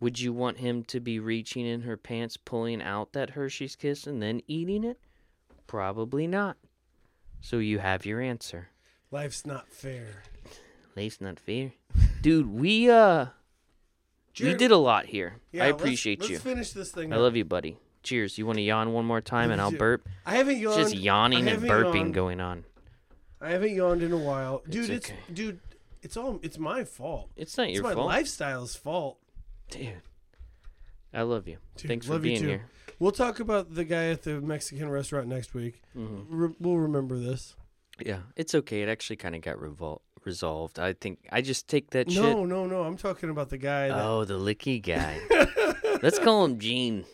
Would 0.05 0.19
you 0.19 0.33
want 0.33 0.59
him 0.59 0.83
to 0.83 0.99
be 0.99 1.17
reaching 1.19 1.65
in 1.65 1.81
her 1.81 1.97
pants, 1.97 2.37
pulling 2.37 2.79
out 2.79 3.13
that 3.13 3.31
Hershey's 3.31 3.75
kiss, 3.75 4.05
and 4.05 4.21
then 4.21 4.39
eating 4.45 4.83
it? 4.83 4.99
Probably 5.65 6.27
not. 6.27 6.57
So 7.41 7.57
you 7.57 7.79
have 7.79 8.05
your 8.05 8.21
answer. 8.21 8.69
life's 9.09 9.47
not 9.47 9.67
fair. 9.67 10.21
Life's 10.95 11.19
not 11.21 11.39
fair, 11.39 11.71
dude. 12.21 12.45
We 12.45 12.87
uh, 12.87 13.25
we 14.39 14.53
did 14.53 14.69
a 14.69 14.77
lot 14.77 15.07
here. 15.07 15.37
Yeah, 15.51 15.63
I 15.63 15.71
let's- 15.71 15.81
appreciate 15.81 16.19
let's 16.19 16.29
you. 16.33 16.37
finish 16.37 16.69
this 16.69 16.91
thing. 16.91 17.11
I 17.11 17.15
up. 17.15 17.23
love 17.23 17.35
you, 17.35 17.43
buddy. 17.43 17.79
Cheers. 18.03 18.37
You 18.37 18.45
want 18.45 18.59
to 18.59 18.61
yawn 18.61 18.93
one 18.93 19.05
more 19.05 19.21
time 19.21 19.49
and 19.49 19.59
I'll 19.59 19.71
burp? 19.71 20.07
I 20.23 20.35
haven't 20.35 20.57
It's 20.57 20.61
yawned. 20.61 20.77
just 20.77 20.95
yawning 20.95 21.47
and 21.47 21.63
burping 21.63 21.95
yawned. 21.95 22.13
going 22.13 22.39
on. 22.41 22.63
I 23.41 23.49
haven't 23.49 23.73
yawned 23.73 24.03
in 24.03 24.11
a 24.11 24.17
while, 24.17 24.61
dude. 24.69 24.91
It's, 24.91 25.09
okay. 25.09 25.17
dude. 25.33 25.61
It's 26.03 26.15
all. 26.15 26.39
It's 26.43 26.59
my 26.59 26.83
fault. 26.83 27.31
It's 27.35 27.57
not 27.57 27.69
It's 27.69 27.73
your 27.77 27.83
my 27.85 27.95
fault. 27.95 28.05
lifestyle's 28.05 28.75
fault. 28.75 29.17
Dude. 29.69 30.01
I 31.13 31.21
love 31.21 31.47
you. 31.47 31.57
Dude, 31.77 31.87
Thanks 31.89 32.07
for 32.07 32.19
being 32.19 32.43
here. 32.43 32.65
We'll 32.99 33.11
talk 33.11 33.39
about 33.39 33.73
the 33.75 33.83
guy 33.85 34.07
at 34.09 34.23
the 34.23 34.41
Mexican 34.41 34.89
restaurant 34.89 35.27
next 35.27 35.53
week. 35.53 35.81
hmm 35.93 36.21
Re- 36.29 36.55
we'll 36.59 36.77
remember 36.77 37.17
this. 37.17 37.55
Yeah, 38.05 38.19
it's 38.35 38.53
okay. 38.55 38.81
It 38.81 38.89
actually 38.89 39.15
kind 39.17 39.35
of 39.35 39.41
got 39.41 39.57
revol- 39.57 40.01
resolved. 40.25 40.79
I 40.79 40.93
think 40.93 41.19
I 41.31 41.41
just 41.41 41.67
take 41.69 41.91
that 41.91 42.11
shit. 42.11 42.21
No, 42.21 42.45
no, 42.45 42.65
no. 42.65 42.83
I'm 42.83 42.97
talking 42.97 43.29
about 43.29 43.49
the 43.49 43.57
guy. 43.57 43.87
That... 43.89 44.01
Oh, 44.05 44.25
the 44.25 44.37
licky 44.37 44.81
guy. 44.81 45.19
Let's 46.01 46.19
call 46.19 46.43
him 46.45 46.59
Gene. 46.59 47.05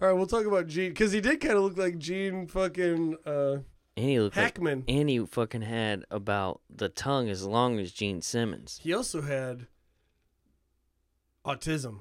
All 0.00 0.08
right, 0.08 0.12
we'll 0.16 0.26
talk 0.26 0.46
about 0.46 0.66
Gene 0.68 0.90
because 0.90 1.12
he 1.12 1.20
did 1.20 1.40
kind 1.40 1.54
of 1.54 1.62
look 1.62 1.76
like 1.76 1.98
Gene 1.98 2.46
fucking 2.48 3.16
uh, 3.26 3.58
And 3.96 4.08
he 4.08 4.18
looked 4.20 4.36
like 4.36 4.44
Hackman. 4.44 4.84
and 4.88 5.08
he 5.08 5.24
fucking 5.24 5.62
had 5.62 6.04
about 6.10 6.60
the 6.68 6.88
tongue 6.88 7.28
as 7.28 7.44
long 7.44 7.78
as 7.78 7.92
Gene 7.92 8.22
Simmons. 8.22 8.80
He 8.82 8.92
also 8.92 9.22
had 9.22 9.66
autism. 11.44 11.98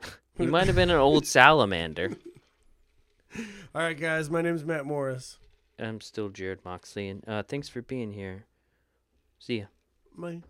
He 0.36 0.48
might 0.48 0.66
have 0.66 0.74
been 0.74 0.90
an 0.90 0.96
old 0.96 1.26
salamander. 1.28 2.16
All 3.72 3.82
right, 3.82 3.96
guys. 3.98 4.28
My 4.28 4.42
name's 4.42 4.64
Matt 4.64 4.84
Morris. 4.84 5.38
I'm 5.78 6.00
still 6.00 6.28
Jarrod 6.28 6.64
Moxley, 6.64 7.08
and 7.08 7.22
uh, 7.28 7.44
thanks 7.44 7.68
for 7.68 7.82
being 7.82 8.12
here. 8.12 8.46
See 9.38 9.58
ya. 9.60 9.66
My. 10.12 10.40